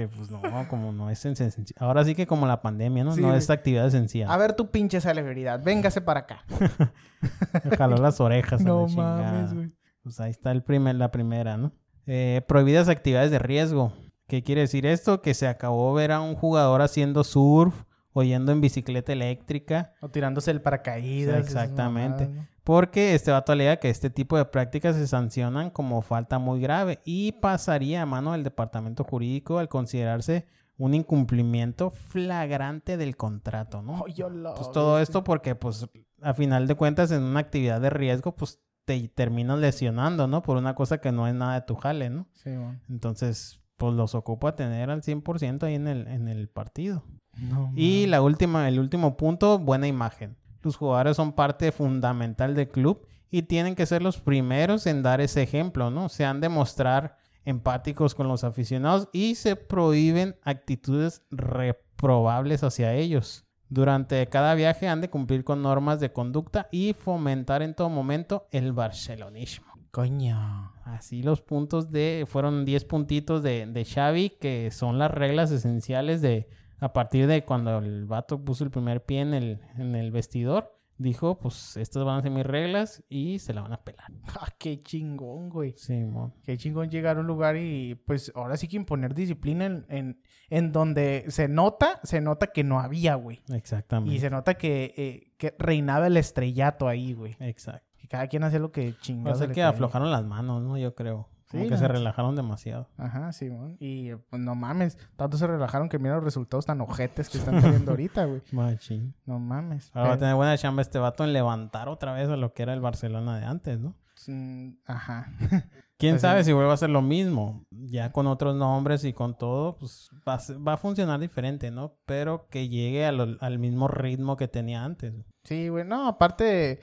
Porque 0.06 0.26
pues 0.26 0.30
no, 0.30 0.68
como 0.68 0.92
no 0.92 1.10
es 1.10 1.24
esencial. 1.24 1.64
Ahora 1.78 2.04
sí 2.04 2.14
que 2.14 2.26
como 2.26 2.46
la 2.46 2.62
pandemia, 2.62 3.02
¿no? 3.04 3.12
Sí, 3.12 3.20
no 3.20 3.34
es 3.34 3.50
actividad 3.50 3.86
esencial. 3.86 4.30
A 4.30 4.36
ver 4.36 4.52
tu 4.52 4.70
pinche 4.70 5.00
celebridad. 5.00 5.62
Véngase 5.62 6.00
para 6.00 6.20
acá. 6.20 6.44
Jaló 7.78 7.96
las 7.96 8.20
orejas. 8.20 8.60
a 8.60 8.64
la 8.64 8.70
No 8.70 8.86
chingada. 8.86 9.32
mames, 9.32 9.54
güey. 9.54 9.72
Pues 10.02 10.20
ahí 10.20 10.30
está 10.30 10.52
el 10.52 10.62
primer, 10.62 10.94
la 10.96 11.10
primera, 11.10 11.56
¿no? 11.56 11.72
Eh, 12.06 12.42
prohibidas 12.46 12.88
actividades 12.88 13.30
de 13.30 13.38
riesgo. 13.38 13.92
¿Qué 14.26 14.42
quiere 14.42 14.62
decir 14.62 14.86
esto? 14.86 15.20
Que 15.22 15.34
se 15.34 15.48
acabó 15.48 15.92
ver 15.94 16.12
a 16.12 16.20
un 16.20 16.34
jugador 16.34 16.82
haciendo 16.82 17.24
surf 17.24 17.82
o 18.12 18.22
yendo 18.22 18.52
en 18.52 18.60
bicicleta 18.60 19.12
eléctrica. 19.12 19.94
O 20.00 20.08
tirándose 20.08 20.50
el 20.50 20.60
paracaídas. 20.60 21.38
Exactamente. 21.38 22.26
mamadas, 22.26 22.48
¿no? 22.50 22.58
Porque 22.68 23.14
este 23.14 23.30
vato 23.30 23.52
alega 23.52 23.78
que 23.78 23.88
este 23.88 24.10
tipo 24.10 24.36
de 24.36 24.44
prácticas 24.44 24.94
se 24.94 25.06
sancionan 25.06 25.70
como 25.70 26.02
falta 26.02 26.38
muy 26.38 26.60
grave 26.60 27.00
y 27.02 27.32
pasaría 27.32 28.02
a 28.02 28.06
mano 28.06 28.32
del 28.32 28.44
departamento 28.44 29.04
jurídico 29.04 29.58
al 29.58 29.70
considerarse 29.70 30.44
un 30.76 30.92
incumplimiento 30.92 31.88
flagrante 31.88 32.98
del 32.98 33.16
contrato, 33.16 33.80
¿no? 33.80 34.04
Ay, 34.06 34.12
yo 34.12 34.28
la 34.28 34.52
Pues 34.52 34.70
todo 34.70 35.00
esto 35.00 35.24
porque, 35.24 35.54
pues, 35.54 35.88
a 36.20 36.34
final 36.34 36.66
de 36.66 36.74
cuentas, 36.74 37.10
en 37.10 37.22
una 37.22 37.40
actividad 37.40 37.80
de 37.80 37.88
riesgo, 37.88 38.36
pues, 38.36 38.60
te 38.84 39.08
terminas 39.08 39.58
lesionando, 39.58 40.26
¿no? 40.28 40.42
Por 40.42 40.58
una 40.58 40.74
cosa 40.74 40.98
que 40.98 41.10
no 41.10 41.26
es 41.26 41.34
nada 41.34 41.54
de 41.54 41.62
tu 41.62 41.74
jale, 41.74 42.10
¿no? 42.10 42.28
Sí, 42.34 42.50
bueno. 42.50 42.78
Entonces, 42.90 43.62
pues, 43.78 43.94
los 43.94 44.14
ocupa 44.14 44.56
tener 44.56 44.90
al 44.90 45.02
100% 45.02 45.64
ahí 45.64 45.74
en 45.74 45.88
el, 45.88 46.06
en 46.06 46.28
el 46.28 46.48
partido. 46.48 47.02
No, 47.40 47.72
Y 47.76 48.06
la 48.06 48.22
última, 48.22 48.68
el 48.68 48.78
último 48.78 49.16
punto, 49.16 49.58
buena 49.58 49.86
imagen. 49.86 50.36
Los 50.62 50.76
jugadores 50.76 51.16
son 51.16 51.32
parte 51.32 51.72
fundamental 51.72 52.54
del 52.54 52.68
club 52.68 53.06
y 53.30 53.42
tienen 53.42 53.74
que 53.74 53.86
ser 53.86 54.02
los 54.02 54.18
primeros 54.18 54.86
en 54.86 55.02
dar 55.02 55.20
ese 55.20 55.42
ejemplo, 55.42 55.90
¿no? 55.90 56.08
Se 56.08 56.24
han 56.24 56.40
de 56.40 56.48
mostrar 56.48 57.16
empáticos 57.44 58.14
con 58.14 58.28
los 58.28 58.44
aficionados 58.44 59.08
y 59.12 59.34
se 59.34 59.56
prohíben 59.56 60.36
actitudes 60.42 61.22
reprobables 61.30 62.62
hacia 62.64 62.94
ellos. 62.94 63.44
Durante 63.70 64.26
cada 64.28 64.54
viaje 64.54 64.88
han 64.88 65.00
de 65.00 65.10
cumplir 65.10 65.44
con 65.44 65.62
normas 65.62 66.00
de 66.00 66.12
conducta 66.12 66.68
y 66.72 66.94
fomentar 66.94 67.62
en 67.62 67.74
todo 67.74 67.90
momento 67.90 68.48
el 68.50 68.72
barcelonismo. 68.72 69.66
Coño. 69.90 70.72
Así 70.84 71.22
los 71.22 71.42
puntos 71.42 71.90
de... 71.90 72.24
Fueron 72.26 72.64
10 72.64 72.84
puntitos 72.84 73.42
de, 73.42 73.66
de 73.66 73.84
Xavi 73.84 74.30
que 74.40 74.70
son 74.70 74.98
las 74.98 75.10
reglas 75.10 75.50
esenciales 75.50 76.22
de... 76.22 76.48
A 76.80 76.92
partir 76.92 77.26
de 77.26 77.44
cuando 77.44 77.78
el 77.78 78.06
vato 78.06 78.44
puso 78.44 78.64
el 78.64 78.70
primer 78.70 79.04
pie 79.04 79.20
en 79.20 79.34
el, 79.34 79.60
en 79.76 79.94
el 79.94 80.10
vestidor, 80.10 80.74
dijo, 80.96 81.38
pues 81.38 81.76
estas 81.76 82.04
van 82.04 82.18
a 82.18 82.22
ser 82.22 82.30
mis 82.32 82.44
reglas 82.44 83.04
y 83.08 83.38
se 83.38 83.52
la 83.54 83.62
van 83.62 83.72
a 83.72 83.82
pelar. 83.82 84.12
Ah, 84.40 84.48
qué 84.58 84.82
chingón, 84.82 85.48
güey. 85.48 85.74
Sí, 85.76 85.94
mo. 86.04 86.34
Qué 86.44 86.56
chingón 86.56 86.90
llegar 86.90 87.16
a 87.16 87.20
un 87.20 87.26
lugar 87.26 87.56
y 87.56 87.94
pues 87.94 88.30
ahora 88.34 88.56
sí 88.56 88.68
que 88.68 88.76
imponer 88.76 89.14
disciplina 89.14 89.64
en, 89.66 89.86
en, 89.88 90.20
en 90.50 90.72
donde 90.72 91.24
se 91.28 91.48
nota, 91.48 91.98
se 92.04 92.20
nota 92.20 92.48
que 92.48 92.62
no 92.62 92.78
había, 92.78 93.14
güey. 93.16 93.40
Exactamente. 93.52 94.14
Y 94.14 94.18
se 94.20 94.30
nota 94.30 94.54
que, 94.54 94.94
eh, 94.96 95.32
que 95.38 95.54
reinaba 95.58 96.06
el 96.08 96.16
estrellato 96.16 96.86
ahí, 96.88 97.12
güey. 97.14 97.36
Exacto. 97.40 97.86
Y 98.02 98.06
cada 98.06 98.26
quien 98.28 98.44
hacía 98.44 98.58
lo 98.60 98.70
que 98.70 98.90
O 98.90 99.00
chingado. 99.00 99.36
sea 99.36 99.48
que 99.48 99.62
aflojaron 99.62 100.10
las 100.10 100.24
manos, 100.24 100.62
¿no? 100.62 100.78
Yo 100.78 100.94
creo. 100.94 101.28
Como 101.50 101.62
Sí, 101.64 101.68
que 101.70 101.76
se 101.78 101.88
relajaron 101.88 102.36
demasiado. 102.36 102.88
Ajá, 102.98 103.32
sí, 103.32 103.48
güey. 103.48 103.76
Y 103.80 104.14
pues 104.28 104.42
no 104.42 104.54
mames, 104.54 104.98
tanto 105.16 105.36
se 105.38 105.46
relajaron 105.46 105.88
que 105.88 105.98
mira 105.98 106.16
los 106.16 106.24
resultados 106.24 106.66
tan 106.66 106.80
ojetes 106.82 107.28
que 107.30 107.38
están 107.38 107.60
teniendo 107.60 107.92
ahorita, 107.92 108.26
güey. 108.26 108.42
Machín. 108.52 109.14
No 109.24 109.38
mames. 109.38 109.90
Ahora 109.94 110.08
va 110.10 110.14
a 110.14 110.18
tener 110.18 110.34
buena 110.34 110.58
chamba 110.58 110.82
este 110.82 110.98
vato 110.98 111.24
en 111.24 111.32
levantar 111.32 111.88
otra 111.88 112.12
vez 112.12 112.28
a 112.28 112.36
lo 112.36 112.52
que 112.52 112.62
era 112.64 112.74
el 112.74 112.80
Barcelona 112.80 113.38
de 113.38 113.46
antes, 113.46 113.78
¿no? 113.80 113.96
Mm, 114.26 114.72
Ajá. 114.86 115.32
¿Quién 115.98 116.12
Pues 116.14 116.20
sí. 116.22 116.26
sabe 116.28 116.44
si 116.44 116.52
vuelve 116.52 116.70
a 116.70 116.74
hacer 116.74 116.90
lo 116.90 117.02
mismo? 117.02 117.64
Ya 117.70 118.12
con 118.12 118.26
otros 118.28 118.54
nombres 118.54 119.04
y 119.04 119.12
con 119.12 119.36
todo, 119.36 119.76
pues 119.78 120.10
va 120.28 120.34
a, 120.34 120.38
ser- 120.38 120.56
va 120.66 120.74
a 120.74 120.76
funcionar 120.76 121.18
diferente, 121.18 121.70
¿no? 121.72 121.96
Pero 122.06 122.46
que 122.50 122.68
llegue 122.68 123.10
lo- 123.10 123.36
al 123.40 123.58
mismo 123.58 123.88
ritmo 123.88 124.36
que 124.36 124.46
tenía 124.48 124.84
antes. 124.84 125.14
Sí, 125.44 125.68
güey. 125.68 125.84
No, 125.84 126.06
aparte, 126.06 126.80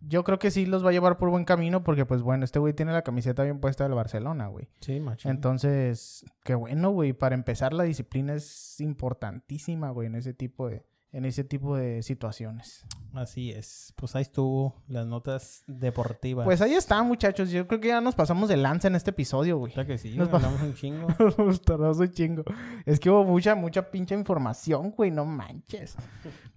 yo 0.00 0.24
creo 0.24 0.38
que 0.38 0.50
sí 0.50 0.66
los 0.66 0.84
va 0.84 0.90
a 0.90 0.92
llevar 0.92 1.18
por 1.18 1.30
buen 1.30 1.44
camino 1.44 1.82
porque, 1.84 2.06
pues 2.06 2.22
bueno, 2.22 2.44
este 2.44 2.58
güey 2.58 2.72
tiene 2.74 2.92
la 2.92 3.02
camiseta 3.02 3.42
bien 3.42 3.60
puesta 3.60 3.84
del 3.84 3.94
Barcelona, 3.94 4.48
güey. 4.48 4.68
Sí, 4.80 5.00
machín. 5.00 5.30
Entonces, 5.30 6.24
qué 6.44 6.54
bueno, 6.54 6.90
güey. 6.90 7.12
Para 7.12 7.34
empezar, 7.34 7.72
la 7.72 7.84
disciplina 7.84 8.34
es 8.34 8.80
importantísima, 8.80 9.90
güey, 9.90 10.06
en 10.06 10.14
ese 10.14 10.32
tipo 10.34 10.68
de, 10.68 10.84
en 11.12 11.24
ese 11.24 11.44
tipo 11.44 11.76
de 11.76 12.02
situaciones. 12.02 12.86
Así 13.12 13.50
es. 13.50 13.92
Pues 13.96 14.14
ahí 14.14 14.22
estuvo 14.22 14.76
las 14.86 15.04
notas 15.06 15.64
deportivas. 15.66 16.44
Pues 16.44 16.60
ahí 16.62 16.74
está, 16.74 17.02
muchachos. 17.02 17.50
Yo 17.50 17.66
creo 17.66 17.80
que 17.80 17.88
ya 17.88 18.00
nos 18.00 18.14
pasamos 18.14 18.48
de 18.48 18.56
lanza 18.56 18.86
en 18.88 18.94
este 18.94 19.10
episodio, 19.10 19.58
güey. 19.58 19.72
Claro 19.72 19.88
que 19.88 19.98
sí, 19.98 20.16
Nos 20.16 20.28
pa- 20.28 20.36
hablamos 20.36 20.62
un 20.62 20.74
chingo. 20.74 21.08
Nos 21.38 21.60
tardamos 21.62 21.98
un 21.98 22.10
chingo. 22.12 22.44
Es 22.86 23.00
que 23.00 23.10
hubo 23.10 23.24
mucha, 23.24 23.54
mucha 23.56 23.90
pinche 23.90 24.14
información, 24.14 24.92
güey. 24.92 25.10
No 25.10 25.24
manches. 25.24 25.96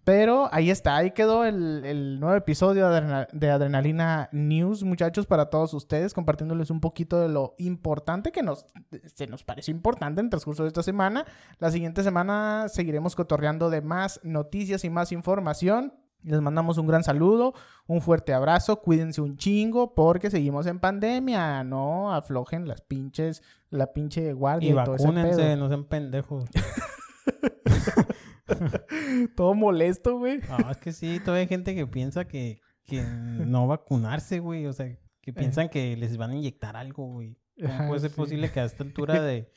Pero 0.05 0.49
ahí 0.51 0.69
está. 0.69 0.97
Ahí 0.97 1.11
quedó 1.11 1.45
el, 1.45 1.85
el 1.85 2.19
nuevo 2.19 2.35
episodio 2.35 2.89
de, 2.89 2.97
Adrena- 2.97 3.27
de 3.31 3.49
Adrenalina 3.49 4.27
News, 4.33 4.83
muchachos, 4.83 5.25
para 5.25 5.45
todos 5.49 5.73
ustedes. 5.73 6.13
Compartiéndoles 6.13 6.69
un 6.69 6.81
poquito 6.81 7.19
de 7.21 7.29
lo 7.29 7.55
importante 7.57 8.31
que 8.33 8.43
nos, 8.43 8.65
se 9.15 9.27
nos 9.27 9.43
pareció 9.45 9.71
importante 9.73 10.19
en 10.19 10.25
el 10.25 10.29
transcurso 10.29 10.63
de 10.63 10.67
esta 10.67 10.83
semana. 10.83 11.25
La 11.59 11.71
siguiente 11.71 12.03
semana 12.03 12.65
seguiremos 12.67 13.15
cotorreando 13.15 13.69
de 13.69 13.81
más 13.81 14.19
noticias 14.23 14.83
y 14.83 14.89
más 14.89 15.13
información. 15.13 15.93
Les 16.21 16.39
mandamos 16.41 16.77
un 16.77 16.87
gran 16.87 17.03
saludo, 17.03 17.53
un 17.85 17.99
fuerte 18.01 18.33
abrazo, 18.33 18.81
cuídense 18.81 19.19
un 19.19 19.35
chingo 19.35 19.93
porque 19.93 20.29
seguimos 20.29 20.65
en 20.67 20.79
pandemia, 20.79 21.65
no 21.65 22.13
aflojen 22.13 22.65
las 22.65 22.79
pinches, 22.81 23.41
la 23.69 23.91
pinche 23.91 24.31
guardia 24.31 24.69
Y 24.69 24.71
y, 24.71 24.83
todo 24.85 24.95
ese 24.95 25.03
vacúnense, 25.05 25.41
pedo. 25.41 25.55
no 25.57 25.67
sean 25.67 25.83
pendejos. 25.83 26.45
Todo 29.35 29.53
molesto, 29.53 30.17
güey. 30.17 30.39
No, 30.49 30.71
es 30.71 30.77
que 30.77 30.91
sí, 30.91 31.19
todavía 31.19 31.41
hay 31.41 31.47
gente 31.47 31.75
que 31.75 31.87
piensa 31.87 32.25
que, 32.25 32.59
que 32.85 33.01
no 33.01 33.67
vacunarse, 33.67 34.39
güey. 34.39 34.65
O 34.65 34.73
sea, 34.73 34.97
que 35.21 35.33
piensan 35.33 35.69
que 35.69 35.95
les 35.97 36.17
van 36.17 36.31
a 36.31 36.35
inyectar 36.35 36.75
algo, 36.75 37.07
güey. 37.07 37.37
¿Cómo 37.59 37.87
puede 37.87 38.01
ser 38.01 38.11
sí. 38.11 38.15
posible 38.15 38.51
que 38.51 38.59
a 38.59 38.65
esta 38.65 38.83
altura 38.83 39.21
de, 39.21 39.49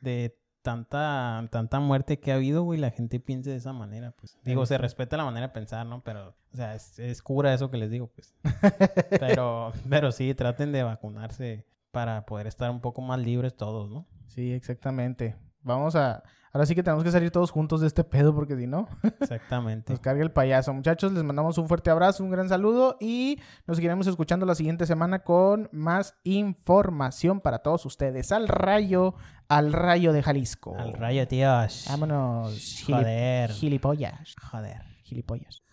de 0.00 0.38
tanta, 0.62 1.48
tanta 1.52 1.78
muerte 1.78 2.18
que 2.18 2.32
ha 2.32 2.34
habido, 2.34 2.64
güey, 2.64 2.80
la 2.80 2.90
gente 2.90 3.20
piense 3.20 3.50
de 3.50 3.56
esa 3.56 3.72
manera? 3.72 4.12
Pues 4.12 4.38
digo, 4.44 4.66
se 4.66 4.78
respeta 4.78 5.16
la 5.16 5.24
manera 5.24 5.48
de 5.48 5.52
pensar, 5.52 5.86
¿no? 5.86 6.02
Pero, 6.02 6.36
o 6.52 6.56
sea, 6.56 6.74
es, 6.74 6.98
es 6.98 7.22
cura 7.22 7.54
eso 7.54 7.70
que 7.70 7.76
les 7.76 7.90
digo, 7.90 8.08
pues. 8.08 8.34
Pero, 9.20 9.72
pero 9.88 10.10
sí, 10.12 10.34
traten 10.34 10.72
de 10.72 10.82
vacunarse 10.82 11.66
para 11.92 12.26
poder 12.26 12.46
estar 12.46 12.70
un 12.70 12.80
poco 12.80 13.00
más 13.00 13.20
libres 13.20 13.56
todos, 13.56 13.88
¿no? 13.90 14.06
Sí, 14.26 14.52
exactamente. 14.52 15.36
Vamos 15.62 15.96
a... 15.96 16.22
Ahora 16.56 16.64
sí 16.64 16.74
que 16.74 16.82
tenemos 16.82 17.04
que 17.04 17.10
salir 17.10 17.30
todos 17.30 17.50
juntos 17.50 17.82
de 17.82 17.86
este 17.86 18.02
pedo 18.02 18.34
porque 18.34 18.56
si 18.56 18.66
no, 18.66 18.88
Exactamente. 19.20 19.92
nos 19.92 20.00
carga 20.00 20.22
el 20.22 20.30
payaso. 20.30 20.72
Muchachos, 20.72 21.12
les 21.12 21.22
mandamos 21.22 21.58
un 21.58 21.68
fuerte 21.68 21.90
abrazo, 21.90 22.24
un 22.24 22.30
gran 22.30 22.48
saludo 22.48 22.96
y 22.98 23.38
nos 23.66 23.76
seguiremos 23.76 24.06
escuchando 24.06 24.46
la 24.46 24.54
siguiente 24.54 24.86
semana 24.86 25.18
con 25.18 25.68
más 25.70 26.16
información 26.24 27.42
para 27.42 27.58
todos 27.58 27.84
ustedes. 27.84 28.32
Al 28.32 28.48
rayo, 28.48 29.16
al 29.48 29.74
rayo 29.74 30.14
de 30.14 30.22
Jalisco. 30.22 30.74
Al 30.78 30.94
rayo, 30.94 31.28
tíos. 31.28 31.84
Vámonos. 31.90 32.84
Joder. 32.86 33.50
Gilipollas. 33.50 34.34
Joder. 34.50 34.80
Gilipollas. 35.02 35.66